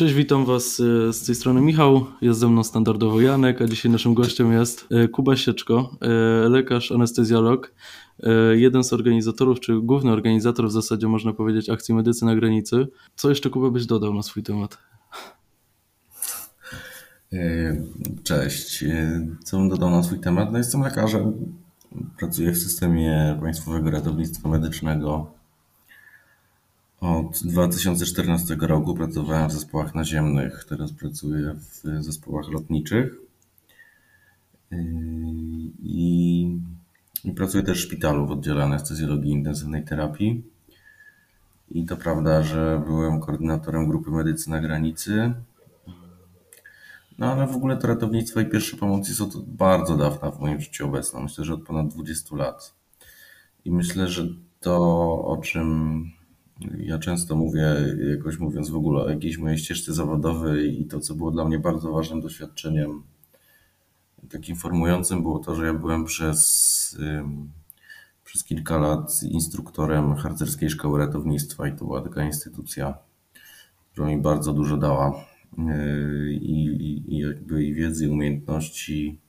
Cześć, 0.00 0.14
witam 0.14 0.44
Was 0.44 0.80
e, 0.80 1.12
z 1.12 1.26
tej 1.26 1.34
strony 1.34 1.60
Michał, 1.60 2.06
jest 2.22 2.40
ze 2.40 2.48
mną 2.48 2.64
standardowo 2.64 3.20
Janek, 3.20 3.62
a 3.62 3.66
dzisiaj 3.66 3.92
naszym 3.92 4.14
gościem 4.14 4.52
jest 4.52 4.86
e, 4.90 5.08
Kuba 5.08 5.36
Sieczko, 5.36 5.96
e, 6.00 6.08
lekarz, 6.48 6.92
anestezjolog, 6.92 7.74
jeden 8.52 8.84
z 8.84 8.92
organizatorów, 8.92 9.60
czy 9.60 9.80
główny 9.80 10.12
organizator 10.12 10.68
w 10.68 10.72
zasadzie 10.72 11.08
można 11.08 11.32
powiedzieć 11.32 11.70
akcji 11.70 11.94
Medycy 11.94 12.24
na 12.24 12.36
granicy. 12.36 12.86
Co 13.16 13.28
jeszcze 13.28 13.50
Kuba 13.50 13.70
byś 13.70 13.86
dodał 13.86 14.14
na 14.14 14.22
swój 14.22 14.42
temat? 14.42 14.78
Cześć. 18.22 18.84
Co 19.44 19.58
bym 19.58 19.68
dodał 19.68 19.90
na 19.90 20.02
swój 20.02 20.20
temat? 20.20 20.52
No 20.52 20.58
jestem 20.58 20.80
lekarzem, 20.80 21.32
pracuję 22.18 22.52
w 22.52 22.58
systemie 22.58 23.38
Państwowego 23.40 23.90
Ratownictwa 23.90 24.48
Medycznego 24.48 25.39
od 27.00 27.40
2014 27.44 28.56
roku 28.60 28.94
pracowałem 28.94 29.48
w 29.48 29.52
zespołach 29.52 29.94
naziemnych, 29.94 30.64
teraz 30.68 30.92
pracuję 30.92 31.54
w 31.54 32.04
zespołach 32.04 32.48
lotniczych 32.48 33.14
yy, 34.70 34.78
i, 35.82 36.58
i 37.24 37.32
pracuję 37.32 37.62
też 37.62 37.78
w 37.78 37.86
szpitalu 37.86 38.26
w 38.26 38.30
oddziale 38.30 38.64
anestezjologii 38.64 39.32
intensywnej 39.32 39.84
terapii. 39.84 40.42
I 41.70 41.84
to 41.84 41.96
prawda, 41.96 42.42
że 42.42 42.82
byłem 42.86 43.20
koordynatorem 43.20 43.88
grupy 43.88 44.10
medycy 44.10 44.50
na 44.50 44.60
granicy. 44.60 45.32
No 47.18 47.32
ale 47.32 47.46
w 47.46 47.56
ogóle 47.56 47.76
to 47.76 47.86
ratownictwo 47.86 48.40
i 48.40 48.46
pierwsze 48.46 48.76
pomocy 48.76 49.14
są 49.14 49.30
to 49.30 49.38
bardzo 49.46 49.96
dawna 49.96 50.30
w 50.30 50.40
moim 50.40 50.60
życiu 50.60 50.86
obecne. 50.86 51.20
Myślę, 51.22 51.44
że 51.44 51.54
od 51.54 51.62
ponad 51.62 51.88
20 51.88 52.36
lat. 52.36 52.74
I 53.64 53.70
myślę, 53.70 54.08
że 54.08 54.28
to, 54.60 54.78
o 55.24 55.36
czym 55.36 56.10
ja 56.78 56.98
często 56.98 57.36
mówię, 57.36 57.76
jakoś 58.10 58.38
mówiąc 58.38 58.70
w 58.70 58.76
ogóle 58.76 59.02
o 59.04 59.10
jakiejś 59.10 59.38
mojej 59.38 59.58
ścieżce 59.58 59.92
zawodowej 59.94 60.80
i 60.80 60.86
to, 60.86 61.00
co 61.00 61.14
było 61.14 61.30
dla 61.30 61.44
mnie 61.44 61.58
bardzo 61.58 61.92
ważnym 61.92 62.20
doświadczeniem, 62.20 63.02
takim 64.30 64.56
formującym 64.56 65.22
było 65.22 65.38
to, 65.38 65.54
że 65.54 65.66
ja 65.66 65.74
byłem 65.74 66.04
przez, 66.04 66.98
przez 68.24 68.44
kilka 68.44 68.78
lat 68.78 69.22
instruktorem 69.22 70.14
harcerskiej 70.14 70.70
szkoły 70.70 70.98
ratownictwa 70.98 71.68
i 71.68 71.72
to 71.72 71.84
była 71.84 72.00
taka 72.00 72.24
instytucja, 72.24 72.94
która 73.92 74.06
mi 74.06 74.18
bardzo 74.18 74.52
dużo 74.52 74.76
dała 74.76 75.24
yy, 75.58 76.32
i, 76.32 76.64
i, 76.66 77.14
i 77.14 77.18
jakby 77.18 77.64
i 77.64 77.74
wiedzy, 77.74 78.04
i 78.04 78.08
umiejętności, 78.08 79.20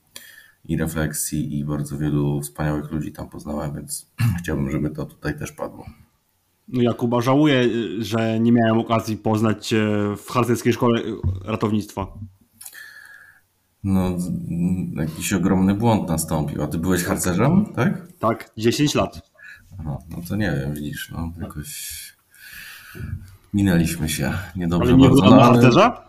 i 0.64 0.76
refleksji, 0.76 1.58
i 1.58 1.64
bardzo 1.64 1.98
wielu 1.98 2.40
wspaniałych 2.40 2.90
ludzi 2.90 3.12
tam 3.12 3.28
poznałem, 3.28 3.74
więc 3.74 4.10
chciałbym, 4.38 4.70
żeby 4.70 4.90
to 4.90 5.06
tutaj 5.06 5.38
też 5.38 5.52
padło. 5.52 5.86
No 6.68 6.82
Jakuba, 6.82 7.20
żałuję, 7.20 7.68
że 7.98 8.40
nie 8.40 8.52
miałem 8.52 8.78
okazji 8.78 9.16
poznać 9.16 9.66
Cię 9.66 9.86
w 10.16 10.30
harcerskiej 10.30 10.72
szkole 10.72 11.02
ratownictwa. 11.44 12.06
No, 13.84 14.16
jakiś 14.96 15.32
ogromny 15.32 15.74
błąd 15.74 16.08
nastąpił. 16.08 16.62
A 16.62 16.66
ty 16.66 16.78
byłeś 16.78 17.04
harcerzem, 17.04 17.66
tak? 17.76 18.12
Tak, 18.18 18.50
10 18.56 18.94
lat. 18.94 19.30
Aha, 19.80 19.98
no 20.10 20.16
to 20.28 20.36
nie 20.36 20.52
wiem, 20.60 20.74
widzisz, 20.74 21.10
no 21.10 21.32
jakoś 21.40 22.02
minęliśmy 23.54 24.08
się 24.08 24.32
niedobrze. 24.56 24.92
Ale 24.92 24.98
nie 24.98 25.08
bardzo. 25.08 25.22
wyglądam 25.22 25.40
no, 25.40 25.46
na 25.46 25.52
harcerza? 25.52 26.08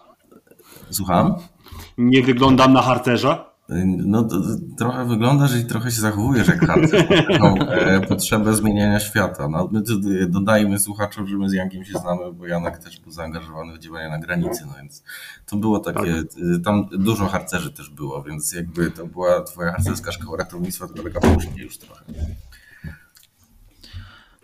Słucham? 0.90 1.36
Nie 1.98 2.24
wyglądam 2.24 2.74
na 2.74 2.82
harcerza? 2.82 3.53
No, 3.86 4.28
trochę 4.78 5.06
wyglądasz 5.06 5.56
i 5.56 5.66
trochę 5.66 5.92
się 5.92 6.02
zachowujesz 6.02 6.48
jak 6.48 6.68
harcerz. 6.68 7.08
Taką 7.28 7.56
e, 7.56 8.02
potrzebę 8.02 8.56
zmieniania 8.56 9.00
świata. 9.00 9.48
No, 9.48 9.70
my 9.72 9.82
dodajmy 10.28 10.80
słuchaczom, 10.80 11.28
że 11.28 11.38
my 11.38 11.50
z 11.50 11.54
Jankiem 11.54 11.86
się 11.86 12.00
znamy, 12.00 12.34
bo 12.34 12.48
Janek 12.48 12.78
też 12.78 13.00
był 13.00 13.12
zaangażowany 13.12 13.74
w 13.74 13.80
działania 13.80 14.10
na 14.10 14.20
granicy, 14.20 14.66
no 14.68 14.74
więc 14.78 15.04
to 15.46 15.56
było 15.56 15.80
takie, 15.80 16.16
tak. 16.16 16.64
tam 16.66 16.88
dużo 16.92 17.28
harcerzy 17.28 17.72
też 17.72 17.90
było, 17.90 18.24
więc 18.24 18.54
jakby 18.54 18.92
to 18.92 19.08
była 19.08 19.42
twoja 19.42 19.72
harcerska 19.72 20.12
szkoła 20.12 20.38
ratownictwa, 20.38 20.88
to 20.88 21.04
taka 21.04 21.20
później 21.20 21.66
już 21.66 21.78
trochę. 21.78 22.04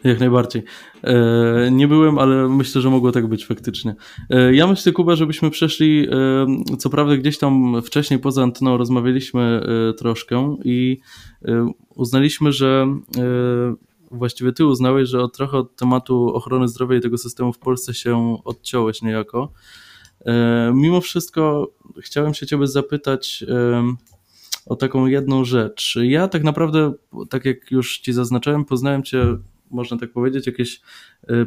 Jak 0.04 0.20
najbardziej. 0.20 0.64
E, 1.04 1.72
nie 1.72 1.88
byłem, 1.88 2.20
ale 2.20 2.50
myślę, 2.50 2.82
że 2.82 2.90
mogło 2.90 3.12
tak 3.12 3.28
być 3.28 3.46
faktycznie. 3.46 3.96
E, 4.30 4.56
ja 4.56 4.68
myślę, 4.68 4.92
Kuba, 4.92 5.16
żebyśmy 5.16 5.50
przeszli, 5.50 6.08
e, 6.12 6.78
co 6.78 6.90
prawda 6.90 7.18
gdzieś 7.18 7.38
tam 7.38 7.82
wcześniej 7.82 8.20
poza 8.20 8.44
anteną 8.44 8.78
rozmawialiśmy 8.78 9.62
troszkę 9.98 10.58
i 10.64 11.00
uznaliśmy, 11.96 12.52
że 12.52 12.88
właściwie 14.12 14.52
ty 14.52 14.66
uznałeś, 14.66 15.10
że 15.10 15.22
od, 15.22 15.38
trochę 15.38 15.58
od 15.58 15.76
tematu 15.76 16.36
ochrony 16.36 16.68
zdrowia 16.68 16.98
i 16.98 17.02
tego 17.02 17.18
systemu 17.18 17.54
w 17.54 17.60
Polsce 17.60 17.94
się 17.94 18.38
odciąłeś 18.46 19.02
niejako. 19.02 19.52
Mimo 20.74 21.02
wszystko 21.02 21.72
chciałem 22.02 22.34
się 22.34 22.46
ciebie 22.48 22.68
zapytać 22.68 23.46
o 24.66 24.76
taką 24.76 25.06
jedną 25.06 25.46
rzecz. 25.46 25.98
Ja 26.04 26.28
tak 26.28 26.44
naprawdę, 26.44 26.94
tak 27.30 27.46
jak 27.46 27.72
już 27.72 28.00
ci 28.00 28.14
zaznaczałem, 28.14 28.66
poznałem 28.66 29.04
cię 29.04 29.38
można 29.72 29.98
tak 29.98 30.12
powiedzieć, 30.12 30.48
jakieś 30.48 30.82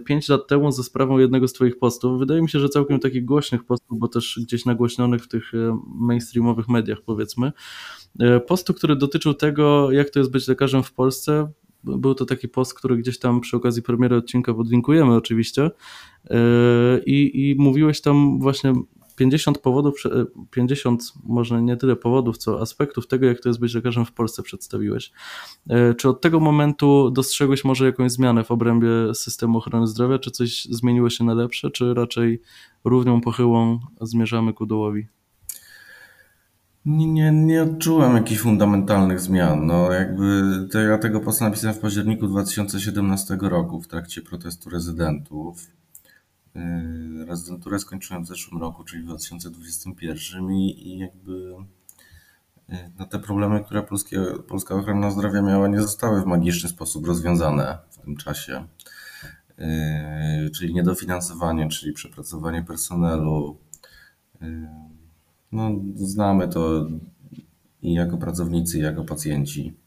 5 0.04 0.30
e, 0.30 0.32
lat 0.32 0.46
temu 0.48 0.72
ze 0.72 0.82
sprawą 0.82 1.18
jednego 1.18 1.48
z 1.48 1.52
Twoich 1.52 1.78
postów. 1.78 2.18
Wydaje 2.18 2.42
mi 2.42 2.48
się, 2.48 2.60
że 2.60 2.68
całkiem 2.68 3.00
takich 3.00 3.24
głośnych 3.24 3.64
postów, 3.64 3.98
bo 3.98 4.08
też 4.08 4.40
gdzieś 4.42 4.64
nagłośnionych 4.64 5.22
w 5.22 5.28
tych 5.28 5.54
e, 5.54 5.78
mainstreamowych 5.94 6.68
mediach, 6.68 6.98
powiedzmy. 7.06 7.52
E, 8.20 8.40
postu, 8.40 8.74
który 8.74 8.96
dotyczył 8.96 9.34
tego, 9.34 9.92
jak 9.92 10.10
to 10.10 10.18
jest 10.18 10.30
być 10.30 10.48
lekarzem 10.48 10.82
w 10.82 10.92
Polsce. 10.92 11.50
Był 11.84 12.14
to 12.14 12.26
taki 12.26 12.48
post, 12.48 12.74
który 12.74 12.96
gdzieś 12.96 13.18
tam 13.18 13.40
przy 13.40 13.56
okazji 13.56 13.82
premiery 13.82 14.16
odcinka 14.16 14.54
podlinkujemy 14.54 15.14
oczywiście. 15.14 15.70
I, 17.06 17.30
I 17.34 17.54
mówiłeś 17.58 18.00
tam 18.00 18.40
właśnie 18.40 18.72
50 19.14 19.58
powodów, 19.58 20.02
50 20.50 21.02
może 21.24 21.62
nie 21.62 21.76
tyle 21.76 21.96
powodów, 21.96 22.38
co 22.38 22.60
aspektów 22.60 23.06
tego, 23.06 23.26
jak 23.26 23.40
to 23.40 23.48
jest 23.48 23.60
być 23.60 23.74
lekarzem 23.74 24.04
w 24.04 24.12
Polsce 24.12 24.42
przedstawiłeś. 24.42 25.12
E, 25.70 25.94
czy 25.94 26.08
od 26.08 26.20
tego 26.20 26.40
momentu 26.40 27.10
dostrzegłeś 27.10 27.64
może 27.64 27.86
jakąś 27.86 28.12
zmianę 28.12 28.44
w 28.44 28.50
obrębie 28.50 29.14
systemu 29.14 29.58
ochrony 29.58 29.86
zdrowia, 29.86 30.18
czy 30.18 30.30
coś 30.30 30.64
zmieniło 30.64 31.10
się 31.10 31.24
na 31.24 31.34
lepsze, 31.34 31.70
czy 31.70 31.94
raczej 31.94 32.42
równią 32.84 33.20
pochyłą 33.20 33.78
zmierzamy 34.00 34.52
ku 34.52 34.66
dołowi? 34.66 35.06
Nie, 36.84 37.06
nie, 37.06 37.32
nie 37.32 37.62
odczułem 37.62 38.16
jakichś 38.16 38.40
fundamentalnych 38.40 39.20
zmian. 39.20 39.66
No, 39.66 39.92
jakby 39.92 40.42
to 40.72 40.78
ja 40.78 40.98
tego 40.98 41.20
posta 41.20 41.44
napisałem 41.44 41.76
w 41.76 41.78
październiku 41.78 42.28
2017 42.28 43.38
roku 43.40 43.82
w 43.82 43.88
trakcie 43.88 44.22
protestu 44.22 44.70
rezydentów. 44.70 45.70
Yy, 46.54 47.24
rezydenturę 47.24 47.78
skończyłem 47.78 48.24
w 48.24 48.28
zeszłym 48.28 48.60
roku, 48.60 48.84
czyli 48.84 49.02
w 49.02 49.06
2021 49.06 50.50
i, 50.52 50.98
jakby 50.98 51.54
yy, 52.68 52.76
no 52.98 53.06
te 53.06 53.18
problemy, 53.18 53.64
które 53.64 53.82
polskie, 53.82 54.20
polska 54.48 54.74
ochrona 54.74 55.10
zdrowia 55.10 55.42
miała, 55.42 55.68
nie 55.68 55.80
zostały 55.80 56.22
w 56.22 56.26
magiczny 56.26 56.68
sposób 56.68 57.06
rozwiązane 57.06 57.78
w 57.90 57.98
tym 57.98 58.16
czasie. 58.16 58.66
Yy, 59.58 60.50
czyli 60.50 60.74
niedofinansowanie, 60.74 61.68
czyli 61.68 61.92
przepracowanie 61.92 62.62
personelu. 62.62 63.58
No, 65.52 65.70
znamy 65.94 66.48
to 66.48 66.88
i 67.82 67.94
jako 67.94 68.16
pracownicy, 68.16 68.78
i 68.78 68.80
jako 68.80 69.04
pacjenci. 69.04 69.81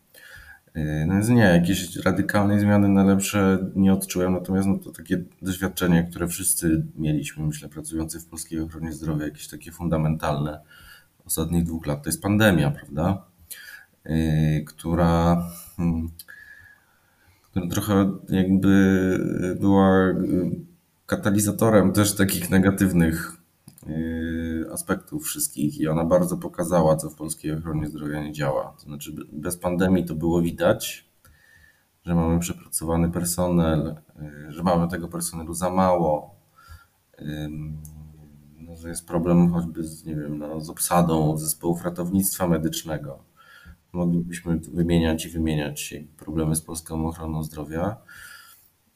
No 0.75 1.13
więc 1.13 1.30
nie, 1.30 1.41
jakieś 1.41 1.96
radykalnej 1.96 2.59
zmiany 2.59 2.90
na 2.90 3.03
lepsze 3.03 3.69
nie 3.75 3.94
odczułem, 3.94 4.34
natomiast 4.34 4.68
no 4.68 4.78
to 4.78 4.91
takie 4.91 5.24
doświadczenie, 5.41 6.08
które 6.09 6.28
wszyscy 6.28 6.86
mieliśmy, 6.96 7.46
myślę, 7.46 7.69
pracujący 7.69 8.19
w 8.19 8.25
polskiej 8.25 8.59
ochronie 8.59 8.94
zdrowia, 8.94 9.25
jakieś 9.25 9.47
takie 9.47 9.72
fundamentalne 9.72 10.59
ostatnich 11.26 11.64
dwóch 11.64 11.85
lat, 11.85 12.03
to 12.03 12.09
jest 12.09 12.22
pandemia, 12.22 12.72
prawda? 12.72 13.26
Yy, 14.05 14.64
która, 14.66 15.44
hmm, 15.78 16.09
która 17.44 17.67
trochę 17.67 18.11
jakby 18.29 19.55
była 19.59 20.14
katalizatorem 21.05 21.91
też 21.91 22.16
takich 22.16 22.49
negatywnych 22.49 23.34
aspektów 24.73 25.23
wszystkich 25.23 25.79
i 25.79 25.87
ona 25.87 26.05
bardzo 26.05 26.37
pokazała, 26.37 26.96
co 26.96 27.09
w 27.09 27.16
polskiej 27.16 27.52
ochronie 27.52 27.87
zdrowia 27.87 28.23
nie 28.23 28.32
działa. 28.32 28.76
To 28.79 28.82
znaczy, 28.82 29.16
bez 29.32 29.58
pandemii 29.58 30.05
to 30.05 30.16
było 30.16 30.41
widać, 30.41 31.09
że 32.05 32.16
mamy 32.16 32.40
przepracowany 32.40 33.11
personel, 33.11 33.96
y, 34.47 34.52
że 34.52 34.64
mamy 34.64 34.87
tego 34.87 35.08
personelu 35.08 35.53
za 35.53 35.70
mało, 35.70 36.35
no, 38.58 38.76
że 38.76 38.90
jest 38.90 39.08
problem 39.08 39.52
choćby 39.52 39.84
z, 39.84 40.05
nie 40.05 40.16
wiem, 40.16 40.37
no, 40.37 40.61
z 40.61 40.70
obsadą 40.70 41.37
zespołów 41.37 41.84
ratownictwa 41.84 42.47
medycznego. 42.47 43.20
Moglibyśmy 43.93 44.59
wymieniać 44.73 45.26
i 45.26 45.29
wymieniać 45.29 45.93
problemy 46.17 46.55
z 46.55 46.61
polską 46.61 47.08
ochroną 47.08 47.43
zdrowia. 47.43 47.97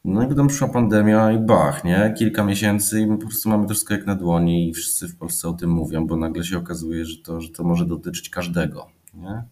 No 0.06 0.24
i 0.24 0.28
potem 0.28 0.48
przyszła 0.48 0.68
pandemia 0.68 1.32
i 1.32 1.40
bach, 1.40 1.84
nie? 1.84 2.14
Kilka 2.18 2.44
miesięcy 2.44 3.02
i 3.02 3.08
po 3.08 3.18
prostu 3.18 3.50
mamy 3.50 3.68
to 3.68 3.74
wszystko 3.74 3.94
jak 3.94 4.06
na 4.06 4.16
dłoni 4.16 4.70
i 4.70 4.74
wszyscy 4.74 5.08
w 5.08 5.18
Polsce 5.18 5.50
o 5.50 5.54
tym 5.54 5.70
mówią, 5.70 6.08
bo 6.08 6.18
nagle 6.18 6.44
się 6.44 6.58
okazuje, 6.58 7.06
że 7.06 7.24
to, 7.24 7.42
że 7.42 7.50
to 7.50 7.64
może 7.64 7.86
dotyczyć 7.86 8.30
każdego, 8.30 8.88
nie? 9.14 9.44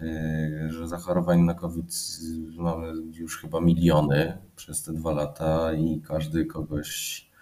Yy, 0.00 0.72
że 0.72 0.88
zachorowań 0.88 1.40
na 1.40 1.54
COVID 1.54 1.94
mamy 2.56 2.92
już 3.12 3.40
chyba 3.40 3.60
miliony 3.60 4.38
przez 4.56 4.82
te 4.82 4.92
dwa 4.92 5.12
lata 5.12 5.72
i 5.72 6.00
każdy 6.00 6.46
kogoś 6.46 7.32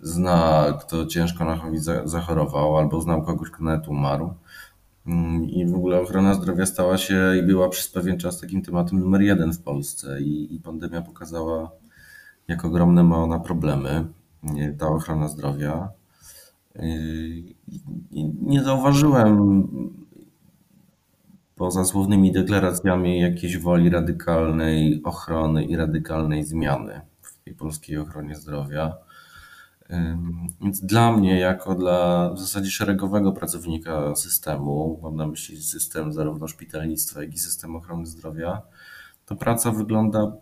zna, 0.00 0.72
kto 0.80 1.06
ciężko 1.06 1.44
na 1.44 1.58
COVID 1.58 1.82
zachorował, 2.04 2.78
albo 2.78 3.00
znał 3.00 3.22
kogoś, 3.22 3.50
kto 3.50 3.64
nawet 3.64 3.88
umarł. 3.88 4.34
Mm, 5.06 5.44
I 5.44 5.66
w 5.66 5.74
ogóle 5.74 6.00
ochrona 6.00 6.34
zdrowia 6.34 6.66
stała 6.66 6.98
się 6.98 7.36
i 7.38 7.42
była 7.42 7.68
przez 7.68 7.88
pewien 7.88 8.18
czas 8.18 8.40
takim 8.40 8.62
tematem 8.62 9.00
numer 9.00 9.22
jeden 9.22 9.52
w 9.52 9.62
Polsce. 9.62 10.20
I, 10.20 10.54
i 10.54 10.60
pandemia 10.60 11.02
pokazała, 11.02 11.70
jak 12.48 12.64
ogromne 12.64 13.04
ma 13.04 13.16
ona 13.16 13.38
problemy, 13.38 14.04
ta 14.78 14.88
ochrona 14.88 15.28
zdrowia. 15.28 15.88
I 18.10 18.24
nie 18.42 18.62
zauważyłem 18.62 19.58
poza 21.56 21.84
słownymi 21.84 22.32
deklaracjami 22.32 23.20
jakiejś 23.20 23.58
woli 23.58 23.90
radykalnej 23.90 25.00
ochrony 25.04 25.64
i 25.64 25.76
radykalnej 25.76 26.44
zmiany 26.44 27.00
w 27.20 27.44
tej 27.44 27.54
polskiej 27.54 27.98
ochronie 27.98 28.34
zdrowia. 28.34 29.05
Więc 30.60 30.80
dla 30.80 31.12
mnie, 31.12 31.38
jako 31.38 31.74
dla 31.74 32.30
w 32.32 32.38
zasadzie 32.38 32.70
szeregowego 32.70 33.32
pracownika 33.32 34.14
systemu, 34.14 35.00
mam 35.02 35.16
na 35.16 35.26
myśli 35.26 35.62
system 35.62 36.12
zarówno 36.12 36.48
szpitalnictwa, 36.48 37.22
jak 37.22 37.34
i 37.34 37.38
system 37.38 37.76
ochrony 37.76 38.06
zdrowia, 38.06 38.62
to 39.26 39.36
praca 39.36 39.70
wygląda 39.70 40.32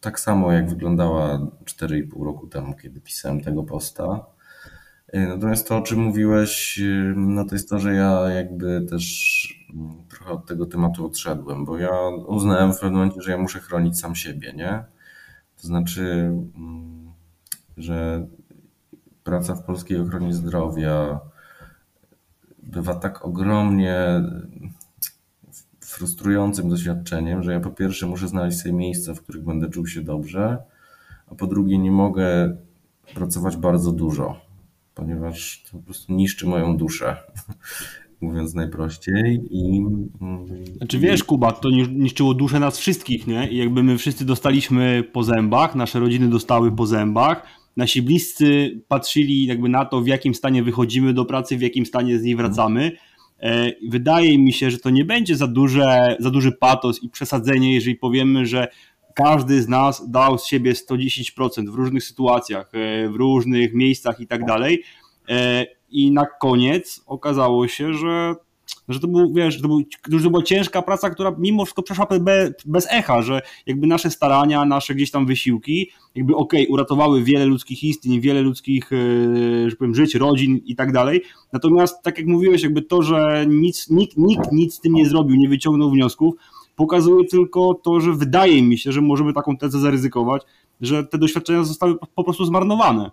tak 0.00 0.20
samo, 0.20 0.52
jak 0.52 0.70
wyglądała 0.70 1.38
4,5 1.64 2.24
roku 2.24 2.46
temu, 2.46 2.74
kiedy 2.74 3.00
pisałem 3.00 3.40
tego 3.40 3.62
posta. 3.62 4.26
Natomiast 5.12 5.68
to, 5.68 5.76
o 5.76 5.82
czym 5.82 5.98
mówiłeś, 5.98 6.80
no 7.16 7.44
to 7.44 7.54
jest 7.54 7.68
to, 7.68 7.78
że 7.78 7.94
ja 7.94 8.30
jakby 8.30 8.86
też 8.90 9.64
trochę 10.08 10.32
od 10.32 10.46
tego 10.46 10.66
tematu 10.66 11.06
odszedłem, 11.06 11.64
bo 11.64 11.78
ja 11.78 11.90
uznałem 12.26 12.72
w 12.72 12.80
pewnym 12.80 12.92
momencie, 12.92 13.22
że 13.22 13.30
ja 13.30 13.38
muszę 13.38 13.60
chronić 13.60 14.00
sam 14.00 14.14
siebie, 14.14 14.52
nie? 14.52 14.84
To 15.60 15.66
znaczy, 15.66 16.32
że 17.82 18.26
praca 19.24 19.54
w 19.54 19.64
polskiej 19.64 19.98
ochronie 19.98 20.34
zdrowia 20.34 21.20
bywa 22.62 22.94
tak 22.94 23.24
ogromnie 23.24 23.96
frustrującym 25.80 26.68
doświadczeniem, 26.68 27.42
że 27.42 27.52
ja 27.52 27.60
po 27.60 27.70
pierwsze 27.70 28.06
muszę 28.06 28.28
znaleźć 28.28 28.58
sobie 28.58 28.72
miejsca, 28.72 29.14
w 29.14 29.22
których 29.22 29.44
będę 29.44 29.68
czuł 29.68 29.86
się 29.86 30.00
dobrze, 30.00 30.58
a 31.26 31.34
po 31.34 31.46
drugie 31.46 31.78
nie 31.78 31.90
mogę 31.90 32.56
pracować 33.14 33.56
bardzo 33.56 33.92
dużo, 33.92 34.40
ponieważ 34.94 35.64
to 35.70 35.78
po 35.78 35.84
prostu 35.84 36.12
niszczy 36.12 36.46
moją 36.46 36.76
duszę, 36.76 37.16
mówiąc 38.20 38.54
najprościej. 38.54 39.42
I, 39.50 39.86
znaczy 40.76 40.98
wiesz, 40.98 41.24
Kuba, 41.24 41.52
to 41.52 41.70
niszczyło 41.90 42.34
duszę 42.34 42.60
nas 42.60 42.78
wszystkich, 42.78 43.26
nie? 43.26 43.48
I 43.48 43.56
jakby 43.56 43.82
my 43.82 43.98
wszyscy 43.98 44.24
dostaliśmy 44.24 45.04
po 45.12 45.22
zębach, 45.22 45.74
nasze 45.74 46.00
rodziny 46.00 46.28
dostały 46.28 46.72
po 46.72 46.86
zębach, 46.86 47.61
nasi 47.76 48.02
bliscy 48.02 48.80
patrzyli 48.88 49.46
jakby 49.46 49.68
na 49.68 49.84
to, 49.84 50.00
w 50.00 50.06
jakim 50.06 50.34
stanie 50.34 50.62
wychodzimy 50.62 51.12
do 51.12 51.24
pracy, 51.24 51.56
w 51.56 51.62
jakim 51.62 51.86
stanie 51.86 52.18
z 52.18 52.22
niej 52.22 52.36
wracamy. 52.36 52.92
E, 53.40 53.72
wydaje 53.88 54.38
mi 54.38 54.52
się, 54.52 54.70
że 54.70 54.78
to 54.78 54.90
nie 54.90 55.04
będzie 55.04 55.36
za, 55.36 55.46
duże, 55.46 56.16
za 56.20 56.30
duży 56.30 56.52
patos 56.52 57.02
i 57.02 57.08
przesadzenie, 57.08 57.74
jeżeli 57.74 57.96
powiemy, 57.96 58.46
że 58.46 58.68
każdy 59.14 59.62
z 59.62 59.68
nas 59.68 60.10
dał 60.10 60.38
z 60.38 60.46
siebie 60.46 60.72
110% 60.72 61.70
w 61.70 61.74
różnych 61.74 62.04
sytuacjach, 62.04 62.70
e, 62.74 63.08
w 63.08 63.16
różnych 63.16 63.74
miejscach 63.74 64.20
i 64.20 64.26
tak 64.26 64.44
dalej. 64.44 64.82
E, 65.28 65.66
I 65.90 66.10
na 66.10 66.26
koniec 66.26 67.02
okazało 67.06 67.68
się, 67.68 67.94
że 67.94 68.34
że 68.92 69.00
to, 69.00 69.08
był, 69.08 69.32
wiesz, 69.32 69.60
to, 69.62 69.68
był, 69.68 69.82
to 70.22 70.30
była 70.30 70.42
ciężka 70.42 70.82
praca, 70.82 71.10
która 71.10 71.34
mimo 71.38 71.64
wszystko 71.64 71.82
przeszła 71.82 72.06
bez, 72.20 72.52
bez 72.66 72.86
echa, 72.90 73.22
że 73.22 73.42
jakby 73.66 73.86
nasze 73.86 74.10
starania, 74.10 74.64
nasze 74.64 74.94
gdzieś 74.94 75.10
tam 75.10 75.26
wysiłki, 75.26 75.90
jakby 76.14 76.36
okej, 76.36 76.62
okay, 76.62 76.72
uratowały 76.72 77.22
wiele 77.22 77.44
ludzkich 77.44 77.84
istnień, 77.84 78.20
wiele 78.20 78.42
ludzkich, 78.42 78.92
e, 78.92 79.70
że 79.70 79.76
powiem, 79.76 79.94
żyć, 79.94 80.14
rodzin 80.14 80.60
i 80.64 80.76
tak 80.76 80.92
dalej. 80.92 81.22
Natomiast 81.52 82.02
tak 82.02 82.18
jak 82.18 82.26
mówiłeś, 82.26 82.62
jakby 82.62 82.82
to, 82.82 83.02
że 83.02 83.46
nic, 83.48 83.90
nikt, 83.90 84.16
nikt 84.16 84.52
nic 84.52 84.74
z 84.74 84.80
tym 84.80 84.92
nie 84.92 85.06
zrobił, 85.06 85.36
nie 85.36 85.48
wyciągnął 85.48 85.90
wniosków, 85.90 86.34
pokazuje 86.76 87.24
tylko 87.24 87.74
to, 87.74 88.00
że 88.00 88.12
wydaje 88.12 88.62
mi 88.62 88.78
się, 88.78 88.92
że 88.92 89.00
możemy 89.00 89.32
taką 89.32 89.56
tezę 89.56 89.80
zaryzykować, 89.80 90.42
że 90.80 91.04
te 91.04 91.18
doświadczenia 91.18 91.64
zostały 91.64 91.94
po 92.14 92.24
prostu 92.24 92.44
zmarnowane. 92.44 93.10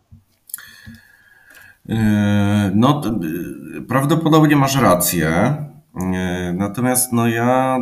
E, 1.90 2.72
no, 2.76 3.02
prawdopodobnie 3.88 4.56
masz 4.56 4.76
rację. 4.76 5.30
E, 5.96 6.54
natomiast 6.58 7.14
no 7.14 7.28
ja 7.28 7.78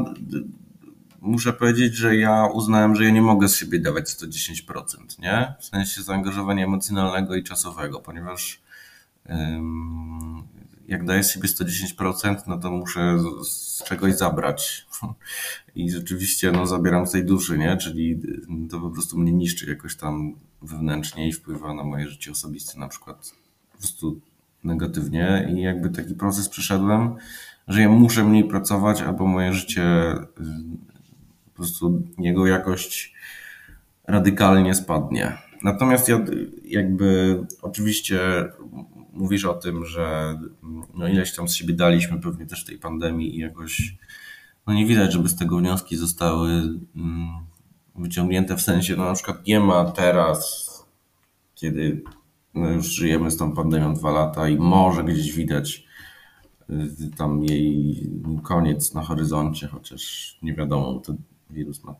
muszę 1.21 1.53
powiedzieć, 1.53 1.95
że 1.95 2.15
ja 2.15 2.45
uznałem, 2.45 2.95
że 2.95 3.03
ja 3.03 3.09
nie 3.09 3.21
mogę 3.21 3.49
z 3.49 3.55
siebie 3.55 3.79
dawać 3.79 4.05
110%, 4.05 5.19
nie? 5.19 5.53
W 5.59 5.65
sensie 5.65 6.01
zaangażowania 6.01 6.65
emocjonalnego 6.65 7.35
i 7.35 7.43
czasowego, 7.43 7.99
ponieważ 7.99 8.61
jak 10.87 11.05
daję 11.05 11.23
sobie 11.23 11.49
110%, 11.49 12.35
no 12.47 12.57
to 12.57 12.71
muszę 12.71 13.19
z 13.43 13.83
czegoś 13.83 14.15
zabrać. 14.15 14.87
I 15.75 15.91
rzeczywiście 15.91 16.51
no, 16.51 16.67
zabieram 16.67 17.07
z 17.07 17.11
tej 17.11 17.25
duszy, 17.25 17.57
nie? 17.57 17.77
Czyli 17.77 18.21
to 18.69 18.79
po 18.79 18.89
prostu 18.89 19.19
mnie 19.19 19.31
niszczy 19.31 19.69
jakoś 19.69 19.95
tam 19.95 20.35
wewnętrznie 20.61 21.27
i 21.27 21.33
wpływa 21.33 21.73
na 21.73 21.83
moje 21.83 22.07
życie 22.07 22.31
osobiste, 22.31 22.79
na 22.79 22.87
przykład 22.87 23.33
po 23.77 23.81
prostu 23.81 24.19
negatywnie. 24.63 25.53
I 25.55 25.61
jakby 25.61 25.89
taki 25.89 26.15
proces 26.15 26.49
przeszedłem, 26.49 27.15
że 27.67 27.81
ja 27.81 27.89
muszę 27.89 28.23
mniej 28.23 28.43
pracować, 28.43 29.01
albo 29.01 29.27
moje 29.27 29.53
życie 29.53 30.11
y, 30.13 30.17
po 31.45 31.51
prostu 31.55 32.03
jego 32.17 32.47
jakość 32.47 33.13
radykalnie 34.07 34.75
spadnie. 34.75 35.37
Natomiast 35.63 36.09
ja 36.09 36.19
jakby 36.63 37.39
oczywiście 37.61 38.19
mówisz 39.13 39.45
o 39.45 39.53
tym, 39.53 39.85
że 39.85 40.37
no 40.93 41.07
ileś 41.07 41.35
tam 41.35 41.47
z 41.47 41.55
siebie 41.55 41.73
daliśmy 41.73 42.21
pewnie 42.21 42.45
też 42.45 42.65
tej 42.65 42.77
pandemii 42.77 43.35
i 43.35 43.39
jakoś 43.39 43.95
no 44.67 44.73
nie 44.73 44.85
widać, 44.85 45.13
żeby 45.13 45.29
z 45.29 45.35
tego 45.35 45.57
wnioski 45.57 45.97
zostały 45.97 46.49
mm, 46.95 47.29
wyciągnięte 47.95 48.55
w 48.55 48.61
sensie, 48.61 48.95
no 48.95 49.05
na 49.05 49.13
przykład 49.13 49.47
nie 49.47 49.59
ma 49.59 49.85
teraz, 49.85 50.67
kiedy 51.55 52.03
no 52.57 52.71
już 52.71 52.85
żyjemy 52.85 53.31
z 53.31 53.37
tą 53.37 53.51
pandemią 53.51 53.93
dwa 53.93 54.11
lata 54.11 54.49
i 54.49 54.57
może 54.57 55.03
gdzieś 55.03 55.35
widać 55.35 55.85
y, 56.69 57.11
tam 57.17 57.43
jej 57.43 58.09
koniec 58.43 58.93
na 58.93 59.01
horyzoncie, 59.01 59.67
chociaż 59.67 60.37
nie 60.41 60.53
wiadomo, 60.53 60.99
ten 60.99 61.17
wirus 61.49 61.83
ma 61.83 61.95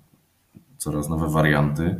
coraz 0.77 1.09
nowe 1.09 1.29
warianty. 1.29 1.99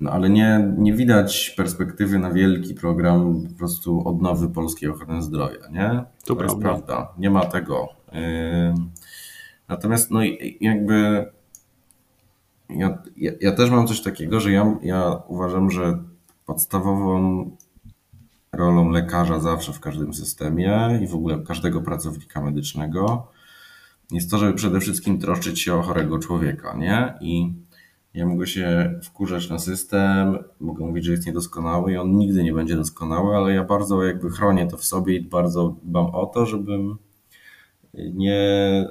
No 0.00 0.10
ale 0.10 0.30
nie, 0.30 0.74
nie 0.78 0.92
widać 0.92 1.54
perspektywy 1.56 2.18
na 2.18 2.30
wielki 2.32 2.74
program 2.74 3.42
po 3.48 3.58
prostu 3.58 4.08
odnowy 4.08 4.48
polskiej 4.48 4.88
ochrony 4.88 5.22
zdrowia, 5.22 5.68
nie? 5.72 6.04
To, 6.24 6.36
to 6.36 6.42
jest 6.42 6.58
prawda. 6.58 7.12
Nie 7.18 7.30
ma 7.30 7.44
tego. 7.44 7.88
Natomiast 9.68 10.10
no 10.10 10.20
jakby 10.60 11.26
ja, 12.68 12.98
ja, 13.16 13.32
ja, 13.40 13.52
też 13.52 13.70
mam 13.70 13.86
coś 13.86 14.02
takiego, 14.02 14.40
że 14.40 14.52
ja, 14.52 14.76
ja 14.82 15.22
uważam, 15.28 15.70
że 15.70 15.98
podstawową 16.46 17.50
rolą 18.56 18.90
lekarza 18.90 19.40
zawsze 19.40 19.72
w 19.72 19.80
każdym 19.80 20.14
systemie 20.14 20.98
i 21.02 21.06
w 21.06 21.14
ogóle 21.14 21.38
każdego 21.38 21.80
pracownika 21.80 22.42
medycznego 22.42 23.28
jest 24.10 24.30
to, 24.30 24.38
żeby 24.38 24.54
przede 24.54 24.80
wszystkim 24.80 25.18
troszczyć 25.18 25.60
się 25.60 25.74
o 25.74 25.82
chorego 25.82 26.18
człowieka, 26.18 26.76
nie? 26.76 27.14
I 27.20 27.52
ja 28.14 28.26
mogę 28.26 28.46
się 28.46 28.94
wkurzać 29.02 29.50
na 29.50 29.58
system, 29.58 30.38
mogę 30.60 30.86
mówić, 30.86 31.04
że 31.04 31.12
jest 31.12 31.26
niedoskonały 31.26 31.92
i 31.92 31.96
on 31.96 32.16
nigdy 32.16 32.44
nie 32.44 32.52
będzie 32.52 32.76
doskonały, 32.76 33.36
ale 33.36 33.54
ja 33.54 33.64
bardzo 33.64 34.04
jakby 34.04 34.30
chronię 34.30 34.66
to 34.66 34.76
w 34.76 34.84
sobie 34.84 35.16
i 35.16 35.20
bardzo 35.20 35.76
dbam 35.82 36.06
o 36.06 36.26
to, 36.26 36.46
żebym 36.46 36.96
nie 37.94 38.40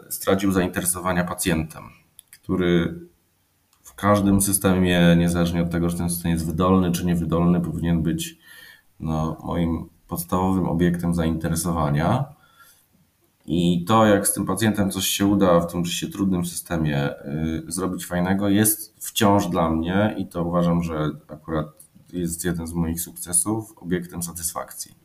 stracił 0.09 0.51
zainteresowania 0.51 1.23
pacjentem, 1.23 1.83
który 2.31 2.99
w 3.83 3.95
każdym 3.95 4.41
systemie, 4.41 5.15
niezależnie 5.17 5.61
od 5.61 5.71
tego, 5.71 5.89
czy 5.89 5.97
ten 5.97 6.09
system 6.09 6.31
jest 6.31 6.45
wydolny 6.45 6.91
czy 6.91 7.05
niewydolny, 7.05 7.61
powinien 7.61 8.03
być 8.03 8.40
no, 9.01 9.37
moim 9.43 9.89
podstawowym 10.07 10.69
obiektem 10.69 11.13
zainteresowania. 11.13 12.25
I 13.45 13.85
to, 13.85 14.05
jak 14.05 14.27
z 14.27 14.33
tym 14.33 14.45
pacjentem 14.45 14.91
coś 14.91 15.07
się 15.07 15.25
uda 15.25 15.59
w 15.59 15.71
tym 15.71 15.85
się 15.85 16.07
trudnym 16.07 16.45
systemie 16.45 17.09
y, 17.09 17.63
zrobić 17.67 18.05
fajnego, 18.05 18.49
jest 18.49 19.07
wciąż 19.07 19.47
dla 19.47 19.69
mnie 19.69 20.15
i 20.17 20.27
to 20.27 20.43
uważam, 20.43 20.83
że 20.83 21.09
akurat 21.27 21.67
jest 22.13 22.45
jeden 22.45 22.67
z 22.67 22.73
moich 22.73 23.01
sukcesów, 23.01 23.73
obiektem 23.77 24.23
satysfakcji. 24.23 24.95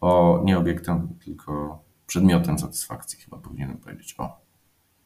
O, 0.00 0.42
nie 0.44 0.58
obiektem, 0.58 1.08
tylko 1.24 1.82
przedmiotem 2.06 2.58
satysfakcji, 2.58 3.18
chyba 3.18 3.36
powinienem 3.38 3.78
powiedzieć. 3.78 4.14
O. 4.18 4.40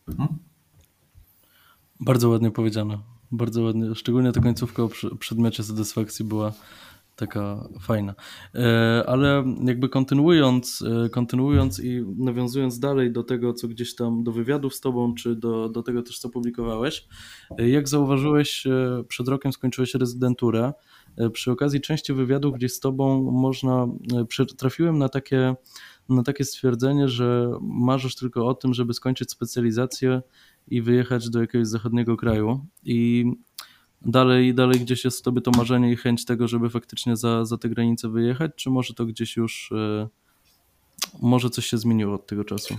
Mhm. 0.09 0.39
Bardzo 2.01 2.29
ładnie 2.29 2.51
powiedziane. 2.51 2.99
Bardzo 3.33 3.63
ładnie. 3.63 3.95
Szczególnie 3.95 4.33
ta 4.33 4.41
końcówka 4.41 4.83
o 4.83 4.89
przedmiocie 5.19 5.63
satysfakcji 5.63 6.25
była 6.25 6.53
taka 7.19 7.69
fajna. 7.81 8.15
E, 8.55 9.05
ale 9.07 9.45
jakby 9.65 9.89
kontynuując, 9.89 10.85
e, 11.07 11.09
kontynuując 11.09 11.81
i 11.81 12.05
nawiązując 12.17 12.79
dalej 12.79 13.13
do 13.13 13.23
tego, 13.23 13.53
co 13.53 13.69
gdzieś 13.69 13.95
tam, 13.95 14.25
do 14.25 14.33
wywiadów 14.33 14.75
z 14.75 14.81
tobą, 14.81 15.15
czy 15.15 15.37
do, 15.37 15.69
do 15.69 15.83
tego 15.83 16.03
też, 16.03 16.19
co 16.19 16.29
publikowałeś, 16.29 17.09
e, 17.59 17.69
jak 17.69 17.89
zauważyłeś, 17.89 18.67
przed 19.09 19.29
rokiem 19.29 19.53
skończyłeś 19.53 19.95
rezydenturę. 19.95 20.73
Przy 21.33 21.51
okazji 21.51 21.81
części 21.81 22.13
wywiadów 22.13 22.55
gdzieś 22.55 22.73
z 22.73 22.81
tobą 22.81 23.31
można, 23.33 23.87
trafiłem 24.59 24.99
na 24.99 25.09
takie, 25.09 25.55
na 26.09 26.23
takie 26.23 26.45
stwierdzenie, 26.45 27.09
że 27.09 27.51
marzysz 27.61 28.17
tylko 28.17 28.47
o 28.47 28.55
tym, 28.55 28.75
żeby 28.75 28.95
skończyć 28.95 29.31
specjalizację 29.31 30.23
i 30.69 30.83
wyjechać 30.83 31.31
do 31.31 31.41
jakiegoś 31.41 31.69
zachodniego 31.69 32.17
kraju. 32.17 32.67
I 32.85 33.25
dalej, 34.03 34.55
dalej 34.55 34.81
gdzieś 34.81 35.05
jest 35.05 35.19
w 35.19 35.23
tobie 35.23 35.41
to 35.41 35.51
marzenie 35.51 35.93
i 35.93 35.97
chęć 35.97 36.25
tego, 36.25 36.49
żeby 36.49 36.71
faktycznie 36.71 37.17
za, 37.17 37.45
za 37.45 37.59
te 37.59 37.69
granice 37.69 38.09
wyjechać, 38.09 38.53
czy 38.57 38.71
może 38.71 38.95
to 38.95 39.07
gdzieś 39.07 39.37
już, 39.37 39.73
e, 39.73 40.09
może 41.23 41.51
coś 41.51 41.67
się 41.67 41.79
zmieniło 41.79 42.15
od 42.15 42.27
tego 42.27 42.45
czasu? 42.45 42.77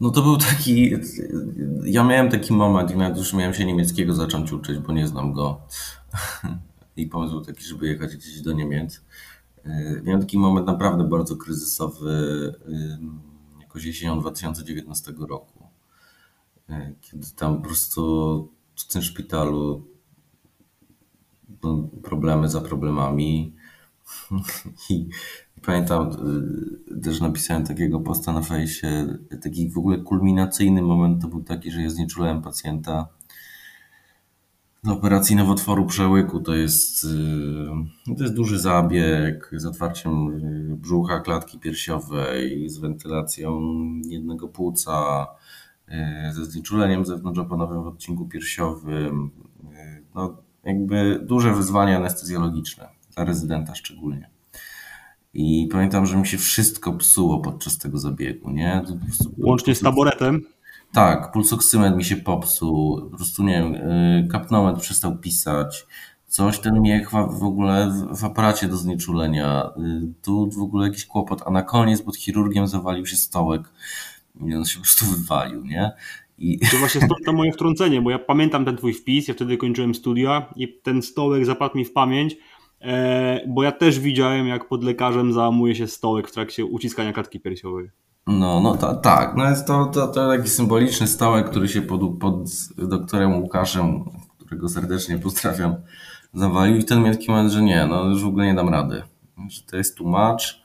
No 0.00 0.10
to 0.10 0.22
był 0.22 0.36
taki, 0.36 0.90
ja 1.84 2.04
miałem 2.04 2.30
taki 2.30 2.52
moment 2.52 2.90
i 2.90 2.96
nawet 2.96 3.18
już 3.18 3.32
miałem 3.32 3.54
się 3.54 3.64
niemieckiego 3.64 4.14
zacząć 4.14 4.52
uczyć, 4.52 4.78
bo 4.78 4.92
nie 4.92 5.08
znam 5.08 5.32
go. 5.32 5.60
I 6.96 7.06
pomysł 7.06 7.34
był 7.34 7.44
taki, 7.44 7.64
żeby 7.64 7.88
jechać 7.88 8.16
gdzieś 8.16 8.40
do 8.40 8.52
Niemiec. 8.52 9.04
E, 9.64 10.00
miałem 10.02 10.20
taki 10.20 10.38
moment 10.38 10.66
naprawdę 10.66 11.04
bardzo 11.04 11.36
kryzysowy, 11.36 12.54
jakoś 13.60 13.84
jesienią 13.84 14.20
2019 14.20 15.14
roku, 15.28 15.64
e, 16.68 16.92
kiedy 17.00 17.26
tam 17.36 17.56
po 17.56 17.62
prostu 17.62 18.52
w 18.76 18.86
tym 18.86 19.02
szpitalu 19.02 19.97
problemy 22.02 22.48
za 22.48 22.60
problemami. 22.60 23.54
I 24.90 25.08
pamiętam, 25.66 26.10
y, 26.92 27.00
też 27.00 27.20
napisałem 27.20 27.66
takiego 27.66 28.00
posta 28.00 28.32
na 28.32 28.42
fejsie, 28.42 29.18
taki 29.42 29.70
w 29.70 29.78
ogóle 29.78 29.98
kulminacyjny 29.98 30.82
moment 30.82 31.22
to 31.22 31.28
był 31.28 31.42
taki, 31.42 31.70
że 31.70 31.82
ja 31.82 31.90
znieczulałem 31.90 32.42
pacjenta 32.42 33.08
do 34.84 34.92
operacji 34.92 35.36
nowotworu 35.36 35.86
przełyku. 35.86 36.40
To 36.40 36.54
jest, 36.54 37.04
y, 37.04 38.14
to 38.16 38.22
jest 38.22 38.34
duży 38.34 38.58
zabieg 38.58 39.50
z 39.52 39.66
otwarciem 39.66 40.28
y, 40.72 40.76
brzucha, 40.76 41.20
klatki 41.20 41.58
piersiowej, 41.58 42.68
z 42.68 42.78
wentylacją 42.78 43.60
jednego 44.08 44.48
płuca, 44.48 45.26
ze 46.32 46.44
znieczuleniem 46.44 47.04
zewnątrzoponowym 47.04 47.82
w 47.82 47.86
odcinku 47.86 48.28
piersiowym. 48.28 49.30
No, 50.14 50.36
jakby 50.68 51.20
duże 51.22 51.54
wyzwania 51.54 51.96
anestezjologiczne, 51.96 52.88
dla 53.14 53.24
rezydenta 53.24 53.74
szczególnie. 53.74 54.30
I 55.34 55.68
pamiętam, 55.72 56.06
że 56.06 56.16
mi 56.16 56.26
się 56.26 56.38
wszystko 56.38 56.92
psuło 56.92 57.38
podczas 57.38 57.78
tego 57.78 57.98
zabiegu, 57.98 58.50
nie? 58.50 58.82
Łącznie 59.38 59.74
z 59.74 59.80
taboretem? 59.80 60.42
Tak, 60.92 61.32
pulsoksymetr 61.32 61.96
mi 61.96 62.04
się 62.04 62.16
popsuł, 62.16 63.10
po 63.10 63.16
prostu 63.16 63.44
nie 63.44 63.52
wiem, 63.52 63.74
y, 63.74 64.28
kapnometr 64.30 64.80
przestał 64.80 65.18
pisać, 65.18 65.86
coś 66.26 66.58
ten 66.58 66.80
miech 66.82 67.10
w 67.10 67.44
ogóle 67.44 67.92
w 68.10 68.24
aparacie 68.24 68.68
do 68.68 68.76
znieczulenia, 68.76 69.70
y, 69.76 70.12
tu 70.22 70.50
w 70.50 70.62
ogóle 70.62 70.86
jakiś 70.86 71.06
kłopot, 71.06 71.42
a 71.46 71.50
na 71.50 71.62
koniec 71.62 72.02
pod 72.02 72.16
chirurgiem 72.16 72.66
zawalił 72.66 73.06
się 73.06 73.16
stołek 73.16 73.62
i 74.46 74.54
on 74.54 74.64
się 74.64 74.78
po 74.78 74.82
prostu 74.82 75.06
wywalił, 75.06 75.64
nie? 75.64 75.92
I... 76.38 76.58
To 76.58 76.76
właśnie 76.76 77.00
stąd 77.00 77.24
to 77.24 77.32
moje 77.32 77.52
wtrącenie, 77.52 78.02
bo 78.02 78.10
ja 78.10 78.18
pamiętam 78.18 78.64
ten 78.64 78.76
twój 78.76 78.94
wpis, 78.94 79.28
ja 79.28 79.34
wtedy 79.34 79.56
kończyłem 79.56 79.94
studia 79.94 80.52
i 80.56 80.80
ten 80.82 81.02
stołek 81.02 81.44
zapadł 81.44 81.78
mi 81.78 81.84
w 81.84 81.92
pamięć, 81.92 82.36
e, 82.80 83.40
bo 83.48 83.62
ja 83.62 83.72
też 83.72 84.00
widziałem, 84.00 84.46
jak 84.46 84.68
pod 84.68 84.84
lekarzem 84.84 85.32
załamuje 85.32 85.74
się 85.74 85.86
stołek 85.86 86.28
w 86.28 86.32
trakcie 86.32 86.64
uciskania 86.64 87.12
klatki 87.12 87.40
piersiowej. 87.40 87.90
No, 88.26 88.60
no 88.60 88.76
ta, 88.76 88.94
tak, 88.94 89.36
no 89.36 89.50
jest 89.50 89.66
to, 89.66 89.86
to, 89.86 90.08
to 90.08 90.28
taki 90.28 90.48
symboliczny 90.48 91.06
stołek, 91.06 91.50
który 91.50 91.68
się 91.68 91.82
pod, 91.82 92.18
pod 92.18 92.50
doktorem 92.78 93.42
Łukaszem, 93.42 94.04
którego 94.38 94.68
serdecznie 94.68 95.18
pozdrawiam, 95.18 95.74
zawalił 96.34 96.76
i 96.76 96.84
ten 96.84 97.02
miał 97.02 97.14
taki 97.14 97.30
moment, 97.30 97.52
że 97.52 97.62
nie, 97.62 97.86
no 97.86 98.04
już 98.04 98.22
w 98.22 98.26
ogóle 98.26 98.46
nie 98.46 98.54
dam 98.54 98.68
rady, 98.68 99.02
że 99.48 99.62
to 99.62 99.76
jest 99.76 99.96
tłumacz 99.96 100.62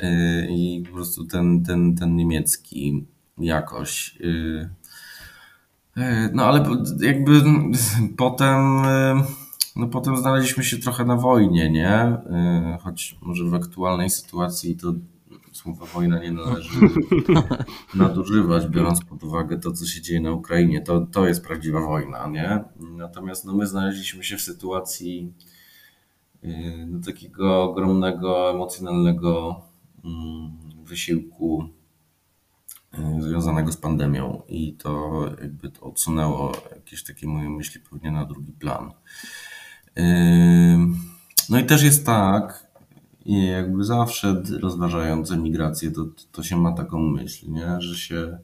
yy, 0.00 0.08
i 0.50 0.84
po 0.88 0.94
prostu 0.94 1.24
ten, 1.24 1.64
ten, 1.64 1.96
ten 1.96 2.16
niemiecki 2.16 3.06
jakoś 3.38 4.16
yy, 4.20 4.68
no 6.32 6.44
ale 6.44 6.64
jakby 7.00 7.42
potem, 8.16 8.84
e, 8.84 9.24
no 9.76 9.86
potem 9.86 10.16
znaleźliśmy 10.16 10.64
się 10.64 10.78
trochę 10.78 11.04
na 11.04 11.16
wojnie, 11.16 11.70
nie? 11.70 11.90
E, 11.90 12.78
choć 12.82 13.18
może 13.22 13.44
w 13.44 13.54
aktualnej 13.54 14.10
sytuacji 14.10 14.76
to 14.76 14.94
słowa 15.52 15.86
wojna 15.86 16.18
nie 16.22 16.32
należy 16.32 16.80
nadużywać, 17.94 18.66
biorąc 18.66 19.04
pod 19.04 19.24
uwagę 19.24 19.58
to, 19.58 19.72
co 19.72 19.86
się 19.86 20.02
dzieje 20.02 20.20
na 20.20 20.32
Ukrainie. 20.32 20.80
To, 20.80 21.00
to 21.00 21.26
jest 21.26 21.44
prawdziwa 21.44 21.80
wojna, 21.80 22.26
nie? 22.26 22.64
Natomiast 22.96 23.44
no, 23.44 23.54
my 23.54 23.66
znaleźliśmy 23.66 24.24
się 24.24 24.36
w 24.36 24.42
sytuacji 24.42 25.32
no, 26.86 27.00
takiego 27.06 27.62
ogromnego 27.62 28.50
emocjonalnego 28.50 29.62
mm, 30.04 30.52
wysiłku 30.84 31.64
E, 31.64 31.75
związanego 33.18 33.72
z 33.72 33.76
pandemią 33.76 34.42
i 34.48 34.74
to 34.74 35.22
jakby 35.40 35.70
to 35.70 35.80
odsunęło 35.80 36.52
jakieś 36.74 37.04
takie 37.04 37.26
moje 37.26 37.50
myśli 37.50 37.80
pewnie 37.90 38.10
na 38.10 38.24
drugi 38.24 38.52
plan. 38.52 38.90
E, 39.96 40.04
no 41.48 41.58
i 41.58 41.64
też 41.64 41.82
jest 41.82 42.06
tak, 42.06 42.66
jakby 43.26 43.84
zawsze 43.84 44.42
rozważając 44.60 45.32
emigrację, 45.32 45.90
to, 45.90 46.06
to 46.32 46.42
się 46.42 46.56
ma 46.56 46.72
taką 46.72 46.98
myśl, 46.98 47.50
nie? 47.50 47.80
że 47.80 47.96
się 47.96 48.38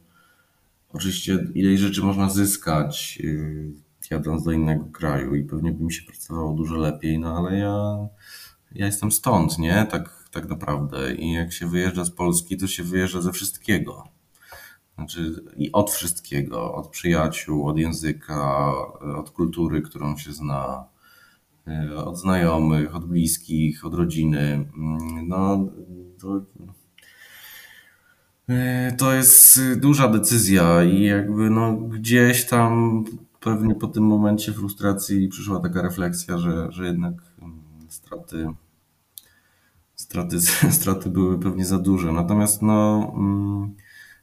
oczywiście 0.92 1.38
ileś 1.54 1.80
rzeczy 1.80 2.02
można 2.02 2.30
zyskać 2.30 3.18
e, 3.24 3.92
jadąc 4.10 4.44
do 4.44 4.52
innego 4.52 4.84
kraju 4.84 5.34
i 5.34 5.44
pewnie 5.44 5.72
by 5.72 5.84
mi 5.84 5.92
się 5.92 6.02
pracowało 6.02 6.54
dużo 6.54 6.76
lepiej, 6.76 7.18
no 7.18 7.36
ale 7.36 7.58
ja, 7.58 8.08
ja 8.74 8.86
jestem 8.86 9.12
stąd, 9.12 9.58
nie? 9.58 9.86
Tak, 9.90 10.28
tak 10.30 10.48
naprawdę. 10.48 11.14
I 11.14 11.32
jak 11.32 11.52
się 11.52 11.66
wyjeżdża 11.66 12.04
z 12.04 12.10
Polski, 12.10 12.56
to 12.56 12.66
się 12.66 12.82
wyjeżdża 12.82 13.20
ze 13.20 13.32
wszystkiego. 13.32 14.08
Znaczy 14.94 15.44
od 15.72 15.90
wszystkiego, 15.90 16.74
od 16.74 16.88
przyjaciół, 16.88 17.68
od 17.68 17.78
języka, 17.78 18.72
od 19.16 19.30
kultury, 19.30 19.82
którą 19.82 20.16
się 20.16 20.32
zna, 20.32 20.84
y, 21.68 21.96
od 21.96 22.18
znajomych, 22.18 22.96
od 22.96 23.04
bliskich, 23.06 23.84
od 23.84 23.94
rodziny. 23.94 24.68
Mm, 24.76 25.28
no, 25.28 25.68
to, 26.20 26.46
y, 28.50 28.96
to 28.98 29.12
jest 29.12 29.60
duża 29.76 30.08
decyzja 30.08 30.84
i 30.84 31.02
jakby 31.02 31.50
no 31.50 31.72
gdzieś 31.72 32.46
tam 32.46 33.04
pewnie 33.40 33.74
po 33.74 33.86
tym 33.86 34.04
momencie 34.04 34.52
frustracji 34.52 35.28
przyszła 35.28 35.60
taka 35.60 35.82
refleksja, 35.82 36.38
że, 36.38 36.72
że 36.72 36.86
jednak 36.86 37.14
mm, 37.42 37.62
straty, 37.88 38.48
straty, 39.94 40.40
straty 40.80 41.10
były 41.10 41.38
pewnie 41.38 41.64
za 41.64 41.78
duże. 41.78 42.12
Natomiast 42.12 42.62
no 42.62 43.12
mm, 43.16 43.74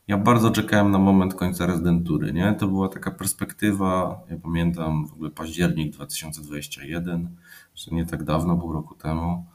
ja 0.09 0.17
bardzo 0.17 0.51
czekałem 0.51 0.91
na 0.91 0.97
moment 0.97 1.33
końca 1.33 1.65
rezydentury, 1.65 2.33
nie? 2.33 2.53
To 2.59 2.67
była 2.67 2.89
taka 2.89 3.11
perspektywa, 3.11 4.21
ja 4.29 4.37
pamiętam 4.37 5.07
w 5.07 5.13
ogóle 5.13 5.29
październik 5.29 5.93
2021, 5.93 7.35
jeszcze 7.71 7.95
nie 7.95 8.05
tak 8.05 8.23
dawno, 8.23 8.57
pół 8.57 8.73
roku 8.73 8.95
temu. 8.95 9.45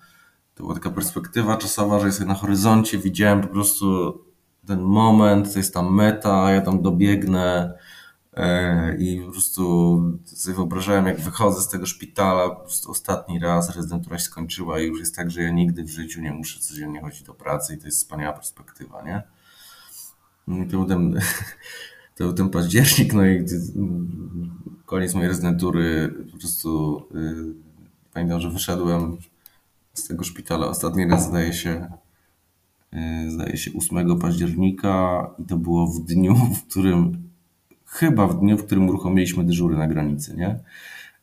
To 0.55 0.63
była 0.63 0.75
taka 0.75 0.91
perspektywa 0.91 1.57
czasowa, 1.57 2.01
że 2.01 2.07
jest 2.07 2.27
na 2.27 2.35
horyzoncie, 2.35 2.99
widziałem 2.99 3.41
po 3.41 3.49
prostu 3.49 4.19
ten 4.67 4.81
moment, 4.81 5.53
to 5.53 5.59
jest 5.59 5.75
ta 5.75 5.83
meta, 5.83 6.53
ja 6.53 6.61
tam 6.61 6.83
dobiegnę 6.83 7.79
e, 8.33 8.97
i 8.97 9.21
po 9.27 9.33
prostu 9.33 10.03
sobie 10.25 10.57
wyobrażałem, 10.57 11.07
jak 11.07 11.21
wychodzę 11.21 11.63
z 11.63 11.69
tego 11.69 11.87
szpitala, 11.87 12.51
po 12.51 12.61
prostu 12.61 12.91
ostatni 12.91 13.39
raz 13.39 13.77
rezydentura 13.77 14.19
się 14.19 14.25
skończyła 14.25 14.81
i 14.81 14.87
już 14.87 15.01
jest 15.01 15.17
tak, 15.17 15.31
że 15.31 15.43
ja 15.43 15.51
nigdy 15.51 15.85
w 15.85 15.91
życiu 15.91 16.21
nie 16.21 16.33
muszę 16.33 16.61
codziennie 16.61 17.01
chodzić 17.01 17.23
do 17.23 17.35
pracy 17.35 17.75
i 17.75 17.79
to 17.79 17.87
jest 17.87 17.99
wspaniała 17.99 18.33
perspektywa, 18.33 19.03
nie? 19.03 19.34
To 20.47 20.53
był 20.53 20.85
ten, 20.85 21.21
to 22.17 22.25
był 22.25 22.33
ten 22.33 22.51
październik, 22.51 23.15
no 23.15 23.27
i 23.27 23.45
koniec 24.87 25.15
mojej 25.15 25.29
rezydentury. 25.29 26.15
Po 26.33 26.39
prostu 26.39 27.03
yy, 27.15 27.55
pamiętam, 28.13 28.41
że 28.41 28.51
wyszedłem 28.51 29.17
z 29.95 30.09
tego 30.09 30.25
szpitala 30.25 30.67
ostatni 30.67 31.07
raz, 31.07 31.27
zdaje 31.29 31.53
się, 31.53 31.91
yy, 32.93 33.31
zdaje 33.31 33.57
się 33.57 33.71
8 33.79 34.19
października 34.19 35.27
i 35.39 35.45
to 35.45 35.57
było 35.57 35.87
w 35.87 36.01
dniu, 36.01 36.35
w 36.35 36.69
którym, 36.69 37.29
chyba 37.87 38.27
w 38.27 38.41
dniu, 38.41 38.59
w 38.59 38.67
którym 38.67 38.89
uruchomiliśmy 38.89 39.45
dyżury 39.45 39.77
na 39.77 39.89
granicy, 39.89 40.37
nie? 40.37 40.59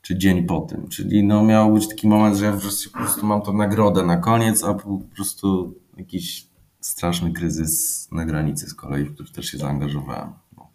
Czy 0.02 0.18
dzień 0.18 0.46
po 0.46 0.62
tym. 0.62 0.88
Czyli 0.88 1.24
no 1.24 1.44
miał 1.44 1.74
być 1.74 1.88
taki 1.88 2.08
moment, 2.08 2.38
że 2.38 2.46
ja 2.46 2.52
po 2.52 2.98
prostu 2.98 3.26
mam 3.26 3.42
tą 3.42 3.54
nagrodę 3.54 4.06
na 4.06 4.18
koniec, 4.18 4.64
a 4.64 4.74
po 4.74 5.00
prostu 5.16 5.74
jakiś 5.98 6.51
straszny 6.82 7.34
kryzys 7.34 8.08
na 8.12 8.26
granicy 8.26 8.70
z 8.70 8.74
kolei, 8.74 9.06
w 9.06 9.14
który 9.14 9.30
też 9.30 9.46
się 9.46 9.58
zaangażowałem. 9.58 10.34
No. 10.58 10.70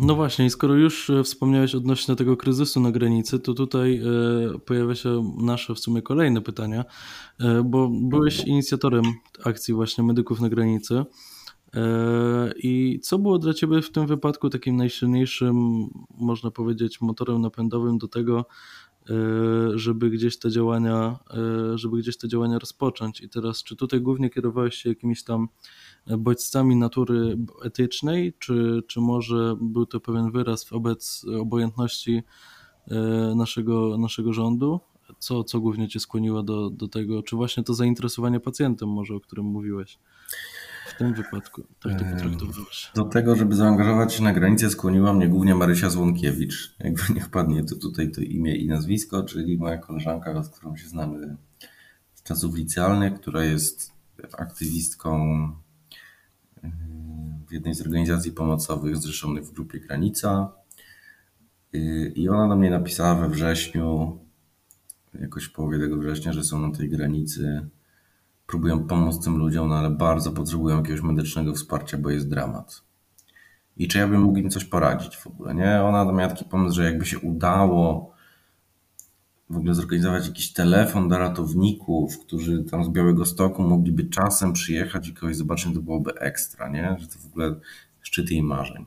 No 0.00 0.14
właśnie, 0.14 0.50
skoro 0.50 0.74
już 0.74 1.10
e, 1.10 1.24
wspomniałeś 1.24 1.74
odnośnie 1.74 2.16
tego 2.16 2.36
kryzysu 2.36 2.80
na 2.80 2.90
granicy, 2.90 3.38
to 3.38 3.54
tutaj 3.54 4.02
e, 4.54 4.58
pojawia 4.58 4.94
się 4.94 5.34
nasze 5.38 5.74
w 5.74 5.78
sumie 5.78 6.02
kolejne 6.02 6.40
pytania, 6.40 6.84
e, 7.40 7.62
bo 7.62 7.88
byłeś 7.88 8.44
inicjatorem 8.44 9.04
akcji 9.44 9.74
właśnie 9.74 10.04
Medyków 10.04 10.40
na 10.40 10.48
granicy. 10.48 11.04
I 12.56 13.00
co 13.02 13.18
było 13.18 13.38
dla 13.38 13.54
Ciebie 13.54 13.82
w 13.82 13.90
tym 13.92 14.06
wypadku 14.06 14.50
takim 14.50 14.76
najsilniejszym, 14.76 15.86
można 16.18 16.50
powiedzieć, 16.50 17.00
motorem 17.00 17.40
napędowym 17.40 17.98
do 17.98 18.08
tego, 18.08 18.44
żeby 19.74 20.10
gdzieś 20.10 20.38
te 20.38 20.50
działania, 20.50 21.18
żeby 21.74 21.98
gdzieś 21.98 22.16
te 22.16 22.28
działania 22.28 22.58
rozpocząć? 22.58 23.20
I 23.20 23.28
teraz, 23.28 23.62
czy 23.62 23.76
tutaj 23.76 24.00
głównie 24.00 24.30
kierowałeś 24.30 24.74
się 24.74 24.88
jakimiś 24.88 25.24
tam 25.24 25.48
bodźcami 26.18 26.76
natury 26.76 27.38
etycznej, 27.64 28.32
czy, 28.38 28.82
czy 28.86 29.00
może 29.00 29.56
był 29.60 29.86
to 29.86 30.00
pewien 30.00 30.30
wyraz 30.30 30.68
wobec 30.70 31.26
obojętności 31.40 32.22
e, 32.90 33.34
naszego, 33.36 33.98
naszego 33.98 34.32
rządu? 34.32 34.80
Co, 35.18 35.44
co 35.44 35.60
głównie 35.60 35.88
Cię 35.88 36.00
skłoniło 36.00 36.42
do, 36.42 36.70
do 36.70 36.88
tego? 36.88 37.22
Czy 37.22 37.36
właśnie 37.36 37.62
to 37.62 37.74
zainteresowanie 37.74 38.40
pacjentem 38.40 38.88
może, 38.88 39.14
o 39.14 39.20
którym 39.20 39.46
mówiłeś? 39.46 39.98
W 41.00 41.02
tym 41.02 41.14
wypadku, 41.14 41.62
tak 41.82 41.98
to 41.98 42.04
potraktowałeś. 42.04 42.90
Do 42.94 43.04
tego, 43.04 43.36
żeby 43.36 43.56
zaangażować 43.56 44.14
się 44.14 44.22
na 44.22 44.32
granicę, 44.32 44.70
skłoniła 44.70 45.12
mnie 45.12 45.28
głównie 45.28 45.54
Marysia 45.54 45.90
Złonkiewicz. 45.90 46.76
Jakby 46.78 47.02
niech 47.14 47.28
padnie 47.28 47.64
to 47.64 47.76
tutaj 47.76 48.10
to 48.10 48.20
imię 48.20 48.56
i 48.56 48.68
nazwisko, 48.68 49.22
czyli 49.22 49.58
moja 49.58 49.78
koleżanka, 49.78 50.42
z 50.42 50.48
którą 50.48 50.76
się 50.76 50.88
znamy 50.88 51.36
z 52.14 52.22
czasów 52.22 52.54
licealnych, 52.54 53.14
która 53.14 53.44
jest 53.44 53.92
aktywistką 54.38 55.18
w 57.48 57.52
jednej 57.52 57.74
z 57.74 57.80
organizacji 57.80 58.32
pomocowych 58.32 58.96
zrzeszonych 58.96 59.44
w 59.44 59.52
grupie 59.52 59.80
Granica. 59.80 60.52
I 62.14 62.28
ona 62.28 62.48
do 62.48 62.56
mnie 62.56 62.70
napisała 62.70 63.14
we 63.14 63.28
wrześniu, 63.28 64.18
jakoś 65.20 65.44
w 65.44 65.52
połowie 65.52 65.78
tego 65.78 65.96
września, 65.96 66.32
że 66.32 66.44
są 66.44 66.68
na 66.68 66.76
tej 66.76 66.88
granicy, 66.88 67.68
próbują 68.50 68.86
pomóc 68.86 69.24
tym 69.24 69.36
ludziom, 69.36 69.68
no 69.68 69.74
ale 69.74 69.90
bardzo 69.90 70.32
potrzebują 70.32 70.76
jakiegoś 70.76 71.02
medycznego 71.02 71.54
wsparcia, 71.54 71.98
bo 71.98 72.10
jest 72.10 72.28
dramat. 72.28 72.82
I 73.76 73.88
czy 73.88 73.98
ja 73.98 74.08
bym 74.08 74.20
mógł 74.20 74.38
im 74.38 74.50
coś 74.50 74.64
poradzić 74.64 75.16
w 75.16 75.26
ogóle, 75.26 75.54
nie? 75.54 75.82
Ona 75.82 76.12
miała 76.12 76.28
taki 76.28 76.44
pomysł, 76.44 76.76
że 76.76 76.84
jakby 76.84 77.06
się 77.06 77.18
udało 77.18 78.12
w 79.50 79.56
ogóle 79.56 79.74
zorganizować 79.74 80.26
jakiś 80.26 80.52
telefon 80.52 81.08
do 81.08 81.18
ratowników, 81.18 82.18
którzy 82.18 82.64
tam 82.64 82.84
z 82.84 82.88
Białego 82.88 83.24
Stoku 83.24 83.62
mogliby 83.62 84.04
czasem 84.04 84.52
przyjechać 84.52 85.08
i 85.08 85.14
kogoś 85.14 85.36
zobaczyć, 85.36 85.74
to 85.74 85.82
byłoby 85.82 86.14
ekstra, 86.14 86.68
nie? 86.68 86.96
Że 87.00 87.06
to 87.06 87.18
w 87.18 87.26
ogóle 87.26 87.54
szczyt 88.00 88.30
jej 88.30 88.42
marzeń. 88.42 88.86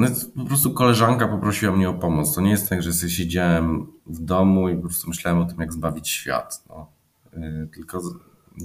No 0.00 0.06
po 0.36 0.44
prostu 0.44 0.72
koleżanka 0.72 1.28
poprosiła 1.28 1.76
mnie 1.76 1.88
o 1.88 1.94
pomoc. 1.94 2.34
To 2.34 2.40
nie 2.40 2.50
jest 2.50 2.68
tak, 2.68 2.82
że 2.82 2.92
sobie 2.92 3.12
siedziałem 3.12 3.86
w 4.06 4.20
domu 4.20 4.68
i 4.68 4.74
po 4.76 4.80
prostu 4.80 5.08
myślałem 5.08 5.42
o 5.42 5.44
tym, 5.44 5.60
jak 5.60 5.72
zbawić 5.72 6.08
świat. 6.08 6.64
No. 6.68 6.92
Yy, 7.32 7.68
tylko 7.74 8.00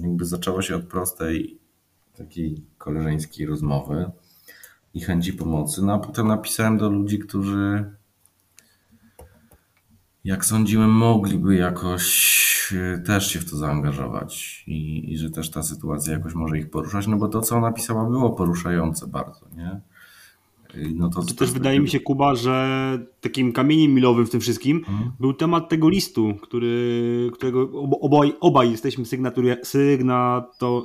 jakby 0.02 0.24
zaczęło 0.24 0.62
się 0.62 0.76
od 0.76 0.84
prostej 0.84 1.58
takiej 2.16 2.64
koleżeńskiej 2.78 3.46
rozmowy 3.46 4.10
i 4.94 5.00
chęci 5.00 5.32
pomocy. 5.32 5.82
No 5.82 5.94
a 5.94 5.98
potem 5.98 6.28
napisałem 6.28 6.78
do 6.78 6.90
ludzi, 6.90 7.18
którzy 7.18 7.84
jak 10.24 10.44
sądziłem, 10.44 10.90
mogliby 10.90 11.54
jakoś 11.54 12.74
e, 12.76 12.98
też 12.98 13.30
się 13.30 13.40
w 13.40 13.50
to 13.50 13.56
zaangażować 13.56 14.64
i, 14.66 15.12
i, 15.12 15.18
że 15.18 15.30
też 15.30 15.50
ta 15.50 15.62
sytuacja 15.62 16.12
jakoś 16.12 16.34
może 16.34 16.58
ich 16.58 16.70
poruszać, 16.70 17.06
no 17.06 17.16
bo 17.16 17.28
to, 17.28 17.40
co 17.40 17.56
ona 17.56 17.72
pisała, 17.72 18.04
było 18.04 18.30
poruszające 18.30 19.06
bardzo, 19.06 19.48
nie? 19.56 19.80
No 20.94 21.10
to, 21.10 21.22
to 21.22 21.34
też 21.34 21.52
wydaje 21.52 21.80
mi 21.80 21.88
się, 21.88 22.00
Kuba, 22.00 22.34
że 22.34 22.98
takim 23.20 23.52
kamieniem 23.52 23.94
milowym 23.94 24.26
w 24.26 24.30
tym 24.30 24.40
wszystkim 24.40 24.84
hmm. 24.84 25.12
był 25.20 25.32
temat 25.32 25.68
tego 25.68 25.88
listu, 25.88 26.34
który, 26.42 27.30
którego 27.32 27.70
obaj, 28.00 28.32
obaj 28.40 28.70
jesteśmy 28.70 29.04
sygnatury, 29.04 29.56
sygnato, 29.62 30.82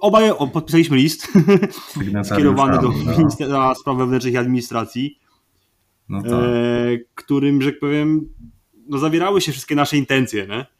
obaj 0.00 0.30
podpisaliśmy 0.52 0.96
list 0.96 1.32
skierowany 2.32 2.76
do 2.76 2.88
no. 2.88 3.18
Ministra 3.18 3.74
Spraw 3.74 3.96
Wewnętrznych 3.96 4.34
i 4.34 4.36
Administracji, 4.36 5.18
no 6.08 6.22
tak. 6.22 6.32
e, 6.32 6.98
którym, 7.14 7.62
że 7.62 7.70
tak 7.70 7.80
powiem, 7.80 8.28
no, 8.88 8.98
zawierały 8.98 9.40
się 9.40 9.52
wszystkie 9.52 9.74
nasze 9.74 9.96
intencje, 9.96 10.46
nie? 10.46 10.75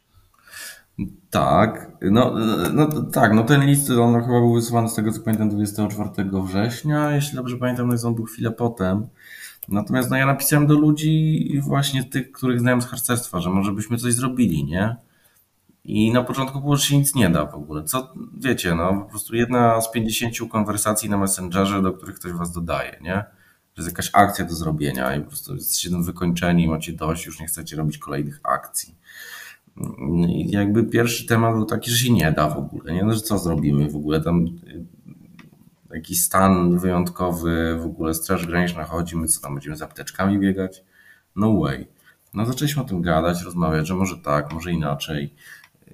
Tak, 1.29 1.91
no, 2.01 2.35
no 2.73 3.03
tak, 3.03 3.33
no 3.33 3.43
ten 3.43 3.65
list, 3.65 3.89
on 3.89 4.13
chyba 4.13 4.39
był 4.39 4.53
wysłany 4.53 4.89
z 4.89 4.95
tego 4.95 5.11
co 5.11 5.21
pamiętam 5.21 5.49
24 5.49 6.09
września, 6.43 7.15
jeśli 7.15 7.35
dobrze 7.35 7.57
pamiętam, 7.57 7.87
no 7.87 8.07
on 8.07 8.15
był 8.15 8.25
chwilę 8.25 8.51
potem. 8.51 9.07
Natomiast 9.67 10.09
no 10.09 10.17
ja 10.17 10.25
napisałem 10.25 10.67
do 10.67 10.73
ludzi 10.73 11.61
właśnie 11.61 12.03
tych, 12.03 12.31
których 12.31 12.59
znałem 12.59 12.81
z 12.81 12.85
harcerstwa, 12.85 13.39
że 13.39 13.49
może 13.49 13.71
byśmy 13.71 13.97
coś 13.97 14.13
zrobili, 14.13 14.65
nie? 14.65 14.95
I 15.83 16.11
na 16.11 16.23
początku 16.23 16.61
było, 16.61 16.75
że 16.75 16.85
się 16.85 16.97
nic 16.97 17.15
nie 17.15 17.29
da 17.29 17.45
w 17.45 17.55
ogóle. 17.55 17.83
Co, 17.83 18.13
wiecie, 18.37 18.75
no 18.75 18.93
po 18.93 19.09
prostu 19.09 19.35
jedna 19.35 19.81
z 19.81 19.91
50 19.91 20.51
konwersacji 20.51 21.09
na 21.09 21.17
Messengerze, 21.17 21.81
do 21.81 21.93
których 21.93 22.15
ktoś 22.15 22.31
was 22.31 22.51
dodaje, 22.51 22.99
nie? 23.01 23.25
że 23.77 23.83
jest 23.83 23.97
jakaś 23.97 24.09
akcja 24.13 24.45
do 24.45 24.55
zrobienia 24.55 25.15
i 25.15 25.21
po 25.21 25.27
prostu 25.27 25.55
jesteście 25.55 25.89
tym 25.89 26.03
wykończeni, 26.03 26.67
macie 26.67 26.93
dość, 26.93 27.25
już 27.25 27.39
nie 27.39 27.47
chcecie 27.47 27.75
robić 27.75 27.97
kolejnych 27.97 28.39
akcji. 28.43 28.95
Jakby 30.45 30.83
pierwszy 30.83 31.25
temat 31.25 31.55
był 31.55 31.65
taki, 31.65 31.91
że 31.91 31.97
się 31.97 32.13
nie 32.13 32.31
da 32.31 32.49
w 32.49 32.57
ogóle, 32.57 32.93
nie? 32.93 33.03
No, 33.03 33.13
że 33.13 33.21
co 33.21 33.37
zrobimy 33.37 33.89
w 33.89 33.95
ogóle 33.95 34.21
tam 34.21 34.45
y, 34.45 34.85
jakiś 35.95 36.23
stan 36.23 36.79
wyjątkowy, 36.79 37.77
w 37.79 37.85
ogóle 37.85 38.13
straż 38.13 38.47
graniczna 38.47 38.83
chodzi, 38.83 39.15
co 39.27 39.41
tam 39.41 39.53
będziemy 39.53 39.77
z 39.77 39.81
apteczkami 39.81 40.39
biegać? 40.39 40.83
No 41.35 41.59
way. 41.59 41.87
No 42.33 42.45
zaczęliśmy 42.45 42.81
o 42.81 42.85
tym 42.85 43.01
gadać, 43.01 43.43
rozmawiać, 43.43 43.87
że 43.87 43.95
może 43.95 44.17
tak, 44.17 44.53
może 44.53 44.71
inaczej. 44.71 45.33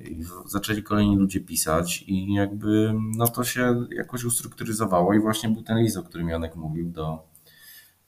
I 0.01 0.23
zaczęli 0.45 0.83
kolejni 0.83 1.17
ludzie 1.17 1.39
pisać 1.39 2.03
i 2.07 2.33
jakby 2.33 2.93
no 3.17 3.27
to 3.27 3.43
się 3.43 3.85
jakoś 3.91 4.23
ustrukturyzowało 4.23 5.13
i 5.13 5.19
właśnie 5.19 5.49
był 5.49 5.61
ten 5.61 5.77
list, 5.77 5.97
o 5.97 6.03
którym 6.03 6.29
Janek 6.29 6.55
mówił 6.55 6.89
do, 6.89 7.33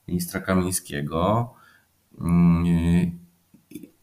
ministra 0.08 0.40
Kamińskiego. 0.40 1.50
Mm, 2.20 3.18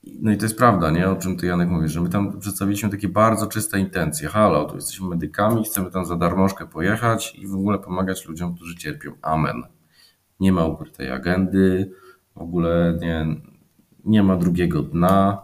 no 0.04 0.32
i 0.32 0.38
to 0.38 0.46
jest 0.46 0.58
prawda, 0.58 0.92
nie? 0.92 1.10
O 1.10 1.16
czym 1.16 1.38
ty 1.38 1.46
Janek 1.46 1.70
mówisz, 1.70 1.92
że 1.92 2.02
my 2.02 2.10
tam 2.10 2.39
przedstawiliśmy 2.39 2.89
takie 2.89 3.08
bardzo 3.08 3.48
czyste 3.48 3.80
intencje. 3.80 4.30
Halo, 4.30 4.66
tu 4.66 4.76
jesteśmy 4.76 5.08
medykami, 5.08 5.63
chcemy 5.63 5.92
tam 5.92 6.06
za 6.06 6.16
darmożkę 6.16 6.68
pojechać 6.68 7.36
i 7.36 7.48
w 7.48 7.56
ogóle 7.56 7.80
pomagać 7.80 8.28
ludziom, 8.28 8.56
którzy 8.56 8.76
cierpią. 8.76 9.12
Amen. 9.22 9.63
Nie 10.39 10.52
ma 10.52 10.66
ukrytej 10.66 11.12
agendy, 11.12 11.92
w 12.36 12.42
ogóle 12.42 12.98
nie, 13.02 13.26
nie 14.06 14.24
ma 14.24 14.38
drugiego 14.38 14.82
dna. 14.82 15.42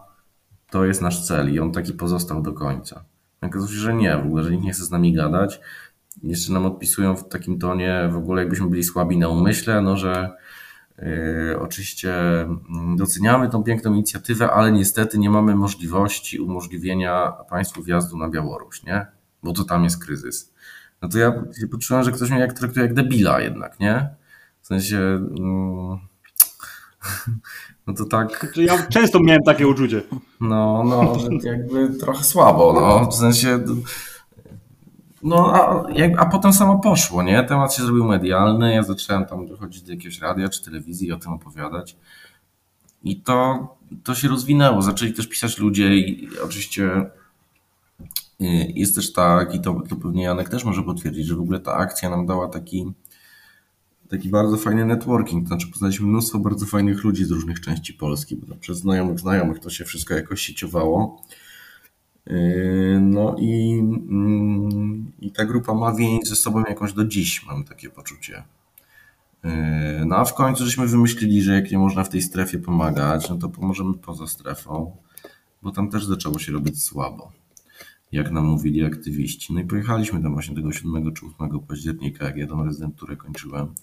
To 0.70 0.84
jest 0.84 1.02
nasz 1.02 1.26
cel 1.26 1.54
i 1.54 1.60
on 1.60 1.72
taki 1.72 1.92
pozostał 1.92 2.42
do 2.42 2.52
końca. 2.52 3.04
Okazuje 3.42 3.72
się, 3.72 3.80
że 3.80 3.94
nie, 3.94 4.16
w 4.16 4.26
ogóle, 4.26 4.42
że 4.42 4.50
nikt 4.50 4.64
nie 4.64 4.72
chce 4.72 4.84
z 4.84 4.90
nami 4.90 5.12
gadać. 5.12 5.60
Jeszcze 6.22 6.52
nam 6.52 6.66
odpisują 6.66 7.16
w 7.16 7.28
takim 7.28 7.58
tonie, 7.58 8.08
w 8.12 8.16
ogóle 8.16 8.42
jakbyśmy 8.42 8.66
byli 8.70 8.84
słabi 8.84 9.18
na 9.18 9.28
umyśle, 9.28 9.80
no 9.80 9.96
że 9.96 10.30
oczywiście 11.60 12.40
mm, 12.40 12.96
doceniamy 12.96 13.48
tą 13.48 13.62
piękną 13.62 13.94
inicjatywę, 13.94 14.50
ale 14.50 14.72
niestety 14.72 15.18
nie 15.18 15.30
mamy 15.30 15.56
możliwości 15.56 16.40
umożliwienia 16.40 17.32
państwu 17.50 17.82
wjazdu 17.82 18.16
na 18.16 18.28
Białoruś, 18.28 18.82
nie? 18.82 19.06
Bo 19.42 19.52
to 19.52 19.64
tam 19.64 19.84
jest 19.84 20.04
kryzys. 20.04 20.52
No 21.02 21.08
to 21.08 21.18
ja 21.18 21.32
się 21.60 21.68
poczułem, 21.68 22.04
że 22.04 22.12
ktoś 22.12 22.30
mnie 22.30 22.40
jak 22.40 22.52
traktuje 22.52 22.86
jak 22.86 22.94
debila 22.94 23.40
jednak, 23.40 23.80
nie? 23.80 24.08
W 24.60 24.66
sensie. 24.66 24.98
Mm, 24.98 25.98
no 27.86 27.94
to 27.94 28.04
tak. 28.04 28.46
Ja 28.56 28.86
często 28.86 29.20
miałem 29.20 29.42
takie 29.42 29.68
uczucie. 29.68 30.02
No, 30.40 30.84
no, 30.84 31.16
jakby 31.42 31.90
trochę 31.98 32.24
słabo, 32.24 32.72
no. 32.72 33.10
W 33.10 33.14
sensie 33.14 33.64
no, 35.22 35.54
a, 35.54 35.84
a 36.18 36.26
potem 36.26 36.52
samo 36.52 36.78
poszło, 36.78 37.22
nie? 37.22 37.44
Temat 37.44 37.74
się 37.74 37.82
zrobił 37.82 38.04
medialny, 38.04 38.74
ja 38.74 38.82
zacząłem 38.82 39.26
tam 39.26 39.46
dochodzić 39.46 39.82
do 39.82 39.92
jakiegoś 39.92 40.20
radia 40.20 40.48
czy 40.48 40.64
telewizji 40.64 41.08
i 41.08 41.12
o 41.12 41.16
tym 41.16 41.32
opowiadać. 41.32 41.96
I 43.04 43.20
to, 43.20 43.68
to 44.04 44.14
się 44.14 44.28
rozwinęło. 44.28 44.82
Zaczęli 44.82 45.12
też 45.12 45.28
pisać 45.28 45.58
ludzie 45.58 45.96
i 45.96 46.28
oczywiście 46.44 47.10
y, 48.40 48.72
jest 48.74 48.94
też 48.94 49.12
tak, 49.12 49.54
i 49.54 49.60
to, 49.60 49.82
to 49.88 49.96
pewnie 49.96 50.22
Janek 50.22 50.48
też 50.48 50.64
może 50.64 50.82
potwierdzić, 50.82 51.26
że 51.26 51.36
w 51.36 51.40
ogóle 51.40 51.60
ta 51.60 51.74
akcja 51.74 52.10
nam 52.10 52.26
dała 52.26 52.48
taki, 52.48 52.92
taki 54.08 54.28
bardzo 54.28 54.56
fajny 54.56 54.84
networking. 54.84 55.44
To 55.44 55.48
znaczy 55.48 55.66
poznaliśmy 55.72 56.06
mnóstwo 56.06 56.38
bardzo 56.38 56.66
fajnych 56.66 57.04
ludzi 57.04 57.24
z 57.24 57.30
różnych 57.30 57.60
części 57.60 57.94
Polski, 57.94 58.36
bo 58.36 58.54
przez 58.54 58.78
znajomych 58.78 59.18
znajomych 59.18 59.58
to 59.58 59.70
się 59.70 59.84
wszystko 59.84 60.14
jakoś 60.14 60.40
sieciowało. 60.40 61.22
Yy, 62.26 63.00
no 63.00 63.36
i, 63.38 63.78
mm, 63.78 65.12
i 65.20 65.30
ta 65.32 65.44
grupa 65.44 65.74
ma 65.74 65.94
więź 65.94 66.28
ze 66.28 66.36
sobą 66.36 66.64
jakąś 66.68 66.92
do 66.92 67.04
dziś, 67.04 67.46
mam 67.46 67.64
takie 67.64 67.90
poczucie. 67.90 68.44
Yy, 69.44 69.50
no 70.06 70.16
a 70.16 70.24
w 70.24 70.34
końcu 70.34 70.64
żeśmy 70.64 70.86
wymyślili, 70.86 71.42
że 71.42 71.54
jak 71.54 71.70
nie 71.70 71.78
można 71.78 72.04
w 72.04 72.08
tej 72.08 72.22
strefie 72.22 72.58
pomagać, 72.58 73.30
no 73.30 73.36
to 73.36 73.48
pomożemy 73.48 73.94
poza 73.94 74.26
strefą, 74.26 74.96
bo 75.62 75.70
tam 75.70 75.90
też 75.90 76.04
zaczęło 76.04 76.38
się 76.38 76.52
robić 76.52 76.82
słabo. 76.82 77.32
jak 78.12 78.30
nam 78.30 78.44
mówili 78.44 78.84
aktywiści. 78.84 79.52
No 79.54 79.60
i 79.60 79.64
pojechaliśmy 79.64 80.22
tam 80.22 80.32
właśnie 80.32 80.56
tego 80.56 80.72
7 80.72 81.14
czy 81.14 81.26
8 81.40 81.60
października, 81.60 82.24
jak 82.24 82.36
ja 82.36 82.46
tą 82.46 82.64
rezydenturę 82.64 83.16
kończyłem. 83.16 83.74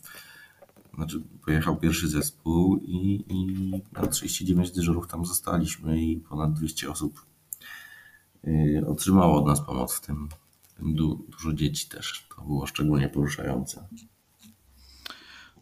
Znaczy, 0.95 1.21
pojechał 1.45 1.78
pierwszy 1.78 2.08
zespół 2.08 2.78
i, 2.78 3.23
i 3.30 3.71
na 3.93 4.08
39 4.08 4.71
dyżurów 4.71 5.08
tam 5.08 5.26
zostaliśmy 5.26 6.02
i 6.02 6.17
ponad 6.17 6.54
200 6.54 6.91
osób 6.91 7.27
otrzymało 8.88 9.38
od 9.40 9.46
nas 9.46 9.62
pomoc 9.66 9.94
w 9.94 10.02
tym. 10.02 10.30
W 10.62 10.74
tym 10.74 10.96
du 10.96 11.26
dużo 11.30 11.54
dzieci 11.54 11.90
też. 11.90 12.28
To 12.36 12.42
było 12.42 12.66
szczególnie 12.66 13.10
poruszające. 13.10 13.88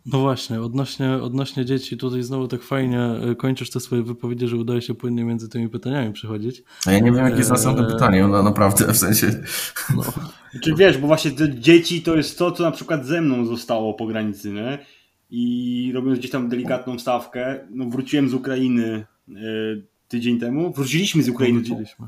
No 0.06 0.20
właśnie, 0.20 0.62
odnośnie, 0.62 1.14
odnośnie 1.14 1.66
dzieci, 1.66 1.98
tutaj 1.98 2.24
znowu 2.24 2.48
tak 2.48 2.64
fajnie 2.64 3.00
e, 3.02 3.36
kończysz 3.36 3.70
te 3.70 3.80
swoje 3.80 4.04
wypowiedzi, 4.04 4.48
że 4.48 4.58
udaje 4.58 4.82
się 4.82 4.96
płynnie 4.96 5.24
między 5.24 5.50
tymi 5.50 5.70
pytaniami 5.70 6.14
przechodzić. 6.14 6.64
A 6.86 6.92
ja 6.92 7.00
nie 7.00 7.12
wiem, 7.12 7.26
jakie 7.26 7.38
jest 7.38 7.50
następne 7.50 7.88
pytanie, 7.88 8.28
no 8.28 8.44
naprawdę, 8.44 8.94
w 8.94 8.98
sensie... 8.98 9.28
No. 9.96 10.04
Czy 10.64 10.76
wiesz, 10.76 10.98
bo 10.98 11.08
właśnie 11.08 11.32
te 11.32 11.60
dzieci 11.60 12.02
to 12.02 12.16
jest 12.16 12.38
to, 12.38 12.52
co 12.52 12.64
na 12.64 12.72
przykład 12.72 13.06
ze 13.06 13.22
mną 13.22 13.46
zostało 13.46 13.94
po 13.94 14.08
granicy, 14.08 14.52
nie? 14.52 14.80
I 15.30 15.92
robiąc 15.94 16.20
gdzieś 16.20 16.32
tam 16.32 16.50
delikatną 16.50 17.00
stawkę, 17.00 17.68
no 17.70 17.86
wróciłem 17.86 18.30
z 18.30 18.34
Ukrainy 18.34 19.06
e, 19.30 19.34
tydzień 20.08 20.40
temu, 20.40 20.74
wróciliśmy 20.74 21.24
z 21.24 21.30
Ukrainy. 21.30 21.60
Wróciliśmy. 21.60 22.08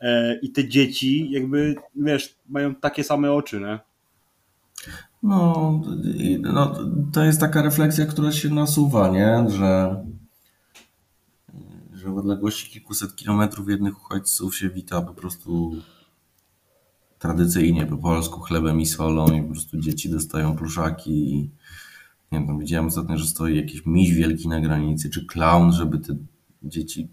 E, 0.00 0.38
I 0.42 0.50
te 0.50 0.68
dzieci 0.68 1.30
jakby, 1.30 1.74
wiesz, 1.96 2.36
mają 2.48 2.74
takie 2.74 3.04
same 3.04 3.32
oczy, 3.32 3.60
nie? 3.60 3.78
No, 5.22 5.80
no, 6.40 6.74
to 7.12 7.24
jest 7.24 7.40
taka 7.40 7.62
refleksja, 7.62 8.06
która 8.06 8.32
się 8.32 8.48
nasuwa, 8.48 9.08
nie? 9.08 9.44
Że, 9.48 10.04
że 11.92 12.10
w 12.10 12.18
odległości 12.18 12.70
kilkuset 12.70 13.16
kilometrów 13.16 13.68
jednych 13.68 13.96
uchodźców 13.96 14.56
się 14.56 14.70
wita 14.70 15.02
po 15.02 15.14
prostu 15.14 15.72
tradycyjnie 17.18 17.86
po 17.86 17.96
polsku 17.96 18.40
chlebem 18.40 18.80
i 18.80 18.86
solą 18.86 19.26
i 19.26 19.42
po 19.42 19.52
prostu 19.52 19.80
dzieci 19.80 20.10
dostają 20.10 20.56
pluszaki 20.56 21.34
i 21.34 21.50
nie 22.32 22.38
wiem, 22.38 22.58
widziałem 22.58 22.86
ostatnio, 22.86 23.18
że 23.18 23.26
stoi 23.26 23.56
jakiś 23.56 23.86
miś 23.86 24.14
wielki 24.14 24.48
na 24.48 24.60
granicy, 24.60 25.10
czy 25.10 25.26
clown, 25.26 25.72
żeby 25.72 25.98
te 25.98 26.16
dzieci 26.62 27.08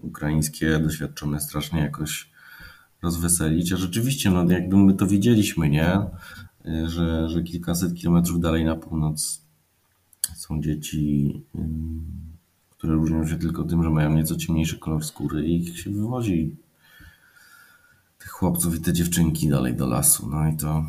ukraińskie, 0.00 0.78
doświadczone 0.78 1.40
strasznie 1.40 1.80
jakoś 1.80 2.30
rozweselić, 3.02 3.72
a 3.72 3.76
rzeczywiście, 3.76 4.30
no 4.30 4.50
jakby 4.50 4.76
my 4.76 4.94
to 4.94 5.06
widzieliśmy, 5.06 5.68
nie? 5.68 6.00
że, 6.86 7.28
że 7.28 7.42
kilkaset 7.42 7.94
kilometrów 7.94 8.40
dalej 8.40 8.64
na 8.64 8.76
północ 8.76 9.42
są 10.36 10.62
dzieci, 10.62 11.34
które 12.70 12.94
różnią 12.94 13.26
się 13.26 13.36
tylko 13.36 13.64
tym, 13.64 13.82
że 13.82 13.90
mają 13.90 14.14
nieco 14.14 14.36
ciemniejszy 14.36 14.78
kolor 14.78 15.04
skóry 15.04 15.46
i 15.46 15.56
ich 15.56 15.80
się 15.80 15.90
wywozi 15.90 16.56
tych 18.18 18.30
chłopców 18.30 18.76
i 18.76 18.80
te 18.80 18.92
dziewczynki 18.92 19.48
dalej 19.48 19.76
do 19.76 19.86
lasu. 19.86 20.28
No 20.30 20.48
i 20.48 20.56
to 20.56 20.84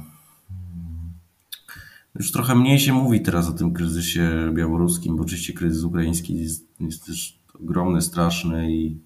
już 2.16 2.32
trochę 2.32 2.56
mniej 2.56 2.80
się 2.80 2.94
mówi 2.94 3.22
teraz 3.22 3.48
o 3.48 3.52
tym 3.52 3.74
kryzysie 3.74 4.52
białoruskim, 4.54 5.16
bo 5.16 5.24
oczywiście 5.24 5.54
kryzys 5.54 5.84
ukraiński 5.84 6.38
jest, 6.38 6.68
jest 6.80 7.06
też 7.06 7.39
ogromny, 7.62 8.02
straszny 8.02 8.72
i, 8.72 9.00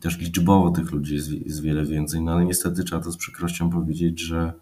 też 0.00 0.18
liczbowo 0.18 0.70
tych 0.70 0.92
ludzi 0.92 1.14
jest, 1.14 1.30
jest 1.30 1.62
wiele 1.62 1.84
więcej, 1.84 2.22
no 2.22 2.32
ale 2.32 2.44
niestety 2.44 2.84
trzeba 2.84 3.02
to 3.02 3.12
z 3.12 3.16
przykrością 3.16 3.70
powiedzieć, 3.70 4.20
że 4.20 4.52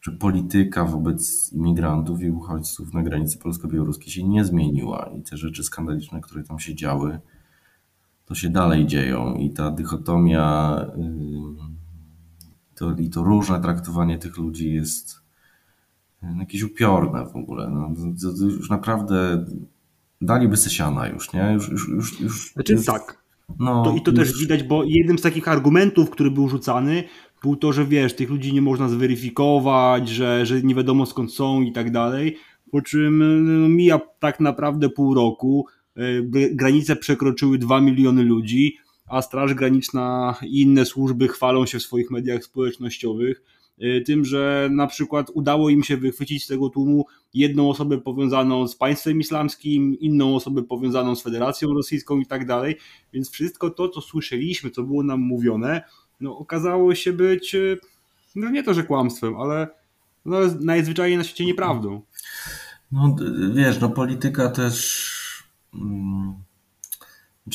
że 0.00 0.12
polityka 0.12 0.84
wobec 0.84 1.52
imigrantów 1.52 2.22
i 2.22 2.30
uchodźców 2.30 2.94
na 2.94 3.02
granicy 3.02 3.38
polsko-białoruskiej 3.38 4.12
się 4.12 4.24
nie 4.24 4.44
zmieniła 4.44 5.10
i 5.18 5.22
te 5.22 5.36
rzeczy 5.36 5.64
skandaliczne, 5.64 6.20
które 6.20 6.44
tam 6.44 6.58
się 6.58 6.74
działy, 6.74 7.20
to 8.26 8.34
się 8.34 8.48
dalej 8.48 8.86
dzieją 8.86 9.34
i 9.34 9.50
ta 9.50 9.70
dychotomia 9.70 10.76
to, 12.74 12.92
i 12.92 13.10
to 13.10 13.22
różne 13.22 13.60
traktowanie 13.60 14.18
tych 14.18 14.36
ludzi 14.36 14.72
jest 14.72 15.20
jakieś 16.38 16.62
upiorne 16.62 17.26
w 17.26 17.36
ogóle. 17.36 17.70
No, 17.70 17.90
to, 18.22 18.32
to 18.38 18.44
już 18.44 18.70
naprawdę 18.70 19.44
daliby 20.20 20.56
se 20.56 20.70
siana 20.70 21.08
już, 21.08 21.32
nie? 21.32 21.50
Już, 21.54 21.68
już, 21.68 21.88
już, 21.88 22.20
już, 22.20 22.52
znaczy 22.52 22.72
już, 22.72 22.86
tak. 22.86 23.26
No, 23.58 23.82
to, 23.84 23.96
I 23.96 24.02
to 24.02 24.10
już... 24.10 24.20
też 24.20 24.40
widać, 24.40 24.62
bo 24.62 24.84
jednym 24.84 25.18
z 25.18 25.22
takich 25.22 25.48
argumentów, 25.48 26.10
który 26.10 26.30
był 26.30 26.48
rzucany, 26.48 27.04
był 27.42 27.56
to, 27.56 27.72
że 27.72 27.84
wiesz, 27.84 28.14
tych 28.14 28.30
ludzi 28.30 28.54
nie 28.54 28.62
można 28.62 28.88
zweryfikować, 28.88 30.08
że, 30.08 30.46
że 30.46 30.62
nie 30.62 30.74
wiadomo 30.74 31.06
skąd 31.06 31.34
są 31.34 31.62
i 31.62 31.72
tak 31.72 31.90
dalej. 31.90 32.36
Po 32.72 32.82
czym 32.82 33.18
no, 33.62 33.68
mija 33.68 34.00
tak 34.18 34.40
naprawdę 34.40 34.88
pół 34.88 35.14
roku, 35.14 35.66
e, 35.96 36.00
granice 36.52 36.96
przekroczyły 36.96 37.58
2 37.58 37.80
miliony 37.80 38.22
ludzi, 38.22 38.76
a 39.08 39.22
Straż 39.22 39.54
Graniczna 39.54 40.34
i 40.42 40.62
inne 40.62 40.84
służby 40.84 41.28
chwalą 41.28 41.66
się 41.66 41.78
w 41.78 41.82
swoich 41.82 42.10
mediach 42.10 42.44
społecznościowych 42.44 43.42
tym, 44.06 44.24
że 44.24 44.68
na 44.72 44.86
przykład 44.86 45.30
udało 45.34 45.70
im 45.70 45.82
się 45.82 45.96
wychwycić 45.96 46.44
z 46.44 46.46
tego 46.46 46.68
tłumu 46.68 47.06
jedną 47.34 47.70
osobę 47.70 47.98
powiązaną 47.98 48.68
z 48.68 48.76
państwem 48.76 49.20
islamskim, 49.20 49.98
inną 50.00 50.36
osobę 50.36 50.62
powiązaną 50.62 51.16
z 51.16 51.22
Federacją 51.22 51.74
Rosyjską 51.74 52.20
i 52.20 52.26
tak 52.26 52.46
dalej. 52.46 52.76
Więc 53.12 53.30
wszystko 53.30 53.70
to, 53.70 53.88
co 53.88 54.00
słyszeliśmy, 54.00 54.70
co 54.70 54.82
było 54.82 55.02
nam 55.02 55.20
mówione, 55.20 55.82
no, 56.20 56.38
okazało 56.38 56.94
się 56.94 57.12
być, 57.12 57.54
e, 57.54 57.76
no 58.36 58.50
nie 58.50 58.62
to, 58.62 58.74
że 58.74 58.82
kłamstwem, 58.82 59.36
ale 59.36 59.68
no, 60.24 60.38
najzwyczajniej 60.60 61.18
na 61.18 61.24
świecie 61.24 61.44
nieprawdą. 61.44 62.02
No 62.92 63.16
wiesz, 63.54 63.80
no 63.80 63.90
polityka 63.90 64.48
też... 64.48 65.16
Hmm, 65.72 66.34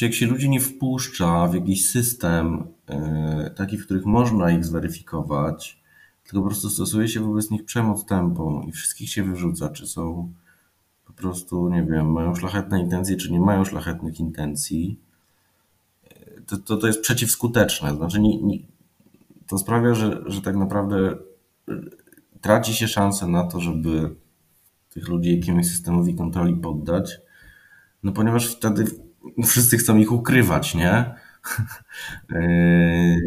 jak 0.02 0.14
się 0.14 0.26
ludzi 0.28 0.50
nie 0.50 0.60
wpuszcza 0.60 1.48
w 1.48 1.56
jakiś 1.56 1.90
system 1.90 2.68
yy, 2.90 3.50
taki, 3.50 3.78
w 3.78 3.86
których 3.86 4.06
można 4.06 4.52
ich 4.52 4.66
zweryfikować, 4.66 5.81
tylko 6.32 6.44
po 6.44 6.50
prostu 6.50 6.70
stosuje 6.70 7.08
się 7.08 7.20
wobec 7.20 7.52
nich 7.52 7.66
przemoc 7.66 8.06
tempą 8.06 8.62
i 8.62 8.72
wszystkich 8.72 9.10
się 9.10 9.24
wyrzuca, 9.24 9.70
czy 9.70 9.88
są 9.88 10.34
po 11.06 11.14
prostu, 11.14 11.70
nie 11.70 11.84
wiem, 11.84 12.12
mają 12.12 12.36
szlachetne 12.36 12.80
intencje, 12.80 13.18
czy 13.18 13.32
nie 13.32 13.40
mają 13.40 13.66
szlachetnych 13.66 14.20
intencji, 14.20 15.00
to, 16.48 16.58
to, 16.58 16.78
to 16.78 16.88
jest 16.88 17.02
przeciwskuteczne. 17.02 17.96
Znaczy, 17.96 18.20
nie, 18.20 18.42
nie, 18.42 18.58
to 19.48 19.58
sprawia, 19.58 19.94
że, 19.94 20.22
że 20.26 20.42
tak 20.42 20.56
naprawdę 20.56 21.16
traci 22.42 22.74
się 22.74 22.88
szansę 22.88 23.28
na 23.28 23.44
to, 23.44 23.60
żeby 23.60 24.16
tych 24.90 25.08
ludzi 25.08 25.36
jakiemuś 25.36 25.68
systemowi 25.68 26.16
kontroli 26.16 26.56
poddać, 26.56 27.20
no 28.04 28.12
ponieważ 28.12 28.56
wtedy 28.56 28.86
wszyscy 29.46 29.78
chcą 29.78 29.98
ich 29.98 30.12
ukrywać, 30.12 30.76
nie? 30.76 31.16
Yy, 32.30 33.18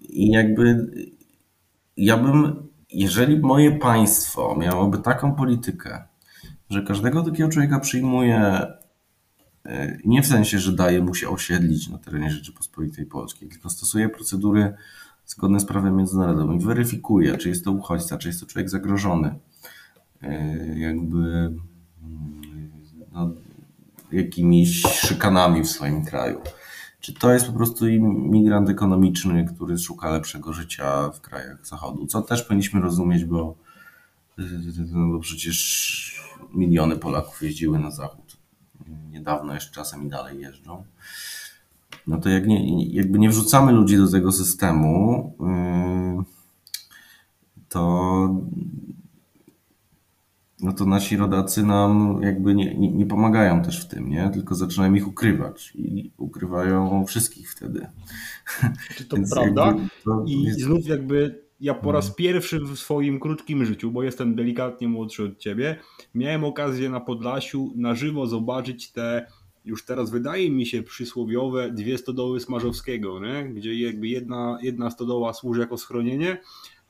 I 0.12 0.30
jakby 0.30 0.90
ja 1.96 2.16
bym, 2.16 2.68
jeżeli 2.90 3.40
moje 3.40 3.78
państwo 3.78 4.56
miałoby 4.58 4.98
taką 4.98 5.34
politykę, 5.34 6.04
że 6.70 6.82
każdego 6.82 7.22
takiego 7.22 7.48
człowieka 7.48 7.80
przyjmuje 7.80 8.66
E, 9.66 9.98
nie 10.04 10.22
w 10.22 10.26
sensie, 10.26 10.58
że 10.58 10.72
daje 10.72 11.02
mu 11.02 11.14
się 11.14 11.28
osiedlić 11.28 11.88
na 11.88 11.98
terenie 11.98 12.30
Rzeczypospolitej 12.30 13.06
Polskiej, 13.06 13.48
tylko 13.48 13.70
stosuje 13.70 14.08
procedury 14.08 14.74
zgodne 15.26 15.60
z 15.60 15.64
prawem 15.64 15.96
międzynarodowym 15.96 16.56
i 16.56 16.64
weryfikuje, 16.64 17.36
czy 17.36 17.48
jest 17.48 17.64
to 17.64 17.72
uchodźca, 17.72 18.18
czy 18.18 18.28
jest 18.28 18.40
to 18.40 18.46
człowiek 18.46 18.70
zagrożony 18.70 19.34
e, 20.22 20.78
jakby 20.78 21.18
mm, 21.18 22.70
no, 23.12 23.30
jakimiś 24.12 24.82
szykanami 24.82 25.62
w 25.62 25.68
swoim 25.68 26.04
kraju. 26.04 26.40
Czy 27.02 27.12
to 27.12 27.32
jest 27.32 27.46
po 27.46 27.52
prostu 27.52 27.88
imigrant 27.88 28.68
ekonomiczny, 28.68 29.44
który 29.54 29.78
szuka 29.78 30.10
lepszego 30.10 30.52
życia 30.52 31.10
w 31.10 31.20
krajach 31.20 31.66
Zachodu? 31.66 32.06
Co 32.06 32.22
też 32.22 32.42
powinniśmy 32.42 32.80
rozumieć, 32.80 33.24
bo, 33.24 33.54
no 34.92 35.08
bo 35.08 35.20
przecież 35.20 36.22
miliony 36.54 36.96
Polaków 36.96 37.42
jeździły 37.42 37.78
na 37.78 37.90
Zachód 37.90 38.36
niedawno 39.10 39.54
jeszcze 39.54 39.74
czasem 39.74 40.06
i 40.06 40.08
dalej 40.08 40.40
jeżdżą, 40.40 40.84
no 42.06 42.20
to 42.20 42.28
jak 42.28 42.46
nie, 42.46 42.86
jakby 42.86 43.18
nie 43.18 43.28
wrzucamy 43.28 43.72
ludzi 43.72 43.96
do 43.96 44.10
tego 44.10 44.32
systemu, 44.32 45.32
yy, 46.18 46.24
to 47.68 48.28
no 50.62 50.72
to 50.72 50.86
nasi 50.86 51.16
rodacy 51.16 51.62
nam 51.62 52.20
jakby 52.22 52.54
nie, 52.54 52.74
nie, 52.74 52.90
nie, 52.90 53.06
pomagają 53.06 53.62
też 53.62 53.84
w 53.84 53.88
tym, 53.88 54.08
nie? 54.08 54.30
Tylko 54.32 54.54
zaczynają 54.54 54.94
ich 54.94 55.08
ukrywać 55.08 55.72
i 55.74 56.12
ukrywają 56.16 57.04
wszystkich 57.06 57.52
wtedy. 57.52 57.86
Czy 58.96 59.04
to 59.04 59.16
prawda? 59.30 59.74
To 60.04 60.24
I 60.26 60.42
jest... 60.42 60.60
znów 60.60 60.86
jakby 60.86 61.42
ja 61.60 61.74
po 61.74 61.92
raz 61.92 62.04
mhm. 62.04 62.16
pierwszy 62.16 62.60
w 62.60 62.76
swoim 62.76 63.20
krótkim 63.20 63.64
życiu, 63.64 63.90
bo 63.90 64.02
jestem 64.02 64.34
delikatnie 64.34 64.88
młodszy 64.88 65.24
od 65.24 65.38
ciebie, 65.38 65.76
miałem 66.14 66.44
okazję 66.44 66.90
na 66.90 67.00
Podlasiu 67.00 67.72
na 67.76 67.94
żywo 67.94 68.26
zobaczyć 68.26 68.92
te 68.92 69.26
już 69.64 69.84
teraz 69.84 70.10
wydaje 70.10 70.50
mi 70.50 70.66
się 70.66 70.82
przysłowiowe 70.82 71.70
dwie 71.70 71.98
stodoły 71.98 72.40
Smarzowskiego, 72.40 73.20
nie? 73.20 73.44
gdzie 73.44 73.80
jakby 73.80 74.08
jedna, 74.08 74.58
jedna 74.62 74.90
stodoła 74.90 75.32
służy 75.32 75.60
jako 75.60 75.76
schronienie, 75.76 76.38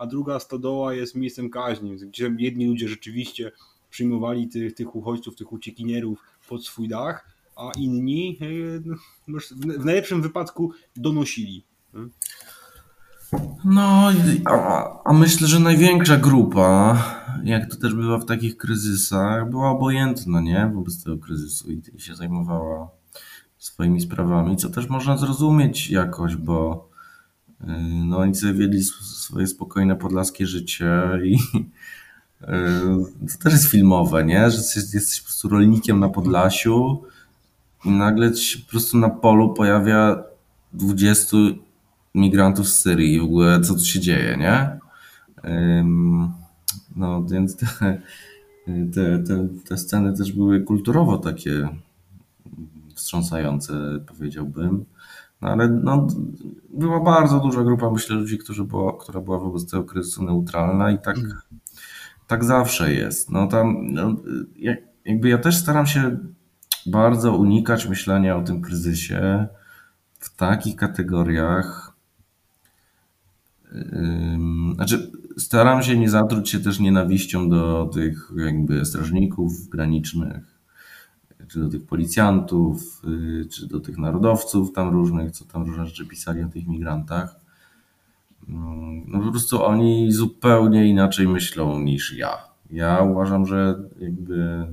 a 0.03 0.07
druga 0.07 0.41
stodoła 0.41 0.95
jest 0.95 1.15
miejscem 1.15 1.51
kaźni, 1.51 1.97
gdzie 1.97 2.35
jedni 2.39 2.67
ludzie 2.67 2.89
rzeczywiście 2.89 3.53
przyjmowali 3.91 4.49
tych, 4.49 4.75
tych 4.75 4.97
uchodźców, 4.97 5.37
tych 5.37 5.53
uciekinierów 5.53 6.19
pod 6.49 6.67
swój 6.67 6.89
dach, 6.89 7.27
a 7.57 7.71
inni 7.79 8.39
e, 8.41 8.47
no, 9.29 9.39
w 9.79 9.85
najlepszym 9.85 10.23
wypadku 10.23 10.73
donosili. 10.97 11.65
Nie? 11.95 12.01
No, 13.65 14.11
a, 14.45 14.89
a 15.05 15.13
myślę, 15.13 15.49
że 15.49 15.61
największa 15.61 16.17
grupa, 16.17 17.03
jak 17.45 17.71
to 17.71 17.77
też 17.77 17.95
bywa 17.95 18.19
w 18.19 18.25
takich 18.25 18.57
kryzysach, 18.57 19.51
była 19.51 19.71
obojętna, 19.71 20.41
nie? 20.41 20.71
Wobec 20.75 21.05
tego 21.05 21.19
kryzysu 21.19 21.73
i, 21.73 22.01
się 22.01 22.15
zajmowała 22.15 22.91
swoimi 23.59 24.01
sprawami, 24.01 24.57
co 24.57 24.71
też 24.71 24.89
można 24.89 25.17
zrozumieć 25.17 25.91
jakoś, 25.91 26.37
bo 26.37 26.92
no, 28.07 28.19
oni 28.19 28.35
sobie 28.35 28.83
swoje 28.83 29.47
spokojne 29.47 29.97
podlaskie 29.97 30.47
życie 30.47 31.03
i 31.25 31.31
yy, 31.31 33.29
to 33.33 33.39
też 33.43 33.53
jest 33.53 33.67
filmowe, 33.67 34.25
nie? 34.25 34.51
Że 34.51 34.57
jesteś, 34.57 35.21
po 35.21 35.25
prostu 35.25 35.49
rolnikiem 35.49 36.01
na 36.01 36.09
Podlasiu 36.09 37.03
i 37.85 37.91
nagle 37.91 38.37
się 38.37 38.59
po 38.59 38.71
prostu 38.71 38.99
na 38.99 39.11
polu 39.11 39.55
pojawia 39.55 40.23
20 40.73 41.37
migrantów 42.15 42.69
z 42.69 42.81
Syrii 42.81 43.15
i 43.15 43.21
w 43.21 43.25
ogóle 43.25 43.61
co 43.61 43.75
tu 43.75 43.85
się 43.85 44.01
dzieje, 44.01 44.37
nie? 44.37 44.79
No 46.97 47.25
więc 47.25 47.57
te, 47.57 47.67
te, 48.95 49.19
te, 49.19 49.49
te 49.69 49.79
sceny 49.79 50.17
też 50.17 50.33
były 50.33 50.61
kulturowo 50.61 51.19
takie 51.19 51.69
wstrząsające, 52.95 53.73
powiedziałbym. 54.07 54.85
No 55.43 55.49
ale 55.49 55.69
no, 55.69 56.07
była 56.75 57.01
bardzo 57.01 57.41
duża 57.41 57.65
grupa, 57.65 57.91
myślę, 57.91 58.17
ludzi, 58.17 58.39
którzy 58.39 58.65
było, 58.65 58.93
która 58.93 59.21
była 59.21 59.39
wobec 59.39 59.71
tego 59.71 59.85
kryzysu 59.85 60.25
neutralna 60.25 60.91
i 60.91 60.99
tak, 60.99 61.19
mm. 61.19 61.33
tak 62.27 62.45
zawsze 62.45 62.93
jest. 62.93 63.31
No 63.31 63.47
tam, 63.47 63.93
no, 63.93 64.17
jakby 65.05 65.29
ja 65.29 65.39
też 65.39 65.57
staram 65.57 65.87
się 65.87 66.19
bardzo 66.87 67.37
unikać 67.37 67.89
myślenia 67.89 68.37
o 68.37 68.43
tym 68.43 68.63
kryzysie 68.63 69.47
w 70.19 70.37
takich 70.37 70.77
kategoriach. 70.77 71.93
Znaczy, 74.75 75.11
staram 75.39 75.83
się 75.83 75.99
nie 75.99 76.11
zatruć 76.11 76.51
się 76.51 76.61
też 76.61 76.81
nienawiścią 76.81 77.49
do 77.49 77.91
tych 77.95 78.33
jakby 78.37 78.85
strażników 78.85 79.69
granicznych, 79.69 80.52
czy 81.53 81.61
do 81.61 81.69
tych 81.69 81.87
policjantów, 81.87 83.03
y, 83.05 83.47
czy 83.47 83.67
do 83.67 83.81
tych 83.81 83.99
narodowców 83.99 84.73
tam 84.73 84.91
różnych, 84.91 85.31
co 85.31 85.45
tam 85.45 85.65
różne 85.65 85.87
rzeczy 85.87 86.07
pisali 86.07 86.43
o 86.43 86.49
tych 86.49 86.67
migrantach. 86.67 87.41
No 89.07 89.21
po 89.25 89.31
prostu 89.31 89.65
oni 89.65 90.13
zupełnie 90.13 90.87
inaczej 90.87 91.29
myślą 91.29 91.79
niż 91.79 92.17
ja. 92.17 92.39
Ja 92.71 93.03
uważam, 93.03 93.47
że 93.47 93.83
jakby 94.01 94.67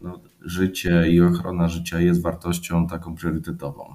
no, 0.00 0.20
życie 0.40 1.04
i 1.10 1.20
ochrona 1.20 1.68
życia 1.68 2.00
jest 2.00 2.22
wartością 2.22 2.86
taką 2.86 3.14
priorytetową 3.14 3.94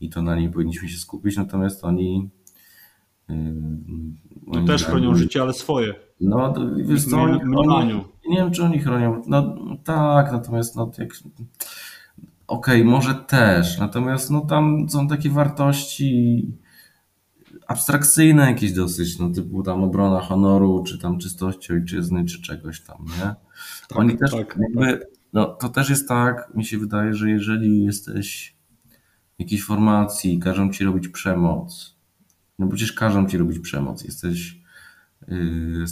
i 0.00 0.10
to 0.10 0.22
na 0.22 0.36
niej 0.36 0.50
powinniśmy 0.50 0.88
się 0.88 0.98
skupić, 0.98 1.36
natomiast 1.36 1.84
oni. 1.84 2.30
Yy, 3.28 3.36
no 4.46 4.64
też 4.64 4.84
chronią 4.84 5.14
życie, 5.14 5.42
ale 5.42 5.52
swoje. 5.52 5.94
No, 6.20 6.54
wiesz 6.76 7.04
co, 7.04 7.22
oni, 7.22 7.40
oni, 7.56 8.04
nie 8.28 8.36
wiem, 8.36 8.52
czy 8.52 8.64
oni 8.64 8.78
chronią. 8.78 9.22
No 9.26 9.56
tak, 9.84 10.32
natomiast 10.32 10.76
no, 10.76 10.90
jak. 10.98 11.10
Okej, 12.46 12.80
okay, 12.80 12.84
może 12.84 13.14
też, 13.14 13.78
natomiast 13.78 14.30
no, 14.30 14.40
tam 14.40 14.88
są 14.88 15.08
takie 15.08 15.30
wartości 15.30 16.48
abstrakcyjne 17.66 18.50
jakieś 18.50 18.72
dosyć, 18.72 19.18
no 19.18 19.30
typu 19.30 19.62
tam 19.62 19.82
obrona 19.82 20.20
honoru, 20.20 20.84
czy 20.86 20.98
tam 20.98 21.18
czystości 21.18 21.72
ojczyzny, 21.72 22.24
czy 22.24 22.42
czegoś 22.42 22.80
tam, 22.80 23.04
nie? 23.04 23.34
Tak, 23.88 23.98
Oni 23.98 24.18
też 24.18 24.30
tak, 24.30 24.56
jakby, 24.60 24.98
tak. 24.98 25.08
no 25.32 25.44
to 25.46 25.68
też 25.68 25.90
jest 25.90 26.08
tak, 26.08 26.54
mi 26.54 26.64
się 26.64 26.78
wydaje, 26.78 27.14
że 27.14 27.30
jeżeli 27.30 27.84
jesteś 27.84 28.56
jakiejś 29.38 29.64
formacji, 29.64 30.38
każą 30.38 30.72
ci 30.72 30.84
robić 30.84 31.08
przemoc. 31.08 31.96
No 32.58 32.68
przecież 32.68 32.92
każą 32.92 33.26
ci 33.26 33.38
robić 33.38 33.58
przemoc. 33.58 34.04
Jesteś 34.04 34.63
yy, 35.28 35.86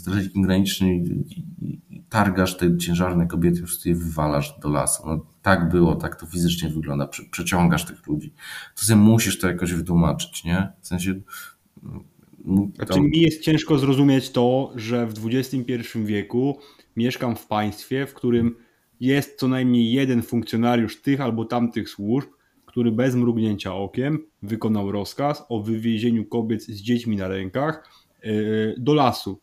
i, 0.88 1.82
i, 1.90 2.02
targasz 2.08 2.56
te 2.56 2.78
ciężarne 2.78 3.26
kobiety, 3.26 3.60
już 3.60 3.86
je 3.86 3.94
wywalasz 3.94 4.58
do 4.62 4.68
lasu. 4.68 5.02
No, 5.06 5.26
tak 5.42 5.68
było, 5.68 5.94
tak 5.94 6.20
to 6.20 6.26
fizycznie 6.26 6.68
wygląda. 6.68 7.06
Prze, 7.06 7.22
przeciągasz 7.30 7.86
tych 7.86 8.06
ludzi. 8.06 8.32
To 8.74 8.84
sobie 8.84 9.00
musisz 9.00 9.38
to 9.38 9.48
jakoś 9.48 9.72
wytłumaczyć, 9.72 10.44
nie? 10.44 10.72
W 10.80 10.86
sensie. 10.86 11.20
No, 12.44 12.68
to... 12.78 12.86
Znaczy 12.86 13.00
mi 13.00 13.20
jest 13.20 13.42
ciężko 13.42 13.78
zrozumieć 13.78 14.30
to, 14.30 14.72
że 14.76 15.06
w 15.06 15.14
XXI 15.26 15.98
wieku 16.04 16.58
mieszkam 16.96 17.36
w 17.36 17.46
państwie, 17.46 18.06
w 18.06 18.14
którym 18.14 18.56
jest 19.00 19.38
co 19.38 19.48
najmniej 19.48 19.92
jeden 19.92 20.22
funkcjonariusz 20.22 21.02
tych 21.02 21.20
albo 21.20 21.44
tamtych 21.44 21.88
służb, 21.88 22.28
który 22.66 22.92
bez 22.92 23.14
mrugnięcia 23.14 23.74
okiem 23.74 24.18
wykonał 24.42 24.92
rozkaz 24.92 25.44
o 25.48 25.62
wywiezieniu 25.62 26.24
kobiet 26.24 26.62
z 26.62 26.82
dziećmi 26.82 27.16
na 27.16 27.28
rękach 27.28 28.01
do 28.78 28.94
lasu. 28.94 29.38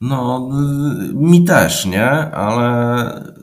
No, 0.00 0.50
mi 1.14 1.44
też, 1.44 1.86
nie? 1.86 2.10
Ale 2.34 3.34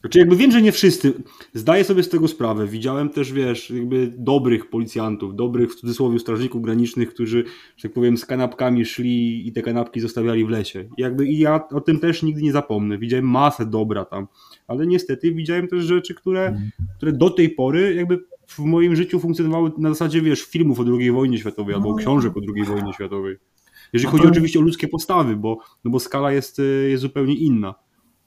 znaczy 0.00 0.18
jakby 0.18 0.36
wiem, 0.36 0.52
że 0.52 0.62
nie 0.62 0.72
wszyscy. 0.72 1.12
Zdaję 1.54 1.84
sobie 1.84 2.02
z 2.02 2.08
tego 2.08 2.28
sprawę. 2.28 2.66
Widziałem 2.66 3.08
też, 3.08 3.32
wiesz, 3.32 3.70
jakby 3.70 4.12
dobrych 4.18 4.70
policjantów, 4.70 5.36
dobrych 5.36 5.72
w 5.72 5.74
cudzysłowie 5.74 6.18
strażników 6.18 6.62
granicznych, 6.62 7.14
którzy, 7.14 7.44
że 7.76 7.88
tak 7.88 7.92
powiem, 7.92 8.16
z 8.16 8.26
kanapkami 8.26 8.84
szli 8.84 9.48
i 9.48 9.52
te 9.52 9.62
kanapki 9.62 10.00
zostawiali 10.00 10.44
w 10.44 10.48
lesie. 10.48 10.80
I 10.96 11.02
jakby 11.02 11.26
i 11.26 11.38
ja 11.38 11.68
o 11.68 11.80
tym 11.80 11.98
też 11.98 12.22
nigdy 12.22 12.42
nie 12.42 12.52
zapomnę. 12.52 12.98
Widziałem 12.98 13.28
masę 13.28 13.66
dobra 13.66 14.04
tam, 14.04 14.26
ale 14.66 14.86
niestety 14.86 15.32
widziałem 15.32 15.68
też 15.68 15.84
rzeczy, 15.84 16.14
które, 16.14 16.60
które 16.96 17.12
do 17.12 17.30
tej 17.30 17.50
pory 17.50 17.94
jakby 17.94 18.24
w 18.50 18.58
moim 18.58 18.96
życiu 18.96 19.20
funkcjonowały 19.20 19.72
na 19.78 19.88
zasadzie, 19.88 20.22
wiesz, 20.22 20.44
filmów 20.44 20.80
o 20.80 20.84
II 20.98 21.12
wojnie 21.12 21.38
światowej 21.38 21.74
albo 21.74 21.90
no. 21.90 21.96
książek 21.96 22.36
o 22.36 22.40
II 22.54 22.64
wojnie 22.64 22.92
światowej. 22.92 23.36
Jeżeli 23.92 24.12
no 24.12 24.18
chodzi 24.18 24.30
oczywiście 24.30 24.58
o 24.58 24.62
ludzkie 24.62 24.88
postawy, 24.88 25.36
bo, 25.36 25.58
no 25.84 25.90
bo 25.90 26.00
skala 26.00 26.32
jest, 26.32 26.60
jest 26.88 27.02
zupełnie 27.02 27.34
inna. 27.34 27.74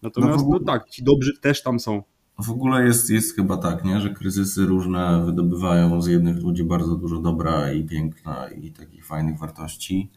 Natomiast 0.01 0.37
no, 0.37 0.43
ogóle, 0.43 0.59
no, 0.59 0.65
tak, 0.65 0.89
ci 0.89 1.03
dobrzy 1.03 1.39
też 1.41 1.63
tam 1.63 1.79
są. 1.79 2.03
W 2.39 2.51
ogóle 2.51 2.85
jest, 2.85 3.09
jest 3.09 3.35
chyba 3.35 3.57
tak, 3.57 3.83
nie? 3.83 4.01
że 4.01 4.09
kryzysy 4.09 4.65
różne 4.65 5.25
wydobywają 5.25 6.01
z 6.01 6.07
jednych 6.07 6.37
ludzi 6.43 6.63
bardzo 6.63 6.95
dużo 6.95 7.19
dobra 7.21 7.73
i 7.73 7.83
piękna 7.83 8.47
i 8.47 8.71
takich 8.71 9.05
fajnych 9.05 9.39
wartości, 9.39 10.11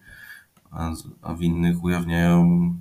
a, 0.71 0.93
a 1.23 1.35
w 1.35 1.43
innych 1.43 1.85
ujawniają 1.85 2.75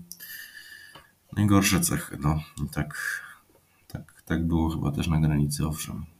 najgorsze 1.38 1.79
cechy. 1.79 2.17
No. 2.21 2.39
I 2.65 2.69
tak, 2.69 2.95
tak, 3.88 4.21
tak 4.25 4.47
było 4.47 4.69
chyba 4.69 4.91
też 4.91 5.07
na 5.07 5.19
granicy, 5.19 5.67
owszem. 5.67 6.14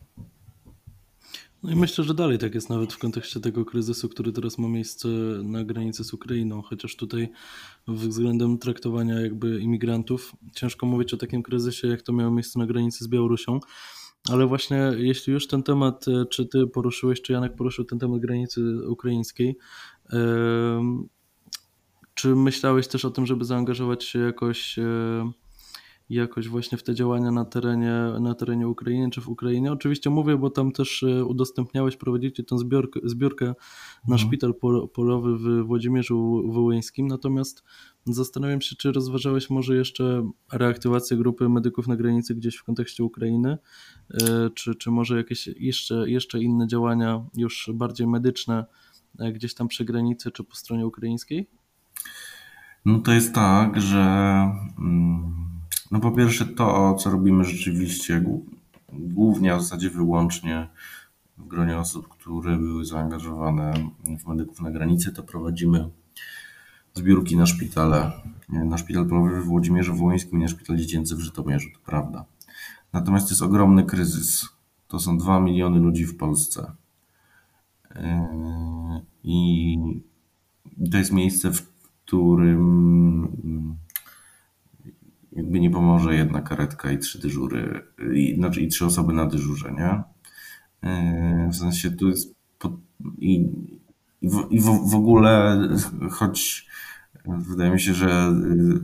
No 1.65 1.71
i 1.71 1.75
myślę, 1.75 2.04
że 2.04 2.13
dalej 2.13 2.38
tak 2.38 2.56
jest 2.56 2.69
nawet 2.69 2.93
w 2.93 2.97
kontekście 2.97 3.39
tego 3.39 3.65
kryzysu, 3.65 4.10
który 4.10 4.32
teraz 4.32 4.58
ma 4.58 4.67
miejsce 4.67 5.08
na 5.43 5.63
granicy 5.63 6.04
z 6.04 6.13
Ukrainą, 6.13 6.62
chociaż 6.62 6.95
tutaj 6.95 7.30
względem 7.88 8.58
traktowania 8.58 9.21
jakby 9.21 9.60
imigrantów 9.60 10.36
ciężko 10.54 10.86
mówić 10.86 11.13
o 11.13 11.17
takim 11.17 11.43
kryzysie, 11.43 11.88
jak 11.88 12.01
to 12.01 12.13
miało 12.13 12.32
miejsce 12.32 12.60
na 12.60 12.65
granicy 12.65 13.04
z 13.04 13.08
Białorusią. 13.08 13.60
Ale 14.30 14.47
właśnie 14.47 14.91
jeśli 14.97 15.34
już 15.34 15.47
ten 15.47 15.63
temat, 15.63 16.08
e, 16.08 16.25
czy 16.25 16.45
ty 16.45 16.67
poruszyłeś, 16.67 17.21
czy 17.21 17.34
Janek 17.34 17.56
poruszył 17.56 17.86
ten 17.86 17.99
temat 17.99 18.21
granicy 18.21 18.88
ukraińskiej, 18.88 19.58
czy 22.13 22.36
myślałeś 22.36 22.88
też 22.88 23.06
o 23.06 23.10
tym, 23.10 23.25
żeby 23.25 23.45
zaangażować 23.45 24.04
się 24.04 24.19
jakoś 24.19 24.80
jakoś 26.10 26.48
właśnie 26.48 26.78
w 26.78 26.84
te 26.84 26.96
działania 26.96 27.32
na 27.32 27.46
terenie, 27.46 27.94
na 28.20 28.36
terenie 28.36 28.68
Ukrainy 28.68 29.10
czy 29.10 29.22
w 29.22 29.30
Ukrainie. 29.30 29.72
Oczywiście 29.72 30.10
mówię, 30.10 30.38
bo 30.38 30.50
tam 30.50 30.72
też 30.72 31.04
e, 31.04 31.26
udostępniałeś, 31.26 31.98
prowadzicie 31.98 32.44
tę 32.44 32.58
zbiorkę, 32.58 33.00
zbiorkę 33.04 33.46
na 34.08 34.15
mhm. 34.15 34.20
szpital 34.20 34.54
polowy 34.94 35.38
w 35.38 35.65
Włodzimierzu 35.65 36.44
Wołyńskim, 36.52 37.08
natomiast 37.08 37.63
zastanawiam 38.06 38.62
się, 38.62 38.76
czy 38.76 38.91
rozważałeś 38.91 39.50
może 39.50 39.76
jeszcze 39.76 40.30
reaktywację 40.54 41.18
grupy 41.18 41.50
medyków 41.50 41.88
na 41.88 41.96
granicy 41.96 42.36
gdzieś 42.36 42.56
w 42.56 42.63
kontekście 42.63 43.04
Ukrainy, 43.04 43.58
e, 44.13 44.50
czy, 44.50 44.76
czy 44.76 44.91
może 44.91 45.18
jakieś 45.18 45.48
jeszcze, 45.48 46.10
jeszcze 46.10 46.39
inne 46.39 46.68
działania 46.68 47.26
już 47.38 47.70
bardziej 47.74 48.08
medyczne 48.08 48.65
e, 49.20 49.32
gdzieś 49.32 49.54
tam 49.54 49.68
przy 49.68 49.86
granicy 49.86 50.32
czy 50.32 50.44
po 50.44 50.56
stronie 50.56 50.88
ukraińskiej? 50.88 51.50
No 52.86 53.00
to 53.00 53.12
jest 53.12 53.36
tak, 53.36 53.82
że 53.82 54.00
mm, 54.78 55.55
no 55.91 56.00
po 56.00 56.12
pierwsze 56.12 56.45
to, 56.45 56.95
co 56.95 57.10
robimy 57.10 57.43
rzeczywiście 57.43 58.24
głównie, 58.93 59.54
a 59.54 59.58
w 59.58 59.62
zasadzie 59.62 59.89
wyłącznie 59.89 60.67
w 61.38 61.48
gronie 61.48 61.78
osób, 61.78 62.08
które 62.08 62.58
były 62.58 62.86
zaangażowane 62.86 63.74
w 64.19 64.28
medyków 64.28 64.62
na 64.62 64.71
granicy, 64.71 65.12
to 65.12 65.24
prowadzimy 65.24 65.89
zbiórki 66.93 67.38
na 67.38 67.45
szpitale. 67.45 68.12
Na 68.50 68.78
szpital 68.78 69.08
polowy 69.08 69.41
w 69.41 69.45
Włodzimierzu 69.45 69.95
Wołyńskim 69.95 70.39
i 70.39 70.41
na 70.41 70.48
szpital 70.48 70.78
dziecięcy 70.78 71.15
w 71.15 71.19
Żytomierzu, 71.19 71.69
to 71.74 71.80
prawda. 71.86 72.26
Natomiast 72.93 73.30
jest 73.30 73.41
ogromny 73.41 73.84
kryzys. 73.84 74.50
To 74.88 75.00
są 75.00 75.17
2 75.17 75.39
miliony 75.39 75.80
ludzi 75.80 76.06
w 76.06 76.17
Polsce. 76.17 76.71
Yy, 77.95 78.02
I 79.24 79.78
to 80.91 80.98
jest 80.98 81.12
miejsce, 81.12 81.52
w 81.52 81.67
którym 82.06 83.78
jakby 85.36 85.60
nie 85.60 85.69
pomoże 85.69 86.15
jedna 86.15 86.41
karetka 86.41 86.91
i 86.91 86.98
trzy 86.98 87.19
dyżury, 87.19 87.82
i, 88.13 88.36
znaczy 88.36 88.62
i 88.62 88.67
trzy 88.67 88.86
osoby 88.86 89.13
na 89.13 89.26
dyżurze, 89.26 89.71
nie? 89.71 90.04
E, 90.89 91.50
w 91.52 91.56
sensie 91.56 91.91
tu 91.91 92.10
jest 92.10 92.36
i, 93.17 93.50
i, 94.21 94.30
w, 94.30 94.48
i 94.50 94.60
w, 94.60 94.89
w 94.89 94.95
ogóle, 94.95 95.60
choć 96.12 96.67
wydaje 97.28 97.71
mi 97.71 97.80
się, 97.80 97.93
że 97.93 98.32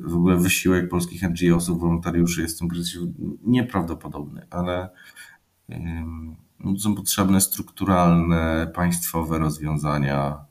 w 0.03 0.15
ogóle 0.15 0.37
wysiłek 0.37 0.89
polskich 0.89 1.21
NGO-sów, 1.23 1.79
wolontariuszy 1.79 2.41
jest 2.41 2.55
w 2.55 2.59
tym 2.59 2.69
kryzysie 2.69 2.99
nieprawdopodobny, 3.43 4.47
ale 4.49 4.89
są 6.79 6.95
potrzebne 6.95 7.41
strukturalne, 7.41 8.71
państwowe 8.75 9.39
rozwiązania 9.39 10.45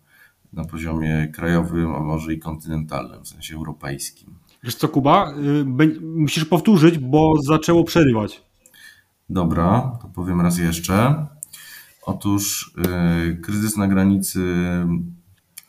na 0.52 0.64
poziomie 0.64 1.28
krajowym, 1.34 1.94
a 1.94 2.00
może 2.00 2.34
i 2.34 2.38
kontynentalnym, 2.38 3.24
w 3.24 3.28
sensie 3.28 3.56
europejskim. 3.56 4.34
Wiesz 4.62 4.74
co, 4.74 4.88
Kuba? 4.88 5.34
Y, 5.80 6.00
musisz 6.00 6.44
powtórzyć, 6.44 6.98
bo 6.98 7.34
zaczęło 7.42 7.84
przerywać. 7.84 8.42
Dobra, 9.30 9.98
to 10.02 10.08
powiem 10.08 10.40
raz 10.40 10.58
jeszcze. 10.58 11.26
Otóż 12.02 12.74
yy, 13.26 13.36
kryzys 13.36 13.76
na 13.76 13.88
granicy 13.88 14.40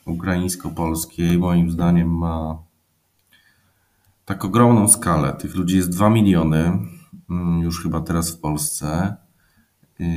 ukraińsko-polskiej 0.05 1.37
moim 1.37 1.71
zdaniem 1.71 2.17
ma 2.17 2.57
tak 4.25 4.45
ogromną 4.45 4.87
skalę. 4.87 5.33
Tych 5.33 5.55
ludzi 5.55 5.77
jest 5.77 5.89
2 5.89 6.09
miliony, 6.09 6.79
mm, 7.29 7.61
już 7.61 7.83
chyba 7.83 8.01
teraz 8.01 8.31
w 8.31 8.39
Polsce, 8.39 9.15
yy, 9.99 10.07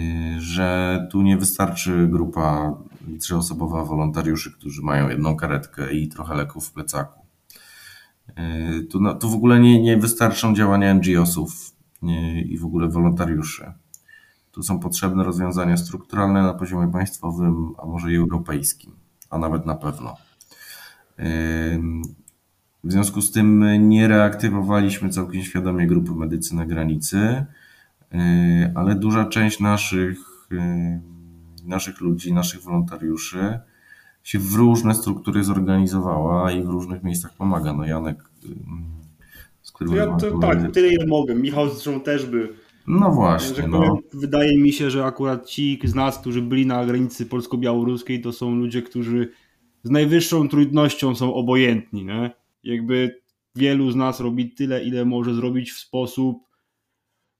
że 0.40 1.08
tu 1.10 1.22
nie 1.22 1.36
wystarczy 1.36 2.08
grupa 2.08 2.74
trzyosobowa 3.20 3.84
wolontariuszy, 3.84 4.52
którzy 4.52 4.82
mają 4.82 5.08
jedną 5.08 5.36
karetkę 5.36 5.92
i 5.92 6.08
trochę 6.08 6.34
leków 6.34 6.68
w 6.68 6.72
plecaku. 6.72 7.23
Yy, 8.28 8.84
tu, 8.84 9.00
no, 9.00 9.14
tu 9.14 9.30
w 9.30 9.34
ogóle 9.34 9.60
nie, 9.60 9.82
nie 9.82 9.96
wystarczą 9.96 10.54
działania 10.54 10.94
NGO-sów 10.94 11.74
i 12.44 12.58
w 12.58 12.64
ogóle 12.64 12.88
wolontariuszy. 12.88 13.72
Tu 14.50 14.62
są 14.62 14.80
potrzebne 14.80 15.24
rozwiązania 15.24 15.76
strukturalne 15.76 16.42
na 16.42 16.54
poziomie 16.54 16.92
państwowym, 16.92 17.72
a 17.78 17.86
może 17.86 18.12
i 18.12 18.16
europejskim, 18.16 18.92
a 19.30 19.38
nawet 19.38 19.66
na 19.66 19.74
pewno. 19.74 20.16
Yy, 21.18 21.24
w 22.84 22.92
związku 22.92 23.22
z 23.22 23.32
tym 23.32 23.64
nie 23.88 24.08
reaktywowaliśmy 24.08 25.08
całkiem 25.08 25.42
świadomie 25.42 25.86
grupy 25.86 26.12
medycy 26.12 26.56
na 26.56 26.66
granicy, 26.66 27.46
yy, 28.12 28.18
ale 28.74 28.94
duża 28.94 29.24
część 29.24 29.60
naszych, 29.60 30.18
naszych 31.64 32.00
ludzi, 32.00 32.32
naszych 32.32 32.62
wolontariuszy 32.62 33.60
się 34.24 34.38
w 34.38 34.54
różne 34.54 34.94
struktury 34.94 35.44
zorganizowała 35.44 36.52
i 36.52 36.62
w 36.62 36.68
różnych 36.68 37.02
miejscach 37.02 37.36
pomaga. 37.36 37.72
No 37.72 37.84
Janek, 37.84 38.24
z 39.62 39.72
którym... 39.72 39.94
Ja 39.94 40.16
to, 40.16 40.38
tak, 40.38 40.72
tyle 40.72 40.88
ile 40.88 41.06
mogę. 41.06 41.34
Michał 41.34 41.68
zresztą 41.68 42.00
też 42.00 42.26
by. 42.26 42.54
No 42.86 43.10
właśnie. 43.10 43.56
Że 43.56 43.68
no. 43.68 43.98
Wydaje 44.12 44.58
mi 44.58 44.72
się, 44.72 44.90
że 44.90 45.04
akurat 45.04 45.46
ci 45.46 45.80
z 45.84 45.94
nas, 45.94 46.18
którzy 46.18 46.42
byli 46.42 46.66
na 46.66 46.86
granicy 46.86 47.26
polsko-białoruskiej, 47.26 48.20
to 48.20 48.32
są 48.32 48.54
ludzie, 48.54 48.82
którzy 48.82 49.28
z 49.82 49.90
najwyższą 49.90 50.48
trudnością 50.48 51.14
są 51.14 51.34
obojętni. 51.34 52.04
Nie? 52.04 52.30
Jakby 52.62 53.20
wielu 53.54 53.90
z 53.90 53.96
nas 53.96 54.20
robi 54.20 54.50
tyle, 54.50 54.84
ile 54.84 55.04
może 55.04 55.34
zrobić 55.34 55.72
w 55.72 55.78
sposób 55.78 56.38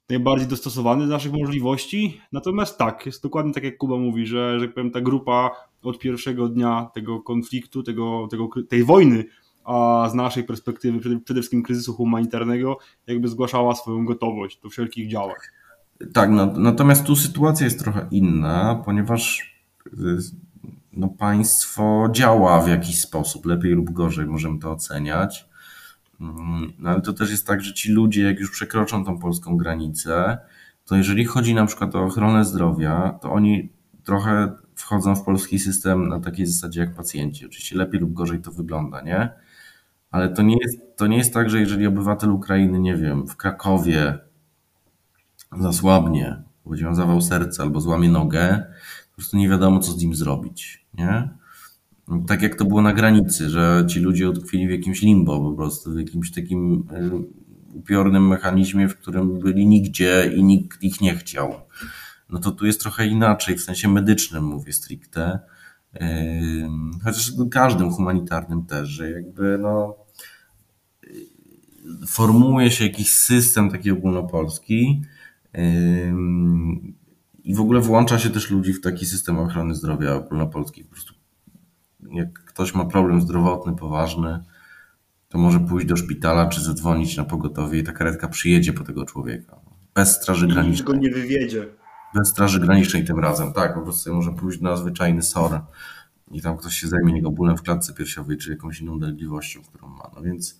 najbardziej 0.08 0.48
dostosowany 0.48 1.06
do 1.06 1.12
naszych 1.12 1.32
możliwości. 1.32 2.20
Natomiast 2.32 2.78
tak, 2.78 3.06
jest 3.06 3.22
dokładnie 3.22 3.52
tak 3.52 3.64
jak 3.64 3.76
Kuba 3.76 3.96
mówi, 3.96 4.26
że, 4.26 4.60
że 4.60 4.68
powiem, 4.68 4.90
ta 4.90 5.00
grupa 5.00 5.50
od 5.86 5.98
pierwszego 5.98 6.48
dnia 6.48 6.90
tego 6.94 7.20
konfliktu, 7.20 7.82
tego, 7.82 8.28
tego, 8.30 8.48
tej 8.68 8.84
wojny, 8.84 9.24
a 9.64 10.08
z 10.10 10.14
naszej 10.14 10.44
perspektywy 10.44 11.20
przede, 11.20 11.40
wszystkim 11.40 11.62
kryzysu 11.62 11.92
humanitarnego, 11.92 12.78
jakby 13.06 13.28
zgłaszała 13.28 13.74
swoją 13.74 14.04
gotowość 14.04 14.60
do 14.60 14.68
wszelkich 14.68 15.10
działań. 15.10 15.36
Tak, 16.12 16.30
no, 16.30 16.46
natomiast 16.46 17.04
tu 17.04 17.16
sytuacja 17.16 17.64
jest 17.64 17.78
trochę 17.78 18.06
inna, 18.10 18.82
ponieważ 18.84 19.54
y, 19.86 20.16
no, 20.92 21.08
państwo 21.08 22.08
działa 22.12 22.60
w 22.60 22.68
jakiś 22.68 23.00
sposób, 23.00 23.46
lepiej 23.46 23.72
lub 23.72 23.90
gorzej 23.90 24.26
możemy 24.26 24.58
to 24.58 24.72
oceniać. 24.72 25.48
Mm, 26.20 26.72
no, 26.78 26.90
ale 26.90 27.00
to 27.00 27.12
też 27.12 27.30
jest 27.30 27.46
tak, 27.46 27.62
że 27.62 27.74
ci 27.74 27.92
ludzie, 27.92 28.22
jak 28.22 28.40
już 28.40 28.50
przekroczą 28.50 29.04
tą 29.04 29.18
polską 29.18 29.56
granicę, 29.56 30.38
to 30.84 30.96
jeżeli 30.96 31.24
chodzi 31.24 31.54
na 31.54 31.66
przykład 31.66 31.94
o 31.94 32.04
ochronę 32.04 32.44
zdrowia, 32.44 33.18
to 33.22 33.32
oni 33.32 33.68
trochę 34.04 34.52
wchodzą 34.74 35.16
w 35.16 35.24
polski 35.24 35.58
system 35.58 36.08
na 36.08 36.20
takiej 36.20 36.46
zasadzie 36.46 36.80
jak 36.80 36.94
pacjenci. 36.94 37.46
Oczywiście 37.46 37.76
lepiej 37.76 38.00
lub 38.00 38.12
gorzej 38.12 38.40
to 38.40 38.52
wygląda, 38.52 39.00
nie? 39.00 39.30
Ale 40.10 40.28
to 40.28 40.42
nie 40.42 40.56
jest, 40.62 40.78
to 40.96 41.06
nie 41.06 41.16
jest 41.16 41.34
tak, 41.34 41.50
że 41.50 41.60
jeżeli 41.60 41.86
obywatel 41.86 42.30
Ukrainy, 42.30 42.80
nie 42.80 42.96
wiem, 42.96 43.26
w 43.26 43.36
Krakowie 43.36 44.18
zasłabnie, 45.60 46.42
miał 46.66 46.94
zawał 46.94 47.20
serca 47.20 47.62
albo 47.62 47.80
złamie 47.80 48.08
nogę, 48.08 48.64
po 49.10 49.16
prostu 49.16 49.36
nie 49.36 49.48
wiadomo, 49.48 49.80
co 49.80 49.92
z 49.92 50.02
nim 50.02 50.14
zrobić, 50.14 50.86
nie? 50.94 51.28
Tak 52.26 52.42
jak 52.42 52.54
to 52.54 52.64
było 52.64 52.82
na 52.82 52.92
granicy, 52.92 53.50
że 53.50 53.84
ci 53.88 54.00
ludzie 54.00 54.30
utkwili 54.30 54.68
w 54.68 54.70
jakimś 54.70 55.02
limbo 55.02 55.50
po 55.50 55.56
prostu, 55.56 55.92
w 55.92 55.98
jakimś 55.98 56.30
takim 56.30 56.86
e, 56.90 57.10
upiornym 57.74 58.28
mechanizmie, 58.28 58.88
w 58.88 58.96
którym 58.96 59.38
byli 59.38 59.66
nigdzie 59.66 60.32
i 60.36 60.44
nikt 60.44 60.82
ich 60.82 61.00
nie 61.00 61.16
chciał. 61.16 61.54
No 62.30 62.38
to 62.40 62.50
tu 62.50 62.66
jest 62.66 62.80
trochę 62.80 63.06
inaczej, 63.06 63.56
w 63.56 63.62
sensie 63.62 63.88
medycznym 63.88 64.44
mówię 64.44 64.72
stricte, 64.72 65.38
chociaż 67.04 67.32
każdym 67.50 67.90
humanitarnym 67.90 68.66
też, 68.66 68.88
że 68.88 69.10
jakby 69.10 69.58
no 69.58 69.96
formułuje 72.06 72.70
się 72.70 72.84
jakiś 72.84 73.10
system 73.10 73.70
taki 73.70 73.90
ogólnopolski 73.90 75.02
i 77.44 77.54
w 77.54 77.60
ogóle 77.60 77.80
włącza 77.80 78.18
się 78.18 78.30
też 78.30 78.50
ludzi 78.50 78.72
w 78.72 78.80
taki 78.80 79.06
system 79.06 79.38
ochrony 79.38 79.74
zdrowia 79.74 80.14
ogólnopolski. 80.14 80.84
Po 80.84 80.90
prostu 80.90 81.14
jak 82.12 82.32
ktoś 82.32 82.74
ma 82.74 82.84
problem 82.84 83.20
zdrowotny, 83.22 83.76
poważny, 83.76 84.44
to 85.28 85.38
może 85.38 85.60
pójść 85.60 85.86
do 85.86 85.96
szpitala 85.96 86.48
czy 86.48 86.60
zadzwonić 86.60 87.16
na 87.16 87.24
pogotowie 87.24 87.78
i 87.78 87.82
ta 87.84 87.92
karetka 87.92 88.28
przyjedzie 88.28 88.72
po 88.72 88.84
tego 88.84 89.04
człowieka. 89.04 89.56
Bez 89.94 90.12
straży 90.12 90.46
granicznej. 90.46 90.86
go 90.86 90.94
nie 90.94 91.10
wywiedzie. 91.10 91.66
Bez 92.14 92.28
straży 92.28 92.60
granicznej 92.60 93.04
tym 93.04 93.18
razem, 93.18 93.52
tak. 93.52 93.74
Po 93.74 93.80
prostu 93.80 94.14
może 94.14 94.32
pójść 94.32 94.60
na 94.60 94.76
zwyczajny 94.76 95.22
SOR 95.22 95.60
i 96.30 96.42
tam 96.42 96.56
ktoś 96.56 96.74
się 96.74 96.88
zajmie 96.88 97.16
jego 97.16 97.30
bólem 97.30 97.56
w 97.56 97.62
klatce 97.62 97.94
piersiowej 97.94 98.36
czy 98.36 98.50
jakąś 98.50 98.80
inną 98.80 98.98
dolegliwością, 98.98 99.62
którą 99.62 99.88
ma. 99.88 100.10
No 100.16 100.22
więc 100.22 100.58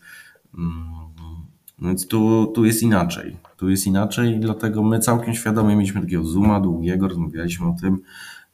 no 1.78 1.88
więc 1.88 2.06
tu, 2.06 2.52
tu 2.54 2.64
jest 2.64 2.82
inaczej. 2.82 3.36
Tu 3.56 3.70
jest 3.70 3.86
inaczej 3.86 4.40
dlatego 4.40 4.82
my 4.82 4.98
całkiem 4.98 5.34
świadomie 5.34 5.76
mieliśmy 5.76 6.00
takiego 6.00 6.24
zooma 6.24 6.60
długiego, 6.60 7.08
rozmawialiśmy 7.08 7.66
o 7.66 7.76
tym, 7.80 7.98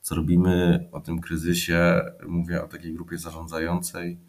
co 0.01 0.15
robimy, 0.15 0.89
o 0.93 1.01
tym 1.01 1.21
kryzysie. 1.21 2.01
Mówię 2.29 2.65
o 2.65 2.69
takiej 2.69 2.95
grupie 2.95 3.19
zarządzającej 3.19 4.21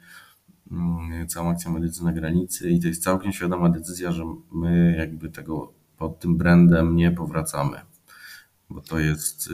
mm, 0.71 1.27
całą 1.27 1.49
akcją 1.49 1.71
medycyny 1.71 2.05
na 2.05 2.19
granicy 2.19 2.69
i 2.69 2.79
to 2.79 2.87
jest 2.87 3.03
całkiem 3.03 3.31
świadoma 3.31 3.69
decyzja, 3.69 4.11
że 4.11 4.23
my 4.51 4.95
jakby 4.97 5.29
tego 5.29 5.73
pod 5.97 6.19
tym 6.19 6.37
brandem 6.37 6.95
nie 6.95 7.11
powracamy, 7.11 7.77
bo 8.73 8.81
to 8.81 8.99
jest 8.99 9.47
y, 9.47 9.51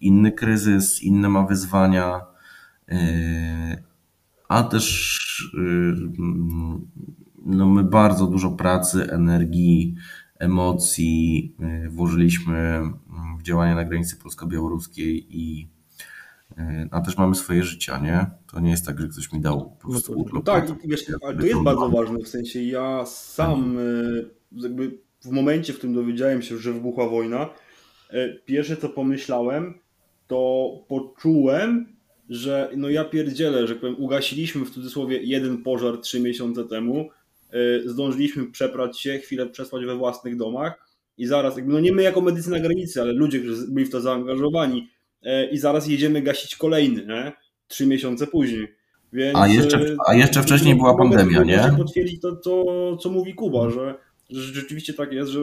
inny 0.00 0.32
kryzys, 0.32 1.02
inne 1.02 1.28
ma 1.28 1.46
wyzwania, 1.46 2.20
y, 2.88 2.94
a 4.48 4.62
też 4.62 5.54
y, 5.54 5.94
no 7.46 7.66
my 7.66 7.84
bardzo 7.84 8.26
dużo 8.26 8.50
pracy, 8.50 9.12
energii, 9.12 9.94
emocji 10.38 11.56
włożyliśmy 11.88 12.80
w 13.38 13.42
działania 13.42 13.74
na 13.74 13.84
granicy 13.84 14.16
polsko-białoruskiej 14.16 15.26
i 15.38 15.68
a 16.90 17.00
też 17.00 17.18
mamy 17.18 17.34
swoje 17.34 17.62
życia, 17.62 17.98
nie? 17.98 18.26
To 18.52 18.60
nie 18.60 18.70
jest 18.70 18.86
tak, 18.86 19.00
że 19.00 19.08
ktoś 19.08 19.32
mi 19.32 19.40
dał 19.40 19.76
po 19.80 19.88
prostu 19.88 20.12
no 20.12 20.18
urlop. 20.18 20.44
Tak, 20.44 20.72
wiesz, 20.84 21.04
ale 21.22 21.36
to 21.36 21.46
jest 21.46 21.62
bardzo 21.62 21.88
ważne, 21.88 22.18
w 22.18 22.28
sensie 22.28 22.62
ja 22.62 23.06
sam 23.06 23.78
y, 23.78 24.30
jakby 24.52 24.98
w 25.24 25.30
momencie, 25.30 25.72
w 25.72 25.78
którym 25.78 25.94
dowiedziałem 25.94 26.42
się, 26.42 26.58
że 26.58 26.72
wybuchła 26.72 27.08
wojna, 27.08 27.50
pierwsze 28.44 28.76
co 28.76 28.88
pomyślałem, 28.88 29.74
to 30.26 30.70
poczułem, 30.88 31.96
że 32.28 32.70
no 32.76 32.90
ja 32.90 33.04
pierdzielę, 33.04 33.66
że 33.66 33.76
powiem, 33.76 33.96
ugasiliśmy 33.98 34.64
w 34.64 34.70
cudzysłowie 34.70 35.22
jeden 35.22 35.62
pożar 35.62 35.98
trzy 35.98 36.20
miesiące 36.20 36.64
temu, 36.64 37.10
Y, 37.54 37.90
zdążyliśmy 37.90 38.46
przeprać 38.46 39.00
się, 39.00 39.18
chwilę 39.18 39.46
przespać 39.46 39.84
we 39.84 39.96
własnych 39.96 40.36
domach 40.36 40.88
i 41.18 41.26
zaraz, 41.26 41.54
no 41.64 41.80
nie 41.80 41.92
my 41.92 42.02
jako 42.02 42.20
medycy 42.20 42.50
na 42.50 42.60
granicy, 42.60 43.00
ale 43.00 43.12
ludzie, 43.12 43.40
którzy 43.40 43.66
byli 43.68 43.86
w 43.86 43.90
to 43.90 44.00
zaangażowani 44.00 44.88
y, 45.22 45.28
i 45.52 45.58
zaraz 45.58 45.88
jedziemy 45.88 46.22
gasić 46.22 46.56
kolejny, 46.56 47.06
nie? 47.06 47.32
Trzy 47.68 47.86
miesiące 47.86 48.26
później. 48.26 48.68
Więc, 49.12 49.38
a, 49.38 49.48
jeszcze, 49.48 49.96
a 50.06 50.14
jeszcze 50.14 50.42
wcześniej 50.42 50.74
była 50.74 50.96
pandemia, 50.96 51.42
nie? 51.42 51.70
Potwierdzić 51.76 52.20
to, 52.20 52.36
to, 52.36 52.96
co 52.96 53.10
mówi 53.10 53.34
Kuba, 53.34 53.70
że, 53.70 53.94
że 54.30 54.42
rzeczywiście 54.42 54.94
tak 54.94 55.12
jest, 55.12 55.30
że, 55.30 55.40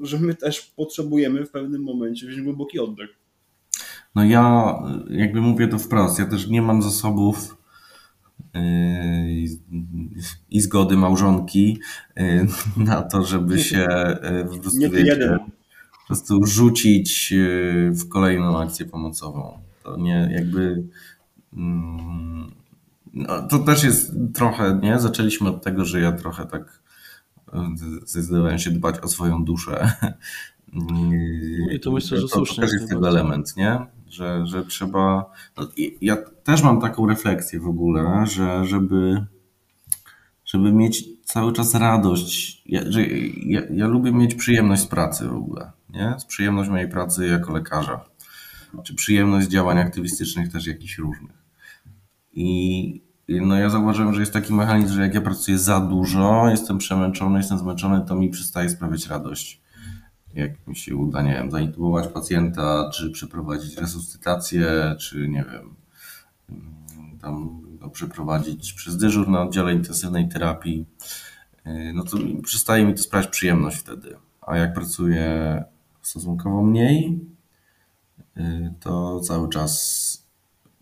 że 0.00 0.18
my 0.18 0.34
też 0.34 0.60
potrzebujemy 0.60 1.46
w 1.46 1.50
pewnym 1.50 1.82
momencie 1.82 2.26
wziąć 2.26 2.42
głęboki 2.42 2.78
oddech. 2.78 3.10
No 4.14 4.24
ja 4.24 4.74
jakby 5.10 5.40
mówię 5.40 5.68
to 5.68 5.78
wprost, 5.78 6.18
ja 6.18 6.26
też 6.26 6.46
nie 6.48 6.62
mam 6.62 6.82
zasobów 6.82 7.56
i 10.50 10.60
zgody 10.60 10.96
małżonki 10.96 11.78
y, 12.20 12.46
na 12.76 13.02
to, 13.02 13.22
żeby 13.24 13.58
się 13.58 13.86
y, 14.40 14.44
po 14.44 14.58
prostu, 14.58 14.80
wiecie, 14.80 15.38
po 16.00 16.06
prostu 16.06 16.46
rzucić 16.46 17.32
y, 17.32 17.90
w 17.90 18.08
kolejną 18.08 18.60
akcję 18.60 18.86
pomocową. 18.86 19.58
To 19.82 19.96
nie 19.96 20.30
jakby. 20.34 20.84
Mm, 21.52 22.52
no, 23.14 23.48
to 23.48 23.58
też 23.58 23.84
jest 23.84 24.12
trochę, 24.34 24.80
nie? 24.82 25.00
Zaczęliśmy 25.00 25.48
od 25.48 25.64
tego, 25.64 25.84
że 25.84 26.00
ja 26.00 26.12
trochę 26.12 26.46
tak 26.46 26.82
zdecydowałem 28.06 28.58
się 28.58 28.70
dbać 28.70 29.00
o 29.00 29.08
swoją 29.08 29.44
duszę. 29.44 29.92
I 31.72 31.80
to 31.80 31.92
myślę, 31.92 32.16
że 32.16 32.28
to, 32.28 32.34
słusznie. 32.34 32.56
To 32.56 32.62
też 32.62 32.72
jest 32.72 32.88
tego 32.88 33.08
element, 33.08 33.56
nie? 33.56 33.78
Że, 34.08 34.46
że 34.46 34.64
trzeba. 34.64 35.30
No, 35.56 35.68
ja 36.00 36.16
też 36.44 36.62
mam 36.62 36.80
taką 36.80 37.06
refleksję 37.06 37.60
w 37.60 37.68
ogóle, 37.68 38.24
że 38.26 38.64
żeby, 38.64 39.26
żeby 40.44 40.72
mieć 40.72 41.04
cały 41.24 41.52
czas 41.52 41.74
radość, 41.74 42.62
ja, 42.66 42.80
że 42.88 43.06
ja, 43.46 43.62
ja 43.70 43.86
lubię 43.86 44.12
mieć 44.12 44.34
przyjemność 44.34 44.82
z 44.82 44.86
pracy 44.86 45.28
w 45.28 45.34
ogóle, 45.34 45.72
nie? 45.90 46.14
Z 46.18 46.24
przyjemność 46.24 46.70
mojej 46.70 46.88
pracy 46.88 47.26
jako 47.26 47.52
lekarza, 47.52 48.04
czy 48.84 48.94
przyjemność 48.94 49.48
działań 49.48 49.78
aktywistycznych 49.78 50.52
też 50.52 50.66
jakichś 50.66 50.98
różnych. 50.98 51.36
I 52.32 53.05
no 53.28 53.58
ja 53.58 53.70
zauważyłem, 53.70 54.14
że 54.14 54.20
jest 54.20 54.32
taki 54.32 54.54
mechanizm, 54.54 54.94
że 54.94 55.02
jak 55.02 55.14
ja 55.14 55.20
pracuję 55.20 55.58
za 55.58 55.80
dużo, 55.80 56.48
jestem 56.50 56.78
przemęczony, 56.78 57.38
jestem 57.38 57.58
zmęczony, 57.58 58.04
to 58.08 58.14
mi 58.14 58.28
przestaje 58.30 58.70
sprawiać 58.70 59.06
radość. 59.06 59.60
Jak 60.34 60.66
mi 60.66 60.76
się 60.76 60.96
uda, 60.96 61.22
nie 61.22 61.32
wiem, 61.32 61.50
zaintubować 61.50 62.08
pacjenta, 62.08 62.90
czy 62.94 63.10
przeprowadzić 63.10 63.76
resuscytację, 63.76 64.96
czy 64.98 65.28
nie 65.28 65.44
wiem, 65.52 65.74
tam 67.20 67.60
go 67.78 67.90
przeprowadzić 67.90 68.72
przez 68.72 68.96
dyżur 68.96 69.28
na 69.28 69.42
oddziale 69.42 69.74
intensywnej 69.74 70.28
terapii, 70.28 70.86
no 71.94 72.04
to 72.04 72.16
przestaje 72.42 72.84
mi 72.84 72.94
to 72.94 73.02
sprawiać 73.02 73.30
przyjemność 73.30 73.76
wtedy. 73.76 74.16
A 74.40 74.56
jak 74.56 74.74
pracuję 74.74 75.64
stosunkowo 76.02 76.62
mniej, 76.62 77.20
to 78.80 79.20
cały 79.20 79.48
czas 79.48 80.25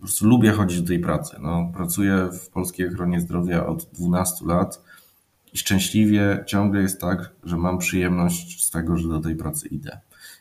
prostu 0.04 0.26
lubię 0.26 0.50
chodzić 0.50 0.80
do 0.80 0.88
tej 0.88 0.98
pracy. 0.98 1.36
No, 1.40 1.72
pracuję 1.74 2.28
w 2.32 2.48
polskiej 2.48 2.88
ochronie 2.88 3.20
zdrowia 3.20 3.66
od 3.66 3.84
12 3.84 4.46
lat 4.46 4.84
i 5.52 5.58
szczęśliwie 5.58 6.44
ciągle 6.46 6.82
jest 6.82 7.00
tak, 7.00 7.32
że 7.44 7.56
mam 7.56 7.78
przyjemność 7.78 8.64
z 8.64 8.70
tego, 8.70 8.96
że 8.98 9.08
do 9.08 9.20
tej 9.20 9.36
pracy 9.36 9.68
idę. 9.68 10.00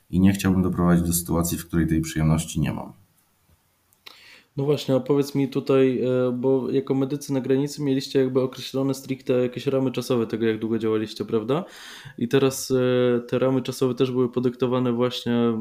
I 0.09 0.19
nie 0.19 0.33
chciałbym 0.33 0.61
doprowadzić 0.61 1.07
do 1.07 1.13
sytuacji, 1.13 1.57
w 1.57 1.67
której 1.67 1.87
tej 1.87 2.01
przyjemności 2.01 2.59
nie 2.59 2.73
mam. 2.73 2.93
No 4.57 4.63
właśnie, 4.63 4.95
a 4.95 4.99
powiedz 4.99 5.35
mi 5.35 5.49
tutaj, 5.49 6.01
e, 6.01 6.31
bo 6.31 6.71
jako 6.71 6.95
medycy 6.95 7.33
na 7.33 7.41
granicy 7.41 7.83
mieliście 7.83 8.19
jakby 8.19 8.41
określone 8.41 8.93
stricte 8.93 9.33
jakieś 9.33 9.67
ramy 9.67 9.91
czasowe 9.91 10.27
tego, 10.27 10.45
jak 10.45 10.59
długo 10.59 10.79
działaliście, 10.79 11.25
prawda? 11.25 11.65
I 12.17 12.27
teraz 12.27 12.71
e, 12.71 13.19
te 13.19 13.39
ramy 13.39 13.61
czasowe 13.61 13.95
też 13.95 14.11
były 14.11 14.31
podyktowane 14.31 14.91
właśnie 14.91 15.53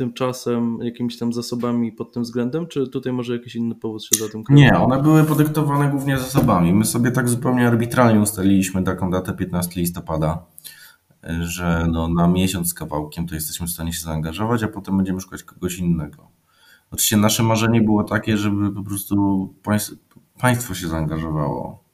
tymczasem, 0.00 0.78
jakimiś 0.82 1.18
tam 1.18 1.32
zasobami 1.32 1.92
pod 1.92 2.12
tym 2.12 2.22
względem, 2.22 2.66
czy 2.66 2.88
tutaj 2.88 3.12
może 3.12 3.32
jakiś 3.32 3.56
inny 3.56 3.74
powód 3.74 4.04
się 4.04 4.18
za 4.18 4.28
tym 4.28 4.44
kryje? 4.44 4.62
Nie, 4.62 4.78
one 4.78 5.02
były 5.02 5.24
podyktowane 5.24 5.90
głównie 5.90 6.18
zasobami. 6.18 6.72
My 6.72 6.84
sobie 6.84 7.10
tak 7.10 7.28
zupełnie 7.28 7.68
arbitralnie 7.68 8.20
ustaliliśmy 8.20 8.82
taką 8.82 9.10
datę 9.10 9.32
15 9.32 9.80
listopada, 9.80 10.44
że 11.40 11.86
no, 11.92 12.08
na 12.08 12.28
miesiąc 12.28 12.68
z 12.68 12.74
kawałkiem 12.74 13.26
to 13.26 13.34
jesteśmy 13.34 13.66
w 13.66 13.70
stanie 13.70 13.92
się 13.92 14.00
zaangażować, 14.00 14.62
a 14.62 14.68
potem 14.68 14.96
będziemy 14.96 15.20
szukać 15.20 15.42
kogoś 15.42 15.78
innego. 15.78 16.28
Oczywiście 16.90 17.16
nasze 17.16 17.42
marzenie 17.42 17.80
było 17.80 18.04
takie, 18.04 18.36
żeby 18.36 18.72
po 18.72 18.82
prostu 18.82 19.54
państwo 20.40 20.74
się 20.74 20.88
zaangażowało 20.88 21.84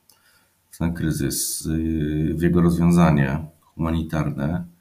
w 0.71 0.79
ten 0.79 0.95
kryzys, 0.95 1.69
w 2.35 2.43
jego 2.43 2.61
rozwiązanie 2.61 3.47
humanitarne 3.61 4.76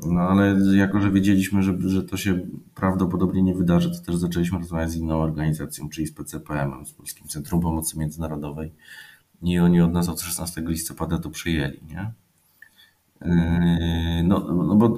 no 0.00 0.20
ale 0.20 0.56
jako, 0.76 1.00
że 1.00 1.10
wiedzieliśmy, 1.10 1.62
że, 1.62 1.74
że 1.80 2.02
to 2.02 2.16
się 2.16 2.40
prawdopodobnie 2.74 3.42
nie 3.42 3.54
wydarzy, 3.54 3.90
to 3.90 4.06
też 4.06 4.16
zaczęliśmy 4.16 4.58
rozmawiać 4.58 4.90
z 4.90 4.96
inną 4.96 5.20
organizacją, 5.20 5.88
czyli 5.88 6.06
z 6.06 6.12
PCPM, 6.12 6.86
z 6.86 6.92
Polskim 6.92 7.28
Centrum 7.28 7.60
Pomocy 7.60 7.98
Międzynarodowej. 7.98 8.72
I 9.42 9.58
oni 9.58 9.80
od 9.80 9.92
nas 9.92 10.08
od 10.08 10.20
16 10.20 10.60
listopada 10.60 11.18
to 11.18 11.30
przyjęli, 11.30 11.80
nie? 11.88 12.12
Yy, 13.20 14.22
no, 14.24 14.38
no 14.54 14.76
bo 14.76 14.96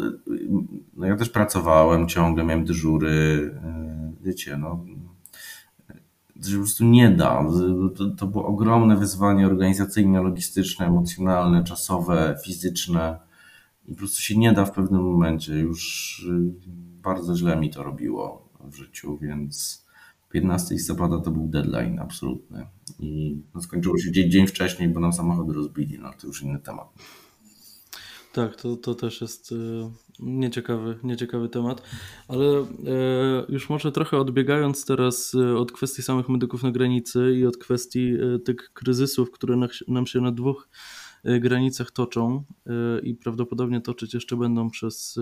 no 0.96 1.06
ja 1.06 1.16
też 1.16 1.28
pracowałem 1.28 2.08
ciągle, 2.08 2.44
miałem 2.44 2.64
dyżury, 2.64 3.10
yy, 3.10 4.26
wiecie, 4.26 4.56
no 4.56 4.84
to 6.42 6.48
się 6.48 6.56
po 6.56 6.62
prostu 6.62 6.84
nie 6.84 7.10
da. 7.10 7.44
To, 7.96 8.10
to 8.10 8.26
było 8.26 8.46
ogromne 8.46 8.96
wyzwanie 8.96 9.46
organizacyjne, 9.46 10.22
logistyczne, 10.22 10.86
emocjonalne, 10.86 11.64
czasowe, 11.64 12.36
fizyczne 12.44 13.27
i 13.88 13.92
po 13.92 13.98
prostu 13.98 14.22
się 14.22 14.38
nie 14.38 14.52
da 14.52 14.64
w 14.64 14.72
pewnym 14.72 15.02
momencie. 15.02 15.52
Już 15.58 16.18
y, 16.28 16.52
bardzo 17.02 17.36
źle 17.36 17.56
mi 17.56 17.70
to 17.70 17.82
robiło 17.82 18.48
w 18.64 18.74
życiu, 18.74 19.18
więc 19.18 19.86
15 20.30 20.74
listopada 20.74 21.20
to 21.20 21.30
był 21.30 21.48
deadline 21.48 21.98
absolutny. 21.98 22.66
I 22.98 23.42
no, 23.54 23.60
skończyło 23.62 23.98
się 23.98 24.12
dzień, 24.12 24.30
dzień 24.30 24.46
wcześniej, 24.46 24.88
bo 24.88 25.00
nam 25.00 25.12
samochody 25.12 25.52
rozbili, 25.52 25.98
no 25.98 26.10
to 26.20 26.26
już 26.26 26.42
inny 26.42 26.58
temat. 26.58 26.88
Tak, 28.32 28.56
to, 28.56 28.76
to 28.76 28.94
też 28.94 29.20
jest 29.20 29.52
y, 29.52 29.54
nieciekawy, 30.20 30.98
nieciekawy 31.02 31.48
temat, 31.48 31.82
ale 32.28 32.60
y, 32.60 32.66
już 33.48 33.70
może 33.70 33.92
trochę 33.92 34.18
odbiegając 34.18 34.84
teraz 34.84 35.34
od 35.34 35.72
kwestii 35.72 36.02
samych 36.02 36.28
medyków 36.28 36.62
na 36.62 36.70
granicy 36.70 37.34
i 37.38 37.46
od 37.46 37.56
kwestii 37.56 38.12
tych 38.44 38.70
kryzysów, 38.74 39.30
które 39.30 39.56
nam 39.88 40.06
się 40.06 40.20
na 40.20 40.32
dwóch 40.32 40.68
granicach 41.40 41.90
toczą 41.90 42.44
y, 42.66 43.00
i 43.02 43.14
prawdopodobnie 43.14 43.80
toczyć 43.80 44.14
jeszcze 44.14 44.36
będą 44.36 44.70
przez 44.70 45.16
y, 45.16 45.20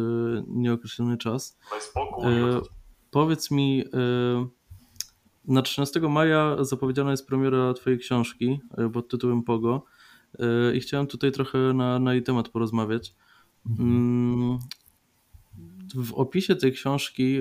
nieokreślony 0.49 1.17
czas. 1.17 1.59
Powiedz 3.11 3.51
mi, 3.51 3.85
na 5.45 5.63
13 5.63 6.01
maja 6.01 6.57
zapowiedziana 6.65 7.11
jest 7.11 7.27
premiera 7.27 7.75
Twojej 7.75 7.99
książki 7.99 8.61
pod 8.93 9.09
tytułem 9.09 9.43
Pogo 9.43 9.85
i 10.75 10.81
chciałem 10.81 11.07
tutaj 11.07 11.33
trochę 11.33 11.59
na, 11.59 11.99
na 11.99 12.15
jej 12.15 12.23
temat 12.23 12.49
porozmawiać. 12.49 13.15
Mm, 13.79 14.59
w 15.95 16.15
opisie 16.15 16.57
tej 16.57 16.73
książki 16.73 17.41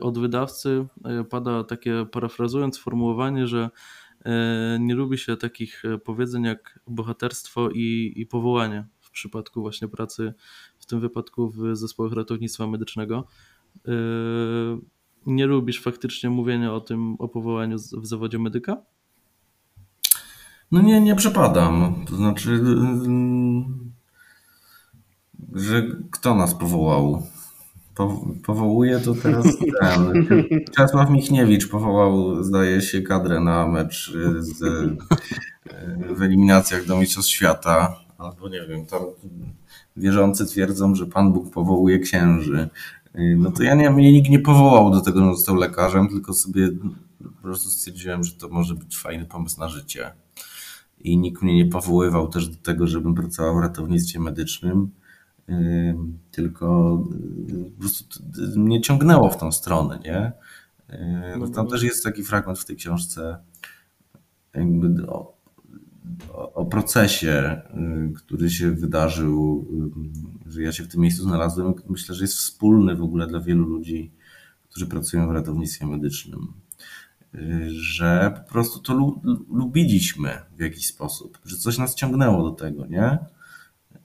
od 0.00 0.18
wydawcy 0.18 0.86
pada 1.30 1.64
takie, 1.64 2.06
parafrazując 2.12 2.76
sformułowanie, 2.76 3.46
że 3.46 3.70
nie 4.80 4.94
lubi 4.94 5.18
się 5.18 5.36
takich 5.36 5.84
e, 5.84 5.98
powiedzeń 5.98 6.44
jak 6.44 6.80
bohaterstwo 6.86 7.70
i, 7.70 8.12
i 8.16 8.26
powołanie 8.26 8.86
w 9.00 9.10
przypadku 9.10 9.60
właśnie 9.60 9.88
pracy, 9.88 10.34
w 10.78 10.86
tym 10.86 11.00
wypadku 11.00 11.50
w 11.50 11.76
zespołach 11.76 12.12
ratownictwa 12.12 12.66
medycznego. 12.66 13.24
E, 13.88 13.92
nie 15.26 15.46
lubisz 15.46 15.82
faktycznie 15.82 16.30
mówienia 16.30 16.74
o 16.74 16.80
tym, 16.80 17.16
o 17.18 17.28
powołaniu 17.28 17.76
w 17.78 18.06
zawodzie 18.06 18.38
medyka? 18.38 18.76
No 20.72 20.82
nie, 20.82 21.00
nie 21.00 21.14
przepadam. 21.14 22.04
To 22.08 22.16
znaczy, 22.16 22.50
mm, 22.50 23.92
że 25.52 25.82
kto 26.10 26.34
nas 26.34 26.54
powołał? 26.54 27.26
Powołuje 28.46 29.00
to 29.00 29.14
teraz 29.14 29.46
ten. 29.80 30.26
Czesław 30.76 31.10
Michniewicz 31.10 31.68
powołał, 31.68 32.42
zdaje 32.42 32.80
się, 32.82 33.02
kadrę 33.02 33.40
na 33.40 33.66
mecz 33.66 34.12
z, 34.38 34.58
w 36.16 36.22
eliminacjach 36.22 36.86
do 36.86 36.98
Mistrzostw 36.98 37.30
Świata. 37.30 37.96
Albo 38.18 38.48
nie 38.48 38.66
wiem, 38.68 38.86
tam 38.86 39.00
wierzący 39.96 40.46
twierdzą, 40.46 40.94
że 40.94 41.06
Pan 41.06 41.32
Bóg 41.32 41.50
powołuje 41.50 41.98
księży. 41.98 42.68
No 43.36 43.50
to 43.50 43.62
ja 43.62 43.74
nie, 43.74 43.90
mnie 43.90 44.12
nikt 44.12 44.30
nie 44.30 44.38
powołał 44.38 44.90
do 44.90 45.00
tego, 45.00 45.20
że 45.20 45.34
został 45.34 45.56
lekarzem, 45.56 46.08
tylko 46.08 46.34
sobie 46.34 46.68
po 47.18 47.42
prostu 47.42 47.70
stwierdziłem, 47.70 48.24
że 48.24 48.32
to 48.32 48.48
może 48.48 48.74
być 48.74 48.98
fajny 48.98 49.24
pomysł 49.24 49.60
na 49.60 49.68
życie. 49.68 50.12
I 51.00 51.18
nikt 51.18 51.42
mnie 51.42 51.54
nie 51.54 51.66
powoływał 51.66 52.28
też 52.28 52.48
do 52.48 52.56
tego, 52.56 52.86
żebym 52.86 53.14
pracował 53.14 53.56
w 53.56 53.60
ratownictwie 53.60 54.20
medycznym 54.20 54.90
tylko 56.30 56.98
y, 57.50 57.70
po 57.70 57.80
prostu 57.80 58.22
mnie 58.56 58.80
ciągnęło 58.80 59.30
w 59.30 59.36
tą 59.38 59.52
stronę, 59.52 59.98
nie? 60.04 60.32
No 61.38 61.48
tam 61.48 61.68
też 61.68 61.82
jest 61.82 62.04
taki 62.04 62.22
fragment 62.22 62.58
w 62.58 62.64
tej 62.64 62.76
książce 62.76 63.38
jakby 64.56 65.06
o, 65.06 65.36
o, 66.54 66.64
procesie, 66.64 67.62
y, 68.10 68.12
który 68.12 68.50
się 68.50 68.70
wydarzył, 68.70 69.66
y, 70.46 70.50
że 70.50 70.62
ja 70.62 70.72
się 70.72 70.84
w 70.84 70.88
tym 70.88 71.00
miejscu 71.00 71.22
znalazłem. 71.22 71.74
Myślę, 71.88 72.14
że 72.14 72.24
jest 72.24 72.36
wspólny 72.36 72.96
w 72.96 73.02
ogóle 73.02 73.26
dla 73.26 73.40
wielu 73.40 73.66
ludzi, 73.66 74.12
którzy 74.70 74.86
pracują 74.86 75.28
w 75.28 75.30
ratownictwie 75.30 75.86
medycznym. 75.86 76.52
Że 77.66 78.34
po 78.36 78.52
prostu 78.52 78.80
to 78.80 79.20
lubiliśmy 79.50 80.30
w 80.56 80.60
jakiś 80.60 80.86
sposób, 80.86 81.38
że 81.44 81.56
coś 81.56 81.78
nas 81.78 81.94
ciągnęło 81.94 82.42
do 82.42 82.50
tego, 82.50 82.86
nie? 82.86 83.18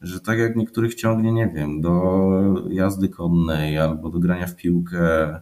Że 0.02 0.20
tak 0.20 0.39
jak 0.39 0.56
niektórych 0.56 0.95
ciągnie, 0.95 1.32
nie 1.32 1.47
wiem, 1.47 1.82
do 1.82 2.32
jazdy 2.70 3.10
konnej 3.10 3.78
albo 3.78 4.10
do 4.10 4.20
grania 4.20 4.47
w 4.47 4.56
piłkę, 4.56 5.41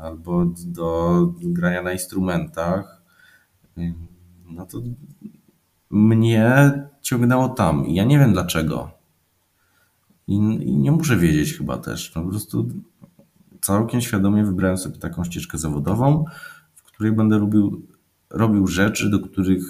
albo 0.00 0.46
do 0.66 1.32
grania 1.42 1.82
na 1.82 1.92
instrumentach, 1.92 3.02
no 4.50 4.66
to 4.66 4.82
mnie 5.90 6.72
ciągnęło 7.02 7.48
tam. 7.48 7.86
I 7.86 7.94
ja 7.94 8.04
nie 8.04 8.18
wiem 8.18 8.32
dlaczego. 8.32 8.90
I, 10.26 10.34
I, 10.34 10.76
nie 10.76 10.92
muszę 10.92 11.16
wiedzieć 11.16 11.54
chyba 11.54 11.78
też. 11.78 12.14
No 12.14 12.22
po 12.22 12.28
prostu 12.28 12.68
całkiem 13.60 14.00
świadomie 14.00 14.44
wybrałem 14.44 14.78
sobie 14.78 14.98
taką 14.98 15.24
ścieżkę 15.24 15.58
zawodową, 15.58 16.24
w 16.74 16.82
której 16.82 17.12
będę 17.12 17.38
lubił, 17.38 17.86
robił 18.30 18.66
rzeczy, 18.66 19.10
do 19.10 19.20
których 19.20 19.62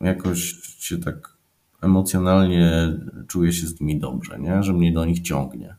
jakoś 0.00 0.40
się 0.78 0.98
tak 0.98 1.35
emocjonalnie 1.80 2.92
czuję 3.28 3.52
się 3.52 3.66
z 3.66 3.80
nimi 3.80 3.98
dobrze, 3.98 4.38
nie? 4.38 4.62
że 4.62 4.72
mnie 4.72 4.92
do 4.92 5.04
nich 5.04 5.20
ciągnie. 5.20 5.76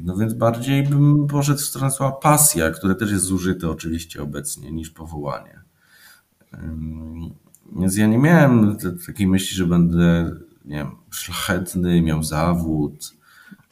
No 0.00 0.16
więc 0.16 0.34
bardziej 0.34 0.82
bym 0.82 1.26
poszedł 1.26 1.58
w 1.58 1.64
stronę 1.64 1.90
słowa 1.90 2.12
pasja, 2.12 2.70
które 2.70 2.94
też 2.94 3.10
jest 3.10 3.24
zużyte 3.24 3.70
oczywiście 3.70 4.22
obecnie, 4.22 4.72
niż 4.72 4.90
powołanie. 4.90 5.60
Więc 7.80 7.96
ja 7.96 8.06
nie 8.06 8.18
miałem 8.18 8.76
takiej 9.06 9.26
myśli, 9.26 9.56
że 9.56 9.66
będę 9.66 10.30
nie 10.64 10.76
wiem, 10.76 10.90
szlachetny, 11.10 12.02
miał 12.02 12.22
zawód 12.22 13.14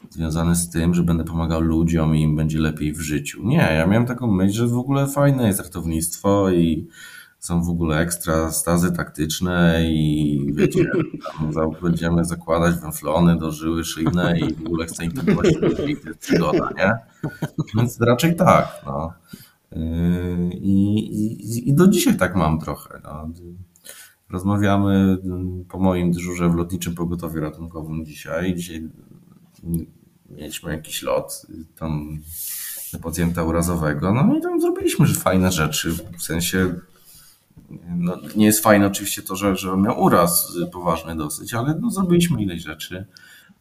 związany 0.09 0.55
z 0.55 0.69
tym, 0.69 0.93
że 0.93 1.03
będę 1.03 1.23
pomagał 1.23 1.61
ludziom 1.61 2.15
i 2.15 2.21
im 2.21 2.35
będzie 2.35 2.59
lepiej 2.59 2.93
w 2.93 3.01
życiu. 3.01 3.43
Nie, 3.43 3.57
ja 3.57 3.87
miałem 3.87 4.05
taką 4.05 4.31
myśl, 4.31 4.53
że 4.53 4.67
w 4.67 4.77
ogóle 4.77 5.07
fajne 5.07 5.47
jest 5.47 5.59
ratownictwo 5.59 6.51
i 6.51 6.87
są 7.41 7.63
w 7.63 7.69
ogóle 7.69 7.97
ekstra 7.97 8.51
stazy 8.51 8.91
taktyczne 8.91 9.81
i 9.85 10.45
wiecie, 10.53 10.91
tam 11.55 11.71
będziemy 11.81 12.25
zakładać 12.25 12.75
węflony 12.75 13.37
do 13.37 13.51
żyły 13.51 13.85
szyjne 13.85 14.39
i 14.39 14.53
w 14.53 14.65
ogóle 14.65 14.85
chcę 14.85 15.05
intubować 15.05 15.55
ludzi, 15.55 15.97
to 15.97 16.09
jest 16.09 16.19
przygoda, 16.19 16.69
nie? 16.77 16.93
Więc 17.75 18.01
raczej 18.01 18.35
tak, 18.35 18.81
no. 18.85 19.13
Yy, 19.71 19.79
I, 20.53 20.97
i, 20.97 21.69
I 21.69 21.73
do 21.73 21.87
dzisiaj 21.87 22.17
tak 22.17 22.35
mam 22.35 22.59
trochę. 22.59 23.01
No. 23.03 23.29
Rozmawiamy 24.29 25.17
po 25.69 25.79
moim 25.79 26.11
dyżurze 26.11 26.49
w 26.49 26.55
lotniczym 26.55 26.95
pogotowiu 26.95 27.41
ratunkowym 27.41 28.05
dzisiaj. 28.05 28.55
Dzisiaj 28.55 28.89
mieliśmy 30.29 30.71
jakiś 30.71 31.03
lot 31.03 31.47
tam 31.75 32.19
pacjenta 33.03 33.43
urazowego, 33.43 34.13
no 34.13 34.37
i 34.37 34.41
tam 34.41 34.61
zrobiliśmy 34.61 35.07
fajne 35.07 35.51
rzeczy, 35.51 35.91
w 36.17 36.23
sensie 36.23 36.75
no, 37.95 38.17
nie 38.35 38.45
jest 38.45 38.63
fajne 38.63 38.87
oczywiście 38.87 39.21
to, 39.21 39.35
że, 39.35 39.55
że 39.55 39.77
miał 39.77 40.03
uraz 40.03 40.57
poważny 40.71 41.15
dosyć, 41.15 41.53
ale 41.53 41.79
no, 41.81 41.91
zrobiliśmy 41.91 42.43
ileś 42.43 42.61
rzeczy 42.61 43.05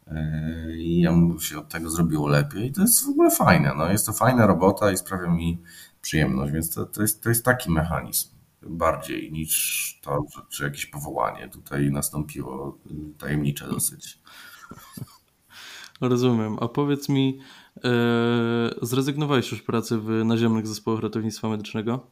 yy, 0.06 0.76
i 0.78 1.00
jemu 1.00 1.40
się 1.40 1.58
od 1.58 1.68
tego 1.68 1.90
zrobiło 1.90 2.28
lepiej. 2.28 2.66
I 2.66 2.72
to 2.72 2.80
jest 2.80 3.04
w 3.04 3.08
ogóle 3.08 3.30
fajne. 3.30 3.74
No, 3.76 3.90
jest 3.90 4.06
to 4.06 4.12
fajna 4.12 4.46
robota 4.46 4.92
i 4.92 4.96
sprawia 4.96 5.30
mi 5.30 5.62
przyjemność, 6.00 6.52
więc 6.52 6.74
to, 6.74 6.86
to, 6.86 7.02
jest, 7.02 7.22
to 7.22 7.28
jest 7.28 7.44
taki 7.44 7.70
mechanizm 7.70 8.28
bardziej 8.62 9.32
niż 9.32 9.98
to, 10.02 10.24
że, 10.34 10.42
że 10.50 10.64
jakieś 10.64 10.86
powołanie 10.86 11.48
tutaj 11.48 11.90
nastąpiło 11.90 12.78
tajemnicze 13.18 13.68
dosyć. 13.68 14.18
Rozumiem. 16.00 16.56
A 16.60 16.68
powiedz 16.68 17.08
mi, 17.08 17.38
yy, 17.84 17.90
zrezygnowałeś 18.82 19.52
już 19.52 19.62
pracy 19.62 19.98
w 19.98 20.24
naziemnych 20.24 20.66
zespołach 20.66 21.02
ratownictwa 21.02 21.48
medycznego? 21.48 22.10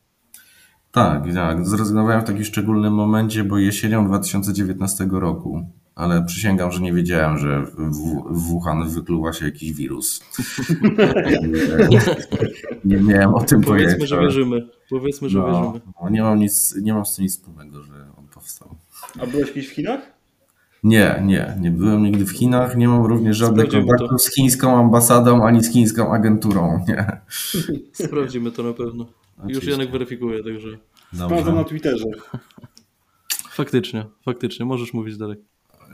Tak, 0.92 1.34
tak. 1.34 1.66
Zrezygnowałem 1.66 2.20
w 2.20 2.24
takim 2.24 2.44
szczególnym 2.44 2.94
momencie, 2.94 3.44
bo 3.44 3.58
jesienią 3.58 4.06
2019 4.06 5.08
roku, 5.10 5.62
ale 5.94 6.24
przysięgam, 6.24 6.72
że 6.72 6.80
nie 6.80 6.92
wiedziałem, 6.92 7.38
że 7.38 7.62
w, 7.62 7.92
w 8.30 8.42
Wuhan 8.48 8.88
wykluwa 8.88 9.32
się 9.32 9.44
jakiś 9.44 9.72
wirus. 9.72 10.20
nie 12.84 12.96
miałem 12.96 13.34
o 13.34 13.40
tym 13.40 13.60
Powiedzmy, 13.60 13.94
pojęcia. 13.94 14.06
że 14.06 14.20
wierzymy. 14.20 14.68
Powiedzmy, 14.90 15.28
że 15.28 15.38
no, 15.38 15.46
wierzymy. 15.46 15.80
No, 16.02 16.08
nie, 16.08 16.22
mam 16.22 16.38
nic, 16.38 16.74
nie 16.82 16.94
mam 16.94 17.06
z 17.06 17.16
tym 17.16 17.22
nic 17.22 17.32
wspólnego, 17.32 17.82
że 17.82 17.94
on 18.18 18.28
powstał. 18.34 18.68
A 19.20 19.26
byłeś 19.26 19.48
kiedyś 19.52 19.68
w 19.68 19.72
Chinach? 19.72 20.00
Nie, 20.82 21.22
nie, 21.24 21.56
nie 21.60 21.70
byłem 21.70 22.02
nigdy 22.02 22.24
w 22.24 22.30
Chinach, 22.30 22.76
nie 22.76 22.88
mam 22.88 23.04
również 23.06 23.36
żadnych 23.36 23.68
kontaktów 23.68 24.22
z 24.22 24.34
chińską 24.34 24.78
ambasadą 24.78 25.44
ani 25.46 25.64
z 25.64 25.72
chińską 25.72 26.14
agenturą, 26.14 26.84
nie. 26.88 27.20
Sprawdzimy 28.06 28.50
to 28.52 28.62
na 28.62 28.72
pewno. 28.72 29.06
Już 29.38 29.46
Oczywiście. 29.46 29.70
Janek 29.70 29.90
weryfikuje, 29.90 30.44
także 30.44 30.68
Sprawdzam 31.14 31.54
na 31.54 31.64
Twitterze. 31.64 32.04
faktycznie, 33.50 34.06
faktycznie, 34.24 34.66
możesz 34.66 34.94
mówić 34.94 35.16
dalej. 35.16 35.36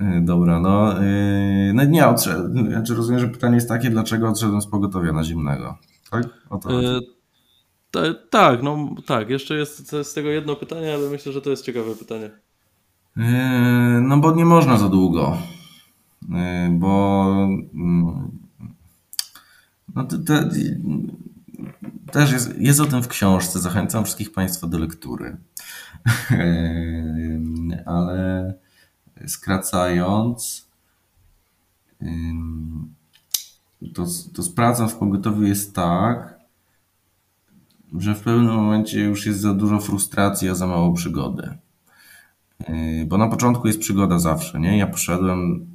Y, 0.00 0.20
Dobra, 0.24 0.60
no, 0.60 1.02
yy, 1.02 1.72
no 1.74 1.84
nie, 1.84 2.06
odszedłem, 2.06 2.70
znaczy 2.70 2.94
rozumiem, 2.94 3.20
że 3.20 3.28
pytanie 3.28 3.54
jest 3.54 3.68
takie, 3.68 3.90
dlaczego 3.90 4.28
odszedłem 4.28 4.62
z 4.62 4.66
pogotowia 4.66 5.12
naziemnego, 5.12 5.78
tak? 6.10 6.24
O 6.50 6.58
to. 6.58 6.82
E, 6.82 7.00
ta, 7.90 8.00
tak, 8.30 8.62
no 8.62 8.94
tak, 9.06 9.30
jeszcze 9.30 9.54
jest 9.54 9.90
z 10.02 10.14
tego 10.14 10.28
jedno 10.28 10.56
pytanie, 10.56 10.94
ale 10.94 11.10
myślę, 11.10 11.32
że 11.32 11.40
to 11.40 11.50
jest 11.50 11.64
ciekawe 11.64 11.94
pytanie. 11.94 12.30
Yy, 13.16 13.24
No 14.00 14.16
bo 14.18 14.34
nie 14.34 14.44
można 14.44 14.78
za 14.78 14.88
długo. 14.88 15.38
Yy, 16.28 16.36
Bo 16.70 17.32
mm, 17.74 18.30
no 19.94 20.04
to, 20.04 20.18
to, 20.18 20.34
też 22.12 22.32
jest, 22.32 22.58
jest 22.58 22.80
o 22.80 22.86
tym 22.86 23.02
w 23.02 23.08
książce. 23.08 23.60
Zachęcam 23.60 24.04
wszystkich 24.04 24.32
Państwa 24.32 24.66
do 24.66 24.78
lektury. 24.78 25.36
Ale 27.86 28.54
skracając, 29.26 30.68
to, 33.94 34.04
to 34.34 34.42
z 34.42 34.50
pracą 34.50 34.88
w 34.88 34.94
pogotowiu 34.94 35.42
jest 35.42 35.74
tak, 35.74 36.34
że 37.98 38.14
w 38.14 38.20
pewnym 38.20 38.54
momencie 38.54 39.00
już 39.00 39.26
jest 39.26 39.40
za 39.40 39.54
dużo 39.54 39.80
frustracji, 39.80 40.48
a 40.48 40.54
za 40.54 40.66
mało 40.66 40.92
przygody. 40.92 41.58
Yy, 42.68 43.06
Bo 43.06 43.18
na 43.18 43.28
początku 43.28 43.66
jest 43.66 43.80
przygoda 43.80 44.18
zawsze, 44.18 44.60
nie? 44.60 44.78
Ja 44.78 44.86
poszedłem 44.86 45.66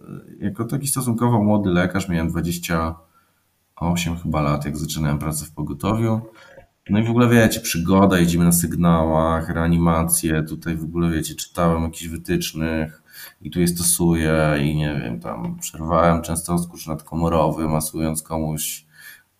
yy, 0.00 0.36
jako 0.40 0.64
taki 0.64 0.86
stosunkowo 0.88 1.42
młody 1.42 1.70
lekarz, 1.70 2.08
miałem 2.08 2.30
28 3.80 4.16
chyba 4.16 4.40
lat, 4.40 4.64
jak 4.64 4.76
zaczynałem 4.76 5.18
pracę 5.18 5.44
w 5.46 5.50
pogotowiu. 5.50 6.20
No 6.90 6.98
i 6.98 7.04
w 7.04 7.10
ogóle 7.10 7.28
wiecie, 7.28 7.60
przygoda, 7.60 8.18
jedziemy 8.18 8.44
na 8.44 8.52
sygnałach, 8.52 9.48
reanimacje, 9.48 10.42
tutaj 10.42 10.76
w 10.76 10.84
ogóle 10.84 11.10
wiecie, 11.10 11.34
czytałem 11.34 11.82
jakichś 11.82 12.06
wytycznych 12.06 13.02
i 13.40 13.50
tu 13.50 13.60
je 13.60 13.68
stosuję 13.68 14.54
i 14.62 14.76
nie 14.76 15.00
wiem, 15.04 15.20
tam 15.20 15.58
przerwałem 15.58 16.22
często 16.22 16.54
odkurz 16.54 16.86
nadkomorowy, 16.86 17.68
masując 17.68 18.22
komuś 18.22 18.86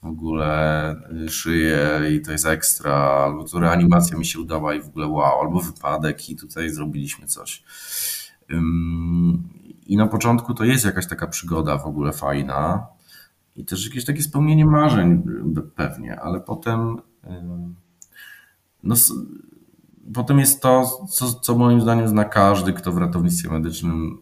w 0.03 0.07
ogóle 0.07 0.95
y, 1.27 1.29
szyję 1.29 2.01
i 2.17 2.21
to 2.21 2.33
jest 2.33 2.47
ekstra, 2.47 2.95
albo 2.95 3.45
tu 3.45 3.61
reanimacja 3.61 4.19
mi 4.19 4.27
się 4.27 4.41
udała 4.41 4.75
i 4.75 4.81
w 4.81 4.89
ogóle 4.89 5.07
wow, 5.07 5.41
albo 5.41 5.61
wypadek 5.61 6.31
i 6.31 6.37
tutaj 6.37 6.71
zrobiliśmy 6.71 7.27
coś. 7.27 7.63
I 9.87 9.97
na 9.97 10.07
początku 10.07 10.55
to 10.55 10.65
jest 10.65 10.85
jakaś 10.85 11.07
taka 11.07 11.27
przygoda 11.27 11.79
w 11.79 11.87
ogóle 11.87 12.13
fajna 12.13 12.96
i 13.57 13.65
też 13.65 13.87
jakieś 13.87 14.05
takie 14.05 14.23
spełnienie 14.23 14.67
marzeń 14.67 15.23
pewnie, 15.77 16.21
ale 16.21 16.41
potem 16.41 16.97
no, 18.83 18.95
potem 20.15 20.39
jest 20.39 20.63
to, 20.63 21.07
co, 21.11 21.35
co 21.35 21.59
moim 21.59 21.81
zdaniem 21.81 22.09
zna 22.09 22.25
każdy, 22.25 22.73
kto 22.73 22.93
w 22.93 22.99
ratownictwie 22.99 23.51
medycznym 23.51 24.19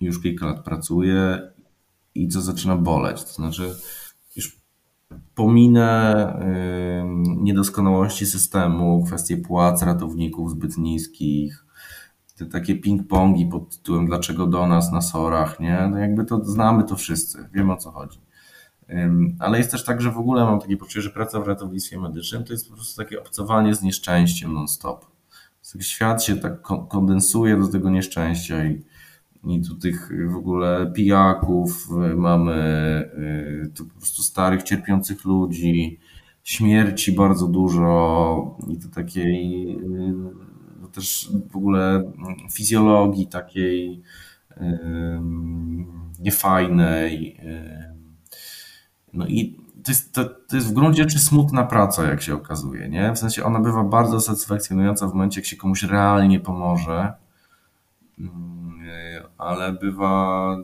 już 0.00 0.22
kilka 0.22 0.46
lat 0.46 0.64
pracuje 0.64 1.52
i 2.14 2.28
co 2.28 2.40
zaczyna 2.40 2.76
boleć. 2.76 3.24
To 3.24 3.32
znaczy, 3.32 3.74
już 4.36 4.60
pominę 5.34 6.42
niedoskonałości 7.26 8.26
systemu, 8.26 9.04
kwestie 9.04 9.36
płac 9.36 9.82
ratowników 9.82 10.50
zbyt 10.50 10.78
niskich, 10.78 11.64
te 12.36 12.46
takie 12.46 12.76
ping-pongi 12.76 13.50
pod 13.50 13.76
tytułem 13.76 14.06
dlaczego 14.06 14.46
do 14.46 14.66
nas 14.66 14.92
na 14.92 15.02
sorach, 15.02 15.60
nie? 15.60 15.88
No 15.90 15.98
jakby 15.98 16.24
to 16.24 16.44
znamy 16.44 16.84
to 16.84 16.96
wszyscy, 16.96 17.48
wiemy 17.52 17.72
o 17.72 17.76
co 17.76 17.90
chodzi. 17.90 18.18
Ale 19.38 19.58
jest 19.58 19.70
też 19.70 19.84
tak, 19.84 20.00
że 20.00 20.10
w 20.10 20.18
ogóle 20.18 20.44
mam 20.44 20.60
takie 20.60 20.76
poczucie, 20.76 21.00
że 21.00 21.10
praca 21.10 21.40
w 21.40 21.48
ratownictwie 21.48 22.00
medycznym 22.00 22.44
to 22.44 22.52
jest 22.52 22.68
po 22.68 22.74
prostu 22.74 23.02
takie 23.02 23.20
obcowanie 23.20 23.74
z 23.74 23.82
nieszczęściem 23.82 24.52
non-stop. 24.52 25.06
Świat 25.80 26.24
się 26.24 26.36
tak 26.36 26.62
kon- 26.62 26.86
kondensuje 26.86 27.56
do 27.56 27.68
tego 27.68 27.90
nieszczęścia 27.90 28.64
i, 28.64 28.82
i 29.46 29.62
tu 29.62 29.74
tych 29.74 30.10
w 30.32 30.36
ogóle 30.36 30.92
pijaków 30.94 31.88
y, 32.12 32.16
mamy, 32.16 32.54
y, 33.64 33.70
tu 33.74 33.86
po 33.86 33.94
prostu 33.94 34.22
starych, 34.22 34.62
cierpiących 34.62 35.24
ludzi, 35.24 35.98
śmierci 36.42 37.12
bardzo 37.12 37.46
dużo 37.46 38.58
i 38.68 38.78
to 38.78 38.88
takiej 38.88 39.70
y, 39.76 40.14
no 40.80 40.88
też 40.88 41.30
w 41.50 41.56
ogóle 41.56 42.12
fizjologii 42.52 43.26
takiej 43.26 44.02
niefajnej. 46.20 47.40
No 49.14 49.26
i 49.26 49.56
to 49.84 49.90
jest, 49.90 50.12
to, 50.12 50.24
to 50.24 50.56
jest 50.56 50.68
w 50.68 50.72
gruncie 50.72 51.02
rzeczy 51.02 51.18
smutna 51.18 51.64
praca, 51.64 52.04
jak 52.04 52.22
się 52.22 52.34
okazuje, 52.34 52.88
nie? 52.88 53.12
W 53.12 53.18
sensie 53.18 53.44
ona 53.44 53.60
bywa 53.60 53.84
bardzo 53.84 54.20
satysfakcjonująca 54.20 55.08
w 55.08 55.14
momencie, 55.14 55.40
jak 55.40 55.46
się 55.46 55.56
komuś 55.56 55.82
realnie 55.82 56.40
pomoże, 56.40 57.12
Ym, 58.18 58.80
ale 59.38 59.72
bywa 59.72 60.56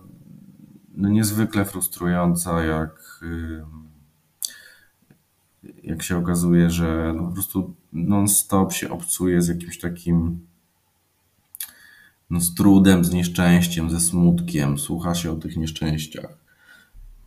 no, 0.94 1.08
niezwykle 1.08 1.64
frustrująca, 1.64 2.64
jak, 2.64 3.20
ym, 3.22 3.88
jak 5.84 6.02
się 6.02 6.18
okazuje, 6.18 6.70
że 6.70 7.12
no, 7.16 7.26
po 7.28 7.32
prostu 7.32 7.74
non-stop 7.92 8.72
się 8.72 8.90
obcuje 8.90 9.42
z 9.42 9.48
jakimś 9.48 9.78
takim 9.78 10.46
no, 12.30 12.40
z 12.40 12.54
trudem, 12.54 13.04
z 13.04 13.12
nieszczęściem, 13.12 13.90
ze 13.90 14.00
smutkiem, 14.00 14.78
słucha 14.78 15.14
się 15.14 15.32
o 15.32 15.36
tych 15.36 15.56
nieszczęściach. 15.56 16.39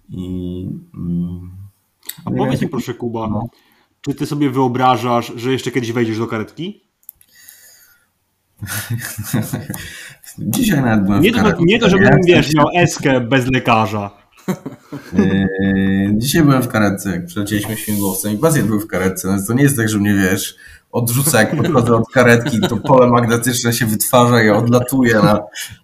I, 0.09 0.67
mm, 0.93 1.51
A 2.25 2.31
powiedz 2.31 2.61
mi 2.61 2.69
proszę 2.69 2.93
Kuba, 2.93 3.27
no. 3.27 3.47
czy 4.01 4.15
ty 4.15 4.25
sobie 4.25 4.49
wyobrażasz, 4.49 5.33
że 5.35 5.51
jeszcze 5.51 5.71
kiedyś 5.71 5.91
wejdziesz 5.91 6.17
do 6.17 6.27
karetki? 6.27 6.83
Dzisiaj 10.39 10.81
nawet 10.81 11.05
byłem 11.05 11.21
nie 11.21 11.31
w 11.31 11.35
karetce. 11.35 11.57
To, 11.57 11.65
nie 11.65 11.79
to, 11.79 11.89
żebym, 11.89 12.19
wiesz, 12.27 12.53
miał 12.53 12.67
eskę 12.75 13.21
bez 13.21 13.51
lekarza. 13.51 14.11
Yy, 15.13 16.13
dzisiaj 16.17 16.43
byłem 16.43 16.63
w 16.63 16.67
karetce, 16.67 17.11
jak 17.11 17.25
przylecieliśmy 17.25 17.77
śmigłowcem 17.77 18.33
i 18.33 18.37
pacjent 18.37 18.67
był 18.67 18.79
w 18.79 18.87
karetce. 18.87 19.37
To 19.47 19.53
nie 19.53 19.63
jest 19.63 19.77
tak, 19.77 19.89
że 19.89 19.99
mnie, 19.99 20.13
wiesz, 20.13 20.55
odrzuca, 20.91 21.39
jak 21.39 21.55
podchodzę 21.55 21.95
od 21.95 22.09
karetki, 22.09 22.61
to 22.61 22.77
pole 22.77 23.07
magnetyczne 23.07 23.73
się 23.73 23.85
wytwarza 23.85 24.43
i 24.43 24.49
odlatuje 24.49 25.15
na 25.15 25.39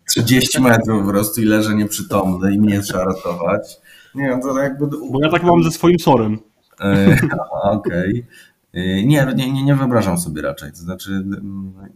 30 0.09 0.61
metrów 0.61 1.05
po 1.05 1.09
prostu 1.11 1.41
i 1.41 1.45
leżę 1.45 1.75
nieprzytomny 1.75 2.53
i 2.53 2.59
mnie 2.59 2.81
trzeba 2.81 3.05
ratować. 3.05 3.77
Nie, 4.19 4.29
no 4.29 4.41
to 4.41 4.59
jakby... 4.59 4.87
Bo 5.11 5.23
ja 5.23 5.29
tak 5.29 5.43
mam 5.43 5.63
ze 5.63 5.71
swoim 5.71 5.99
sorem. 5.99 6.39
Yy, 6.83 7.17
Okej. 7.63 8.09
Okay. 8.09 8.23
Yy, 8.73 9.03
nie, 9.05 9.33
nie, 9.35 9.51
nie, 9.51 9.63
nie 9.63 9.75
wyobrażam 9.75 10.17
sobie 10.17 10.41
raczej. 10.41 10.71
To 10.71 10.77
znaczy, 10.77 11.25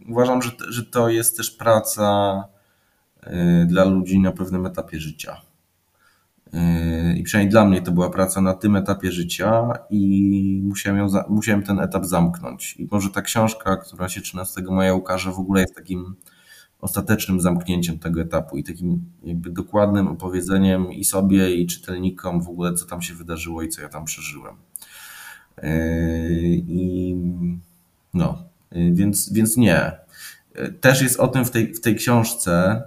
uważam, 0.08 0.42
że, 0.42 0.50
że 0.68 0.84
to 0.84 1.08
jest 1.08 1.36
też 1.36 1.50
praca 1.50 2.44
dla 3.66 3.84
ludzi 3.84 4.18
na 4.18 4.32
pewnym 4.32 4.66
etapie 4.66 5.00
życia. 5.00 5.40
I 7.16 7.22
przynajmniej 7.22 7.50
dla 7.50 7.64
mnie 7.64 7.82
to 7.82 7.92
była 7.92 8.10
praca 8.10 8.40
na 8.40 8.54
tym 8.54 8.76
etapie 8.76 9.12
życia 9.12 9.72
i 9.90 10.60
musiałem, 10.64 10.98
ją, 10.98 11.08
musiałem 11.28 11.62
ten 11.62 11.80
etap 11.80 12.04
zamknąć. 12.04 12.76
I 12.76 12.88
może 12.90 13.10
ta 13.10 13.22
książka, 13.22 13.76
która 13.76 14.08
się 14.08 14.20
13 14.20 14.62
maja 14.62 14.94
ukaże, 14.94 15.32
w 15.32 15.38
ogóle 15.38 15.60
jest 15.60 15.74
takim 15.74 16.14
ostatecznym 16.84 17.40
zamknięciem 17.40 17.98
tego 17.98 18.20
etapu 18.20 18.56
i 18.56 18.64
takim 18.64 19.04
jakby 19.22 19.50
dokładnym 19.50 20.08
opowiedzeniem 20.08 20.92
i 20.92 21.04
sobie, 21.04 21.54
i 21.54 21.66
czytelnikom 21.66 22.42
w 22.42 22.48
ogóle, 22.48 22.74
co 22.74 22.86
tam 22.86 23.02
się 23.02 23.14
wydarzyło 23.14 23.62
i 23.62 23.68
co 23.68 23.82
ja 23.82 23.88
tam 23.88 24.04
przeżyłem. 24.04 24.54
I 26.66 27.16
no, 28.14 28.42
więc, 28.72 29.32
więc 29.32 29.56
nie. 29.56 29.92
Też 30.80 31.02
jest 31.02 31.20
o 31.20 31.28
tym 31.28 31.44
w 31.44 31.50
tej, 31.50 31.74
w 31.74 31.80
tej 31.80 31.96
książce. 31.96 32.82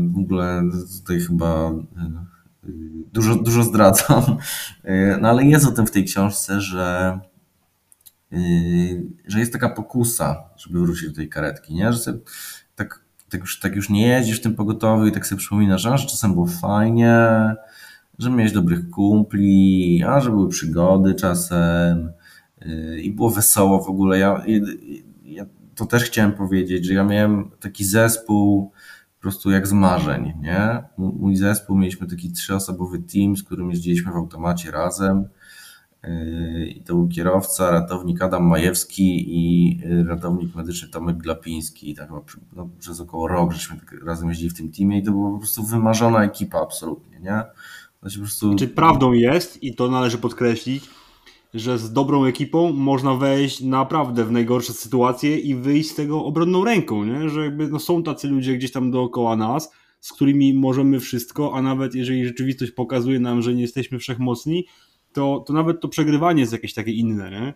W 0.00 0.18
ogóle 0.18 0.62
tutaj 1.00 1.20
chyba 1.20 1.72
dużo, 3.12 3.34
dużo 3.34 3.62
zdradzam, 3.62 4.22
no 5.20 5.28
ale 5.28 5.44
jest 5.44 5.66
o 5.66 5.72
tym 5.72 5.86
w 5.86 5.90
tej 5.90 6.04
książce, 6.04 6.60
że, 6.60 7.18
że 9.26 9.40
jest 9.40 9.52
taka 9.52 9.68
pokusa, 9.68 10.44
żeby 10.56 10.80
wrócić 10.80 11.08
do 11.08 11.16
tej 11.16 11.28
karetki, 11.28 11.74
nie? 11.74 11.92
że 11.92 11.98
sobie, 11.98 12.18
tak, 12.76 13.04
tak, 13.30 13.40
już, 13.40 13.60
tak 13.60 13.76
już 13.76 13.90
nie 13.90 14.08
jeździsz 14.08 14.40
w 14.40 14.42
tym 14.42 14.54
pogotowiu 14.54 15.06
i 15.06 15.12
tak 15.12 15.26
sobie 15.26 15.38
przypominasz, 15.38 15.82
że 15.82 15.96
czasem 15.96 16.34
było 16.34 16.46
fajnie, 16.46 17.16
że 18.18 18.30
miałeś 18.30 18.52
dobrych 18.52 18.90
kumpli, 18.90 20.04
a 20.06 20.20
że 20.20 20.30
były 20.30 20.48
przygody 20.48 21.14
czasem 21.14 22.12
i 23.02 23.10
było 23.10 23.30
wesoło 23.30 23.82
w 23.82 23.88
ogóle. 23.88 24.18
Ja, 24.18 24.44
ja 25.24 25.46
to 25.74 25.86
też 25.86 26.04
chciałem 26.04 26.32
powiedzieć, 26.32 26.86
że 26.86 26.94
ja 26.94 27.04
miałem 27.04 27.50
taki 27.60 27.84
zespół, 27.84 28.72
prostu 29.24 29.50
jak 29.50 29.66
z 29.66 29.72
marzeń, 29.72 30.32
nie? 30.40 30.82
Mój 30.98 31.36
zespół, 31.36 31.76
mieliśmy 31.76 32.06
taki 32.06 32.32
trzyosobowy 32.32 32.98
team, 32.98 33.36
z 33.36 33.42
którym 33.42 33.70
jeździliśmy 33.70 34.12
w 34.12 34.16
automacie 34.16 34.70
razem. 34.70 35.24
I 36.66 36.82
to 36.82 36.94
był 36.94 37.08
kierowca, 37.08 37.70
ratownik 37.70 38.22
Adam 38.22 38.44
Majewski 38.46 39.24
i 39.26 39.78
ratownik 40.08 40.54
medyczny 40.54 40.88
Tomek 40.88 41.16
Glapiński. 41.16 41.90
I 41.90 41.94
tak 41.94 42.10
no, 42.56 42.68
przez 42.78 43.00
około 43.00 43.28
rok 43.28 43.52
żeśmy 43.52 43.76
tak 43.76 44.04
razem 44.04 44.28
jeździli 44.28 44.50
w 44.50 44.56
tym 44.56 44.72
teamie 44.72 44.98
i 44.98 45.02
to 45.02 45.10
była 45.10 45.30
po 45.30 45.38
prostu 45.38 45.62
wymarzona 45.62 46.24
ekipa 46.24 46.58
absolutnie, 46.58 47.20
nie? 47.20 47.42
Się 48.10 48.18
po 48.18 48.24
prostu... 48.24 48.54
Czy 48.54 48.68
prawdą 48.68 49.12
jest, 49.12 49.62
i 49.62 49.74
to 49.74 49.88
należy 49.88 50.18
podkreślić, 50.18 50.84
że 51.54 51.78
z 51.78 51.92
dobrą 51.92 52.24
ekipą 52.24 52.72
można 52.72 53.14
wejść 53.14 53.60
naprawdę 53.60 54.24
w 54.24 54.32
najgorsze 54.32 54.72
sytuacje 54.72 55.38
i 55.38 55.54
wyjść 55.54 55.90
z 55.90 55.94
tego 55.94 56.24
obronną 56.24 56.64
ręką, 56.64 57.04
nie? 57.04 57.28
że 57.28 57.44
jakby 57.44 57.68
no, 57.68 57.78
są 57.78 58.02
tacy 58.02 58.28
ludzie 58.28 58.56
gdzieś 58.56 58.72
tam 58.72 58.90
dookoła 58.90 59.36
nas, 59.36 59.72
z 60.00 60.12
którymi 60.12 60.54
możemy 60.54 61.00
wszystko, 61.00 61.54
a 61.54 61.62
nawet 61.62 61.94
jeżeli 61.94 62.24
rzeczywistość 62.24 62.72
pokazuje 62.72 63.20
nam, 63.20 63.42
że 63.42 63.54
nie 63.54 63.62
jesteśmy 63.62 63.98
wszechmocni, 63.98 64.66
to, 65.14 65.44
to 65.46 65.52
nawet 65.52 65.80
to 65.80 65.88
przegrywanie 65.88 66.40
jest 66.40 66.52
jakieś 66.52 66.74
takie 66.74 66.92
inne, 66.92 67.30
nie? 67.30 67.54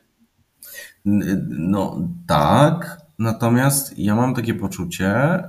No 1.49 2.09
tak, 2.27 3.01
natomiast 3.19 3.99
ja 3.99 4.15
mam 4.15 4.35
takie 4.35 4.55
poczucie, 4.55 5.43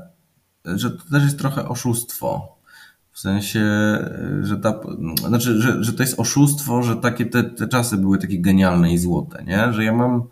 że 0.65 0.91
to 0.91 1.09
też 1.11 1.23
jest 1.23 1.39
trochę 1.39 1.67
oszustwo. 1.67 2.59
W 3.11 3.19
sensie, 3.19 3.61
że, 4.41 4.57
ta, 4.57 4.79
znaczy, 5.27 5.61
że, 5.61 5.83
że 5.83 5.93
to 5.93 6.03
jest 6.03 6.19
oszustwo, 6.19 6.83
że 6.83 6.95
takie 6.95 7.25
te, 7.25 7.43
te 7.43 7.67
czasy 7.67 7.97
były 7.97 8.17
takie 8.17 8.41
genialne 8.41 8.93
i 8.93 8.97
złote, 8.97 9.43
nie? 9.43 9.73
Że 9.73 9.83
ja 9.83 9.93
mam 9.93 10.23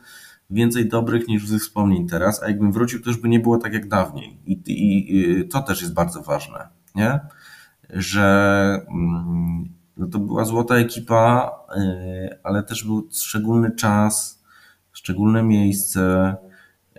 więcej 0.49 0.89
dobrych 0.89 1.27
niż 1.27 1.47
złych 1.47 1.61
wspomnień 1.61 2.07
teraz, 2.07 2.43
a 2.43 2.47
jakbym 2.47 2.71
wrócił, 2.71 3.01
to 3.01 3.09
już 3.09 3.21
by 3.21 3.29
nie 3.29 3.39
było 3.39 3.57
tak 3.57 3.73
jak 3.73 3.87
dawniej. 3.87 4.37
I, 4.45 4.53
i, 4.67 5.15
i 5.17 5.47
to 5.47 5.61
też 5.61 5.81
jest 5.81 5.93
bardzo 5.93 6.21
ważne, 6.21 6.67
nie? 6.95 7.19
Że 7.89 8.81
mm, 8.89 9.76
no 9.97 10.07
to 10.07 10.19
była 10.19 10.45
złota 10.45 10.75
ekipa, 10.75 11.51
y, 11.77 12.37
ale 12.43 12.63
też 12.63 12.83
był 12.83 13.09
szczególny 13.11 13.71
czas, 13.71 14.43
szczególne 14.91 15.43
miejsce. 15.43 16.35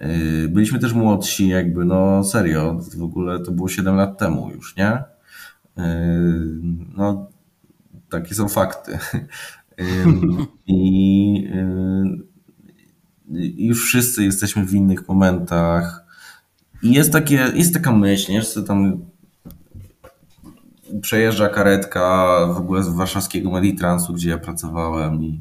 Y, 0.03 0.49
byliśmy 0.49 0.79
też 0.79 0.93
młodsi, 0.93 1.49
jakby, 1.49 1.85
no 1.85 2.25
serio, 2.25 2.81
w 2.99 3.03
ogóle 3.03 3.41
to 3.41 3.53
było 3.53 3.69
7 3.69 3.97
lat 3.97 4.19
temu 4.19 4.51
już, 4.51 4.77
nie? 4.77 5.03
Yy, 5.77 5.85
no, 6.97 7.31
takie 8.09 8.35
są 8.35 8.49
fakty. 8.49 8.99
I 10.67 11.49
już 13.67 13.85
wszyscy 13.85 14.25
jesteśmy 14.25 14.65
w 14.65 14.75
innych 14.75 15.09
momentach. 15.09 16.05
I 16.83 16.93
jest, 16.93 17.13
takie, 17.13 17.35
jest 17.55 17.75
taka 17.75 17.93
myśl, 17.93 18.33
nie? 18.33 18.43
że 18.43 18.63
tam 18.63 19.05
przejeżdża 21.03 21.49
karetka 21.49 22.37
w 22.55 22.57
ogóle 22.57 22.83
z 22.83 22.89
warszawskiego 22.89 23.51
Meditransu, 23.51 24.13
gdzie 24.13 24.31
ja 24.31 24.39
pracowałem 24.39 25.23
i 25.25 25.41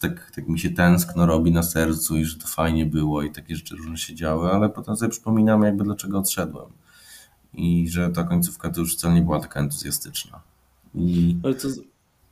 tak, 0.00 0.30
tak 0.34 0.48
mi 0.48 0.58
się 0.58 0.70
tęskno 0.70 1.26
robi 1.26 1.52
na 1.52 1.62
sercu 1.62 2.16
i 2.16 2.24
że 2.24 2.38
to 2.38 2.46
fajnie 2.46 2.86
było 2.86 3.22
i 3.22 3.30
takie 3.30 3.56
rzeczy 3.56 3.76
różne 3.76 3.96
się 3.96 4.14
działy, 4.14 4.50
ale 4.50 4.68
potem 4.68 4.96
sobie 4.96 5.10
przypominam 5.10 5.62
jakby 5.62 5.84
dlaczego 5.84 6.18
odszedłem 6.18 6.66
i 7.54 7.88
że 7.88 8.10
ta 8.10 8.24
końcówka 8.24 8.70
to 8.70 8.80
już 8.80 8.96
wcale 8.96 9.14
nie 9.14 9.22
była 9.22 9.40
taka 9.40 9.60
entuzjastyczna. 9.60 10.40
I... 10.94 11.36
Ale 11.42 11.54
co... 11.54 11.70
Z... 11.70 11.80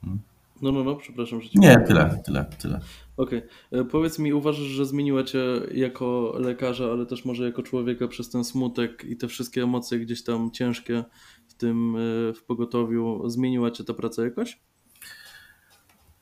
Hmm? 0.00 0.20
No, 0.62 0.72
no, 0.72 0.84
no, 0.84 0.96
przepraszam. 0.96 1.40
Że 1.40 1.48
nie, 1.54 1.84
tyle, 1.86 2.22
tyle, 2.24 2.44
tyle. 2.58 2.80
Okej. 3.16 3.38
Okay. 3.38 3.80
E, 3.80 3.84
powiedz 3.84 4.18
mi, 4.18 4.32
uważasz, 4.32 4.66
że 4.66 4.86
zmieniła 4.86 5.24
cię 5.24 5.44
jako 5.74 6.34
lekarza, 6.38 6.84
ale 6.84 7.06
też 7.06 7.24
może 7.24 7.44
jako 7.44 7.62
człowieka 7.62 8.08
przez 8.08 8.30
ten 8.30 8.44
smutek 8.44 9.04
i 9.04 9.16
te 9.16 9.28
wszystkie 9.28 9.62
emocje 9.62 9.98
gdzieś 9.98 10.24
tam 10.24 10.50
ciężkie 10.50 11.04
w 11.48 11.54
tym 11.54 11.96
e, 11.96 12.32
w 12.32 12.44
pogotowiu, 12.44 13.28
zmieniła 13.28 13.70
cię 13.70 13.84
ta 13.84 13.94
praca 13.94 14.24
jakoś? 14.24 14.60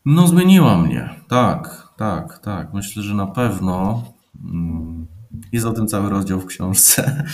No 0.04 0.26
zmieniła 0.26 0.78
mnie, 0.78 1.10
tak, 1.28 1.88
tak, 1.96 2.38
tak. 2.38 2.74
Myślę, 2.74 3.02
że 3.02 3.14
na 3.14 3.26
pewno. 3.26 4.02
Mm, 4.44 5.06
jest 5.52 5.66
o 5.66 5.72
tym 5.72 5.88
cały 5.88 6.10
rozdział 6.10 6.40
w 6.40 6.46
książce. 6.46 7.24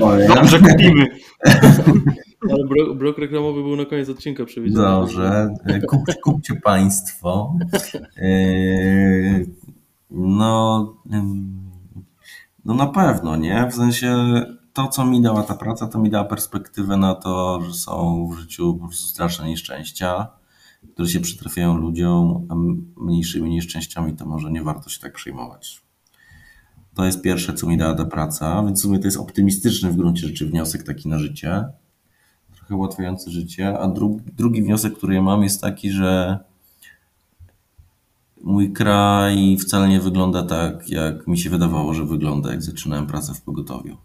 Dobrze, 0.34 0.58
kupimy. 0.58 1.06
Ale 2.50 2.64
blok, 2.64 2.98
blok 2.98 3.18
reklamowy 3.18 3.62
był 3.62 3.76
na 3.76 3.84
koniec 3.84 4.08
odcinka 4.08 4.44
przewidziany. 4.44 4.84
Dobrze. 4.84 5.54
Kup, 5.88 6.00
kupcie 6.24 6.54
Państwo. 6.54 7.54
Yy, 8.16 9.46
no, 10.10 10.94
no 12.64 12.74
na 12.74 12.86
pewno, 12.86 13.36
nie? 13.36 13.68
W 13.70 13.74
sensie 13.74 14.16
to, 14.72 14.88
co 14.88 15.06
mi 15.06 15.22
dała 15.22 15.42
ta 15.42 15.54
praca, 15.54 15.86
to 15.86 15.98
mi 15.98 16.10
dała 16.10 16.24
perspektywę 16.24 16.96
na 16.96 17.14
to, 17.14 17.60
że 17.62 17.74
są 17.74 18.28
w 18.28 18.38
życiu 18.38 18.74
po 18.74 18.86
prostu 18.86 19.08
straszne 19.08 19.48
nieszczęścia, 19.48 20.28
które 20.92 21.08
się 21.08 21.20
przytrafiają 21.20 21.76
ludziom, 21.76 22.46
a 22.48 22.54
mniejszymi 23.00 23.50
nieszczęściami 23.50 24.16
to 24.16 24.26
może 24.26 24.50
nie 24.50 24.62
warto 24.62 24.90
się 24.90 25.00
tak 25.00 25.12
przejmować. 25.12 25.82
To 26.94 27.04
jest 27.04 27.22
pierwsze, 27.22 27.54
co 27.54 27.66
mi 27.66 27.76
dała 27.76 27.94
ta 27.94 28.04
praca, 28.04 28.62
więc 28.62 28.78
w 28.78 28.82
sumie 28.82 28.98
to 28.98 29.04
jest 29.04 29.16
optymistyczny 29.16 29.90
w 29.90 29.96
gruncie 29.96 30.26
rzeczy 30.26 30.46
wniosek 30.46 30.82
taki 30.82 31.08
na 31.08 31.18
życie. 31.18 31.64
Trochę 32.54 32.76
ułatwiający 32.76 33.30
życie. 33.30 33.78
A 33.78 33.88
drugi, 33.88 34.20
drugi 34.36 34.62
wniosek, 34.62 34.96
który 34.96 35.14
ja 35.14 35.22
mam, 35.22 35.42
jest 35.42 35.60
taki, 35.60 35.90
że 35.90 36.38
mój 38.44 38.72
kraj 38.72 39.56
wcale 39.60 39.88
nie 39.88 40.00
wygląda 40.00 40.42
tak, 40.42 40.88
jak 40.88 41.26
mi 41.26 41.38
się 41.38 41.50
wydawało, 41.50 41.94
że 41.94 42.04
wygląda, 42.04 42.50
jak 42.50 42.62
zaczynałem 42.62 43.06
pracę 43.06 43.34
w 43.34 43.42
pogotowiu. 43.42 43.96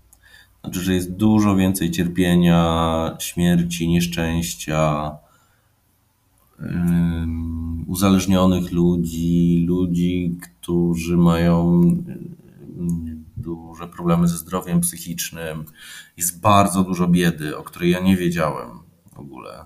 Znaczy, 0.65 0.81
że 0.81 0.93
jest 0.93 1.15
dużo 1.15 1.55
więcej 1.55 1.91
cierpienia, 1.91 3.17
śmierci, 3.19 3.87
nieszczęścia, 3.87 5.11
uzależnionych 7.87 8.71
ludzi, 8.71 9.65
ludzi, 9.67 10.37
którzy 10.41 11.17
mają 11.17 11.81
duże 13.37 13.87
problemy 13.87 14.27
ze 14.27 14.37
zdrowiem 14.37 14.81
psychicznym, 14.81 15.65
jest 16.17 16.41
bardzo 16.41 16.83
dużo 16.83 17.07
biedy, 17.07 17.57
o 17.57 17.63
której 17.63 17.91
ja 17.91 17.99
nie 17.99 18.17
wiedziałem 18.17 18.69
w 19.13 19.19
ogóle. 19.19 19.65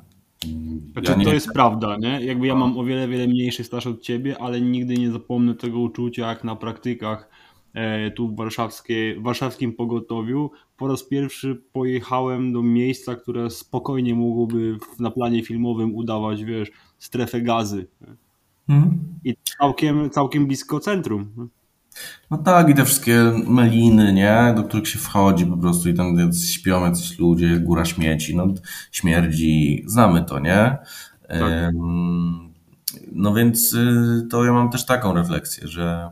Znaczy, 0.92 1.12
ja 1.12 1.18
nie... 1.18 1.26
To 1.26 1.34
jest 1.34 1.50
prawda, 1.54 1.98
nie? 1.98 2.26
Jakby 2.26 2.48
ja 2.48 2.56
mam 2.56 2.78
o 2.78 2.84
wiele, 2.84 3.08
wiele 3.08 3.28
mniejszy 3.28 3.64
staż 3.64 3.88
od 3.88 4.02
ciebie, 4.02 4.42
ale 4.42 4.62
nigdy 4.62 4.98
nie 4.98 5.12
zapomnę 5.12 5.56
tego 5.56 5.80
uczucia, 5.80 6.30
jak 6.30 6.44
na 6.44 6.56
praktykach 6.56 7.30
tu 8.16 8.28
w 8.28 8.36
warszawskie, 8.36 9.16
warszawskim 9.20 9.74
pogotowiu 9.74 10.52
po 10.78 10.88
raz 10.88 11.04
pierwszy 11.04 11.62
pojechałem 11.74 12.54
do 12.54 12.64
miejsca, 12.64 13.16
które 13.16 13.50
spokojnie 13.50 14.16
mogłoby 14.16 14.78
na 15.00 15.12
planie 15.12 15.44
filmowym 15.44 15.96
udawać, 15.96 16.44
wiesz, 16.44 16.72
strefę 16.98 17.42
gazy. 17.42 17.88
Hmm. 18.68 19.00
I 19.24 19.36
całkiem, 19.60 20.10
całkiem 20.10 20.48
blisko 20.48 20.80
centrum. 20.80 21.50
No 22.32 22.38
tak, 22.38 22.70
i 22.70 22.76
te 22.76 22.86
wszystkie 22.86 23.34
meliny, 23.48 24.14
nie? 24.14 24.54
Do 24.56 24.64
których 24.64 24.88
się 24.88 25.00
wchodzi 25.00 25.46
po 25.46 25.58
prostu 25.58 25.90
i 25.90 25.94
tam 25.94 26.34
śpią 26.34 26.86
jacyś 26.86 27.20
ludzie, 27.20 27.60
góra 27.60 27.86
śmieci, 27.86 28.36
no 28.36 28.48
śmierdzi, 28.92 29.84
znamy 29.88 30.26
to, 30.26 30.40
nie? 30.40 30.78
Tak. 31.28 31.74
No 33.12 33.34
więc 33.34 33.74
y, 33.74 34.28
to 34.30 34.46
ja 34.46 34.54
mam 34.54 34.70
też 34.70 34.86
taką 34.86 35.14
refleksję, 35.14 35.68
że, 35.68 36.10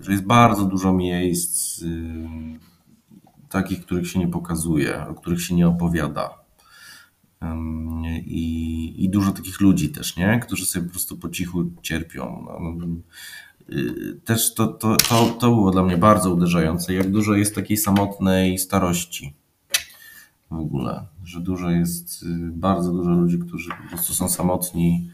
że 0.00 0.12
jest 0.12 0.24
bardzo 0.24 0.64
dużo 0.64 0.92
miejsc 0.92 1.82
y, 1.82 2.28
takich, 3.48 3.80
których 3.80 4.08
się 4.08 4.18
nie 4.18 4.28
pokazuje, 4.28 5.06
o 5.06 5.14
których 5.14 5.42
się 5.42 5.54
nie 5.54 5.68
opowiada. 5.68 6.46
I, 8.26 8.94
i 9.04 9.10
dużo 9.10 9.32
takich 9.32 9.60
ludzi 9.60 9.88
też, 9.88 10.16
nie? 10.16 10.40
Którzy 10.42 10.66
sobie 10.66 10.86
po 10.86 10.90
prostu 10.90 11.16
po 11.16 11.28
cichu 11.28 11.64
cierpią. 11.82 12.44
No, 12.46 12.58
no 12.60 12.86
też 14.24 14.54
to, 14.54 14.66
to, 14.66 14.96
to, 14.96 15.26
to 15.26 15.50
było 15.50 15.70
dla 15.70 15.82
mnie 15.82 15.96
bardzo 15.96 16.34
uderzające, 16.34 16.94
jak 16.94 17.10
dużo 17.10 17.34
jest 17.34 17.54
takiej 17.54 17.76
samotnej 17.76 18.58
starości 18.58 19.34
w 20.50 20.58
ogóle, 20.58 21.06
że 21.24 21.40
dużo 21.40 21.70
jest, 21.70 22.24
bardzo 22.52 22.92
dużo 22.92 23.10
ludzi, 23.10 23.38
którzy 23.38 23.70
po 23.70 23.88
prostu 23.88 24.14
są 24.14 24.28
samotni, 24.28 25.10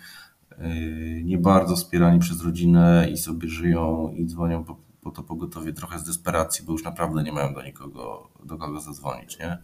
nie 1.24 1.38
bardzo 1.38 1.76
wspierani 1.76 2.18
przez 2.18 2.44
rodzinę 2.44 3.08
i 3.12 3.16
sobie 3.16 3.48
żyją 3.48 4.12
i 4.16 4.26
dzwonią 4.26 4.64
po, 4.64 4.76
po 5.00 5.10
to 5.10 5.22
pogotowie 5.22 5.72
trochę 5.72 5.98
z 5.98 6.04
desperacji, 6.04 6.64
bo 6.66 6.72
już 6.72 6.84
naprawdę 6.84 7.22
nie 7.22 7.32
mają 7.32 7.54
do 7.54 7.62
nikogo, 7.62 8.30
do 8.44 8.58
kogo 8.58 8.80
zadzwonić, 8.80 9.38
nie? 9.38 9.58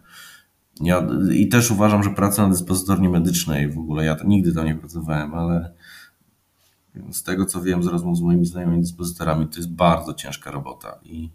Ja, 0.81 1.07
I 1.33 1.49
też 1.49 1.71
uważam, 1.71 2.03
że 2.03 2.11
praca 2.11 2.43
na 2.43 2.49
dyspozytorni 2.49 3.09
medycznej, 3.09 3.73
w 3.73 3.79
ogóle 3.79 4.05
ja 4.05 4.17
nigdy 4.25 4.55
tam 4.55 4.67
nie 4.67 4.75
pracowałem, 4.75 5.35
ale 5.35 5.75
z 7.11 7.23
tego 7.23 7.47
co 7.47 7.63
wiem 7.63 7.83
z 7.83 7.87
rozmów 7.87 8.17
z 8.17 8.21
moimi 8.21 8.47
znajomymi 8.47 8.83
dyspozytorami, 8.83 9.47
to 9.47 9.57
jest 9.57 9.73
bardzo 9.73 10.15
ciężka 10.15 10.51
robota 10.51 10.99
i 11.03 11.31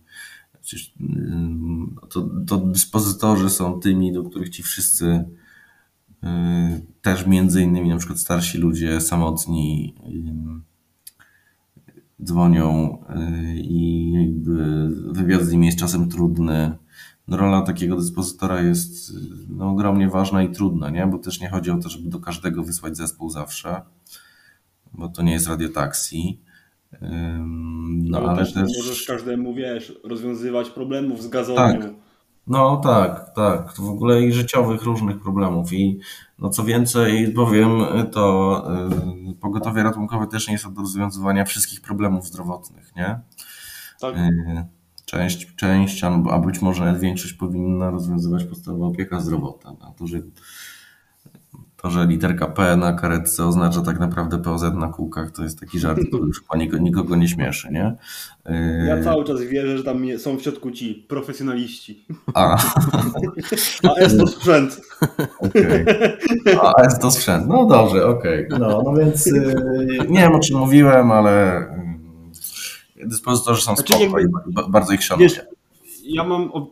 to, 2.09 2.29
to 2.47 2.57
dyspozytorzy 2.57 3.49
są 3.49 3.79
tymi, 3.79 4.13
do 4.13 4.23
których 4.23 4.49
ci 4.49 4.63
wszyscy 4.63 5.05
y, 5.05 5.25
też 7.01 7.27
między 7.27 7.61
innymi 7.61 7.89
na 7.89 7.97
przykład 7.97 8.19
starsi 8.19 8.57
ludzie 8.57 9.01
samotni 9.01 9.95
y, 12.19 12.25
dzwonią 12.25 12.97
y, 13.09 13.59
i 13.59 14.11
jakby 14.11 14.89
wywiad 15.11 15.41
z 15.41 15.51
nimi 15.51 15.65
jest 15.65 15.79
czasem 15.79 16.09
trudny. 16.09 16.77
No, 17.27 17.37
rola 17.37 17.61
takiego 17.61 17.95
dyspozytora 17.95 18.61
jest 18.61 19.13
no, 19.49 19.69
ogromnie 19.69 20.09
ważna 20.09 20.43
i 20.43 20.51
trudna, 20.51 20.89
nie? 20.89 21.07
bo 21.07 21.17
też 21.17 21.41
nie 21.41 21.49
chodzi 21.49 21.71
o 21.71 21.77
to, 21.77 21.89
żeby 21.89 22.09
do 22.09 22.19
każdego 22.19 22.63
wysłać 22.63 22.97
zespół 22.97 23.29
zawsze 23.29 23.81
bo 24.93 25.09
to 25.09 25.21
nie 25.21 25.31
jest 25.31 25.47
radiotaksi. 25.47 26.39
No, 27.01 28.19
no 28.19 28.19
ale 28.19 28.37
też, 28.37 28.53
też, 28.53 28.69
możesz 28.77 29.05
każdemu, 29.05 29.53
wiesz, 29.53 29.99
rozwiązywać 30.03 30.69
problemów 30.69 31.23
z 31.23 31.27
gazownią. 31.27 31.81
Tak. 31.81 31.93
No 32.47 32.77
tak, 32.77 33.33
tak. 33.35 33.73
To 33.73 33.81
w 33.81 33.89
ogóle 33.89 34.21
i 34.21 34.33
życiowych 34.33 34.83
różnych 34.83 35.19
problemów. 35.19 35.73
I 35.73 35.99
no 36.39 36.49
co 36.49 36.63
więcej 36.63 37.33
powiem, 37.33 37.71
to 38.11 38.63
y, 39.29 39.35
pogotowie 39.35 39.83
ratunkowe 39.83 40.27
też 40.27 40.47
nie 40.47 40.53
jest 40.53 40.65
od 40.65 40.77
rozwiązywania 40.77 41.45
wszystkich 41.45 41.81
problemów 41.81 42.25
zdrowotnych, 42.25 42.95
nie? 42.95 43.19
Tak. 43.99 44.17
Y, 44.17 44.65
część, 45.05 45.55
część, 45.55 46.03
a 46.03 46.39
być 46.39 46.61
może 46.61 46.99
większość 46.99 47.33
powinna 47.33 47.89
rozwiązywać 47.89 48.43
podstawowa 48.43 48.85
opieka 48.85 49.19
zdrowotna. 49.19 49.93
To, 49.97 50.07
że 50.07 50.21
to, 51.83 51.89
że 51.89 52.05
literka 52.07 52.47
P 52.47 52.77
na 52.77 52.93
karetce 52.93 53.45
oznacza 53.45 53.81
tak 53.81 53.99
naprawdę 53.99 54.41
POZ 54.41 54.63
na 54.73 54.87
kółkach, 54.87 55.31
to 55.31 55.43
jest 55.43 55.59
taki 55.59 55.79
żart, 55.79 55.99
który 56.07 56.23
już 56.23 56.41
nikogo, 56.55 56.83
nikogo 56.83 57.15
nie 57.15 57.27
śmieszy, 57.27 57.69
nie? 57.71 57.95
Ja 58.87 58.97
y, 58.97 59.03
cały 59.03 59.25
czas 59.25 59.41
wierzę, 59.41 59.77
że 59.77 59.83
tam 59.83 60.05
są 60.17 60.37
w 60.37 60.41
środku 60.41 60.71
ci 60.71 61.05
profesjonaliści. 61.07 62.05
A, 62.33 62.53
A 63.89 63.95
S 63.95 64.17
to 64.17 64.27
sprzęt. 64.27 64.81
Okay. 65.39 65.85
A 66.61 66.81
S 66.81 66.99
to 66.99 67.11
sprzęt. 67.11 67.47
No 67.47 67.65
dobrze, 67.65 68.05
okej. 68.05 68.47
Okay. 68.47 68.59
No, 68.59 68.81
no 68.85 68.93
więc 68.93 69.25
yy, 69.25 69.97
nie 70.09 70.19
wiem 70.19 70.35
o 70.35 70.39
czym 70.39 70.57
mówiłem, 70.57 71.11
ale 71.11 71.65
yy, 72.95 73.07
dyspozytorzy 73.07 73.61
są 73.61 73.75
znaczy, 73.75 73.93
spoko 73.93 74.19
jakby, 74.19 74.39
bardzo 74.69 74.93
ich 74.93 75.03
szanuję. 75.03 75.29
Ja 76.03 76.23
mam 76.23 76.51
o, 76.51 76.71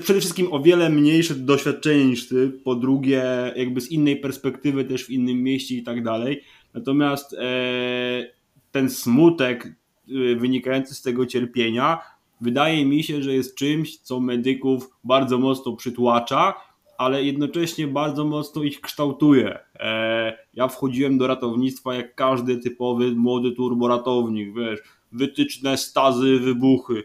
przede 0.00 0.20
wszystkim 0.20 0.52
o 0.52 0.60
wiele 0.60 0.90
mniejsze 0.90 1.34
doświadczenie 1.34 2.04
niż 2.04 2.28
ty, 2.28 2.50
po 2.64 2.74
drugie 2.74 3.24
jakby 3.56 3.80
z 3.80 3.90
innej 3.90 4.16
perspektywy 4.16 4.84
też 4.84 5.04
w 5.04 5.10
innym 5.10 5.42
mieście 5.42 5.74
i 5.74 5.82
tak 5.82 6.02
dalej, 6.02 6.42
natomiast 6.74 7.34
e, 7.34 8.32
ten 8.72 8.90
smutek 8.90 9.66
e, 9.66 10.36
wynikający 10.36 10.94
z 10.94 11.02
tego 11.02 11.26
cierpienia 11.26 11.98
wydaje 12.40 12.86
mi 12.86 13.02
się, 13.02 13.22
że 13.22 13.34
jest 13.34 13.54
czymś, 13.54 13.98
co 13.98 14.20
medyków 14.20 14.90
bardzo 15.04 15.38
mocno 15.38 15.76
przytłacza, 15.76 16.54
ale 16.98 17.24
jednocześnie 17.24 17.86
bardzo 17.86 18.24
mocno 18.24 18.62
ich 18.62 18.80
kształtuje. 18.80 19.58
E, 19.74 20.38
ja 20.54 20.68
wchodziłem 20.68 21.18
do 21.18 21.26
ratownictwa 21.26 21.94
jak 21.94 22.14
każdy 22.14 22.56
typowy 22.56 23.12
młody 23.12 23.52
turboratownik, 23.52 24.54
wiesz, 24.54 24.80
wytyczne, 25.12 25.76
stazy, 25.76 26.38
wybuchy, 26.38 27.02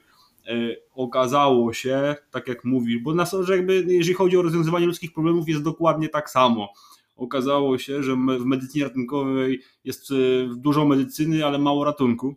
okazało 0.91 1.73
się, 1.73 2.15
tak 2.31 2.47
jak 2.47 2.65
mówisz, 2.65 2.97
bo 2.97 3.13
na 3.13 3.25
że 3.41 3.55
jakby 3.55 3.85
jeżeli 3.87 4.13
chodzi 4.13 4.37
o 4.37 4.41
rozwiązywanie 4.41 4.85
ludzkich 4.85 5.13
problemów 5.13 5.49
jest 5.49 5.63
dokładnie 5.63 6.09
tak 6.09 6.29
samo. 6.29 6.73
Okazało 7.15 7.77
się, 7.77 8.03
że 8.03 8.13
w 8.13 8.45
medycynie 8.45 8.83
ratunkowej 8.83 9.61
jest 9.83 10.11
e, 10.11 10.15
dużo 10.55 10.85
medycyny, 10.85 11.45
ale 11.45 11.57
mało 11.59 11.83
ratunku. 11.83 12.35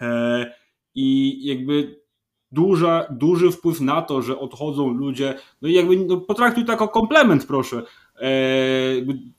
E, 0.00 0.52
I 0.94 1.38
jakby 1.46 2.00
duża, 2.52 3.06
duży 3.10 3.50
wpływ 3.50 3.80
na 3.80 4.02
to, 4.02 4.22
że 4.22 4.38
odchodzą 4.38 4.88
ludzie, 4.88 5.34
no 5.62 5.68
i 5.68 5.72
jakby 5.72 5.96
no 5.96 6.16
potraktuj 6.16 6.64
to 6.64 6.72
jako 6.72 6.88
komplement, 6.88 7.46
proszę. 7.46 7.82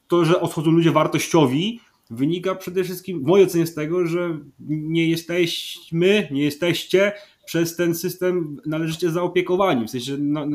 To, 0.07 0.25
że 0.25 0.41
odchodzą 0.41 0.71
ludzie 0.71 0.91
wartościowi, 0.91 1.79
wynika 2.09 2.55
przede 2.55 2.83
wszystkim 2.83 3.19
w 3.19 3.27
mojej 3.27 3.47
ocenie 3.47 3.67
z 3.67 3.73
tego, 3.75 4.07
że 4.07 4.37
nie 4.59 5.09
jesteśmy, 5.09 6.27
nie 6.31 6.43
jesteście 6.43 7.11
przez 7.47 7.75
ten 7.75 7.95
system 7.95 8.57
należycie 8.65 9.11
zaopiekowani, 9.11 9.87
w 9.87 9.89
sensie 9.89 10.17
no, 10.19 10.45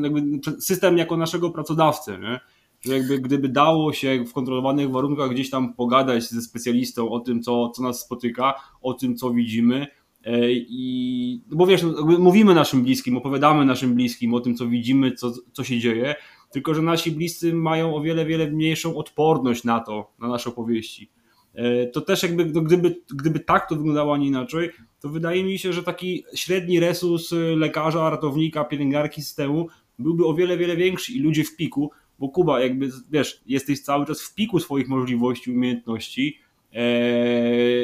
system 0.59 0.97
jako 0.97 1.17
naszego 1.17 1.49
pracodawcę, 1.49 2.19
nie? 2.19 2.39
że 2.81 2.97
jakby 2.97 3.19
gdyby 3.19 3.49
dało 3.49 3.93
się 3.93 4.25
w 4.27 4.33
kontrolowanych 4.33 4.91
warunkach 4.91 5.29
gdzieś 5.31 5.49
tam 5.49 5.73
pogadać 5.73 6.23
ze 6.23 6.41
specjalistą 6.41 7.09
o 7.09 7.19
tym, 7.19 7.41
co, 7.41 7.69
co 7.69 7.83
nas 7.83 8.01
spotyka, 8.01 8.53
o 8.81 8.93
tym, 8.93 9.15
co 9.15 9.31
widzimy, 9.31 9.87
e, 10.25 10.51
i, 10.51 11.41
no 11.49 11.57
bo 11.57 11.65
wiesz, 11.65 11.83
no, 11.83 12.05
mówimy 12.19 12.55
naszym 12.55 12.83
bliskim, 12.83 13.17
opowiadamy 13.17 13.65
naszym 13.65 13.93
bliskim 13.93 14.33
o 14.33 14.39
tym, 14.39 14.55
co 14.55 14.67
widzimy, 14.67 15.11
co, 15.11 15.33
co 15.53 15.63
się 15.63 15.79
dzieje, 15.79 16.15
tylko 16.51 16.73
że 16.73 16.81
nasi 16.81 17.11
bliscy 17.11 17.53
mają 17.53 17.95
o 17.95 18.01
wiele, 18.01 18.25
wiele 18.25 18.51
mniejszą 18.51 18.95
odporność 18.95 19.63
na 19.63 19.79
to, 19.79 20.11
na 20.19 20.27
nasze 20.27 20.49
opowieści. 20.49 21.11
E, 21.53 21.87
to 21.87 22.01
też 22.01 22.23
jakby, 22.23 22.45
no 22.45 22.61
gdyby, 22.61 23.01
gdyby 23.15 23.39
tak 23.39 23.69
to 23.69 23.75
wyglądało, 23.75 24.13
a 24.13 24.17
nie 24.17 24.27
inaczej, 24.27 24.69
to 25.03 25.09
wydaje 25.09 25.43
mi 25.43 25.59
się, 25.59 25.73
że 25.73 25.83
taki 25.83 26.25
średni 26.35 26.79
resus 26.79 27.31
y, 27.31 27.35
lekarza, 27.35 28.09
ratownika, 28.09 28.63
pielęgniarki 28.63 29.21
systemu 29.21 29.67
byłby 29.99 30.25
o 30.25 30.33
wiele, 30.33 30.57
wiele 30.57 30.75
większy 30.75 31.13
i 31.13 31.19
ludzie 31.19 31.43
w 31.43 31.55
piku, 31.55 31.91
bo 32.19 32.29
Kuba, 32.29 32.59
jakby 32.59 32.89
wiesz, 33.11 33.41
jesteś 33.45 33.81
cały 33.81 34.05
czas 34.05 34.21
w 34.21 34.35
piku 34.35 34.59
swoich 34.59 34.89
możliwości, 34.89 35.51
umiejętności, 35.51 36.39
e, 36.73 36.87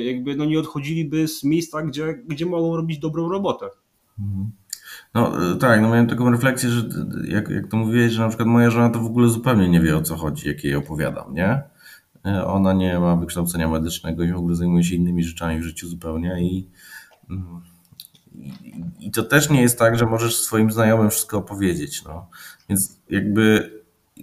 jakby 0.03 0.35
no 0.35 0.45
nie 0.45 0.59
odchodziliby 0.59 1.27
z 1.27 1.43
miejsca, 1.43 1.81
gdzie, 1.81 2.13
gdzie 2.27 2.45
mogą 2.45 2.75
robić 2.75 2.99
dobrą 2.99 3.29
robotę. 3.29 3.65
Mhm. 4.19 4.51
No 5.13 5.33
tak, 5.55 5.81
no 5.81 5.89
miałem 5.89 6.07
taką 6.07 6.31
refleksję, 6.31 6.69
że 6.69 6.89
jak, 7.27 7.49
jak 7.49 7.67
to 7.67 7.77
mówiłeś, 7.77 8.11
że 8.11 8.21
na 8.21 8.27
przykład 8.27 8.47
moja 8.47 8.69
żona 8.69 8.89
to 8.89 8.99
w 8.99 9.05
ogóle 9.05 9.29
zupełnie 9.29 9.69
nie 9.69 9.81
wie 9.81 9.97
o 9.97 10.01
co 10.01 10.15
chodzi, 10.15 10.47
jak 10.47 10.63
jej 10.63 10.75
opowiadam, 10.75 11.33
nie? 11.33 11.61
E, 12.25 12.45
ona 12.45 12.73
nie 12.73 12.99
ma 12.99 13.15
wykształcenia 13.15 13.67
medycznego 13.67 14.23
i 14.23 14.31
w 14.31 14.37
ogóle 14.37 14.55
zajmuje 14.55 14.83
się 14.83 14.95
innymi 14.95 15.23
rzeczami 15.23 15.59
w 15.59 15.63
życiu 15.63 15.87
zupełnie 15.87 16.37
i, 16.41 16.69
i, 18.99 19.11
to 19.11 19.23
też 19.23 19.49
nie 19.49 19.61
jest 19.61 19.79
tak, 19.79 19.97
że 19.97 20.05
możesz 20.05 20.37
swoim 20.37 20.71
znajomym 20.71 21.09
wszystko 21.09 21.37
opowiedzieć, 21.37 22.03
no. 22.03 22.29
Więc 22.69 22.99
jakby... 23.09 23.71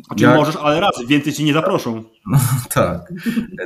Znaczy 0.06 0.24
jak... 0.24 0.36
możesz, 0.36 0.56
ale 0.56 0.80
raz, 0.80 0.92
więcej 1.08 1.32
ci 1.32 1.44
nie 1.44 1.52
zaproszą. 1.52 2.04
No, 2.30 2.38
tak. 2.70 3.12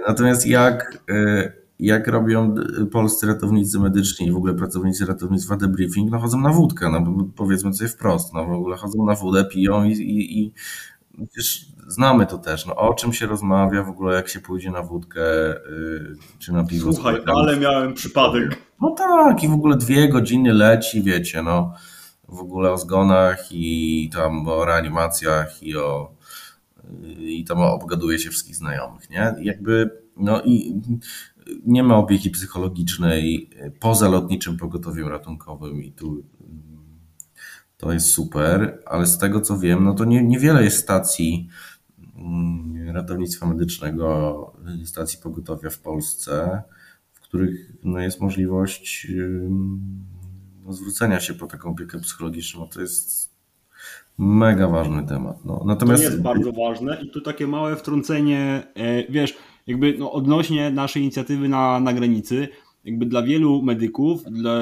Natomiast 0.09 0.47
jak, 0.47 0.99
e, 1.11 1.53
jak 1.78 2.09
robią 2.09 2.55
polscy 2.93 3.26
ratownicy 3.26 3.78
medyczni 3.78 4.26
i 4.26 4.32
w 4.32 4.36
ogóle 4.36 4.55
pracownicy 4.55 5.07
ratownictwa 5.07 5.57
debriefing, 5.57 6.11
no 6.11 6.18
chodzą 6.18 6.41
na 6.41 6.53
wódkę, 6.53 6.91
no 6.91 7.28
powiedzmy 7.36 7.74
sobie 7.74 7.88
wprost, 7.88 8.34
no 8.34 8.47
w 8.47 8.53
ogóle 8.53 8.76
chodzą 8.76 9.07
na 9.07 9.14
wódę, 9.14 9.45
piją 9.45 9.84
i, 9.84 9.93
i, 9.93 10.43
i 10.43 10.53
znamy 11.91 12.26
to 12.26 12.38
też, 12.38 12.66
no 12.66 12.76
o 12.76 12.95
czym 12.95 13.12
się 13.12 13.26
rozmawia 13.26 13.82
w 13.82 13.88
ogóle, 13.88 14.14
jak 14.14 14.28
się 14.28 14.41
pójdzie 14.41 14.70
na 14.70 14.82
wódkę 14.82 15.20
yy, 15.20 16.16
czy 16.38 16.53
na 16.53 16.64
piwo. 16.64 16.93
Słuchaj, 16.93 17.16
ale 17.26 17.57
miałem 17.57 17.95
przypadek. 17.95 18.57
No 18.80 18.91
tak, 18.91 19.43
i 19.45 19.49
w 19.49 19.53
ogóle 19.53 19.76
dwie 19.76 20.09
godziny 20.09 20.55
leci, 20.55 21.03
wiecie, 21.03 21.43
no 21.43 21.74
w 22.28 22.41
ogóle 22.41 22.72
o 22.72 22.78
zgonach 22.78 23.49
i 23.53 24.11
tam 24.12 24.49
o 24.49 24.64
reanimacjach 24.64 25.62
i 25.62 25.76
o 25.76 26.14
i 27.18 27.45
tam 27.45 27.59
obgaduje 27.59 28.18
się 28.18 28.30
wszystkich 28.30 28.57
znajomych, 28.57 29.11
nie? 29.11 29.34
Jakby, 29.41 29.91
no 30.16 30.43
i 30.43 30.80
nie 31.66 31.82
ma 31.82 31.97
opieki 31.97 32.30
psychologicznej 32.30 33.51
poza 33.80 34.09
lotniczym 34.09 34.57
pogotowiem 34.57 35.09
ratunkowym 35.09 35.82
i 35.82 35.93
tu 35.93 36.22
to 37.76 37.93
jest 37.93 38.11
super, 38.11 38.78
ale 38.86 39.07
z 39.07 39.18
tego 39.18 39.41
co 39.41 39.59
wiem, 39.59 39.84
no 39.84 39.95
to 39.95 40.05
nie, 40.05 40.22
niewiele 40.22 40.64
jest 40.64 40.78
stacji 40.78 41.49
ratownictwa 42.87 43.47
medycznego, 43.47 44.53
stacji 44.85 45.18
pogotowia 45.23 45.71
w 45.71 45.79
Polsce, 45.79 46.62
w 47.12 47.21
których 47.21 47.73
no, 47.85 47.99
jest 48.01 48.21
możliwość 48.21 49.07
no, 50.64 50.73
zwrócenia 50.73 51.21
się 51.21 51.35
po 51.35 51.47
taką 51.47 51.71
opiekę 51.71 52.01
psychologiczną. 52.01 52.68
To 52.68 52.81
jest 52.81 53.31
mega 54.18 54.68
ważny 54.68 55.07
temat. 55.07 55.45
No, 55.45 55.62
natomiast... 55.66 56.03
To 56.03 56.11
jest 56.11 56.23
bardzo 56.23 56.53
ważne 56.53 56.99
i 57.03 57.11
tu 57.11 57.21
takie 57.21 57.47
małe 57.47 57.77
wtrącenie, 57.77 58.62
e, 58.75 59.12
wiesz, 59.12 59.37
jakby 59.66 59.95
no, 59.99 60.12
odnośnie 60.12 60.71
naszej 60.71 61.03
inicjatywy 61.03 61.49
na, 61.49 61.81
na 61.81 61.93
granicy, 61.93 62.49
jakby 62.85 63.07
dla 63.07 63.23
wielu 63.23 63.62
medyków, 63.62 64.23
dla, 64.25 64.61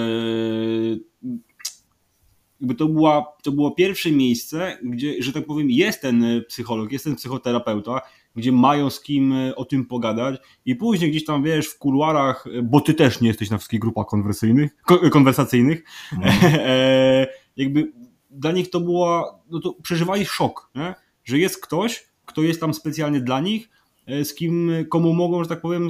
jakby 2.60 2.74
to, 2.74 2.88
była, 2.88 3.36
to 3.42 3.52
było 3.52 3.70
pierwsze 3.70 4.10
miejsce, 4.12 4.78
gdzie, 4.82 5.22
że 5.22 5.32
tak 5.32 5.46
powiem, 5.46 5.70
jest 5.70 6.02
ten 6.02 6.44
psycholog, 6.48 6.92
jest 6.92 7.04
ten 7.04 7.16
psychoterapeuta, 7.16 8.00
gdzie 8.36 8.52
mają 8.52 8.90
z 8.90 9.00
kim 9.00 9.34
o 9.56 9.64
tym 9.64 9.86
pogadać 9.86 10.40
i 10.64 10.76
później 10.76 11.10
gdzieś 11.10 11.24
tam, 11.24 11.42
wiesz, 11.42 11.66
w 11.66 11.78
kuluarach, 11.78 12.44
bo 12.62 12.80
ty 12.80 12.94
też 12.94 13.20
nie 13.20 13.28
jesteś 13.28 13.50
na 13.50 13.58
wszystkich 13.58 13.80
grupach 13.80 14.06
konwersyjnych, 14.06 14.76
konwersacyjnych, 15.12 15.84
mm. 16.12 16.34
jakby 17.56 17.92
dla 18.30 18.52
nich 18.52 18.70
to 18.70 18.80
było, 18.80 19.40
no 19.50 19.60
to 19.60 19.74
przeżywali 19.82 20.26
szok, 20.26 20.70
nie? 20.74 20.94
że 21.24 21.38
jest 21.38 21.62
ktoś, 21.62 22.06
kto 22.24 22.42
jest 22.42 22.60
tam 22.60 22.74
specjalnie 22.74 23.20
dla 23.20 23.40
nich, 23.40 23.70
e, 24.06 24.24
z 24.24 24.34
kim, 24.34 24.70
komu 24.88 25.14
mogą, 25.14 25.42
że 25.42 25.48
tak 25.48 25.60
powiem, 25.60 25.88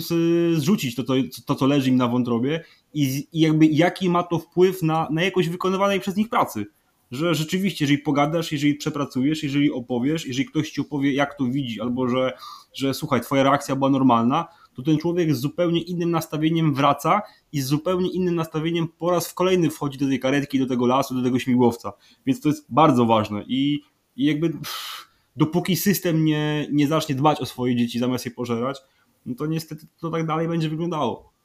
zrzucić 0.54 0.94
to, 0.94 1.02
to, 1.02 1.14
to 1.46 1.54
co 1.54 1.66
leży 1.66 1.90
im 1.90 1.96
na 1.96 2.08
wątrobie 2.08 2.64
i, 3.02 3.28
i 3.32 3.40
jakby 3.40 3.66
jaki 3.66 4.10
ma 4.10 4.22
to 4.22 4.38
wpływ 4.38 4.82
na, 4.82 5.08
na 5.10 5.22
jakość 5.22 5.48
wykonywanej 5.48 6.00
przez 6.00 6.16
nich 6.16 6.28
pracy. 6.28 6.66
Że 7.10 7.34
rzeczywiście, 7.34 7.84
jeżeli 7.84 7.98
pogadasz, 7.98 8.52
jeżeli 8.52 8.74
przepracujesz, 8.74 9.42
jeżeli 9.42 9.72
opowiesz, 9.72 10.26
jeżeli 10.26 10.48
ktoś 10.48 10.70
ci 10.70 10.80
opowie, 10.80 11.12
jak 11.12 11.34
to 11.34 11.44
widzi, 11.44 11.80
albo 11.80 12.08
że, 12.08 12.32
że 12.74 12.94
słuchaj, 12.94 13.20
twoja 13.20 13.42
reakcja 13.42 13.76
była 13.76 13.90
normalna, 13.90 14.46
to 14.74 14.82
ten 14.82 14.98
człowiek 14.98 15.34
z 15.34 15.40
zupełnie 15.40 15.80
innym 15.80 16.10
nastawieniem 16.10 16.74
wraca 16.74 17.22
i 17.52 17.60
z 17.60 17.66
zupełnie 17.66 18.10
innym 18.10 18.34
nastawieniem 18.34 18.88
po 18.98 19.10
raz 19.10 19.28
w 19.28 19.34
kolejny 19.34 19.70
wchodzi 19.70 19.98
do 19.98 20.06
tej 20.06 20.20
karetki, 20.20 20.58
do 20.58 20.66
tego 20.66 20.86
lasu, 20.86 21.14
do 21.14 21.22
tego 21.22 21.38
śmigłowca. 21.38 21.92
Więc 22.26 22.40
to 22.40 22.48
jest 22.48 22.66
bardzo 22.68 23.06
ważne 23.06 23.44
i, 23.46 23.82
i 24.16 24.24
jakby 24.24 24.50
pff, 24.50 25.08
dopóki 25.36 25.76
system 25.76 26.24
nie, 26.24 26.68
nie 26.72 26.86
zacznie 26.88 27.14
dbać 27.14 27.40
o 27.40 27.46
swoje 27.46 27.76
dzieci 27.76 27.98
zamiast 27.98 28.24
je 28.24 28.30
pożerać, 28.30 28.78
no 29.26 29.34
to 29.34 29.46
niestety 29.46 29.86
to 30.00 30.10
tak 30.10 30.26
dalej 30.26 30.48
będzie 30.48 30.68
wyglądało. 30.68 31.37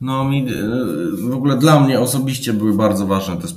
No, 0.00 0.24
mi, 0.24 0.46
w 1.18 1.34
ogóle 1.34 1.56
dla 1.56 1.80
mnie 1.80 2.00
osobiście 2.00 2.52
były 2.52 2.74
bardzo 2.74 3.06
ważne 3.06 3.36
te 3.36 3.48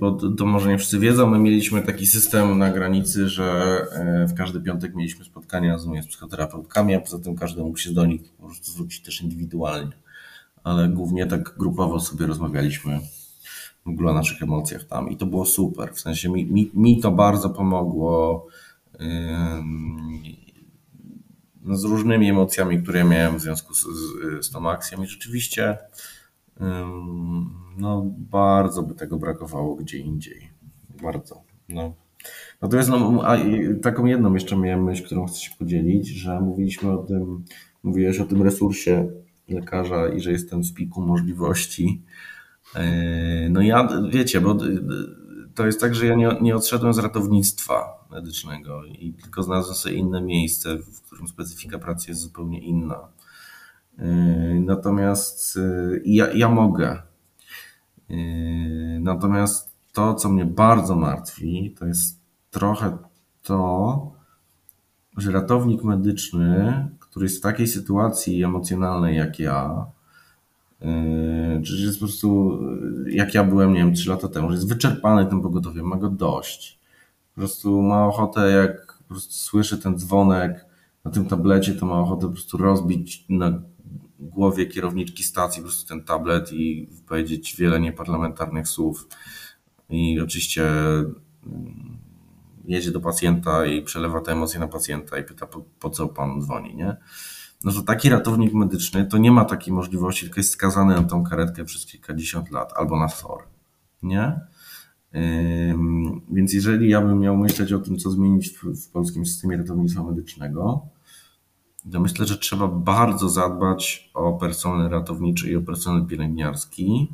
bo 0.00 0.12
to 0.12 0.46
może 0.46 0.70
nie 0.70 0.78
wszyscy 0.78 0.98
wiedzą, 0.98 1.30
my 1.30 1.38
mieliśmy 1.38 1.82
taki 1.82 2.06
system 2.06 2.58
na 2.58 2.70
granicy, 2.70 3.28
że 3.28 3.76
e, 3.92 4.26
w 4.26 4.34
każdy 4.34 4.60
piątek 4.60 4.94
mieliśmy 4.94 5.24
spotkania 5.24 5.78
z 5.78 6.06
psychoterapeutkami, 6.06 6.94
a 6.94 7.00
poza 7.00 7.18
tym 7.18 7.36
każdy 7.36 7.62
mógł 7.62 7.78
się 7.78 7.92
do 7.92 8.06
nich 8.06 8.22
po 8.32 8.46
prostu 8.46 8.72
zwrócić 8.72 9.02
też 9.02 9.22
indywidualnie. 9.22 9.92
Ale 10.64 10.88
głównie 10.88 11.26
tak 11.26 11.54
grupowo 11.58 12.00
sobie 12.00 12.26
rozmawialiśmy 12.26 13.00
w 13.84 13.88
ogóle 13.88 14.10
o 14.10 14.14
naszych 14.14 14.42
emocjach 14.42 14.84
tam 14.84 15.10
i 15.10 15.16
to 15.16 15.26
było 15.26 15.46
super. 15.46 15.94
W 15.94 16.00
sensie 16.00 16.28
mi, 16.28 16.46
mi, 16.46 16.70
mi 16.74 17.00
to 17.00 17.10
bardzo 17.10 17.50
pomogło 17.50 18.46
no, 19.00 19.64
z 21.70 21.84
różnymi 21.84 22.30
emocjami, 22.30 22.82
które 22.82 23.04
miałem 23.04 23.38
w 23.38 23.40
związku 23.40 23.74
z, 23.74 23.80
z, 23.80 24.46
z 24.46 24.50
tą 24.50 24.70
akcją 24.70 25.02
i 25.02 25.06
rzeczywiście 25.06 25.78
no, 27.76 28.04
bardzo 28.16 28.82
by 28.82 28.94
tego 28.94 29.16
brakowało 29.16 29.76
gdzie 29.76 29.98
indziej. 29.98 30.50
Bardzo. 31.02 31.42
No. 31.68 31.94
Natomiast 32.62 32.88
no, 32.88 33.22
a, 33.24 33.36
taką 33.82 34.04
jedną 34.04 34.34
jeszcze 34.34 34.56
miałem 34.56 34.84
myśl, 34.84 35.04
którą 35.04 35.26
chcę 35.26 35.40
się 35.40 35.50
podzielić, 35.58 36.08
że 36.08 36.40
mówiliśmy 36.40 36.98
o 36.98 37.02
tym, 37.02 37.44
mówiłeś 37.82 38.20
o 38.20 38.24
tym 38.24 38.42
resursie 38.42 39.08
lekarza 39.48 40.08
i 40.08 40.20
że 40.20 40.32
jestem 40.32 40.64
w 40.64 40.74
piku 40.74 41.00
możliwości. 41.00 42.02
E, 42.74 43.48
no 43.50 43.60
ja, 43.60 43.88
wiecie, 44.10 44.40
bo 44.40 44.58
to 45.54 45.66
jest 45.66 45.80
tak, 45.80 45.94
że 45.94 46.06
ja 46.06 46.14
nie, 46.14 46.36
nie 46.40 46.56
odszedłem 46.56 46.94
z 46.94 46.98
ratownictwa 46.98 48.01
medycznego 48.12 48.84
i 48.84 49.12
tylko 49.12 49.42
znalazłem 49.42 49.74
sobie 49.74 49.94
inne 49.94 50.22
miejsce, 50.22 50.78
w 50.78 51.00
którym 51.00 51.28
specyfika 51.28 51.78
pracy 51.78 52.10
jest 52.10 52.20
zupełnie 52.20 52.60
inna. 52.60 53.08
Yy, 53.98 54.60
natomiast 54.60 55.56
yy, 55.56 56.02
ja, 56.04 56.32
ja 56.32 56.48
mogę. 56.48 57.02
Yy, 58.08 59.00
natomiast 59.00 59.72
to, 59.92 60.14
co 60.14 60.28
mnie 60.28 60.44
bardzo 60.44 60.96
martwi, 60.96 61.74
to 61.78 61.86
jest 61.86 62.20
trochę 62.50 62.98
to, 63.42 64.12
że 65.16 65.32
ratownik 65.32 65.84
medyczny, 65.84 66.88
który 66.98 67.26
jest 67.26 67.38
w 67.38 67.42
takiej 67.42 67.66
sytuacji 67.66 68.44
emocjonalnej 68.44 69.16
jak 69.16 69.38
ja, 69.38 69.86
czy 71.64 71.76
jest 71.76 71.98
po 71.98 72.06
prostu, 72.06 72.60
jak 73.06 73.34
ja 73.34 73.44
byłem, 73.44 73.72
nie 73.72 73.78
wiem, 73.78 73.94
3 73.94 74.10
lata 74.10 74.28
temu, 74.28 74.48
że 74.48 74.54
jest 74.54 74.68
wyczerpany 74.68 75.26
tym 75.26 75.42
pogotowiem, 75.42 75.86
ma 75.86 75.96
go 75.96 76.10
dość 76.10 76.81
po 77.34 77.40
prostu 77.40 77.82
ma 77.82 78.06
ochotę, 78.06 78.50
jak 78.50 78.98
po 78.98 79.04
prostu 79.04 79.32
słyszy 79.32 79.78
ten 79.78 79.98
dzwonek 79.98 80.66
na 81.04 81.10
tym 81.10 81.26
tablecie, 81.26 81.74
to 81.74 81.86
ma 81.86 82.00
ochotę 82.00 82.26
po 82.26 82.32
prostu 82.32 82.56
rozbić 82.58 83.24
na 83.28 83.62
głowie 84.18 84.66
kierowniczki 84.66 85.24
stacji 85.24 85.62
po 85.62 85.68
prostu 85.68 85.88
ten 85.88 86.04
tablet 86.04 86.52
i 86.52 86.88
powiedzieć 87.06 87.56
wiele 87.56 87.80
nieparlamentarnych 87.80 88.68
słów. 88.68 89.08
I 89.90 90.20
oczywiście 90.20 90.64
mm, 91.46 91.98
jedzie 92.64 92.90
do 92.90 93.00
pacjenta 93.00 93.66
i 93.66 93.82
przelewa 93.82 94.20
te 94.20 94.32
emocje 94.32 94.60
na 94.60 94.68
pacjenta 94.68 95.18
i 95.18 95.24
pyta, 95.24 95.46
po, 95.46 95.64
po 95.80 95.90
co 95.90 96.08
pan 96.08 96.42
dzwoni, 96.42 96.76
nie? 96.76 96.96
No 97.64 97.72
to 97.72 97.82
taki 97.82 98.08
ratownik 98.08 98.54
medyczny 98.54 99.06
to 99.06 99.18
nie 99.18 99.32
ma 99.32 99.44
takiej 99.44 99.74
możliwości, 99.74 100.24
tylko 100.26 100.40
jest 100.40 100.52
skazany 100.52 100.94
na 100.94 101.02
tą 101.02 101.24
karetkę 101.24 101.64
przez 101.64 101.86
kilkadziesiąt 101.86 102.50
lat 102.50 102.72
albo 102.76 102.98
na 102.98 103.08
SOR, 103.08 103.42
nie? 104.02 104.40
Więc 106.32 106.52
jeżeli 106.52 106.88
ja 106.88 107.00
bym 107.00 107.18
miał 107.18 107.36
myśleć 107.36 107.72
o 107.72 107.78
tym, 107.78 107.96
co 107.96 108.10
zmienić 108.10 108.48
w, 108.48 108.64
w 108.64 108.90
polskim 108.90 109.26
systemie 109.26 109.56
ratownictwa 109.56 110.02
medycznego, 110.02 110.86
to 111.92 112.00
myślę, 112.00 112.26
że 112.26 112.38
trzeba 112.38 112.68
bardzo 112.68 113.28
zadbać 113.28 114.10
o 114.14 114.32
personel 114.32 114.88
ratowniczy 114.88 115.50
i 115.50 115.56
o 115.56 115.62
personel 115.62 116.06
pielęgniarski, 116.06 117.12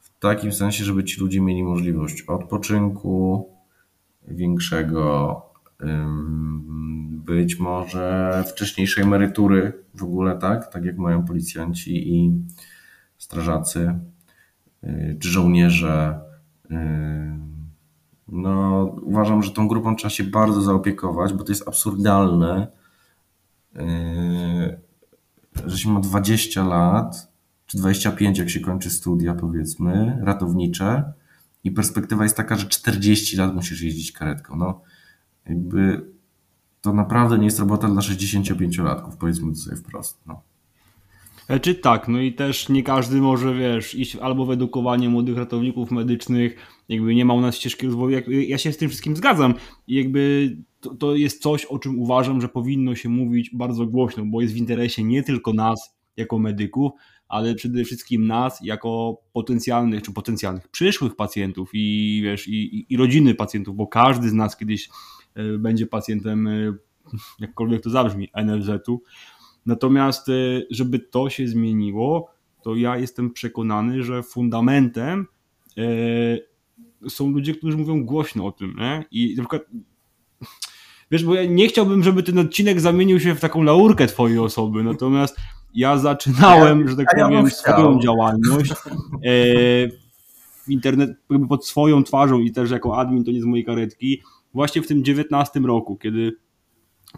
w 0.00 0.18
takim 0.18 0.52
sensie, 0.52 0.84
żeby 0.84 1.04
ci 1.04 1.20
ludzie 1.20 1.40
mieli 1.40 1.64
możliwość 1.64 2.22
odpoczynku 2.22 3.48
większego, 4.28 5.42
być 7.08 7.58
może 7.58 8.44
wcześniejszej 8.46 9.04
emerytury 9.04 9.72
w 9.94 10.02
ogóle, 10.02 10.38
tak? 10.38 10.72
Tak 10.72 10.84
jak 10.84 10.98
mają 10.98 11.24
policjanci 11.24 12.14
i 12.14 12.32
strażacy, 13.18 13.98
y, 14.84 15.16
czy 15.20 15.28
żołnierze, 15.28 16.20
no, 18.28 18.84
uważam, 19.02 19.42
że 19.42 19.50
tą 19.50 19.68
grupą 19.68 19.96
trzeba 19.96 20.10
się 20.10 20.24
bardzo 20.24 20.62
zaopiekować, 20.62 21.32
bo 21.32 21.44
to 21.44 21.52
jest 21.52 21.68
absurdalne, 21.68 22.68
że 25.66 25.78
się 25.78 25.90
ma 25.90 26.00
20 26.00 26.64
lat, 26.64 27.32
czy 27.66 27.78
25, 27.78 28.38
jak 28.38 28.50
się 28.50 28.60
kończy 28.60 28.90
studia, 28.90 29.34
powiedzmy, 29.34 30.18
ratownicze, 30.22 31.12
i 31.64 31.70
perspektywa 31.70 32.22
jest 32.22 32.36
taka, 32.36 32.56
że 32.56 32.66
40 32.66 33.36
lat 33.36 33.54
musisz 33.54 33.82
jeździć 33.82 34.12
karetką. 34.12 34.56
No, 34.56 34.80
jakby 35.46 36.10
to 36.80 36.92
naprawdę 36.92 37.38
nie 37.38 37.44
jest 37.44 37.58
robota 37.58 37.88
dla 37.88 38.02
65-latków, 38.02 39.16
powiedzmy 39.18 39.54
sobie 39.54 39.76
wprost. 39.76 40.20
No. 40.26 40.42
E, 41.48 41.60
czy 41.60 41.74
tak, 41.74 42.08
no 42.08 42.20
i 42.20 42.32
też 42.32 42.68
nie 42.68 42.82
każdy 42.82 43.20
może, 43.20 43.54
wiesz, 43.54 43.94
iść 43.94 44.16
albo 44.16 44.46
w 44.46 44.50
edukowanie 44.50 45.08
młodych 45.08 45.36
ratowników 45.36 45.90
medycznych, 45.90 46.56
jakby 46.88 47.14
nie 47.14 47.24
ma 47.24 47.34
u 47.34 47.40
nas 47.40 47.56
ścieżki 47.56 47.86
rozwoju. 47.86 48.20
Ja 48.30 48.58
się 48.58 48.72
z 48.72 48.76
tym 48.76 48.88
wszystkim 48.88 49.16
zgadzam 49.16 49.54
i 49.86 49.94
jakby 49.94 50.56
to, 50.80 50.94
to 50.94 51.14
jest 51.14 51.42
coś, 51.42 51.64
o 51.64 51.78
czym 51.78 51.98
uważam, 51.98 52.40
że 52.40 52.48
powinno 52.48 52.94
się 52.94 53.08
mówić 53.08 53.50
bardzo 53.54 53.86
głośno, 53.86 54.24
bo 54.26 54.40
jest 54.40 54.54
w 54.54 54.56
interesie 54.56 55.04
nie 55.04 55.22
tylko 55.22 55.52
nas 55.52 55.96
jako 56.16 56.38
medyków, 56.38 56.92
ale 57.28 57.54
przede 57.54 57.84
wszystkim 57.84 58.26
nas 58.26 58.58
jako 58.62 59.18
potencjalnych 59.32 60.02
czy 60.02 60.12
potencjalnych 60.12 60.68
przyszłych 60.68 61.16
pacjentów 61.16 61.70
i 61.72 62.20
wiesz, 62.24 62.48
i, 62.48 62.86
i 62.88 62.96
rodziny 62.96 63.34
pacjentów, 63.34 63.76
bo 63.76 63.86
każdy 63.86 64.28
z 64.28 64.32
nas 64.32 64.56
kiedyś 64.56 64.88
będzie 65.58 65.86
pacjentem, 65.86 66.48
jakkolwiek 67.40 67.82
to 67.82 67.90
zabrzmi, 67.90 68.28
NFZ-u. 68.44 69.02
Natomiast, 69.66 70.30
żeby 70.70 70.98
to 70.98 71.30
się 71.30 71.48
zmieniło, 71.48 72.30
to 72.62 72.74
ja 72.74 72.96
jestem 72.96 73.30
przekonany, 73.30 74.02
że 74.02 74.22
fundamentem 74.22 75.26
są 77.08 77.30
ludzie, 77.30 77.54
którzy 77.54 77.76
mówią 77.76 78.04
głośno 78.04 78.46
o 78.46 78.52
tym. 78.52 78.76
Nie? 78.78 79.04
I 79.10 79.34
na 79.36 79.42
przykład 79.42 79.62
Wiesz, 81.10 81.24
bo 81.24 81.34
ja 81.34 81.44
nie 81.44 81.68
chciałbym, 81.68 82.02
żeby 82.02 82.22
ten 82.22 82.38
odcinek 82.38 82.80
zamienił 82.80 83.20
się 83.20 83.34
w 83.34 83.40
taką 83.40 83.62
laurkę 83.62 84.06
twojej 84.06 84.38
osoby, 84.38 84.82
natomiast 84.82 85.36
ja 85.74 85.98
zaczynałem, 85.98 86.80
ja, 86.80 86.88
że 86.88 86.96
tak 86.96 87.06
powiem, 87.14 87.32
ja 87.32 87.50
swoją 87.50 88.00
działalność 88.00 88.70
e, 88.70 88.74
w 90.64 90.68
internet, 90.68 91.10
pod 91.48 91.66
swoją 91.66 92.04
twarzą 92.04 92.40
i 92.40 92.52
też 92.52 92.70
jako 92.70 92.98
admin, 92.98 93.24
to 93.24 93.30
nie 93.30 93.42
z 93.42 93.44
mojej 93.44 93.64
karetki, 93.64 94.22
właśnie 94.54 94.82
w 94.82 94.86
tym 94.86 95.04
19 95.04 95.60
roku, 95.60 95.96
kiedy, 95.96 96.32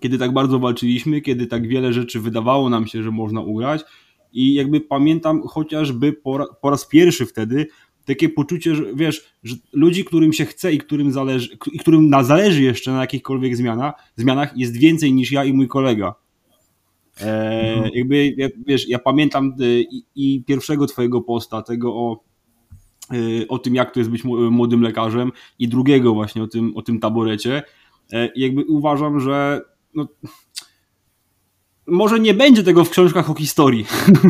kiedy 0.01 0.19
tak 0.19 0.33
bardzo 0.33 0.59
walczyliśmy, 0.59 1.21
kiedy 1.21 1.47
tak 1.47 1.69
wiele 1.69 1.93
rzeczy 1.93 2.21
wydawało 2.21 2.71
nam 2.71 2.87
się, 2.87 3.03
że 3.03 3.11
można 3.11 3.41
ugrać 3.41 3.85
i 4.33 4.55
jakby 4.55 4.81
pamiętam 4.81 5.43
chociażby 5.43 6.13
po, 6.13 6.57
po 6.61 6.71
raz 6.71 6.87
pierwszy 6.87 7.27
wtedy 7.27 7.67
takie 8.05 8.29
poczucie, 8.29 8.75
że 8.75 8.85
wiesz, 8.95 9.25
że 9.43 9.57
ludzi, 9.73 10.05
którym 10.05 10.33
się 10.33 10.45
chce 10.45 10.73
i 10.73 10.79
którym 10.79 11.13
zależy, 11.13 11.57
i 11.73 11.79
którym 11.79 12.09
na 12.09 12.25
zależy 12.25 12.63
jeszcze 12.63 12.93
na 12.93 13.01
jakichkolwiek 13.01 13.57
zmianach, 13.57 13.95
zmianach 14.17 14.57
jest 14.57 14.77
więcej 14.77 15.13
niż 15.13 15.33
ja 15.33 15.45
i 15.45 15.53
mój 15.53 15.69
kolega. 15.69 16.15
E, 17.21 17.75
mhm. 17.75 17.91
Jakby, 17.95 18.35
ja, 18.37 18.49
wiesz, 18.67 18.89
ja 18.89 18.99
pamiętam 18.99 19.55
y, 19.61 19.85
i, 19.91 20.05
i, 20.15 20.45
pierwszego 20.45 20.87
twojego 20.87 21.21
posta, 21.21 21.63
tego 21.63 21.95
o, 21.95 22.25
y, 23.13 23.47
o 23.49 23.59
tym, 23.59 23.75
jak 23.75 23.95
to 23.95 24.01
jest 24.01 24.11
być 24.11 24.25
młodym 24.51 24.83
lekarzem 24.83 25.33
i 25.59 25.69
drugiego 25.69 26.15
właśnie 26.15 26.43
o 26.43 26.47
tym, 26.47 26.77
o 26.77 26.83
tym 26.83 27.01
taborecie. 27.01 27.63
E, 28.13 28.29
jakby 28.37 28.65
uważam, 28.65 29.21
że 29.21 29.61
no, 29.97 30.09
może 31.87 32.21
nie 32.21 32.35
będzie 32.35 32.63
tego 32.63 32.85
w 32.85 32.91
książkach 32.91 33.31
o 33.31 33.35
historii. 33.35 33.87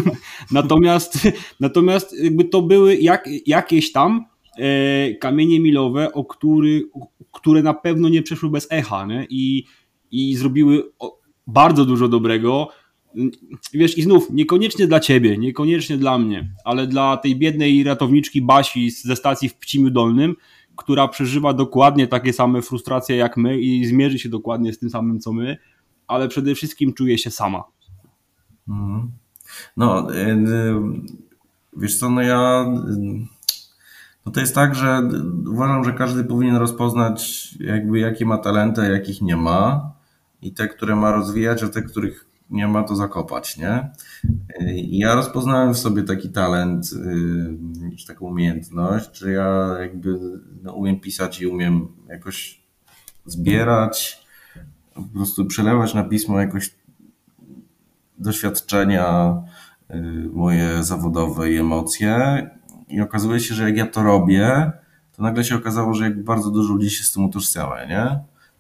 natomiast, 0.51 1.29
natomiast 1.61 2.23
jakby 2.23 2.45
to 2.45 2.63
były 2.63 2.97
jak, 2.97 3.29
jakieś 3.47 3.93
tam 3.93 4.25
e, 4.59 5.15
kamienie 5.15 5.61
milowe, 5.61 6.13
o 6.13 6.25
który, 6.25 6.83
które 7.33 7.63
na 7.63 7.75
pewno 7.75 8.09
nie 8.09 8.23
przeszły 8.23 8.51
bez 8.51 8.67
echa 8.71 9.07
nie? 9.07 9.27
I, 9.31 9.65
i 10.11 10.37
zrobiły 10.37 10.93
bardzo 11.47 11.85
dużo 11.85 12.09
dobrego. 12.09 12.69
Wiesz, 13.75 13.99
i 13.99 14.03
znów, 14.03 14.31
niekoniecznie 14.31 14.87
dla 14.87 15.01
ciebie, 15.01 15.39
niekoniecznie 15.39 15.97
dla 15.97 16.19
mnie, 16.19 16.49
ale 16.65 16.87
dla 16.87 17.17
tej 17.17 17.37
biednej 17.37 17.85
ratowniczki 17.85 18.43
Basi 18.43 18.91
ze 18.91 19.17
stacji 19.17 19.49
w 19.49 19.55
Pcimiu 19.55 19.91
Dolnym, 19.91 20.37
która 20.77 21.09
przeżywa 21.09 21.53
dokładnie 21.53 22.07
takie 22.07 22.33
same 22.33 22.63
frustracje 22.63 23.17
jak 23.17 23.37
my 23.37 23.61
i 23.61 23.87
zmierzy 23.87 24.19
się 24.19 24.29
dokładnie 24.29 24.73
z 24.73 24.79
tym 24.79 24.91
samym 24.91 25.21
co 25.21 25.33
my, 25.33 25.57
ale 26.07 26.29
przede 26.29 26.55
wszystkim 26.55 26.93
czuje 26.93 27.19
się 27.19 27.31
sama. 27.31 27.65
Mhm. 28.69 29.11
No, 29.77 30.15
y, 30.15 30.17
y, 30.17 30.75
wiesz 31.77 31.99
co, 31.99 32.11
no 32.11 32.23
ja. 32.23 32.67
Y, 32.89 33.27
no 34.27 34.33
to 34.33 34.41
jest 34.41 34.55
tak, 34.55 34.75
że 34.75 35.03
uważam, 35.47 35.85
że 35.85 35.93
każdy 35.93 36.25
powinien 36.25 36.57
rozpoznać, 36.57 37.49
jakby 37.61 37.99
jakie 37.99 38.27
ma 38.27 38.39
talenty, 38.39 38.81
a 38.81 38.85
jakich 38.85 39.23
nie 39.23 39.37
ma. 39.37 39.93
I 40.43 40.53
te, 40.53 40.69
które 40.69 40.97
ma 40.97 41.13
rozwijać, 41.13 41.63
a 41.63 41.69
te, 41.69 41.83
których 41.83 42.27
nie 42.51 42.69
ma, 42.69 42.83
to 42.83 42.97
zakopać, 42.97 43.57
nie? 43.57 43.91
Ja 44.77 45.15
rozpoznałem 45.15 45.75
w 45.75 45.79
sobie 45.79 46.03
taki 46.03 46.29
talent, 46.29 46.91
czy 47.99 48.07
taką 48.07 48.27
umiejętność, 48.27 49.19
że 49.19 49.33
ja 49.33 49.77
jakby 49.81 50.19
no, 50.63 50.73
umiem 50.73 51.01
pisać 51.01 51.41
i 51.41 51.47
umiem 51.47 51.89
jakoś 52.09 52.63
zbierać, 53.27 54.27
po 54.95 55.03
prostu 55.03 55.47
przelewać 55.47 55.95
na 55.95 56.05
pismo 56.05 56.41
jakoś 56.41 56.75
doświadczenia 58.19 59.35
y, 59.91 60.31
moje 60.33 60.85
zawodowe 60.85 61.53
i 61.53 61.57
emocje. 61.57 62.51
I 62.89 63.01
okazuje 63.01 63.41
się, 63.41 63.55
że 63.55 63.65
jak 63.65 63.77
ja 63.77 63.87
to 63.87 64.03
robię, 64.03 64.73
to 65.17 65.23
nagle 65.23 65.45
się 65.45 65.57
okazało, 65.57 65.95
że 65.95 66.05
jak 66.05 66.25
bardzo 66.25 66.51
dużo 66.51 66.73
ludzi 66.73 66.91
się 66.91 67.05
z 67.05 67.13
tym 67.13 67.25
utożsamia, 67.25 67.85
nie? 67.85 68.19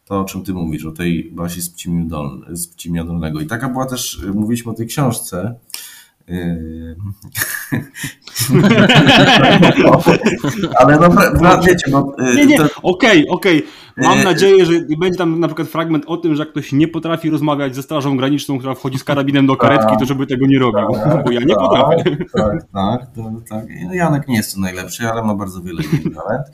To, 0.09 0.20
o 0.20 0.24
czym 0.24 0.42
ty 0.42 0.52
mówisz, 0.52 0.84
o 0.84 0.92
tej 0.92 1.30
Basi 1.32 1.62
z 1.62 2.68
Pcimia 2.68 3.04
Dolnego. 3.04 3.40
I 3.40 3.46
taka 3.46 3.68
była 3.68 3.86
też, 3.86 4.22
mówiliśmy 4.34 4.72
o 4.72 4.74
tej 4.74 4.86
książce. 4.86 5.54
Ale 10.79 10.99
no, 10.99 11.09
wiecie, 11.66 11.91
no... 11.91 12.12
Nie, 12.37 12.47
nie, 12.47 12.62
okej, 12.62 12.70
okej. 12.83 13.29
Okay, 13.29 13.29
okay. 13.29 13.62
Mam 13.97 14.24
nadzieję, 14.24 14.66
że 14.66 14.72
będzie 14.99 15.18
tam 15.18 15.41
na 15.41 15.49
przykład 15.49 15.68
fragment 15.68 16.05
o 16.07 16.16
tym, 16.16 16.35
że 16.35 16.43
jak 16.43 16.51
ktoś 16.51 16.72
nie 16.72 16.89
potrafi 16.89 17.31
rozmawiać 17.31 17.74
ze 17.74 17.83
strażą 17.83 18.16
graniczną, 18.16 18.59
która 18.59 18.74
wchodzi 18.74 18.99
z 18.99 19.05
karabinem 19.05 19.47
do 19.47 19.57
karetki, 19.57 19.97
to 19.99 20.05
żeby 20.05 20.27
tego 20.27 20.47
nie 20.47 20.59
robił, 20.59 20.93
tak, 20.93 21.24
bo 21.24 21.31
ja 21.31 21.41
nie 21.41 21.55
tak, 21.55 21.59
potrafię. 21.59 22.16
Tak, 22.16 22.66
tak, 22.72 23.07
to, 23.14 23.33
tak. 23.51 23.64
No, 23.85 23.95
Janek 23.95 24.29
nie 24.29 24.37
jest 24.37 24.55
to 24.55 24.61
najlepszy, 24.61 25.09
ale 25.09 25.22
ma 25.22 25.35
bardzo 25.35 25.62
wiele 25.62 25.83
talent. 26.14 26.47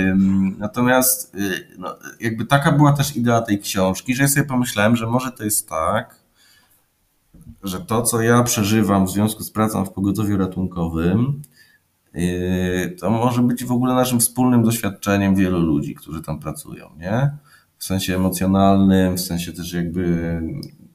Natomiast 0.58 1.34
y, 1.34 1.38
no, 1.78 1.96
jakby 2.20 2.44
taka 2.44 2.72
była 2.72 2.92
też 2.92 3.16
idea 3.16 3.40
tej 3.40 3.58
książki, 3.58 4.14
że 4.14 4.22
ja 4.22 4.28
sobie 4.28 4.46
pomyślałem, 4.46 4.96
że 4.96 5.06
może 5.06 5.32
to 5.32 5.44
jest 5.44 5.68
tak, 5.68 6.25
że 7.62 7.80
to, 7.80 8.02
co 8.02 8.22
ja 8.22 8.42
przeżywam 8.42 9.06
w 9.06 9.10
związku 9.10 9.42
z 9.42 9.50
pracą 9.50 9.84
w 9.84 9.92
pogotowiu 9.92 10.36
ratunkowym, 10.36 11.42
yy, 12.14 12.96
to 13.00 13.10
może 13.10 13.42
być 13.42 13.64
w 13.64 13.72
ogóle 13.72 13.94
naszym 13.94 14.20
wspólnym 14.20 14.62
doświadczeniem 14.62 15.34
wielu 15.34 15.60
ludzi, 15.60 15.94
którzy 15.94 16.22
tam 16.22 16.38
pracują, 16.38 16.90
nie? 16.98 17.30
W 17.78 17.84
sensie 17.84 18.16
emocjonalnym, 18.16 19.16
w 19.16 19.20
sensie 19.20 19.52
też 19.52 19.72
jakby 19.72 20.42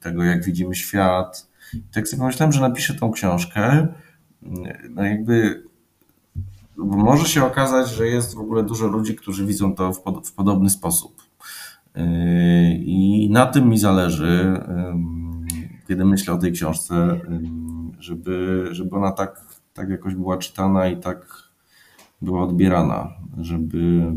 tego, 0.00 0.22
jak 0.22 0.44
widzimy 0.44 0.74
świat. 0.74 1.48
Tak 1.92 2.08
sobie 2.08 2.20
pomyślałem, 2.20 2.52
że 2.52 2.60
napiszę 2.60 2.94
tą 2.94 3.12
książkę, 3.12 3.88
no 4.90 5.04
jakby 5.04 5.62
może 6.76 7.24
się 7.24 7.44
okazać, 7.44 7.90
że 7.90 8.06
jest 8.06 8.34
w 8.34 8.38
ogóle 8.38 8.62
dużo 8.62 8.86
ludzi, 8.86 9.14
którzy 9.14 9.46
widzą 9.46 9.74
to 9.74 9.92
w, 9.92 10.02
pod, 10.02 10.28
w 10.28 10.32
podobny 10.32 10.70
sposób. 10.70 11.22
Yy, 11.94 12.02
I 12.74 13.30
na 13.30 13.46
tym 13.46 13.68
mi 13.68 13.78
zależy 13.78 14.60
kiedy 15.88 16.04
myślę 16.04 16.34
o 16.34 16.38
tej 16.38 16.52
książce, 16.52 17.20
żeby, 17.98 18.66
żeby 18.70 18.96
ona 18.96 19.12
tak, 19.12 19.46
tak 19.74 19.88
jakoś 19.88 20.14
była 20.14 20.38
czytana 20.38 20.88
i 20.88 21.00
tak 21.00 21.52
była 22.22 22.42
odbierana, 22.42 23.12
żeby 23.38 24.12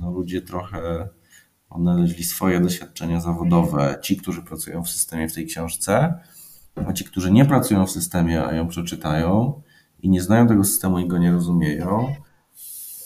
no, 0.00 0.10
ludzie 0.10 0.42
trochę 0.42 1.08
odnaleźli 1.70 2.24
swoje 2.24 2.60
doświadczenia 2.60 3.20
zawodowe, 3.20 3.98
ci, 4.02 4.16
którzy 4.16 4.42
pracują 4.42 4.84
w 4.84 4.90
systemie 4.90 5.28
w 5.28 5.34
tej 5.34 5.46
książce, 5.46 6.14
a 6.86 6.92
ci, 6.92 7.04
którzy 7.04 7.32
nie 7.32 7.44
pracują 7.44 7.86
w 7.86 7.90
systemie, 7.90 8.44
a 8.44 8.54
ją 8.54 8.68
przeczytają 8.68 9.62
i 10.02 10.10
nie 10.10 10.22
znają 10.22 10.46
tego 10.46 10.64
systemu 10.64 10.98
i 10.98 11.08
go 11.08 11.18
nie 11.18 11.32
rozumieją, 11.32 12.14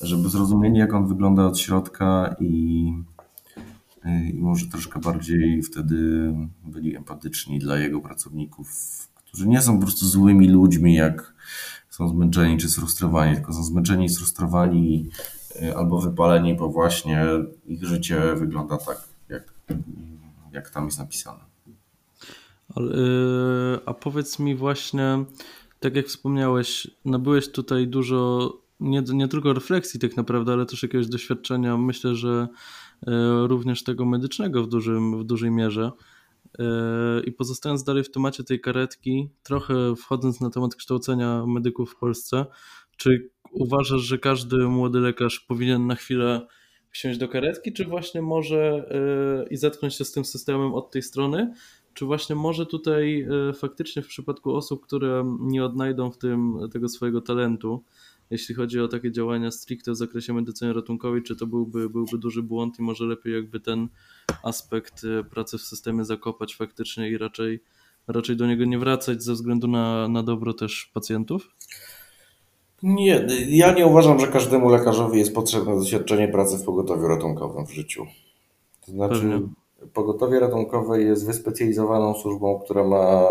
żeby 0.00 0.28
zrozumieli, 0.28 0.78
jak 0.78 0.94
on 0.94 1.08
wygląda 1.08 1.46
od 1.46 1.58
środka 1.58 2.36
i 2.40 2.92
i 4.04 4.34
może 4.34 4.66
troszkę 4.66 5.00
bardziej 5.00 5.62
wtedy 5.62 6.32
byli 6.64 6.96
empatyczni 6.96 7.58
dla 7.58 7.78
jego 7.78 8.00
pracowników, 8.00 8.68
którzy 9.14 9.48
nie 9.48 9.62
są 9.62 9.76
po 9.78 9.82
prostu 9.82 10.06
złymi 10.06 10.48
ludźmi, 10.48 10.94
jak 10.94 11.34
są 11.90 12.08
zmęczeni 12.08 12.58
czy 12.58 12.68
sfrustrowani, 12.68 13.34
tylko 13.34 13.52
są 13.52 13.64
zmęczeni, 13.64 14.08
sfrustrowani 14.08 15.10
y, 15.62 15.76
albo 15.76 16.00
wypaleni, 16.00 16.54
bo 16.54 16.68
właśnie 16.68 17.26
ich 17.66 17.84
życie 17.84 18.34
wygląda 18.36 18.76
tak, 18.76 19.08
jak, 19.28 19.52
jak 20.52 20.70
tam 20.70 20.84
jest 20.84 20.98
napisane. 20.98 21.40
Y, 22.76 22.82
a 23.86 23.94
powiedz 23.94 24.38
mi 24.38 24.54
właśnie, 24.54 25.24
tak 25.80 25.96
jak 25.96 26.06
wspomniałeś, 26.06 26.90
nabyłeś 27.04 27.48
tutaj 27.48 27.88
dużo 27.88 28.52
nie, 28.80 29.02
nie 29.12 29.28
tylko 29.28 29.52
refleksji 29.52 30.00
tak 30.00 30.16
naprawdę, 30.16 30.52
ale 30.52 30.66
też 30.66 30.82
jakiegoś 30.82 31.08
doświadczenia. 31.08 31.76
Myślę, 31.76 32.14
że 32.14 32.48
E, 32.48 32.48
również 33.46 33.84
tego 33.84 34.04
medycznego 34.04 34.62
w, 34.62 34.68
dużym, 34.68 35.18
w 35.18 35.24
dużej 35.24 35.50
mierze. 35.50 35.90
E, 36.58 36.64
I 37.24 37.32
pozostając 37.32 37.84
dalej 37.84 38.04
w 38.04 38.10
temacie 38.10 38.44
tej 38.44 38.60
karetki, 38.60 39.28
trochę 39.42 39.96
wchodząc 39.96 40.40
na 40.40 40.50
temat 40.50 40.74
kształcenia 40.74 41.46
medyków 41.46 41.92
w 41.92 41.96
Polsce, 41.96 42.46
czy 42.96 43.30
uważasz, 43.52 44.00
że 44.00 44.18
każdy 44.18 44.56
młody 44.56 45.00
lekarz 45.00 45.40
powinien 45.40 45.86
na 45.86 45.94
chwilę 45.94 46.46
wsiąść 46.90 47.18
do 47.18 47.28
karetki, 47.28 47.72
czy 47.72 47.84
właśnie 47.84 48.22
może 48.22 48.88
e, 48.90 49.48
i 49.48 49.56
zetknąć 49.56 49.94
się 49.94 50.04
z 50.04 50.12
tym 50.12 50.24
systemem 50.24 50.74
od 50.74 50.90
tej 50.90 51.02
strony, 51.02 51.52
czy 51.94 52.04
właśnie 52.04 52.36
może 52.36 52.66
tutaj 52.66 53.26
faktycznie 53.54 54.02
w 54.02 54.06
przypadku 54.06 54.54
osób, 54.54 54.86
które 54.86 55.36
nie 55.40 55.64
odnajdą 55.64 56.10
w 56.10 56.18
tym 56.18 56.58
tego 56.72 56.88
swojego 56.88 57.20
talentu, 57.20 57.84
jeśli 58.32 58.54
chodzi 58.54 58.80
o 58.80 58.88
takie 58.88 59.12
działania 59.12 59.50
stricte 59.50 59.92
w 59.92 59.96
zakresie 59.96 60.32
medycyny 60.32 60.72
ratunkowej, 60.72 61.22
czy 61.22 61.36
to 61.36 61.46
byłby, 61.46 61.90
byłby 61.90 62.18
duży 62.18 62.42
błąd 62.42 62.78
i 62.78 62.82
może 62.82 63.04
lepiej 63.04 63.32
jakby 63.32 63.60
ten 63.60 63.88
aspekt 64.42 65.02
e, 65.04 65.24
pracy 65.24 65.58
w 65.58 65.62
systemie 65.62 66.04
zakopać 66.04 66.56
faktycznie 66.56 67.10
i 67.10 67.18
raczej, 67.18 67.60
raczej 68.08 68.36
do 68.36 68.46
niego 68.46 68.64
nie 68.64 68.78
wracać 68.78 69.22
ze 69.22 69.32
względu 69.32 69.68
na, 69.68 70.08
na 70.08 70.22
dobro 70.22 70.54
też 70.54 70.90
pacjentów? 70.94 71.48
Nie, 72.82 73.26
ja 73.48 73.74
nie 73.74 73.86
uważam, 73.86 74.20
że 74.20 74.26
każdemu 74.26 74.68
lekarzowi 74.68 75.18
jest 75.18 75.34
potrzebne 75.34 75.74
doświadczenie 75.76 76.28
pracy 76.28 76.58
w 76.58 76.64
pogotowiu 76.64 77.08
ratunkowym 77.08 77.66
w 77.66 77.72
życiu. 77.72 78.06
To 78.86 78.92
znaczy, 78.92 79.20
Pewnie. 79.20 79.40
pogotowie 79.92 80.40
ratunkowe 80.40 81.02
jest 81.02 81.26
wyspecjalizowaną 81.26 82.14
służbą, 82.14 82.60
która 82.64 82.84
ma 82.84 83.28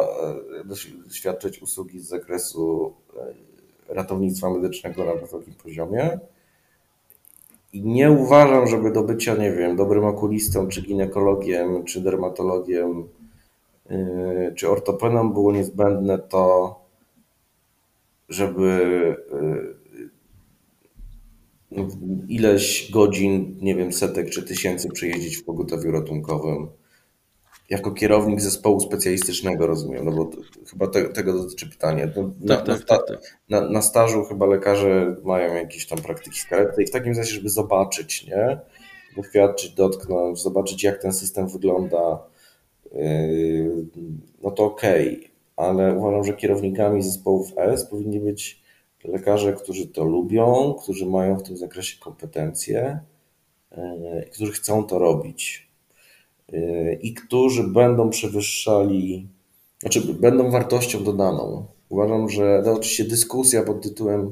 e, 0.71 1.13
świadczyć 1.13 1.61
usługi 1.61 1.99
z 1.99 2.07
zakresu 2.07 2.93
e, 3.17 3.50
ratownictwa 3.93 4.49
medycznego 4.49 5.05
na 5.05 5.15
wysokim 5.15 5.53
poziomie. 5.53 6.19
I 7.73 7.81
nie 7.81 8.11
uważam, 8.11 8.67
żeby 8.67 8.91
do 8.91 9.03
bycia, 9.03 9.35
nie 9.35 9.51
wiem, 9.51 9.75
dobrym 9.75 10.05
okulistą, 10.05 10.67
czy 10.67 10.81
ginekologiem, 10.81 11.83
czy 11.83 12.01
dermatologiem, 12.01 13.07
yy, 13.89 14.53
czy 14.55 14.69
ortopedą 14.69 15.33
było 15.33 15.51
niezbędne 15.51 16.19
to, 16.19 16.75
żeby 18.29 19.15
yy, 21.71 21.87
ileś 22.27 22.91
godzin, 22.91 23.55
nie 23.61 23.75
wiem, 23.75 23.93
setek 23.93 24.29
czy 24.29 24.43
tysięcy 24.43 24.89
przejeździć 24.89 25.37
w 25.37 25.43
pogotowiu 25.45 25.91
ratunkowym 25.91 26.67
jako 27.72 27.91
kierownik 27.91 28.41
zespołu 28.41 28.80
specjalistycznego, 28.80 29.67
rozumiem, 29.67 30.05
no 30.05 30.11
bo 30.11 30.26
to, 30.26 30.38
chyba 30.72 30.88
te, 30.88 31.09
tego 31.09 31.34
dotyczy 31.34 31.69
pytanie. 31.69 32.13
No, 32.15 32.32
na, 32.39 32.55
tak, 32.55 32.65
tak, 32.65 32.86
tak, 32.86 33.07
tak. 33.07 33.38
Na, 33.49 33.69
na, 33.69 33.82
stażu 33.82 34.24
chyba 34.24 34.45
lekarze 34.45 35.15
mają 35.24 35.55
jakieś 35.55 35.88
tam 35.88 35.99
praktyki 35.99 36.39
w 36.39 36.47
karetce 36.47 36.84
i 36.84 36.88
w 36.88 36.91
takim 36.91 37.15
sensie, 37.15 37.34
żeby 37.36 37.49
zobaczyć, 37.49 38.28
nie? 38.28 38.59
Doświadczyć, 39.17 39.72
dotknąć, 39.74 40.41
zobaczyć 40.41 40.84
jak 40.84 41.01
ten 41.01 41.13
system 41.13 41.47
wygląda, 41.47 42.24
yy, 42.91 43.86
no 44.43 44.51
to 44.51 44.63
okej, 44.63 45.17
okay. 45.17 45.30
ale 45.55 45.95
uważam, 45.95 46.24
że 46.24 46.34
kierownikami 46.34 47.01
zespołów 47.01 47.53
S 47.57 47.86
powinni 47.86 48.19
być 48.19 48.61
lekarze, 49.03 49.53
którzy 49.53 49.88
to 49.88 50.03
lubią, 50.03 50.76
którzy 50.84 51.05
mają 51.05 51.38
w 51.38 51.43
tym 51.43 51.57
zakresie 51.57 51.99
kompetencje, 51.99 52.99
yy, 53.72 54.30
którzy 54.32 54.51
chcą 54.51 54.84
to 54.84 54.99
robić 54.99 55.70
i 57.01 57.13
którzy 57.13 57.63
będą 57.63 58.09
przewyższali, 58.09 59.27
znaczy 59.79 60.01
będą 60.13 60.51
wartością 60.51 61.03
dodaną. 61.03 61.65
Uważam, 61.89 62.29
że 62.29 62.63
no 62.65 62.71
oczywiście 62.73 63.03
dyskusja 63.03 63.63
pod 63.63 63.81
tytułem 63.81 64.31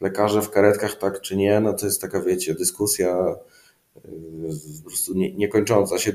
lekarze 0.00 0.42
w 0.42 0.50
karetkach 0.50 0.94
tak 0.98 1.20
czy 1.20 1.36
nie, 1.36 1.60
no 1.60 1.72
to 1.72 1.86
jest 1.86 2.00
taka, 2.00 2.20
wiecie, 2.20 2.54
dyskusja 2.54 3.36
y, 3.96 4.00
po 4.84 4.88
prostu 4.90 5.14
nie, 5.14 5.34
niekończąca 5.34 5.98
się 5.98 6.12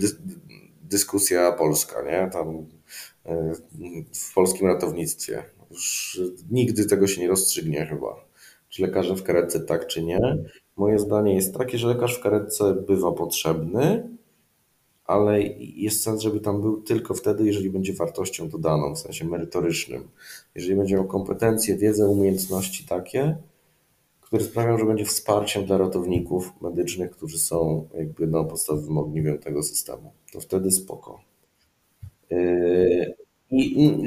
dyskusja 0.82 1.52
polska, 1.52 2.02
nie? 2.02 2.30
Tam 2.34 2.56
y, 2.56 4.06
w 4.14 4.34
polskim 4.34 4.68
ratownictwie. 4.68 5.44
Już 5.72 6.20
nigdy 6.52 6.86
tego 6.86 7.08
się 7.08 7.22
nie 7.22 7.28
rozstrzygnie 7.28 7.86
chyba. 7.86 8.26
Czy 8.70 8.82
lekarze 8.82 9.16
w 9.16 9.24
karetce 9.24 9.60
tak 9.60 9.88
czy 9.88 10.04
nie. 10.04 10.38
Moje 10.78 11.00
zdanie 11.00 11.36
jest 11.36 11.56
takie, 11.56 11.78
że 11.78 11.88
lekarz 11.88 12.20
w 12.20 12.24
karetce 12.24 12.74
bywa 12.74 13.12
potrzebny, 13.12 14.10
ale 15.06 15.42
jest 15.60 16.04
sens, 16.04 16.22
żeby 16.22 16.40
tam 16.40 16.62
był 16.62 16.82
tylko 16.82 17.14
wtedy, 17.14 17.46
jeżeli 17.46 17.70
będzie 17.70 17.94
wartością 17.94 18.50
dodaną, 18.50 18.96
w 18.96 19.00
sensie 19.00 19.26
merytorycznym. 19.26 20.08
Jeżeli 20.56 20.76
będzie 20.76 20.96
miał 20.96 21.06
kompetencje, 21.06 21.78
wiedzę, 21.78 22.08
umiejętności 22.08 22.86
takie, 22.86 23.38
które 24.22 24.44
sprawią, 24.44 24.78
że 24.78 24.86
będzie 24.86 25.06
wsparciem 25.06 25.66
dla 25.66 25.78
ratowników 25.78 26.52
medycznych, 26.62 27.12
którzy 27.12 27.40
są 27.40 27.88
jakby 27.98 28.28
no, 28.28 28.46
podstawowym 28.46 28.98
ogniwem 28.98 29.40
tego 29.40 29.64
systemu. 29.64 30.12
To 30.34 30.40
wtedy 30.40 30.72
spoko. 30.72 31.22
Yy, 32.30 33.16
I, 33.52 33.84
i, 33.86 34.06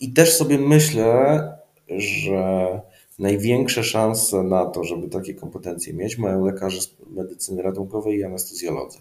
I 0.00 0.12
też 0.12 0.36
sobie 0.36 0.58
myślę, 0.58 1.42
że 1.88 2.80
największe 3.18 3.84
szanse 3.84 4.42
na 4.42 4.66
to, 4.66 4.84
żeby 4.84 5.08
takie 5.08 5.34
kompetencje 5.34 5.94
mieć, 5.94 6.18
mają 6.18 6.46
lekarze 6.46 6.80
medycyny 7.10 7.62
ratunkowej 7.62 8.18
i 8.18 8.24
anestezjolodzy 8.24 8.98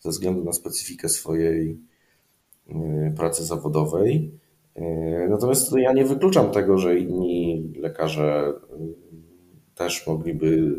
ze 0.00 0.10
względu 0.10 0.44
na 0.44 0.52
specyfikę 0.52 1.08
swojej 1.08 1.80
y, 2.68 3.14
pracy 3.16 3.44
zawodowej. 3.44 4.32
Y, 4.76 5.26
natomiast 5.30 5.72
ja 5.76 5.92
nie 5.92 6.04
wykluczam 6.04 6.50
tego, 6.50 6.78
że 6.78 6.98
inni 6.98 7.72
lekarze 7.76 8.52
y, 8.80 9.74
też 9.74 10.06
mogliby 10.06 10.76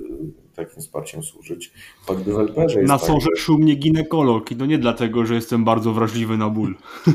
takim 0.56 0.82
wsparciem 0.82 1.24
służyć. 1.24 1.72
Fakt 2.08 2.24
deweloperze 2.24 2.80
jest 2.80 2.92
Na 2.92 3.00
tak, 3.00 3.22
że... 3.38 3.54
mnie 3.54 3.76
ginekolog 3.76 4.52
i 4.52 4.56
to 4.56 4.66
nie 4.66 4.78
dlatego, 4.78 5.26
że 5.26 5.36
jestem 5.36 5.66
bardzo 5.66 5.94
wrażliwy 5.94 6.38
na 6.38 6.50
ból. 6.50 6.76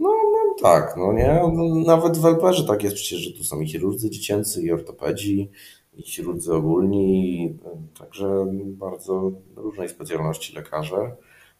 No, 0.00 0.08
no 0.08 0.54
tak, 0.62 0.94
no 0.96 1.12
nie. 1.12 1.40
Nawet 1.86 2.18
w 2.18 2.20
Welperze 2.20 2.64
tak 2.64 2.82
jest 2.82 2.96
przecież, 2.96 3.20
że 3.20 3.38
tu 3.38 3.44
są 3.44 3.60
i 3.60 3.68
chirurdzy 3.68 4.10
dziecięcy, 4.10 4.62
i 4.62 4.72
ortopedzi, 4.72 5.50
i 5.96 6.02
chirurdzy 6.02 6.54
ogólni, 6.54 7.58
także 7.98 8.46
bardzo 8.64 9.32
różnej 9.56 9.88
specjalności 9.88 10.56
lekarze. 10.56 11.16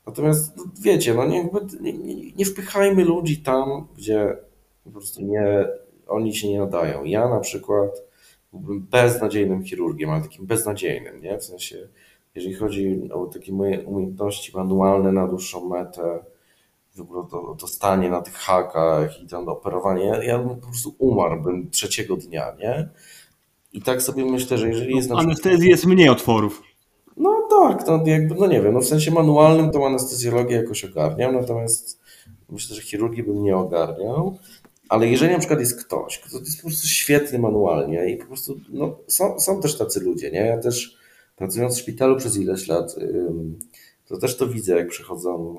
Natomiast 0.06 0.58
wiecie, 0.82 1.14
no 1.14 1.26
nie, 1.26 1.48
nie, 1.80 2.32
nie 2.32 2.44
wpychajmy 2.44 3.04
ludzi 3.04 3.42
tam, 3.42 3.86
gdzie 3.96 4.36
po 4.84 4.90
prostu 4.90 5.22
nie, 5.22 5.68
oni 6.06 6.34
się 6.34 6.48
nie 6.48 6.58
nadają. 6.58 7.04
Ja 7.04 7.28
na 7.28 7.40
przykład 7.40 8.02
byłbym 8.52 8.86
beznadziejnym 8.90 9.64
chirurgiem, 9.64 10.10
ale 10.10 10.22
takim 10.22 10.46
beznadziejnym, 10.46 11.22
nie? 11.22 11.38
W 11.38 11.44
sensie, 11.44 11.88
jeżeli 12.34 12.54
chodzi 12.54 13.10
o 13.12 13.26
takie 13.26 13.52
moje 13.52 13.84
umiejętności 13.84 14.56
manualne 14.56 15.12
na 15.12 15.28
dłuższą 15.28 15.68
metę, 15.68 16.18
to, 17.30 17.56
to 17.58 17.66
stanie 17.66 18.10
na 18.10 18.22
tych 18.22 18.34
hakach 18.34 19.22
i 19.22 19.26
tam 19.26 19.48
operowanie, 19.48 20.04
ja, 20.04 20.22
ja 20.22 20.38
po 20.38 20.66
prostu 20.66 20.94
umarłbym 20.98 21.70
trzeciego 21.70 22.16
dnia, 22.16 22.56
nie? 22.58 22.88
I 23.76 23.82
tak 23.82 24.02
sobie 24.02 24.24
myślę, 24.24 24.58
że 24.58 24.68
jeżeli 24.68 24.96
jest... 24.96 25.08
Przykład... 25.08 25.24
Anestezji 25.24 25.68
jest 25.68 25.86
mniej 25.86 26.08
otworów. 26.08 26.62
No 27.16 27.48
tak, 27.50 27.86
no 27.86 28.02
jakby, 28.06 28.34
no 28.34 28.46
nie 28.46 28.62
wiem, 28.62 28.74
no 28.74 28.80
w 28.80 28.86
sensie 28.86 29.10
manualnym 29.10 29.70
tą 29.70 29.86
anestezjologię 29.86 30.56
jakoś 30.56 30.84
ogarniam, 30.84 31.34
natomiast 31.34 32.00
myślę, 32.48 32.76
że 32.76 32.82
chirurgii 32.82 33.22
bym 33.22 33.42
nie 33.42 33.56
ogarniał. 33.56 34.38
Ale 34.88 35.08
jeżeli 35.08 35.32
na 35.32 35.38
przykład 35.38 35.60
jest 35.60 35.84
ktoś, 35.84 36.18
kto 36.18 36.38
jest 36.38 36.56
po 36.56 36.68
prostu 36.68 36.88
świetny 36.88 37.38
manualnie 37.38 38.10
i 38.10 38.16
po 38.16 38.26
prostu, 38.26 38.60
no 38.68 38.98
są, 39.06 39.40
są 39.40 39.60
też 39.60 39.78
tacy 39.78 40.00
ludzie, 40.00 40.30
nie? 40.30 40.40
Ja 40.40 40.58
też 40.58 40.96
pracując 41.36 41.76
w 41.76 41.80
szpitalu 41.80 42.16
przez 42.16 42.36
ileś 42.36 42.68
lat, 42.68 42.96
to 44.06 44.16
też 44.16 44.36
to 44.36 44.46
widzę, 44.46 44.76
jak 44.76 44.88
przychodzą 44.88 45.58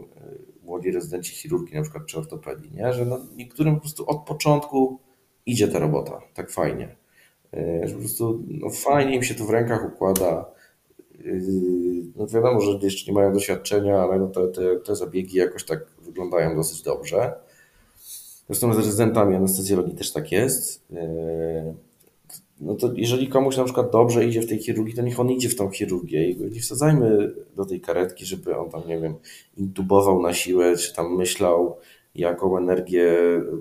y, 0.62 0.66
młodzi 0.66 0.92
rezydenci 0.92 1.36
chirurgii, 1.36 1.76
na 1.76 1.82
przykład 1.82 2.06
czy 2.06 2.18
ortopedii, 2.18 2.72
nie? 2.74 2.94
Że 2.94 3.06
no, 3.06 3.20
niektórym 3.36 3.76
po 3.76 3.82
prostu 3.82 4.10
od 4.10 4.26
początku 4.26 5.00
idzie 5.46 5.68
ta 5.68 5.80
robota, 5.80 6.22
tak 6.34 6.52
fajnie. 6.52 6.96
Y, 7.54 7.88
że 7.88 7.94
po 7.94 8.00
prostu 8.00 8.44
no, 8.48 8.70
fajnie 8.70 9.16
im 9.16 9.24
się 9.24 9.36
to 9.36 9.46
w 9.46 9.50
rękach 9.50 9.94
układa. 9.94 10.46
Y, 11.26 11.42
no 12.16 12.28
wiadomo, 12.28 12.62
że 12.62 12.80
jeszcze 12.82 13.12
nie 13.12 13.16
mają 13.16 13.34
doświadczenia, 13.34 14.00
ale 14.00 14.20
no 14.20 14.28
te, 14.28 14.48
te, 14.48 14.76
te 14.80 14.96
zabiegi 14.96 15.38
jakoś 15.38 15.64
tak 15.64 15.80
wyglądają 16.02 16.56
dosyć 16.56 16.82
dobrze. 16.82 17.34
Zresztą 18.48 18.74
z 18.74 18.78
rezydentami 18.78 19.36
anestezjologii 19.36 19.96
też 19.96 20.14
tak 20.14 20.32
jest. 20.32 20.88
No 22.62 22.76
to 22.76 22.92
jeżeli 22.96 23.28
komuś 23.28 23.58
na 23.58 23.64
przykład 23.64 23.92
dobrze 23.92 24.26
idzie 24.26 24.42
w 24.42 24.48
tej 24.48 24.60
chirurgii, 24.60 24.96
to 24.96 25.02
niech 25.02 25.20
on 25.20 25.32
idzie 25.32 25.50
w 25.50 25.56
tą 25.56 25.70
chirurgię 25.70 26.30
i 26.30 26.52
nie 26.52 26.60
wsadzajmy 26.60 27.34
do 27.56 27.66
tej 27.66 27.82
karetki, 27.82 28.26
żeby 28.26 28.58
on 28.58 28.70
tam, 28.70 28.82
nie 28.88 29.00
wiem, 29.00 29.16
intubował 29.58 30.22
na 30.22 30.34
siłę, 30.34 30.78
czy 30.78 30.96
tam 30.96 31.16
myślał, 31.16 31.78
jaką 32.16 32.58
energię 32.58 33.16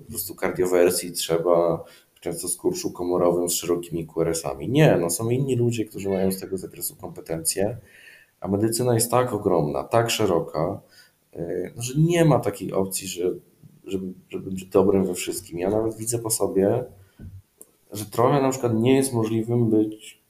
po 0.06 0.10
prostu 0.10 0.34
kardiowersji 0.34 1.12
trzeba, 1.12 1.84
często 2.26 2.48
z 2.48 2.56
kurszu 2.56 2.90
komorowym 2.90 3.48
z 3.48 3.52
szerokimi 3.52 4.06
QRS-ami. 4.06 4.68
Nie, 4.68 4.96
no 5.00 5.10
są 5.10 5.30
inni 5.30 5.56
ludzie, 5.56 5.84
którzy 5.84 6.08
mają 6.08 6.32
z 6.32 6.40
tego 6.40 6.58
zakresu 6.58 6.96
kompetencje, 6.96 7.76
a 8.40 8.48
medycyna 8.48 8.94
jest 8.94 9.10
tak 9.10 9.32
ogromna, 9.32 9.84
tak 9.84 10.10
szeroka, 10.10 10.80
y, 11.36 11.72
no, 11.76 11.82
że 11.82 12.00
nie 12.00 12.24
ma 12.24 12.38
takiej 12.38 12.72
opcji, 12.72 13.08
że, 13.08 13.30
żeby, 13.84 14.12
żeby 14.28 14.50
być 14.50 14.64
dobrym 14.64 15.04
we 15.04 15.14
wszystkim. 15.14 15.58
Ja 15.58 15.70
nawet 15.70 15.96
widzę 15.96 16.18
po 16.18 16.30
sobie, 16.30 16.84
że 17.92 18.04
trochę 18.04 18.42
na 18.42 18.50
przykład 18.50 18.74
nie 18.74 18.96
jest 18.96 19.12
możliwym 19.12 19.70
być 19.70 20.22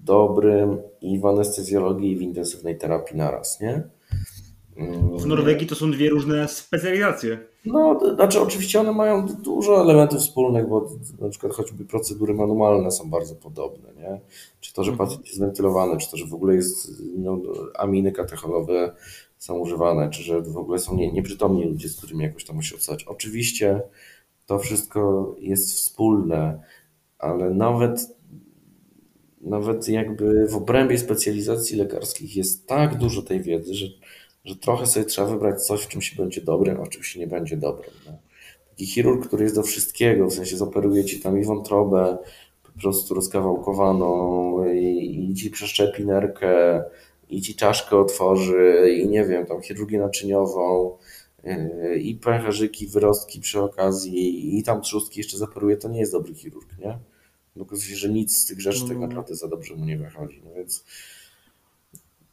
dobrym 0.00 0.78
i 1.00 1.18
w 1.18 1.26
anestezjologii, 1.26 2.12
i 2.12 2.16
w 2.16 2.22
intensywnej 2.22 2.78
terapii 2.78 3.16
naraz, 3.16 3.60
nie? 3.60 3.82
W 5.18 5.26
Norwegii 5.26 5.66
to 5.66 5.74
są 5.74 5.90
dwie 5.90 6.10
różne 6.10 6.48
specjalizacje. 6.48 7.38
No, 7.64 8.00
znaczy 8.14 8.40
oczywiście 8.40 8.80
one 8.80 8.92
mają 8.92 9.26
dużo 9.26 9.80
elementów 9.80 10.18
wspólnych, 10.18 10.68
bo 10.68 10.90
na 11.20 11.28
przykład 11.28 11.52
choćby 11.52 11.84
procedury 11.84 12.34
manualne 12.34 12.90
są 12.90 13.10
bardzo 13.10 13.34
podobne, 13.34 13.88
nie? 13.96 14.20
Czy 14.60 14.74
to, 14.74 14.84
że 14.84 14.90
mhm. 14.90 15.08
pacjent 15.08 15.26
jest 15.26 15.40
wentylowany, 15.40 15.96
czy 15.96 16.10
to, 16.10 16.16
że 16.16 16.26
w 16.26 16.34
ogóle 16.34 16.54
jest 16.54 17.02
no, 17.16 17.38
aminy 17.78 18.12
katechonowe 18.12 18.92
są 19.38 19.58
używane, 19.58 20.10
czy 20.10 20.22
że 20.22 20.42
w 20.42 20.56
ogóle 20.56 20.78
są 20.78 20.96
nie, 20.96 21.12
nieprzytomni 21.12 21.64
ludzie, 21.64 21.88
z 21.88 21.96
którymi 21.96 22.24
jakoś 22.24 22.44
tam 22.44 22.56
musi 22.56 22.74
obsadzać. 22.74 23.04
Oczywiście 23.04 23.82
to 24.46 24.58
wszystko 24.58 25.34
jest 25.38 25.72
wspólne, 25.72 26.60
ale 27.18 27.50
nawet 27.50 28.14
nawet 29.44 29.88
jakby 29.88 30.46
w 30.48 30.56
obrębie 30.56 30.98
specjalizacji 30.98 31.76
lekarskich 31.76 32.36
jest 32.36 32.66
tak 32.66 32.98
dużo 32.98 33.22
tej 33.22 33.42
wiedzy, 33.42 33.74
że, 33.74 33.86
że 34.44 34.56
trochę 34.56 34.86
sobie 34.86 35.06
trzeba 35.06 35.28
wybrać 35.28 35.66
coś, 35.66 35.82
w 35.82 35.88
czym 35.88 36.02
się 36.02 36.16
będzie 36.16 36.40
dobrym, 36.40 36.76
a 36.80 36.82
oczywiście 36.82 37.20
nie 37.20 37.26
będzie 37.26 37.56
dobrym. 37.56 37.90
No. 38.06 38.12
Taki 38.70 38.86
chirurg, 38.86 39.26
który 39.26 39.42
jest 39.42 39.54
do 39.54 39.62
wszystkiego, 39.62 40.26
w 40.26 40.34
sensie 40.34 40.56
zoperuje 40.56 41.04
ci 41.04 41.20
tam 41.20 41.40
i 41.40 41.44
wątrobę 41.44 42.18
po 42.62 42.80
prostu 42.80 43.14
rozkawałkowaną 43.14 44.64
i, 44.74 45.28
i 45.30 45.34
ci 45.34 45.50
przeszczepi 45.50 46.04
nerkę, 46.06 46.82
i 47.30 47.40
ci 47.42 47.54
czaszkę 47.54 47.98
otworzy 47.98 48.94
i 48.98 49.08
nie 49.08 49.24
wiem, 49.24 49.46
tam 49.46 49.62
chirurgię 49.62 49.98
naczyniową 49.98 50.96
yy, 51.44 51.98
i 51.98 52.14
pęcherzyki, 52.14 52.86
wyrostki 52.86 53.40
przy 53.40 53.60
okazji 53.62 54.58
i 54.58 54.62
tam 54.62 54.80
trzustki 54.80 55.20
jeszcze 55.20 55.38
zaparuje, 55.38 55.76
to 55.76 55.88
nie 55.88 56.00
jest 56.00 56.12
dobry 56.12 56.34
chirurg, 56.34 56.78
nie? 56.78 56.98
Okazuje 57.62 57.90
się, 57.90 57.96
że 57.96 58.08
nic 58.08 58.38
z 58.38 58.46
tych 58.46 58.60
rzeczy 58.60 58.88
tak 58.88 58.98
No. 58.98 59.06
naprawdę 59.06 59.34
za 59.34 59.48
dobrze 59.48 59.74
mu 59.76 59.84
nie 59.84 59.98
wychodzi, 59.98 60.42
no 60.44 60.50
więc 60.54 60.84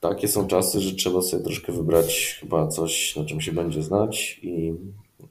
takie 0.02 0.28
są 0.28 0.48
czasy, 0.48 0.82
że 0.82 0.96
trzeba 0.96 1.22
sobie 1.22 1.44
troszkę 1.44 1.72
wybrać 1.72 2.38
chyba 2.40 2.68
coś, 2.68 3.16
na 3.16 3.26
czym 3.26 3.42
się 3.42 3.52
będzie 3.52 3.84
znać 3.84 4.40
i, 4.44 4.74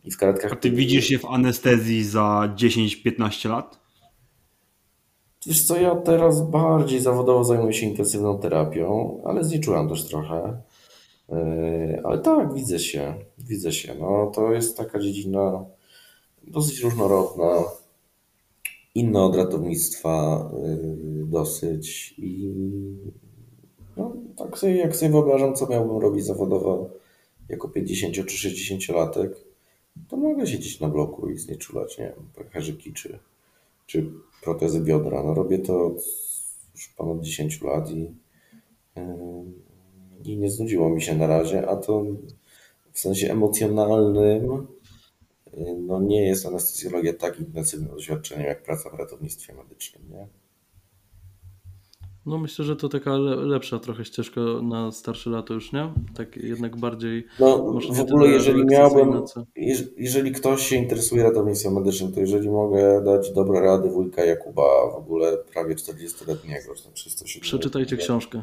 i 0.05 0.11
w 0.11 0.17
karetkach... 0.17 0.53
A 0.53 0.57
ty 0.57 0.71
widzisz 0.71 1.05
się 1.05 1.19
w 1.19 1.25
anestezji 1.25 2.05
za 2.05 2.55
10-15 2.57 3.51
lat? 3.51 3.81
Wiesz 5.47 5.63
co, 5.63 5.77
ja 5.77 5.97
teraz 5.97 6.51
bardziej 6.51 7.01
zawodowo 7.01 7.45
zajmuję 7.45 7.73
się 7.73 7.87
intensywną 7.87 8.39
terapią, 8.39 9.21
ale 9.25 9.45
znieczułam 9.45 9.89
też 9.89 10.09
trochę. 10.09 10.63
Yy, 11.29 12.03
Ale 12.05 12.19
tak, 12.19 12.55
widzę 12.55 12.79
się, 12.79 13.15
widzę 13.39 13.73
się. 13.73 13.95
No, 14.01 14.33
to 14.35 14.53
jest 14.53 14.77
taka 14.77 15.01
dziedzina 15.01 15.65
dosyć 16.45 16.81
różnorodna, 16.81 17.65
inna 18.95 19.25
od 19.25 19.37
ratownictwa 19.37 20.45
yy, 20.63 21.27
dosyć 21.27 22.15
i 22.19 22.53
no, 24.01 24.17
tak 24.37 24.59
sobie, 24.59 24.77
jak 24.77 24.97
sobie 24.97 25.13
wyobrażam, 25.13 25.55
co 25.55 25.67
miałbym 25.67 25.99
robić 25.99 26.25
zawodowo 26.25 26.91
jako 27.49 27.69
50 27.69 28.15
czy 28.15 28.39
60 28.39 28.89
latek, 28.89 29.33
to 30.09 30.17
mogę 30.17 30.47
siedzieć 30.47 30.81
na 30.81 30.89
bloku 30.89 31.29
i 31.29 31.39
znieczulać, 31.39 31.99
nie 31.99 32.05
wiem, 32.05 32.29
pęcherzyki 32.35 32.93
czy, 32.93 33.19
czy 33.87 34.11
protezy 34.43 34.81
biodra. 34.81 35.23
No 35.23 35.35
robię 35.35 35.59
to 35.59 35.95
już 36.75 36.89
ponad 36.89 37.21
10 37.21 37.63
lat 37.63 37.91
i, 37.91 38.15
i 40.25 40.37
nie 40.37 40.51
znudziło 40.51 40.91
mi 40.91 41.03
się 41.03 41.17
na 41.17 41.27
razie, 41.27 41.69
a 41.69 41.77
to 41.77 42.05
w 42.93 43.01
sensie 43.01 43.33
emocjonalnym 43.33 44.67
no 45.79 46.01
nie 46.01 46.27
jest 46.27 46.47
anestezjologia 46.47 47.13
tak 47.13 47.41
intensywnym 47.41 47.91
doświadczeniem 47.91 48.47
jak 48.47 48.63
praca 48.63 48.91
w 48.91 48.95
ratownictwie 48.95 49.55
medycznym, 49.55 50.03
nie? 50.11 50.27
No 52.31 52.39
myślę, 52.39 52.65
że 52.65 52.77
to 52.77 52.89
taka 52.89 53.17
le 53.17 53.37
lepsza 53.37 53.79
trochę 53.79 54.05
ścieżka 54.05 54.41
na 54.63 54.93
starsze 54.93 55.31
lata 55.31 55.55
już, 55.55 55.73
nie? 55.73 55.93
Tak 56.17 56.37
jednak 56.37 56.77
bardziej... 56.77 57.27
No 57.41 57.59
w 57.93 58.01
ogóle 58.01 58.29
jeżeli 58.29 58.65
miałbym, 58.67 59.23
jeżeli 59.97 60.33
ktoś 60.33 60.67
się 60.69 60.77
interesuje 60.77 61.23
ratownictwem 61.23 61.75
medycznym, 61.75 62.13
to 62.13 62.21
jeżeli 62.21 62.51
mogę 62.51 63.05
dać 63.05 63.33
dobre 63.33 63.61
rady 63.61 63.89
wujka 63.89 64.25
Jakuba, 64.25 64.63
w 64.93 64.97
ogóle 64.97 65.37
prawie 65.53 65.75
40-letniego, 65.75 66.75
czy 66.77 66.85
tam 66.85 66.93
307 66.93 67.43
Przeczytajcie 67.43 67.97
książkę. 67.97 68.43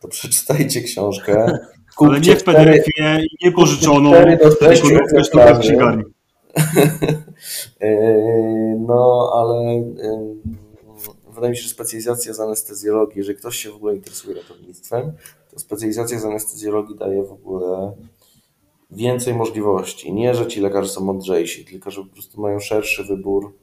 to 0.00 0.08
przeczytajcie 0.08 0.80
książkę. 0.80 1.58
Ale 2.00 2.20
nie 2.20 2.36
w 2.36 2.44
PDF-ie, 2.44 3.26
nie 3.42 3.52
pożyczoną, 3.52 4.12
tylko 4.12 5.38
na 5.38 5.54
w 5.54 5.58
księgarni. 5.60 6.02
Yy, 7.80 8.76
No, 8.88 9.30
ale 9.34 9.82
wydaje 11.36 11.50
mi 11.50 11.56
się, 11.56 11.62
że 11.62 11.68
specjalizacja 11.68 12.34
z 12.34 12.40
anestezjologii, 12.40 13.18
jeżeli 13.18 13.38
ktoś 13.38 13.56
się 13.56 13.70
w 13.70 13.74
ogóle 13.74 13.94
interesuje 13.94 14.34
ratownictwem, 14.34 15.12
to 15.50 15.58
specjalizacja 15.58 16.18
z 16.18 16.24
anestezjologii 16.24 16.96
daje 16.96 17.24
w 17.24 17.32
ogóle 17.32 17.92
więcej 18.90 19.34
możliwości. 19.34 20.12
Nie, 20.12 20.34
że 20.34 20.46
ci 20.46 20.60
lekarze 20.60 20.88
są 20.88 21.04
mądrzejsi, 21.04 21.64
tylko 21.64 21.90
że 21.90 22.02
po 22.02 22.12
prostu 22.12 22.40
mają 22.40 22.60
szerszy 22.60 23.04
wybór 23.04 23.54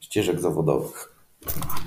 ścieżek 0.00 0.40
zawodowych. 0.40 1.12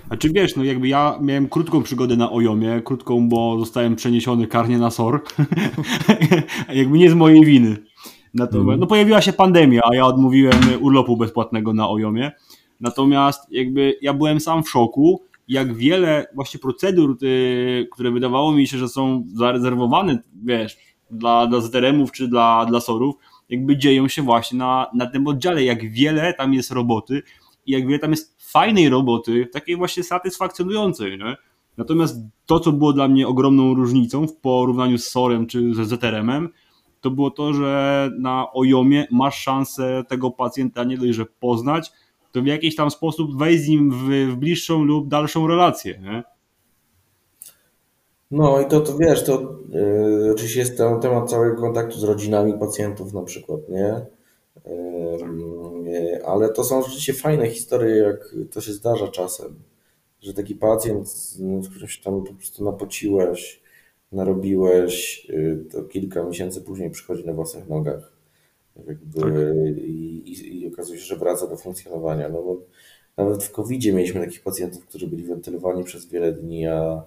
A 0.09 0.17
czy 0.17 0.29
wiesz, 0.29 0.55
no 0.55 0.63
jakby 0.63 0.87
ja 0.87 1.19
miałem 1.21 1.49
krótką 1.49 1.83
przygodę 1.83 2.15
na 2.15 2.31
Ojomie, 2.31 2.81
krótką, 2.85 3.29
bo 3.29 3.59
zostałem 3.59 3.95
przeniesiony 3.95 4.47
karnie 4.47 4.77
na 4.77 4.91
SOR, 4.91 5.23
jakby 6.73 6.97
nie 6.97 7.09
z 7.09 7.13
mojej 7.13 7.45
winy. 7.45 7.77
Natomiast, 8.33 8.79
no 8.79 8.87
pojawiła 8.87 9.21
się 9.21 9.33
pandemia, 9.33 9.81
a 9.91 9.95
ja 9.95 10.05
odmówiłem 10.05 10.61
urlopu 10.81 11.17
bezpłatnego 11.17 11.73
na 11.73 11.89
Ojomie. 11.89 12.31
Natomiast 12.83 13.51
jakby 13.51 13.97
ja 14.01 14.13
byłem 14.13 14.39
sam 14.39 14.63
w 14.63 14.69
szoku, 14.69 15.21
jak 15.47 15.73
wiele 15.73 16.25
właśnie 16.35 16.59
procedur, 16.59 17.17
y, 17.23 17.87
które 17.91 18.11
wydawało 18.11 18.51
mi 18.51 18.67
się, 18.67 18.77
że 18.77 18.89
są 18.89 19.23
zarezerwowane, 19.33 20.23
wiesz, 20.43 20.77
dla, 21.11 21.47
dla 21.47 21.61
ZRM-ów 21.61 22.11
czy 22.11 22.27
dla, 22.27 22.65
dla 22.65 22.79
SOR-ów, 22.79 23.15
jakby 23.49 23.77
dzieją 23.77 24.07
się 24.07 24.21
właśnie 24.21 24.57
na, 24.57 24.87
na 24.93 25.05
tym 25.05 25.27
oddziale, 25.27 25.63
jak 25.63 25.91
wiele 25.91 26.33
tam 26.33 26.53
jest 26.53 26.71
roboty 26.71 27.23
i 27.65 27.71
jak 27.71 27.87
wiele 27.87 27.99
tam 27.99 28.11
jest 28.11 28.51
fajnej 28.51 28.89
roboty, 28.89 29.47
takiej 29.53 29.75
właśnie 29.75 30.03
satysfakcjonującej, 30.03 31.17
nie? 31.17 31.35
Natomiast 31.77 32.21
to, 32.45 32.59
co 32.59 32.71
było 32.71 32.93
dla 32.93 33.07
mnie 33.07 33.27
ogromną 33.27 33.73
różnicą 33.73 34.27
w 34.27 34.35
porównaniu 34.35 34.97
z 34.97 35.09
SOR-em 35.09 35.47
czy 35.47 35.73
ze 35.73 35.85
ZRM-em, 35.85 36.49
to 37.01 37.11
było 37.11 37.31
to, 37.31 37.53
że 37.53 38.09
na 38.19 38.53
Ojomie 38.53 39.07
masz 39.11 39.37
szansę 39.37 40.03
tego 40.07 40.31
pacjenta 40.31 40.83
nie 40.83 40.97
dość, 40.97 41.13
że 41.13 41.25
poznać, 41.25 41.91
to 42.33 42.41
w 42.41 42.45
jakiś 42.45 42.75
tam 42.75 42.91
sposób 42.91 43.37
wejść 43.37 43.63
z 43.63 43.67
nim 43.67 43.91
w, 43.91 44.31
w 44.33 44.35
bliższą 44.35 44.83
lub 44.83 45.07
dalszą 45.07 45.47
relację. 45.47 45.99
Nie? 46.01 46.23
No 48.31 48.61
i 48.61 48.65
to, 48.65 48.79
to 48.81 48.97
wiesz, 48.97 49.23
to 49.23 49.59
yy, 49.69 50.31
oczywiście 50.31 50.59
jest 50.59 50.77
ten 50.77 50.99
temat 50.99 51.29
całego 51.29 51.61
kontaktu 51.61 51.99
z 51.99 52.03
rodzinami 52.03 52.53
pacjentów 52.59 53.13
na 53.13 53.23
przykład, 53.23 53.69
nie? 53.69 54.05
Yy, 55.85 56.25
ale 56.25 56.49
to 56.49 56.63
są 56.63 56.81
rzeczywiście 56.81 57.13
fajne 57.13 57.49
historie, 57.49 57.95
jak 57.95 58.35
to 58.51 58.61
się 58.61 58.73
zdarza 58.73 59.07
czasem, 59.07 59.55
że 60.21 60.33
taki 60.33 60.55
pacjent, 60.55 61.09
z 61.09 61.69
którym 61.69 61.87
się 61.87 62.03
tam 62.03 62.23
po 62.23 62.33
prostu 62.33 62.63
napociłeś, 62.63 63.61
narobiłeś, 64.11 65.25
yy, 65.25 65.65
to 65.71 65.83
kilka 65.83 66.23
miesięcy 66.23 66.61
później 66.61 66.91
przychodzi 66.91 67.25
na 67.25 67.33
własnych 67.33 67.69
nogach. 67.69 68.12
Jakby, 68.87 69.75
i, 69.81 70.31
i, 70.31 70.61
I 70.61 70.73
okazuje 70.73 70.99
się, 70.99 71.05
że 71.05 71.15
wraca 71.15 71.47
do 71.47 71.57
funkcjonowania. 71.57 72.29
No 72.29 72.43
bo 72.43 72.61
nawet 73.17 73.43
w 73.43 73.51
COVID-zie 73.51 73.93
mieliśmy 73.93 74.25
takich 74.25 74.43
pacjentów, 74.43 74.85
którzy 74.85 75.07
byli 75.07 75.23
wentylowani 75.23 75.83
przez 75.83 76.05
wiele 76.05 76.31
dni, 76.31 76.67
a 76.67 77.03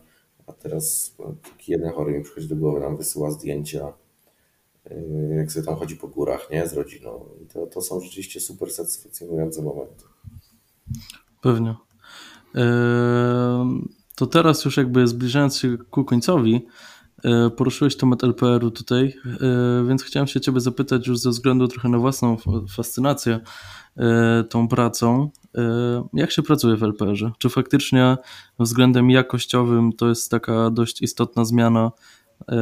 a 0.47 0.53
teraz 0.53 1.17
taki 1.43 1.73
jeden 1.73 1.93
chory 1.93 2.13
mi 2.13 2.25
przychodzi 2.25 2.49
do 2.49 2.57
głowy, 2.57 2.81
nam 2.81 2.97
wysyła 2.97 3.31
zdjęcia, 3.31 3.93
yy, 4.91 5.37
jak 5.37 5.53
sobie 5.53 5.67
tam 5.67 5.77
chodzi 5.77 5.97
po 5.97 6.09
górach, 6.09 6.51
nie, 6.51 6.69
z 6.69 6.73
rodziną. 6.73 7.29
I 7.43 7.47
to, 7.47 7.67
to 7.67 7.81
są 7.81 8.01
rzeczywiście 8.01 8.41
super 8.41 8.71
satysfakcjonujące 8.71 9.63
momenty. 9.63 10.05
Pewnie. 11.43 11.75
Ehm, 12.55 13.89
To 14.15 14.27
teraz 14.27 14.65
już 14.65 14.77
jakby 14.77 15.09
zbliżając 15.09 15.57
się 15.57 15.77
ku 15.91 16.05
końcowi, 16.05 16.55
e, 16.55 16.61
poruszyłeś 17.57 17.97
temat 17.97 18.25
LPR-u 18.25 18.71
tutaj, 18.71 19.15
e, 19.27 19.85
więc 19.89 20.03
chciałem 20.03 20.27
się 20.27 20.41
Ciebie 20.41 20.61
zapytać 20.61 21.07
już 21.07 21.19
ze 21.19 21.31
względu 21.31 21.69
trochę 21.69 21.89
na 21.89 21.99
własną 21.99 22.37
fascynację 22.77 23.41
e, 23.97 24.45
tą 24.45 24.69
pracą. 24.69 25.31
e, 25.59 26.09
Jak 26.13 26.31
się 26.31 26.43
pracuje 26.43 26.77
w 26.77 26.83
LPR-ze? 26.83 27.31
Czy 27.39 27.49
faktycznie 27.49 28.17
względem 28.59 29.11
jakościowym 29.11 29.93
to 29.93 30.09
jest 30.09 30.31
taka 30.31 30.71
dość 30.71 31.03
istotna 31.03 31.45
zmiana 31.45 31.91
e, 32.49 32.57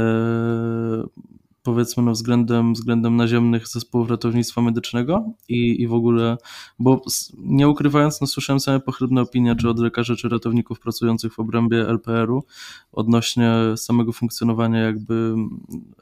powiedzmy 1.65 2.03
no 2.03 2.13
względem, 2.13 2.73
względem 2.73 3.17
naziemnych 3.17 3.69
zespołów 3.69 4.11
ratownictwa 4.11 4.63
medycznego 4.63 5.25
i, 5.49 5.83
i 5.83 5.89
w 5.89 5.93
ogóle, 5.93 6.37
bo 6.79 7.03
nie 7.39 7.69
ukrywając, 7.69 8.21
no 8.21 8.27
słyszałem 8.27 8.61
same 8.61 8.81
pochlebne 8.81 9.21
opinie, 9.21 9.57
czy 9.57 9.69
od 9.69 9.79
lekarzy, 9.79 10.17
czy 10.17 10.29
ratowników 10.29 10.81
pracujących 10.81 11.35
w 11.35 11.39
obrębie 11.39 11.89
LPR-u 11.89 12.45
odnośnie 12.93 13.53
samego 13.77 14.13
funkcjonowania 14.13 14.81
jakby 14.81 15.35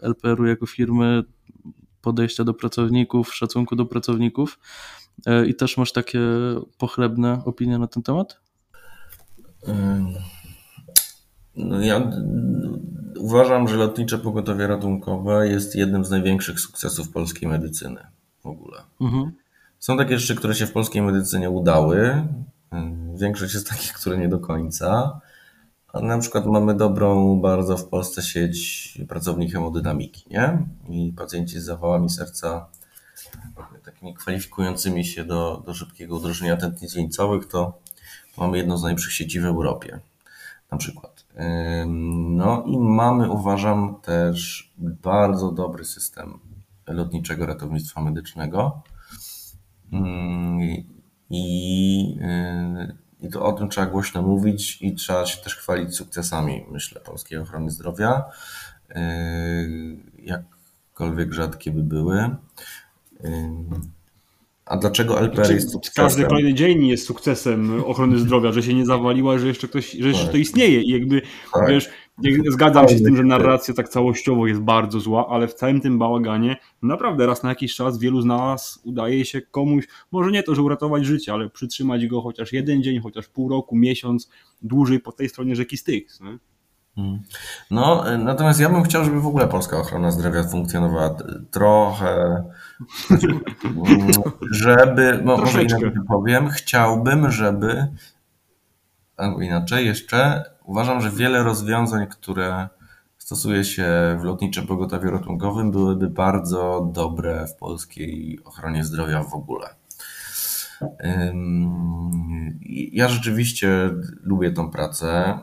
LPR-u 0.02 0.47
jako 0.47 0.66
firmy, 0.66 1.24
podejścia 2.02 2.44
do 2.44 2.55
pracowników, 2.55 3.34
szacunku 3.34 3.76
do 3.76 3.86
pracowników 3.86 4.59
E, 5.26 5.47
i 5.47 5.55
też 5.55 5.76
masz 5.76 5.93
takie 5.93 6.20
pochlebne 6.78 7.43
opinie 7.44 7.78
na 7.78 7.86
ten 7.86 8.02
temat? 8.02 8.40
Ja 11.80 11.98
y, 11.98 13.20
uważam, 13.20 13.68
że 13.68 13.76
lotnicze 13.76 14.18
pogotowie 14.18 14.66
ratunkowe 14.66 15.48
jest 15.48 15.74
jednym 15.76 16.04
z 16.04 16.10
największych 16.10 16.60
sukcesów 16.60 17.10
polskiej 17.10 17.48
medycyny 17.48 18.00
w 18.42 18.46
ogóle. 18.46 18.82
Mhm. 19.00 19.32
Są 19.78 19.96
takie 19.96 20.18
rzeczy, 20.18 20.34
które 20.34 20.54
się 20.54 20.66
w 20.66 20.72
polskiej 20.72 21.02
medycynie 21.02 21.50
udały. 21.50 22.26
Ym, 22.72 23.16
Większość 23.16 23.54
jest 23.54 23.68
takich, 23.68 23.92
które 23.92 24.18
nie 24.18 24.28
do 24.28 24.38
końca. 24.38 25.20
Na 25.94 26.18
przykład 26.18 26.46
mamy 26.46 26.74
dobrą 26.74 27.40
bardzo 27.40 27.76
w 27.76 27.88
Polsce 27.88 28.22
sieć 28.22 28.98
pracowni 29.08 29.50
hemodynamiki, 29.50 30.24
nie? 30.30 30.66
I 30.88 31.12
pacjenci 31.16 31.60
z 31.60 31.64
zawałami 31.64 32.10
serca, 32.10 32.66
takimi 33.84 34.14
kwalifikującymi 34.14 35.04
się 35.04 35.24
do, 35.24 35.62
do 35.66 35.74
szybkiego 35.74 36.16
udrożnienia 36.16 36.56
tętnic 36.56 36.94
wieńcowych, 36.94 37.46
to 37.46 37.78
mamy 38.36 38.58
jedną 38.58 38.78
z 38.78 38.82
najlepszych 38.82 39.12
sieci 39.12 39.40
w 39.40 39.44
Europie, 39.44 40.00
na 40.70 40.78
przykład. 40.78 41.11
No 42.28 42.64
i 42.66 42.78
mamy, 42.78 43.30
uważam, 43.30 44.00
też 44.02 44.72
bardzo 44.78 45.52
dobry 45.52 45.84
system 45.84 46.38
lotniczego 46.86 47.46
ratownictwa 47.46 48.02
medycznego. 48.02 48.82
Ym, 49.92 50.60
I, 51.30 52.16
yy, 52.16 52.96
i 53.20 53.28
to 53.28 53.44
o 53.44 53.52
tym 53.52 53.68
trzeba 53.68 53.86
głośno 53.86 54.22
mówić 54.22 54.82
i 54.82 54.94
trzeba 54.94 55.26
się 55.26 55.42
też 55.42 55.56
chwalić 55.56 55.96
sukcesami, 55.96 56.64
myślę, 56.70 57.00
polskiej 57.00 57.38
ochrony 57.38 57.70
zdrowia, 57.70 58.24
jakkolwiek 60.18 61.32
rzadkie 61.32 61.70
by 61.70 61.82
były. 61.82 62.36
A 64.72 64.76
dlaczego 64.76 65.20
LPR 65.20 65.36
znaczy, 65.36 65.54
jest 65.54 65.70
sukcesem? 65.70 66.04
Każdy 66.04 66.24
kolejny 66.24 66.54
dzień 66.54 66.86
jest 66.86 67.06
sukcesem 67.06 67.84
ochrony 67.84 68.18
zdrowia, 68.18 68.52
że 68.52 68.62
się 68.62 68.74
nie 68.74 68.86
zawaliła, 68.86 69.38
że 69.38 69.46
jeszcze 69.46 69.68
ktoś, 69.68 69.90
że 69.90 70.08
jeszcze 70.08 70.22
tak. 70.22 70.32
to 70.32 70.38
istnieje 70.38 70.82
i 70.82 70.90
jakby, 70.90 71.22
tak. 71.52 71.68
wiesz, 71.68 71.90
zgadzam 72.48 72.88
się 72.88 72.98
z 72.98 73.02
tym, 73.02 73.16
że 73.16 73.22
narracja 73.22 73.74
tak 73.74 73.88
całościowo 73.88 74.46
jest 74.46 74.60
bardzo 74.60 75.00
zła, 75.00 75.28
ale 75.28 75.48
w 75.48 75.54
całym 75.54 75.80
tym 75.80 75.98
bałaganie 75.98 76.56
naprawdę 76.82 77.26
raz 77.26 77.42
na 77.42 77.48
jakiś 77.48 77.74
czas 77.74 77.98
wielu 77.98 78.20
z 78.20 78.24
nas 78.24 78.80
udaje 78.84 79.24
się 79.24 79.40
komuś, 79.40 79.84
może 80.12 80.30
nie 80.30 80.42
to, 80.42 80.54
że 80.54 80.62
uratować 80.62 81.06
życie, 81.06 81.32
ale 81.32 81.50
przytrzymać 81.50 82.06
go 82.06 82.22
chociaż 82.22 82.52
jeden 82.52 82.82
dzień, 82.82 83.00
chociaż 83.00 83.28
pół 83.28 83.48
roku, 83.48 83.76
miesiąc, 83.76 84.30
dłużej 84.62 85.00
po 85.00 85.12
tej 85.12 85.28
stronie 85.28 85.56
rzeki 85.56 85.76
Styx. 85.76 86.20
Nie? 86.20 86.38
Hmm. 86.97 87.23
No, 87.70 88.05
natomiast 88.19 88.60
ja 88.60 88.69
bym 88.69 88.82
chciał, 88.82 89.05
żeby 89.05 89.20
w 89.20 89.27
ogóle 89.27 89.48
polska 89.48 89.78
ochrona 89.78 90.10
zdrowia 90.10 90.43
funkcjonowała 90.43 91.16
trochę, 91.51 92.44
żeby, 94.51 95.20
no, 95.24 95.36
może 95.36 95.62
inaczej 95.62 95.93
powiem, 96.09 96.48
chciałbym, 96.48 97.31
żeby, 97.31 97.86
albo 99.16 99.40
inaczej 99.40 99.86
jeszcze, 99.86 100.44
uważam, 100.64 101.01
że 101.01 101.10
wiele 101.10 101.43
rozwiązań, 101.43 102.06
które 102.06 102.69
stosuje 103.19 103.64
się 103.64 104.16
w 104.20 104.24
lotniczym 104.24 104.66
pogotowiu 104.66 105.10
ratunkowym, 105.10 105.70
byłyby 105.70 106.10
bardzo 106.10 106.90
dobre 106.93 107.47
w 107.47 107.56
polskiej 107.56 108.39
ochronie 108.44 108.85
zdrowia 108.85 109.23
w 109.23 109.35
ogóle. 109.35 109.69
Ja 112.93 113.09
rzeczywiście 113.09 113.90
lubię 114.23 114.51
tą 114.51 114.70
pracę 114.70 115.39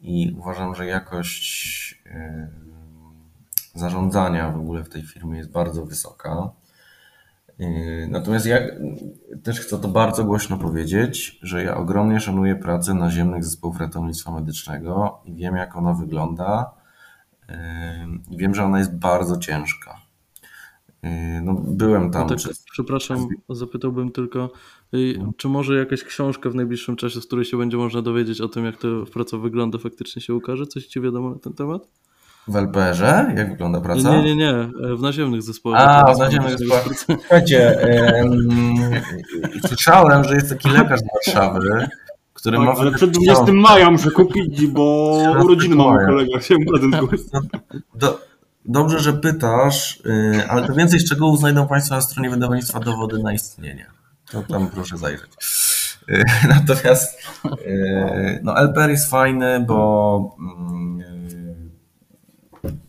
i 0.00 0.36
uważam, 0.38 0.74
że 0.74 0.86
jakość 0.86 2.02
zarządzania 3.74 4.50
w 4.50 4.58
ogóle 4.58 4.84
w 4.84 4.88
tej 4.88 5.02
firmie 5.02 5.38
jest 5.38 5.50
bardzo 5.50 5.86
wysoka. 5.86 6.50
Natomiast 8.08 8.46
ja 8.46 8.58
też 9.42 9.60
chcę 9.60 9.78
to 9.78 9.88
bardzo 9.88 10.24
głośno 10.24 10.58
powiedzieć, 10.58 11.38
że 11.42 11.64
ja 11.64 11.76
ogromnie 11.76 12.20
szanuję 12.20 12.56
pracę 12.56 12.94
naziemnych 12.94 13.44
zespołów 13.44 13.80
ratownictwa 13.80 14.32
medycznego 14.32 15.20
i 15.24 15.34
wiem, 15.34 15.56
jak 15.56 15.76
ona 15.76 15.94
wygląda. 15.94 16.74
I 18.30 18.36
wiem, 18.36 18.54
że 18.54 18.64
ona 18.64 18.78
jest 18.78 18.98
bardzo 18.98 19.36
ciężka. 19.36 20.00
No, 21.42 21.54
byłem 21.54 22.10
tam. 22.10 22.22
No 22.22 22.28
tak, 22.28 22.38
przez... 22.38 22.64
Przepraszam, 22.72 23.28
zapytałbym 23.48 24.12
tylko. 24.12 24.50
Czy 25.36 25.48
może 25.48 25.78
jakaś 25.78 26.04
książka 26.04 26.50
w 26.50 26.54
najbliższym 26.54 26.96
czasie, 26.96 27.20
z 27.20 27.26
której 27.26 27.44
się 27.44 27.58
będzie 27.58 27.76
można 27.76 28.02
dowiedzieć 28.02 28.40
o 28.40 28.48
tym, 28.48 28.64
jak 28.64 28.76
to 28.76 28.88
praca 29.12 29.36
wygląda, 29.36 29.78
faktycznie 29.78 30.22
się 30.22 30.34
ukaże? 30.34 30.66
Coś 30.66 30.86
ci 30.86 31.00
wiadomo 31.00 31.30
na 31.30 31.38
ten 31.38 31.52
temat? 31.52 31.88
W 32.48 32.56
LPR-ze? 32.56 33.32
Jak 33.36 33.50
wygląda 33.50 33.80
praca? 33.80 34.16
Nie, 34.16 34.22
nie, 34.22 34.36
nie. 34.36 34.52
W 34.96 35.00
naziemnych 35.02 35.42
zespołach. 35.42 35.82
A, 35.82 36.14
w 36.14 36.18
naziemnych 36.18 36.58
zespołach. 36.58 36.84
Słuchajcie, 36.96 37.78
słyszałem, 39.68 40.24
że 40.24 40.34
jest 40.34 40.48
taki 40.48 40.68
lekarz 40.68 41.00
z 41.00 41.26
Warszawy, 41.26 41.88
który 42.34 42.56
tak, 42.56 42.66
ma... 42.66 42.72
Ale 42.72 42.92
przed 42.92 43.10
20 43.10 43.52
maja 43.52 43.90
muszę 43.90 44.10
kupić, 44.10 44.66
bo 44.66 45.16
urodziny 45.44 45.76
mam 45.76 45.94
u 45.94 46.06
kolega. 46.06 46.38
Chciałem 46.38 46.64
do, 47.94 48.18
Dobrze, 48.64 48.98
że 48.98 49.12
pytasz, 49.12 50.02
y, 50.06 50.48
ale 50.48 50.66
to 50.66 50.74
więcej 50.74 51.00
szczegółów 51.00 51.38
znajdą 51.38 51.68
Państwo 51.68 51.94
na 51.94 52.00
stronie 52.00 52.30
wydawnictwa 52.30 52.80
Dowody 52.80 53.18
na 53.18 53.32
istnienie. 53.32 53.86
To 54.30 54.42
tam 54.42 54.68
proszę 54.68 54.98
zajrzeć. 54.98 55.30
Y, 56.08 56.24
natomiast 56.48 57.18
y, 57.66 58.40
no 58.42 58.58
LPR 58.58 58.90
jest 58.90 59.10
fajny, 59.10 59.60
bo 59.60 60.36
mm, 60.38 61.00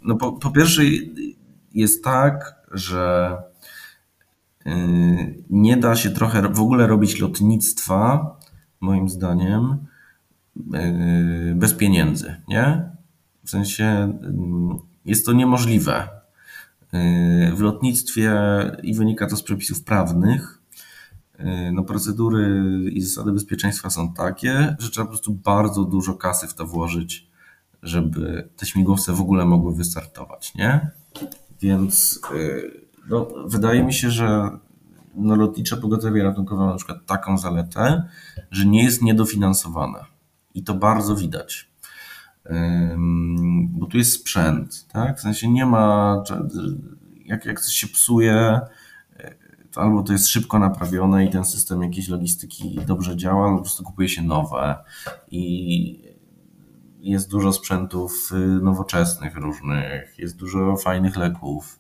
no 0.02 0.16
po, 0.16 0.32
po 0.32 0.52
pierwsze 0.52 0.82
jest 1.74 2.04
tak, 2.04 2.56
że 2.72 3.38
nie 5.50 5.78
da 5.78 5.96
się 5.96 6.10
trochę 6.10 6.42
w 6.42 6.60
ogóle 6.60 6.88
robić 6.88 7.20
lotnictwa, 7.20 8.36
moim 8.82 9.10
zdaniem, 9.10 9.86
bez 11.56 11.74
pieniędzy, 11.74 12.42
nie? 12.48 12.90
W 13.44 13.50
sensie 13.50 14.20
jest 15.06 15.26
to 15.26 15.34
niemożliwe. 15.34 16.08
W 17.56 17.60
lotnictwie 17.60 18.34
i 18.84 18.94
wynika 18.94 19.28
to 19.28 19.36
z 19.36 19.44
przepisów 19.44 19.84
prawnych. 19.84 20.61
No, 21.74 21.84
procedury 21.84 22.64
i 22.92 23.02
zasady 23.02 23.32
bezpieczeństwa 23.32 23.90
są 23.90 24.14
takie, 24.14 24.76
że 24.80 24.90
trzeba 24.90 25.06
po 25.06 25.12
prostu 25.12 25.34
bardzo 25.34 25.84
dużo 25.84 26.14
kasy 26.14 26.48
w 26.48 26.54
to 26.54 26.66
włożyć, 26.66 27.28
żeby 27.84 28.50
te 28.58 28.66
śmigłowce 28.66 29.14
w 29.14 29.22
ogóle 29.22 29.46
mogły 29.46 29.76
wystartować, 29.76 30.56
nie? 30.56 30.90
Więc 31.62 32.22
no, 33.10 33.28
wydaje 33.46 33.84
mi 33.84 33.94
się, 33.94 34.12
że 34.12 34.50
no, 35.16 35.36
lotnicze 35.36 35.78
pogotowie 35.78 36.24
ratunkowe 36.24 36.66
ma 36.66 36.72
na 36.72 36.78
przykład 36.78 37.06
taką 37.06 37.38
zaletę, 37.38 38.04
że 38.52 38.66
nie 38.66 38.84
jest 38.84 39.02
niedofinansowane. 39.02 40.00
I 40.54 40.64
to 40.64 40.74
bardzo 40.74 41.16
widać 41.16 41.72
bo 43.70 43.86
tu 43.86 43.98
jest 43.98 44.14
sprzęt, 44.14 44.88
tak? 44.88 45.18
W 45.18 45.22
sensie 45.22 45.50
nie 45.50 45.66
ma, 45.66 46.24
jak, 47.26 47.46
jak 47.46 47.62
coś 47.62 47.74
się 47.74 47.88
psuje, 47.88 48.60
albo 49.76 50.04
to 50.04 50.14
jest 50.14 50.28
szybko 50.28 50.60
naprawione 50.60 51.26
i 51.26 51.30
ten 51.30 51.46
system 51.46 51.84
jakiejś 51.84 52.08
logistyki 52.08 52.80
dobrze 52.88 53.18
działa, 53.18 53.46
albo 53.46 53.58
po 53.58 53.64
prostu 53.64 53.84
kupuje 53.84 54.10
się 54.10 54.22
nowe 54.22 54.84
i 55.32 56.12
jest 57.00 57.30
dużo 57.30 57.54
sprzętów 57.54 58.32
y, 58.32 58.36
nowoczesnych 58.38 59.36
różnych, 59.36 60.20
jest 60.20 60.36
dużo 60.36 60.78
fajnych 60.78 61.18
leków, 61.18 61.80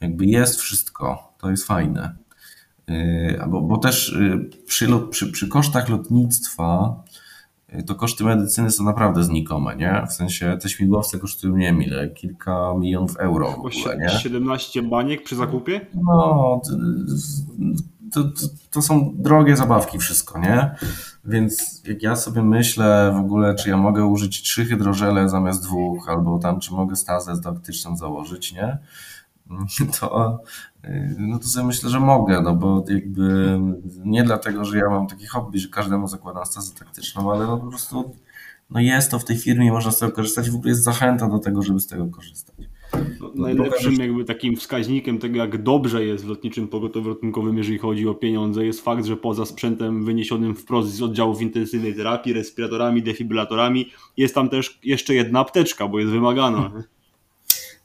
jakby 0.00 0.26
jest 0.26 0.60
wszystko, 0.60 1.32
to 1.38 1.50
jest 1.50 1.66
fajne. 1.66 2.16
Y, 2.90 3.40
bo, 3.48 3.60
bo 3.60 3.78
też 3.78 4.12
y, 4.12 4.50
przy, 4.66 4.88
przy, 5.10 5.32
przy 5.32 5.48
kosztach 5.48 5.88
lotnictwa 5.88 7.02
to 7.86 7.94
koszty 7.94 8.24
medycyny 8.24 8.70
są 8.70 8.84
naprawdę 8.84 9.24
znikome, 9.24 9.76
nie? 9.76 10.06
W 10.08 10.12
sensie 10.12 10.58
te 10.62 10.68
śmigłowce 10.68 11.18
kosztują, 11.18 11.56
nie 11.56 11.66
wiem 11.66 11.82
ile, 11.82 12.08
kilka 12.08 12.74
milionów 12.78 13.16
euro 13.16 13.50
w 13.50 13.54
ogóle, 13.54 13.96
nie? 13.98 14.10
17 14.10 14.82
baniek 14.82 15.24
przy 15.24 15.36
zakupie? 15.36 15.86
No, 15.94 16.60
to, 18.12 18.24
to, 18.24 18.30
to, 18.70 18.82
są 18.82 19.12
drogie 19.14 19.56
zabawki 19.56 19.98
wszystko, 19.98 20.38
nie? 20.38 20.70
Więc 21.24 21.82
jak 21.86 22.02
ja 22.02 22.16
sobie 22.16 22.42
myślę 22.42 23.12
w 23.16 23.18
ogóle, 23.18 23.54
czy 23.54 23.68
ja 23.68 23.76
mogę 23.76 24.06
użyć 24.06 24.42
trzy 24.42 24.64
hydrożele 24.64 25.28
zamiast 25.28 25.62
dwóch, 25.62 26.08
albo 26.08 26.38
tam, 26.38 26.60
czy 26.60 26.72
mogę 26.72 26.96
stazę 26.96 27.40
taktyczną 27.40 27.96
założyć, 27.96 28.52
nie? 28.52 28.78
To, 30.00 30.40
no 31.18 31.38
to 31.38 31.44
sobie 31.44 31.66
myślę, 31.66 31.90
że 31.90 32.00
mogę, 32.00 32.40
no 32.40 32.54
bo 32.54 32.84
jakby 32.88 33.58
nie 34.04 34.24
dlatego, 34.24 34.64
że 34.64 34.78
ja 34.78 34.90
mam 34.90 35.06
taki 35.06 35.26
hobby, 35.26 35.58
że 35.58 35.68
każdemu 35.68 36.08
zakładam 36.08 36.46
stazę 36.46 36.74
taktyczną, 36.74 37.32
ale 37.32 37.46
no 37.46 37.58
po 37.58 37.66
prostu 37.66 38.14
no 38.70 38.80
jest 38.80 39.10
to 39.10 39.18
w 39.18 39.24
tej 39.24 39.36
firmie, 39.36 39.72
można 39.72 39.90
z 39.90 39.98
tego 39.98 40.12
korzystać 40.12 40.48
i 40.48 40.50
w 40.50 40.54
ogóle 40.54 40.70
jest 40.70 40.82
zachęta 40.82 41.28
do 41.28 41.38
tego, 41.38 41.62
żeby 41.62 41.80
z 41.80 41.86
tego 41.86 42.06
korzystać. 42.06 42.56
No, 43.20 43.32
najlepszym 43.34 43.94
jakby 43.94 44.24
takim 44.24 44.56
wskaźnikiem 44.56 45.18
tego, 45.18 45.36
jak 45.36 45.62
dobrze 45.62 46.04
jest 46.04 46.24
w 46.24 46.28
lotniczym 46.28 46.68
pogotowiu 46.68 47.08
ratunkowym, 47.08 47.58
jeżeli 47.58 47.78
chodzi 47.78 48.08
o 48.08 48.14
pieniądze, 48.14 48.64
jest 48.64 48.80
fakt, 48.80 49.04
że 49.04 49.16
poza 49.16 49.46
sprzętem 49.46 50.04
wyniesionym 50.04 50.54
wprost 50.54 50.94
z 50.94 51.02
oddziałów 51.02 51.42
intensywnej 51.42 51.94
terapii, 51.94 52.32
respiratorami, 52.32 53.02
defibrylatorami, 53.02 53.90
jest 54.16 54.34
tam 54.34 54.48
też 54.48 54.80
jeszcze 54.84 55.14
jedna 55.14 55.40
apteczka, 55.40 55.88
bo 55.88 55.98
jest 55.98 56.12
wymagana. 56.12 56.72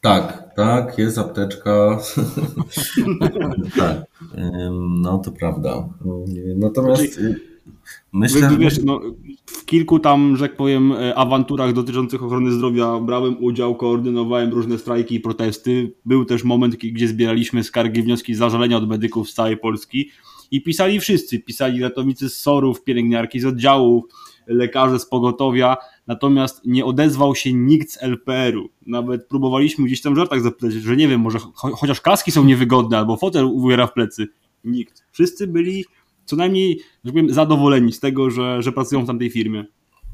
Tak, 0.04 0.56
tak, 0.56 0.98
jest 0.98 1.18
apteczka. 1.18 2.00
tak, 3.80 4.06
no 4.80 5.18
to 5.18 5.32
prawda. 5.32 5.90
Natomiast 6.56 7.14
znaczy, 7.14 7.42
myślę. 8.14 8.58
Wiesz, 8.60 8.84
no, 8.84 9.02
w 9.46 9.66
kilku 9.66 10.00
tam, 10.00 10.38
że 10.38 10.48
tak 10.48 10.58
powiem, 10.58 10.92
e, 10.92 11.16
awanturach 11.16 11.74
dotyczących 11.74 12.24
ochrony 12.24 12.52
zdrowia 12.52 13.00
brałem 13.00 13.44
udział, 13.44 13.76
koordynowałem 13.76 14.52
różne 14.54 14.78
strajki 14.78 15.16
i 15.16 15.20
protesty. 15.20 15.94
Był 16.06 16.26
też 16.26 16.44
moment, 16.44 16.76
gdzie 16.76 17.08
zbieraliśmy 17.08 17.64
skargi, 17.64 18.04
wnioski 18.04 18.36
zażalenia 18.36 18.78
od 18.78 18.90
medyków 18.90 19.30
z 19.30 19.34
całej 19.34 19.58
Polski 19.58 20.10
i 20.52 20.62
pisali 20.62 21.00
wszyscy. 21.00 21.40
Pisali 21.40 21.82
ratownicy 21.82 22.30
z 22.30 22.38
SOR-ów, 22.38 22.84
pielęgniarki 22.84 23.40
z 23.40 23.46
oddziałów, 23.46 24.04
lekarze 24.48 25.00
z 25.00 25.06
pogotowia, 25.06 25.78
natomiast 26.08 26.62
nie 26.66 26.86
odezwał 26.86 27.36
się 27.36 27.54
nikt 27.54 27.92
z 27.92 28.04
LPR-u. 28.04 28.70
Nawet 28.88 29.28
próbowaliśmy 29.28 29.86
gdzieś 29.86 30.02
tam 30.02 30.14
w 30.14 30.18
żartach 30.18 30.42
zapytać, 30.42 30.74
że 30.74 30.96
nie 30.96 31.08
wiem, 31.08 31.22
może 31.22 31.40
cho 31.40 31.76
chociaż 31.76 32.02
kaski 32.02 32.32
są 32.32 32.44
niewygodne, 32.44 32.98
albo 32.98 33.18
fotel 33.18 33.46
uwiera 33.46 33.88
w 33.88 33.94
plecy. 33.94 34.28
Nikt. 34.64 35.04
Wszyscy 35.12 35.48
byli 35.48 35.86
co 36.26 36.36
najmniej, 36.36 36.80
że 37.04 37.12
powiem, 37.12 37.34
zadowoleni 37.34 37.94
z 37.94 38.00
tego, 38.00 38.30
że, 38.30 38.62
że 38.62 38.72
pracują 38.72 39.04
w 39.04 39.08
tamtej 39.08 39.30
firmie. 39.30 39.66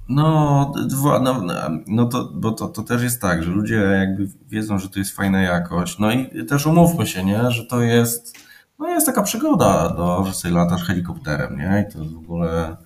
No, 0.09 0.73
no, 1.21 1.41
no 1.87 2.05
to, 2.05 2.31
bo 2.35 2.51
to, 2.51 2.67
to 2.67 2.83
też 2.83 3.03
jest 3.03 3.21
tak, 3.21 3.43
że 3.43 3.51
ludzie 3.51 3.75
jakby 3.75 4.27
wiedzą, 4.47 4.79
że 4.79 4.89
to 4.89 4.99
jest 4.99 5.15
fajna 5.15 5.41
jakość. 5.41 5.99
No 5.99 6.11
i 6.11 6.45
też 6.45 6.65
umówmy 6.65 7.07
się, 7.07 7.25
nie, 7.25 7.51
że 7.51 7.65
to 7.65 7.81
jest, 7.81 8.37
no 8.79 8.89
jest 8.89 9.05
taka 9.05 9.23
przygoda, 9.23 9.95
no, 9.97 10.25
że 10.25 10.33
sobie 10.33 10.53
latasz 10.53 10.83
helikopterem, 10.83 11.57
nie, 11.57 11.85
i 11.89 11.93
to 11.93 11.99
w 12.05 12.17
ogóle 12.17 12.77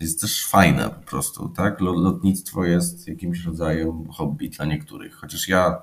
jest 0.00 0.20
też 0.20 0.46
fajne 0.46 0.90
po 0.90 1.10
prostu, 1.10 1.48
tak? 1.48 1.80
Lotnictwo 1.80 2.64
jest 2.64 3.08
jakimś 3.08 3.44
rodzajem 3.44 4.08
hobby 4.08 4.50
dla 4.50 4.64
niektórych, 4.64 5.14
chociaż 5.14 5.48
ja, 5.48 5.78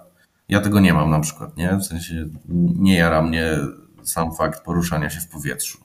ja 0.50 0.62
tego 0.62 0.80
nie 0.80 0.94
mam 0.94 1.10
na 1.10 1.20
przykład, 1.20 1.58
nie? 1.58 1.78
W 1.78 1.84
sensie 1.84 2.30
nie 2.76 2.98
jara 2.98 3.22
mnie 3.22 3.58
sam 4.04 4.36
fakt 4.36 4.64
poruszania 4.64 5.10
się 5.10 5.20
w 5.20 5.30
powietrzu, 5.30 5.78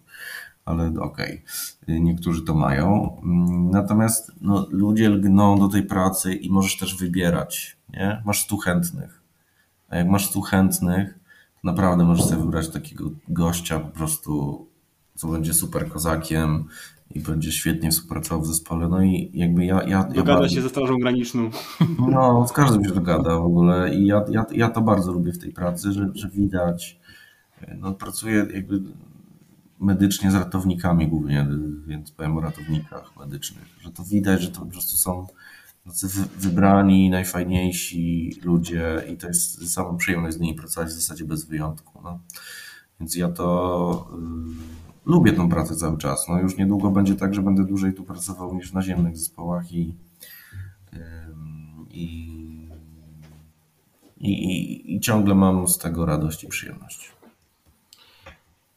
ale 0.65 0.93
okej, 1.01 1.43
okay. 1.83 2.01
niektórzy 2.01 2.43
to 2.43 2.55
mają. 2.55 3.17
Natomiast 3.71 4.33
no, 4.41 4.67
ludzie 4.71 5.09
lgną 5.09 5.59
do 5.59 5.69
tej 5.69 5.83
pracy 5.83 6.35
i 6.35 6.51
możesz 6.51 6.77
też 6.77 6.97
wybierać, 6.97 7.77
nie? 7.89 8.23
Masz 8.25 8.45
stu 8.45 8.57
chętnych. 8.57 9.23
A 9.89 9.97
jak 9.97 10.09
masz 10.09 10.27
stu 10.27 10.41
chętnych, 10.41 11.19
to 11.55 11.61
naprawdę 11.65 12.05
możesz 12.05 12.25
sobie 12.25 12.43
wybrać 12.43 12.69
takiego 12.69 13.11
gościa 13.29 13.81
po 13.81 13.89
prostu, 13.89 14.67
co 15.15 15.29
będzie 15.29 15.55
super 15.55 15.89
kozakiem, 15.89 16.69
i 17.11 17.21
będzie 17.21 17.53
świetnie 17.53 17.91
współpracował 17.91 18.43
w 18.43 18.47
zespole. 18.47 18.89
No 18.89 19.03
i 19.03 19.31
jakby 19.35 19.65
ja. 19.65 19.83
ja 19.83 20.05
dogada 20.05 20.43
ja 20.43 20.49
się 20.49 20.63
ze 20.63 20.69
Strażą 20.69 20.99
Graniczną. 20.99 21.51
No, 22.11 22.47
z 22.49 22.53
każdym 22.53 22.85
się 22.85 22.91
dogada 22.91 23.39
w 23.39 23.45
ogóle. 23.45 23.95
I 23.95 24.07
ja, 24.07 24.25
ja, 24.31 24.47
ja 24.53 24.71
to 24.71 24.81
bardzo 24.81 25.13
lubię 25.13 25.33
w 25.33 25.39
tej 25.39 25.53
pracy, 25.53 25.93
że, 25.93 26.11
że 26.15 26.29
widać. 26.29 27.01
No, 27.79 27.95
pracuję 27.95 28.47
jakby 28.55 28.83
medycznie 29.81 30.31
z 30.31 30.35
ratownikami 30.35 31.09
głównie, 31.09 31.49
więc 31.87 32.11
powiem 32.11 32.37
o 32.37 32.41
ratownikach 32.41 33.17
medycznych, 33.17 33.65
że 33.81 33.91
to 33.91 34.05
widać, 34.05 34.43
że 34.43 34.49
to 34.49 34.61
po 34.61 34.67
prostu 34.67 34.97
są 34.97 35.27
wybrani, 36.37 37.11
najfajniejsi 37.11 38.33
ludzie 38.43 39.03
i 39.13 39.17
to 39.17 39.27
jest 39.27 39.73
sama 39.75 39.95
przyjemność 39.95 40.37
z 40.37 40.41
nimi 40.41 40.55
pracować 40.55 40.89
w 40.89 40.93
zasadzie 40.93 41.25
bez 41.25 41.45
wyjątku. 41.45 42.01
No. 42.05 42.21
Więc 43.01 43.17
ja 43.17 43.29
to. 43.29 44.11
Yy 44.13 44.88
lubię 45.09 45.33
tą 45.33 45.49
pracę 45.49 45.77
cały 45.77 45.99
czas. 45.99 46.29
No 46.29 46.41
już 46.41 46.57
niedługo 46.57 46.91
będzie 46.91 47.15
tak, 47.15 47.35
że 47.35 47.43
będę 47.43 47.65
dłużej 47.65 47.95
tu 47.95 48.05
pracował 48.05 48.55
niż 48.55 48.71
w 48.71 48.75
naziemnych 48.75 49.17
zespołach 49.17 49.73
i, 49.73 49.95
i, 51.91 52.69
i, 54.21 54.95
i 54.97 55.01
ciągle 55.01 55.35
mam 55.35 55.69
z 55.69 55.79
tego 55.79 56.07
radość 56.07 56.45
i 56.45 56.49
przyjemność. 56.49 57.13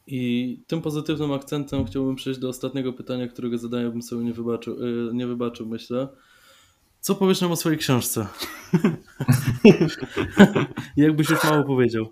I 0.07 0.59
tym 0.67 0.81
pozytywnym 0.81 1.31
akcentem 1.33 1.85
chciałbym 1.85 2.15
przejść 2.15 2.39
do 2.39 2.49
ostatniego 2.49 2.93
pytania, 2.93 3.27
którego 3.27 3.57
zadaję, 3.57 3.89
bym 3.89 4.01
sobie 4.01 4.23
nie 4.23 4.33
wybaczył, 4.33 4.85
y, 5.09 5.13
nie 5.13 5.27
wybaczył 5.27 5.67
myślę. 5.67 6.07
Co 6.99 7.15
powiesz 7.15 7.41
nam 7.41 7.51
o 7.51 7.55
swojej 7.55 7.77
książce? 7.77 8.27
Jakbyś 10.97 11.29
już 11.29 11.43
mało 11.43 11.63
powiedział. 11.63 12.05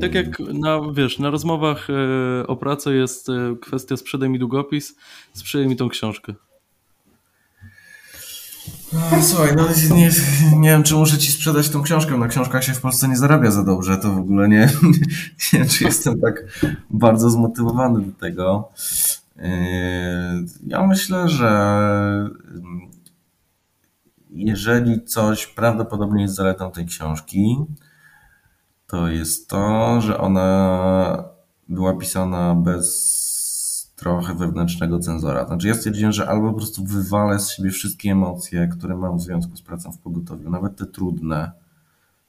Tak 0.00 0.14
jak 0.14 0.38
na, 0.40 0.80
wiesz, 0.92 1.18
na 1.18 1.30
rozmowach 1.30 1.88
e, 1.90 2.46
o 2.46 2.56
pracy 2.56 2.94
jest 2.96 3.28
e, 3.28 3.56
kwestia 3.60 3.96
sprzedaj 3.96 4.30
mi 4.30 4.38
długopis, 4.38 4.96
sprzedaj 5.32 5.68
mi 5.68 5.76
tą 5.76 5.88
książkę. 5.88 6.34
No, 8.92 9.22
słuchaj, 9.22 9.56
no 9.56 9.68
nie, 9.96 10.10
nie 10.56 10.68
wiem, 10.68 10.82
czy 10.82 10.94
muszę 10.94 11.18
ci 11.18 11.32
sprzedać 11.32 11.68
tą 11.68 11.82
książkę. 11.82 12.18
Na 12.18 12.28
książkach 12.28 12.64
się 12.64 12.72
w 12.72 12.80
Polsce 12.80 13.08
nie 13.08 13.16
zarabia 13.16 13.50
za 13.50 13.64
dobrze. 13.64 13.96
To 13.96 14.12
w 14.12 14.18
ogóle 14.18 14.48
nie, 14.48 14.58
nie 15.52 15.58
wiem, 15.58 15.68
czy 15.68 15.84
jestem 15.84 16.20
tak 16.20 16.44
bardzo 16.90 17.30
zmotywowany 17.30 18.06
do 18.06 18.12
tego. 18.12 18.72
E, 19.38 19.50
ja 20.66 20.86
myślę, 20.86 21.28
że 21.28 21.50
jeżeli 24.30 25.04
coś 25.04 25.46
prawdopodobnie 25.46 26.22
jest 26.22 26.34
zaletą 26.34 26.70
tej 26.70 26.86
książki, 26.86 27.56
to 28.90 29.08
jest 29.08 29.48
to, 29.48 30.00
że 30.00 30.18
ona 30.18 31.24
była 31.68 31.96
pisana 31.96 32.54
bez 32.54 33.92
trochę 33.96 34.34
wewnętrznego 34.34 34.98
cenzora. 34.98 35.46
Znaczy 35.46 35.68
ja 35.68 35.74
stwierdziłem, 35.74 36.12
że 36.12 36.28
albo 36.28 36.50
po 36.50 36.56
prostu 36.56 36.84
wywalę 36.84 37.38
z 37.38 37.50
siebie 37.50 37.70
wszystkie 37.70 38.10
emocje, 38.10 38.68
które 38.68 38.96
mam 38.96 39.18
w 39.18 39.20
związku 39.20 39.56
z 39.56 39.62
pracą 39.62 39.92
w 39.92 39.98
pogotowiu, 39.98 40.50
nawet 40.50 40.76
te 40.76 40.86
trudne 40.86 41.52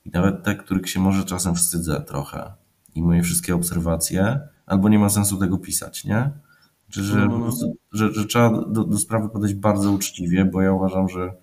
i 0.05 0.09
nawet 0.09 0.43
te, 0.43 0.55
których 0.55 0.89
się 0.89 0.99
może 0.99 1.23
czasem 1.23 1.55
wstydzę 1.55 2.01
trochę 2.01 2.53
i 2.95 3.01
moje 3.01 3.23
wszystkie 3.23 3.55
obserwacje, 3.55 4.39
albo 4.65 4.89
nie 4.89 4.99
ma 4.99 5.09
sensu 5.09 5.38
tego 5.38 5.57
pisać, 5.57 6.05
nie? 6.05 6.31
Czy, 6.89 7.03
że, 7.03 7.15
no, 7.15 7.38
no. 7.38 7.45
no. 7.61 7.73
że, 7.91 8.13
że 8.13 8.25
trzeba 8.25 8.49
do, 8.49 8.83
do 8.83 8.97
sprawy 8.97 9.29
podejść 9.29 9.55
bardzo 9.55 9.91
uczciwie, 9.91 10.45
bo 10.45 10.61
ja 10.61 10.71
uważam, 10.71 11.09
że 11.09 11.33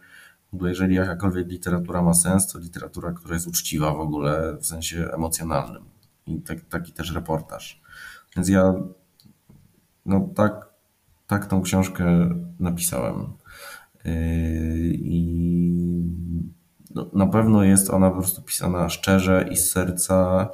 bo 0.52 0.66
jeżeli 0.66 0.94
jakakolwiek 0.94 1.48
literatura 1.48 2.02
ma 2.02 2.14
sens, 2.14 2.46
to 2.46 2.58
literatura, 2.58 3.12
która 3.12 3.34
jest 3.34 3.46
uczciwa 3.46 3.94
w 3.94 4.00
ogóle 4.00 4.56
w 4.60 4.66
sensie 4.66 5.10
emocjonalnym. 5.14 5.84
I 6.26 6.40
tak, 6.40 6.64
taki 6.64 6.92
też 6.92 7.14
reportaż. 7.14 7.82
Więc 8.36 8.48
ja 8.48 8.74
no 10.06 10.28
tak, 10.34 10.68
tak 11.26 11.46
tą 11.46 11.62
książkę 11.62 12.30
napisałem. 12.60 13.32
Yy, 14.04 14.12
I 14.94 15.68
no, 16.94 17.10
na 17.12 17.26
pewno 17.26 17.64
jest 17.64 17.90
ona 17.90 18.10
po 18.10 18.16
prostu 18.16 18.42
pisana 18.42 18.88
szczerze 18.88 19.48
i 19.50 19.56
z 19.56 19.70
serca. 19.70 20.48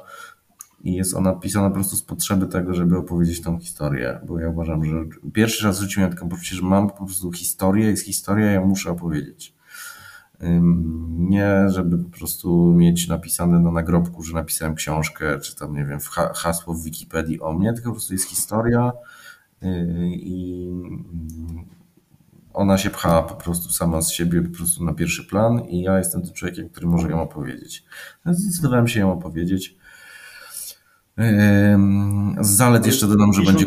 I 0.83 0.93
jest 0.93 1.15
ona 1.15 1.33
pisana 1.33 1.67
po 1.69 1.75
prostu 1.75 1.95
z 1.95 2.03
potrzeby 2.03 2.47
tego, 2.47 2.73
żeby 2.73 2.97
opowiedzieć 2.97 3.41
tą 3.41 3.59
historię. 3.59 4.19
Bo 4.27 4.39
ja 4.39 4.49
uważam, 4.49 4.85
że 4.85 4.95
pierwszy 5.33 5.65
raz 5.65 5.79
w 5.79 5.81
życiu 5.81 6.01
taką 6.01 6.29
poczucie, 6.29 6.55
że 6.55 6.61
mam 6.61 6.89
po 6.89 7.05
prostu 7.05 7.31
historię, 7.31 7.85
jest 7.85 8.05
historia, 8.05 8.51
ja 8.51 8.61
muszę 8.61 8.91
opowiedzieć. 8.91 9.54
Nie, 11.09 11.69
żeby 11.69 11.97
po 11.97 12.17
prostu 12.17 12.73
mieć 12.73 13.07
napisane 13.07 13.59
na 13.59 13.71
nagrobku, 13.71 14.23
że 14.23 14.33
napisałem 14.33 14.75
książkę, 14.75 15.39
czy 15.39 15.55
tam, 15.55 15.75
nie 15.75 15.85
wiem, 15.85 15.99
hasło 16.35 16.73
w 16.73 16.83
Wikipedii 16.83 17.41
o 17.41 17.53
mnie, 17.53 17.73
tylko 17.73 17.89
po 17.89 17.93
prostu 17.93 18.13
jest 18.13 18.29
historia 18.29 18.91
y, 19.63 19.67
i 20.15 20.69
ona 22.53 22.77
się 22.77 22.89
pcha 22.89 23.21
po 23.23 23.35
prostu 23.35 23.69
sama 23.69 24.01
z 24.01 24.11
siebie 24.11 24.41
po 24.41 24.57
prostu 24.57 24.83
na 24.83 24.93
pierwszy 24.93 25.23
plan 25.23 25.59
i 25.59 25.81
ja 25.81 25.97
jestem 25.97 26.21
tym 26.21 26.33
człowiekiem, 26.33 26.69
który 26.69 26.87
może 26.87 27.09
ją 27.09 27.21
opowiedzieć. 27.21 27.83
Zdecydowałem 28.25 28.87
się 28.87 28.99
ją 28.99 29.13
opowiedzieć. 29.13 29.75
Z 32.41 32.47
zalet 32.47 32.85
jeszcze 32.85 33.07
dodam, 33.07 33.33
że 33.33 33.41
będzie. 33.41 33.65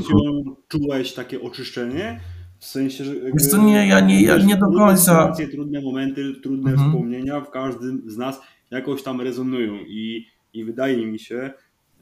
Czułeś 0.69 1.13
takie 1.13 1.43
oczyszczenie? 1.43 2.21
W 2.59 2.67
sensie, 2.67 3.05
że. 3.05 3.15
Wiesz 3.15 3.47
co, 3.47 3.63
nie, 3.63 3.89
ja 3.89 4.01
nie, 4.01 4.23
ja 4.23 4.39
nie 4.39 4.57
do 4.57 4.67
końca. 4.67 5.27
Trudne 5.27 5.53
trudne 5.53 5.81
momenty, 5.81 6.33
trudne 6.43 6.71
mhm. 6.71 6.91
wspomnienia 6.91 7.41
w 7.41 7.51
każdym 7.51 8.03
z 8.11 8.17
nas 8.17 8.41
jakoś 8.71 9.03
tam 9.03 9.21
rezonują. 9.21 9.75
I, 9.87 10.27
i 10.55 10.65
wydaje 10.65 11.07
mi 11.07 11.19
się, 11.19 11.51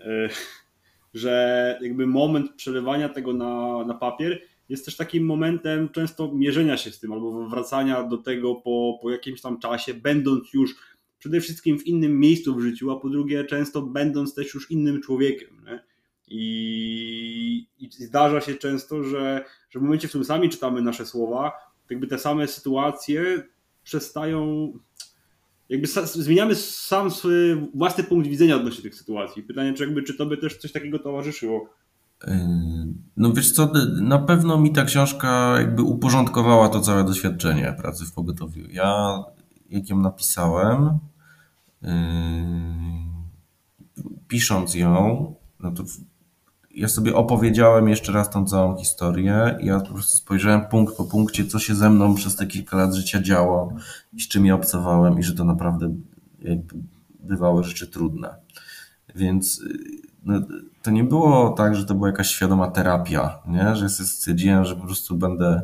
e, 0.00 0.28
że 1.14 1.78
jakby 1.82 2.06
moment 2.06 2.52
przelewania 2.52 3.08
tego 3.08 3.32
na, 3.32 3.84
na 3.86 3.94
papier 3.94 4.40
jest 4.68 4.84
też 4.84 4.96
takim 4.96 5.26
momentem 5.26 5.88
często 5.88 6.32
mierzenia 6.32 6.76
się 6.76 6.90
z 6.90 7.00
tym, 7.00 7.12
albo 7.12 7.48
wracania 7.48 8.02
do 8.02 8.16
tego 8.16 8.54
po, 8.54 8.98
po 9.02 9.10
jakimś 9.10 9.40
tam 9.40 9.58
czasie, 9.58 9.94
będąc 9.94 10.54
już 10.54 10.74
przede 11.18 11.40
wszystkim 11.40 11.78
w 11.78 11.86
innym 11.86 12.18
miejscu 12.18 12.54
w 12.54 12.60
życiu, 12.60 12.90
a 12.90 13.00
po 13.00 13.08
drugie 13.08 13.44
często 13.44 13.82
będąc 13.82 14.34
też 14.34 14.54
już 14.54 14.70
innym 14.70 15.02
człowiekiem. 15.02 15.48
Nie? 15.66 15.84
I, 16.28 17.66
I, 17.78 17.90
zdarza 17.90 18.40
się 18.40 18.54
często, 18.54 19.04
że, 19.04 19.44
że 19.70 19.78
w 19.78 19.82
momencie, 19.82 20.08
w 20.08 20.10
którym 20.10 20.24
sami 20.24 20.48
czytamy 20.48 20.82
nasze 20.82 21.06
słowa, 21.06 21.52
jakby 21.90 22.06
te 22.06 22.18
same 22.18 22.46
sytuacje 22.48 23.42
przestają. 23.82 24.72
Jakby 25.68 25.86
zmieniamy 26.04 26.54
sam 26.54 27.10
swój 27.10 27.32
własny 27.74 28.04
punkt 28.04 28.28
widzenia 28.28 28.56
odnośnie 28.56 28.82
tych 28.82 28.94
sytuacji. 28.94 29.42
Pytanie, 29.42 29.74
czy, 29.74 29.84
jakby, 29.84 30.02
czy 30.02 30.14
to 30.14 30.26
by 30.26 30.36
też 30.36 30.56
coś 30.56 30.72
takiego 30.72 30.98
towarzyszyło? 30.98 31.68
Yy, 32.26 32.34
no 33.16 33.32
wiesz 33.32 33.52
co, 33.52 33.72
na 34.02 34.18
pewno 34.18 34.58
mi 34.58 34.72
ta 34.72 34.84
książka 34.84 35.54
jakby 35.58 35.82
uporządkowała 35.82 36.68
to 36.68 36.80
całe 36.80 37.04
doświadczenie 37.04 37.74
pracy 37.78 38.04
w 38.06 38.12
pogotowiu. 38.12 38.70
Ja, 38.70 39.24
jak 39.70 39.88
ją 39.88 40.00
napisałem, 40.00 40.98
yy, 41.82 41.90
pisząc 44.28 44.74
ją, 44.74 45.34
no 45.60 45.70
to 45.70 45.84
ja 46.76 46.88
sobie 46.88 47.14
opowiedziałem 47.14 47.88
jeszcze 47.88 48.12
raz 48.12 48.30
tą 48.30 48.46
całą 48.46 48.76
historię 48.76 49.58
ja 49.60 49.80
po 49.80 49.92
prostu 49.92 50.16
spojrzałem 50.16 50.64
punkt 50.66 50.96
po 50.96 51.04
punkcie, 51.04 51.44
co 51.44 51.58
się 51.58 51.74
ze 51.74 51.90
mną 51.90 52.14
przez 52.14 52.36
te 52.36 52.46
kilka 52.46 52.76
lat 52.76 52.94
życia 52.94 53.22
działo 53.22 53.72
i 54.12 54.20
z 54.20 54.28
czym 54.28 54.46
ja 54.46 54.54
obcowałem 54.54 55.18
i 55.18 55.22
że 55.22 55.34
to 55.34 55.44
naprawdę 55.44 55.94
bywały 57.20 57.64
rzeczy 57.64 57.86
trudne. 57.86 58.34
Więc 59.14 59.62
no, 60.24 60.40
to 60.82 60.90
nie 60.90 61.04
było 61.04 61.50
tak, 61.50 61.76
że 61.76 61.84
to 61.84 61.94
była 61.94 62.08
jakaś 62.08 62.30
świadoma 62.30 62.70
terapia, 62.70 63.38
nie? 63.48 63.76
że 63.76 63.88
stwierdziłem, 63.88 64.64
że 64.64 64.76
po 64.76 64.84
prostu 64.84 65.16
będę 65.16 65.62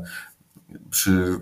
przy 0.90 1.40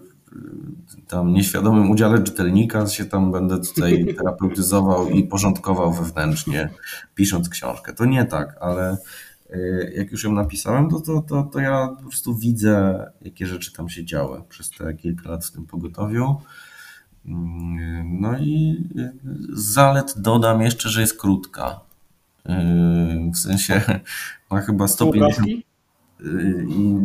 tam 1.09 1.33
nieświadomym 1.33 1.91
udziale 1.91 2.23
czytelnika 2.23 2.87
się 2.87 3.05
tam 3.05 3.33
będę 3.33 3.61
tutaj 3.61 4.07
terapeutyzował 4.19 5.09
i 5.09 5.25
porządkował 5.25 5.93
wewnętrznie, 5.93 6.71
pisząc 7.15 7.49
książkę. 7.49 7.93
To 7.93 8.05
nie 8.05 8.25
tak, 8.25 8.57
ale 8.61 8.97
jak 9.95 10.13
już 10.13 10.25
ją 10.25 10.33
napisałem, 10.33 10.91
to, 10.91 11.01
to, 11.01 11.23
to, 11.23 11.43
to 11.43 11.61
ja 11.61 11.89
po 11.89 12.03
prostu 12.03 12.35
widzę, 12.35 13.07
jakie 13.23 13.47
rzeczy 13.47 13.73
tam 13.73 13.89
się 13.89 14.05
działy 14.05 14.43
przez 14.49 14.71
te 14.71 14.95
kilka 14.95 15.31
lat 15.31 15.45
w 15.45 15.53
tym 15.53 15.67
pogotowiu. 15.67 16.37
Mm, 17.27 18.21
no 18.21 18.39
i 18.39 18.85
z 19.53 19.65
zalet 19.65 20.15
dodam 20.17 20.63
jeszcze, 20.63 20.89
że 20.89 21.01
jest 21.01 21.21
krótka. 21.21 21.81
Y, 22.47 23.31
w 23.35 23.39
sensie 23.39 23.83
ma 24.51 24.61
chyba 24.61 24.89
150. 24.89 25.49
y, 25.49 25.63
i 26.69 26.97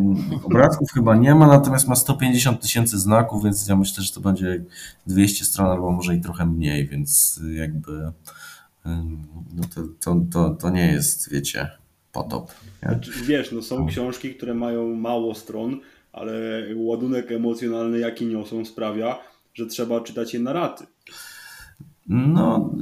obrazków 0.44 0.92
chyba 0.92 1.16
nie 1.16 1.36
ma, 1.36 1.48
natomiast 1.48 1.88
ma 1.88 1.96
150 1.96 2.62
tysięcy 2.62 3.00
znaków, 3.00 3.44
więc 3.44 3.68
ja 3.68 3.76
myślę, 3.76 4.04
że 4.04 4.14
to 4.14 4.22
będzie 4.22 4.64
200 5.08 5.46
stron 5.46 5.68
albo 5.68 5.92
może 5.92 6.16
i 6.16 6.22
trochę 6.22 6.46
mniej, 6.46 6.88
więc 6.88 7.42
jakby 7.54 8.12
no 9.54 9.64
to, 9.76 9.82
to, 10.00 10.22
to, 10.32 10.50
to 10.50 10.70
nie 10.70 10.92
jest, 10.92 11.32
wiecie, 11.32 11.70
potop. 12.16 12.52
Znaczy, 12.84 13.12
wiesz, 13.26 13.52
no 13.52 13.62
są 13.62 13.88
książki, 13.88 14.36
które 14.36 14.54
mają 14.54 14.96
mało 14.96 15.36
stron, 15.36 15.80
ale 16.14 16.34
ładunek 16.76 17.32
emocjonalny, 17.32 18.00
jaki 18.00 18.26
niosą, 18.26 18.66
sprawia, 18.66 19.18
że 19.54 19.66
trzeba 19.66 20.02
czytać 20.02 20.34
je 20.34 20.40
na 20.40 20.54
raty. 20.54 20.86
No, 22.08 22.74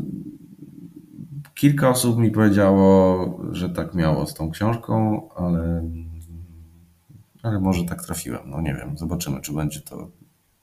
kilka 1.56 1.90
osób 1.90 2.18
mi 2.18 2.32
powiedziało, 2.32 3.40
że 3.52 3.70
tak 3.70 3.94
miało 3.94 4.26
z 4.26 4.34
tą 4.34 4.52
książką, 4.52 5.22
ale, 5.36 5.84
ale 7.44 7.60
może 7.60 7.84
tak 7.84 8.06
trafiłem. 8.06 8.42
No 8.50 8.62
nie 8.62 8.76
wiem, 8.76 8.98
zobaczymy, 8.98 9.42
czy 9.42 9.54
będzie 9.54 9.82
to 9.82 10.12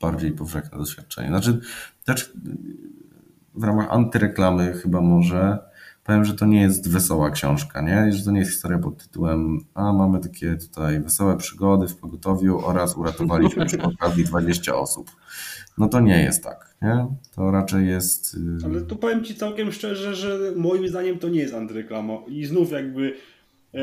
bardziej 0.01 0.33
powszechne 0.33 0.79
doświadczenie. 0.79 1.29
Znaczy, 1.29 1.61
też 2.05 2.33
w 3.55 3.65
ramach 3.65 3.87
antyreklamy 3.91 4.73
chyba 4.73 5.01
może 5.01 5.70
powiem, 6.05 6.25
że 6.25 6.35
to 6.35 6.47
nie 6.47 6.61
jest 6.61 6.91
wesoła 6.91 7.31
książka, 7.31 7.81
nie? 7.81 8.13
Że 8.13 8.25
to 8.25 8.31
nie 8.31 8.39
jest 8.39 8.51
historia 8.51 8.79
pod 8.79 9.03
tytułem 9.03 9.59
a 9.75 9.93
mamy 9.93 10.21
takie 10.21 10.57
tutaj 10.57 11.01
wesołe 11.01 11.37
przygody 11.37 11.89
w 11.89 11.97
pogotowiu 11.97 12.59
oraz 12.67 12.97
uratowaliśmy 12.97 13.67
przy 13.67 13.83
okazji 13.83 14.25
20 14.25 14.75
osób. 14.75 15.11
No 15.79 15.89
to 15.89 16.01
nie 16.01 16.23
jest 16.23 16.45
tak, 16.45 16.77
nie? 16.83 17.07
To 17.35 17.51
raczej 17.51 17.87
jest... 17.87 18.35
Y, 18.35 18.65
Ale 18.65 18.81
to 18.81 18.97
powiem 18.97 19.25
Ci 19.25 19.35
całkiem 19.35 19.73
szczerze, 19.73 20.15
że 20.15 20.39
moim 20.57 20.89
zdaniem 20.89 21.19
to 21.19 21.29
nie 21.29 21.41
jest 21.41 21.55
antyreklama 21.55 22.19
i 22.29 22.45
znów 22.45 22.73
jakby 22.73 23.15
yy, 23.73 23.81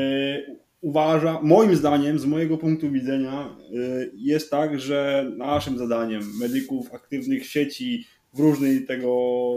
uważa, 0.80 1.40
moim 1.42 1.76
zdaniem, 1.76 2.18
z 2.18 2.26
mojego 2.26 2.58
punktu 2.58 2.90
widzenia 2.90 3.56
yy, 3.70 4.12
jest 4.14 4.50
tak, 4.50 4.80
że 4.80 5.30
naszym 5.36 5.78
zadaniem 5.78 6.22
medyków 6.40 6.94
aktywnych 6.94 7.46
sieci 7.46 8.04
w 8.34 8.40
różnej 8.40 8.86
tego, 8.86 9.12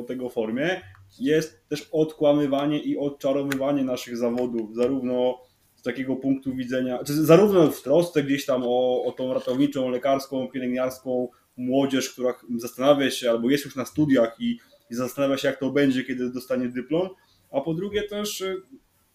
tego 0.08 0.30
formie 0.30 0.82
jest 1.20 1.68
też 1.70 1.90
odkłamywanie 1.92 2.80
i 2.80 2.98
odczarowywanie 2.98 3.84
naszych 3.84 4.18
zawodów, 4.18 4.76
zarówno 4.76 5.42
z 5.76 5.82
takiego 5.82 6.16
punktu 6.16 6.56
widzenia, 6.56 7.00
zarówno 7.04 7.72
w 7.72 7.82
trosce 7.82 8.24
gdzieś 8.24 8.46
tam 8.46 8.64
o, 8.66 9.04
o 9.04 9.12
tą 9.12 9.34
ratowniczą, 9.34 9.90
lekarską, 9.90 10.48
pielęgniarską 10.48 11.28
młodzież, 11.58 12.10
która 12.10 12.34
zastanawia 12.58 13.12
się 13.12 13.30
albo 13.30 13.50
jest 13.50 13.66
już 13.66 13.76
na 13.76 13.86
studiach 13.86 14.36
i, 14.40 14.60
i 14.90 14.96
zastanawia 14.96 15.38
się, 15.38 15.48
jak 15.48 15.60
to 15.60 15.72
będzie, 15.72 16.04
kiedy 16.04 16.32
dostanie 16.32 16.70
dyplom, 16.70 17.10
a 17.52 17.62
po 17.62 17.74
drugie 17.74 18.04
też 18.04 18.42
y, 18.42 18.62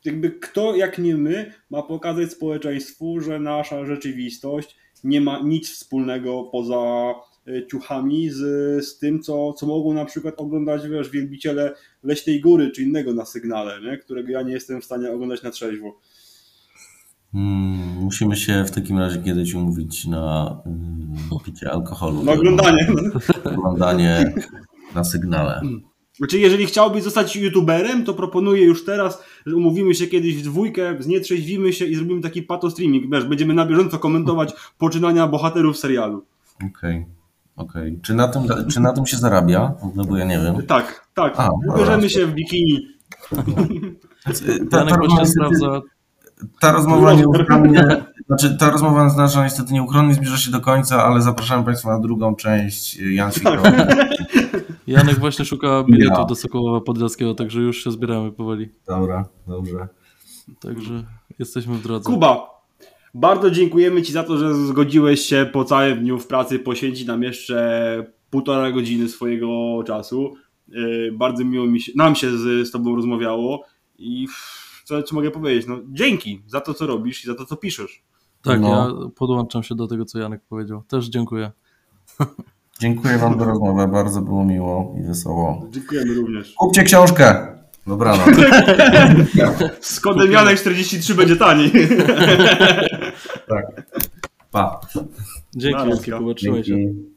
jakby 0.04 0.30
kto 0.30 0.76
jak 0.76 0.98
nie 0.98 1.16
my 1.16 1.52
ma 1.70 1.82
pokazać 1.82 2.32
społeczeństwu, 2.32 3.20
że 3.20 3.40
nasza 3.40 3.84
rzeczywistość 3.84 4.76
nie 5.04 5.20
ma 5.20 5.40
nic 5.40 5.70
wspólnego 5.70 6.44
poza 6.44 7.14
ciuchami 7.70 8.30
z, 8.30 8.38
z 8.86 8.98
tym, 8.98 9.22
co, 9.22 9.52
co 9.52 9.66
mogą 9.66 9.94
na 9.94 10.04
przykład 10.04 10.34
oglądać 10.36 10.88
wiesz, 10.88 11.10
wielbiciele 11.10 11.74
Leśnej 12.02 12.40
Góry 12.40 12.70
czy 12.70 12.82
innego 12.82 13.14
na 13.14 13.24
sygnale, 13.24 13.80
nie? 13.80 13.98
którego 13.98 14.32
ja 14.32 14.42
nie 14.42 14.52
jestem 14.52 14.80
w 14.80 14.84
stanie 14.84 15.10
oglądać 15.10 15.42
na 15.42 15.50
trzeźwo. 15.50 16.00
Hmm, 17.32 18.04
musimy 18.04 18.36
się 18.36 18.64
w 18.64 18.70
takim 18.70 18.98
razie 18.98 19.22
kiedyś 19.22 19.54
umówić 19.54 20.06
na 20.06 20.56
um, 20.66 21.40
picie 21.44 21.70
alkoholu. 21.70 22.24
Na 22.24 22.32
oglądanie. 22.32 22.86
Oglądanie 23.44 24.34
na 24.94 25.04
sygnale. 25.04 25.60
Znaczy, 26.16 26.38
jeżeli 26.38 26.66
chciałbyś 26.66 27.02
zostać 27.02 27.36
youtuberem, 27.36 28.04
to 28.04 28.14
proponuję 28.14 28.64
już 28.64 28.84
teraz, 28.84 29.22
że 29.46 29.56
umówimy 29.56 29.94
się 29.94 30.06
kiedyś 30.06 30.36
w 30.36 30.42
dwójkę, 30.42 30.96
znietrzeźwimy 31.00 31.72
się 31.72 31.84
i 31.84 31.94
zrobimy 31.94 32.20
taki 32.20 32.42
pato 32.42 32.70
streaming. 32.70 33.06
Będziemy 33.06 33.54
na 33.54 33.66
bieżąco 33.66 33.98
komentować 33.98 34.52
poczynania 34.78 35.26
bohaterów 35.26 35.78
serialu. 35.78 36.24
Okej. 36.56 36.70
Okay. 36.70 37.15
Okej. 37.56 37.82
Okay. 37.82 38.00
Czy, 38.02 38.14
na 38.14 38.28
tym, 38.28 38.42
czy 38.70 38.80
na 38.80 38.92
tym 38.92 39.06
się 39.06 39.16
zarabia? 39.16 39.74
No 39.94 40.04
bo 40.04 40.16
ja 40.16 40.24
nie 40.24 40.38
wiem. 40.38 40.66
Tak, 40.66 41.08
tak. 41.14 41.34
A, 41.36 41.48
Ubierzemy 41.74 42.10
się 42.10 42.26
w 42.26 42.32
bikini. 42.32 42.88
Ta, 44.70 44.84
ta, 44.84 44.96
ta, 45.16 45.26
sprawdza 45.26 45.80
ta 46.60 46.72
rozmowa 46.72 47.14
nieuchronnie, 47.14 48.04
znaczy 48.26 48.56
ta 48.56 48.70
rozmowa 48.70 49.14
nasza 49.16 49.44
niestety 49.44 49.72
nieuchronnie 49.72 50.14
zbliża 50.14 50.36
się 50.36 50.50
do 50.50 50.60
końca, 50.60 51.04
ale 51.04 51.22
zapraszam 51.22 51.64
Państwa 51.64 51.90
na 51.90 52.00
drugą 52.00 52.34
część. 52.34 52.96
Jan 52.96 53.30
Janek 54.86 55.18
właśnie 55.18 55.44
szuka 55.44 55.84
biletu 55.84 56.20
ja. 56.20 56.24
do 56.24 56.34
Sokołowa 56.34 56.80
Podlaskiego, 56.80 57.34
także 57.34 57.60
już 57.60 57.84
się 57.84 57.90
zbieramy 57.90 58.32
powoli. 58.32 58.70
Dobra, 58.86 59.24
dobrze. 59.46 59.88
Także 60.60 61.04
jesteśmy 61.38 61.74
w 61.74 61.82
drodze. 61.82 62.04
Kuba, 62.12 62.55
bardzo 63.16 63.50
dziękujemy 63.50 64.02
Ci 64.02 64.12
za 64.12 64.24
to, 64.24 64.38
że 64.38 64.54
zgodziłeś 64.54 65.20
się 65.20 65.50
po 65.52 65.64
całym 65.64 66.00
dniu 66.00 66.18
w 66.18 66.26
pracy 66.26 66.58
poświęcić 66.58 67.06
nam 67.06 67.22
jeszcze 67.22 68.06
półtora 68.30 68.72
godziny 68.72 69.08
swojego 69.08 69.82
czasu. 69.86 70.34
Yy, 70.68 71.12
bardzo 71.12 71.44
miło 71.44 71.66
mi 71.66 71.80
się, 71.80 71.92
nam 71.96 72.14
się 72.14 72.38
z, 72.38 72.68
z 72.68 72.70
Tobą 72.70 72.96
rozmawiało 72.96 73.64
i 73.98 74.26
co, 74.84 75.02
co 75.02 75.14
mogę 75.14 75.30
powiedzieć? 75.30 75.66
No, 75.66 75.78
dzięki 75.88 76.42
za 76.46 76.60
to, 76.60 76.74
co 76.74 76.86
robisz 76.86 77.24
i 77.24 77.26
za 77.26 77.34
to, 77.34 77.44
co 77.44 77.56
piszesz. 77.56 78.04
Tak, 78.42 78.60
no. 78.60 78.68
ja 78.68 79.08
podłączam 79.16 79.62
się 79.62 79.74
do 79.74 79.86
tego, 79.86 80.04
co 80.04 80.18
Janek 80.18 80.42
powiedział. 80.48 80.82
Też 80.88 81.06
dziękuję. 81.06 81.52
Dziękuję 82.80 83.18
Wam 83.18 83.38
za 83.38 83.44
rozmowę, 83.44 83.88
bardzo 83.88 84.20
było 84.20 84.44
miło 84.44 84.94
i 85.00 85.02
wesoło. 85.02 85.66
Dziękujemy 85.70 86.14
również. 86.14 86.54
Kupcie 86.56 86.82
książkę! 86.82 87.55
Dobranoc. 87.86 88.26
Z 89.80 90.00
kodem 90.00 90.32
Janek 90.32 90.60
43 90.60 91.14
będzie 91.14 91.36
taniej. 91.36 91.72
tak. 93.48 93.66
Pa. 94.50 94.80
Dzięki, 95.56 95.82
Dzięki. 96.36 96.62
Dzięki. 96.62 97.16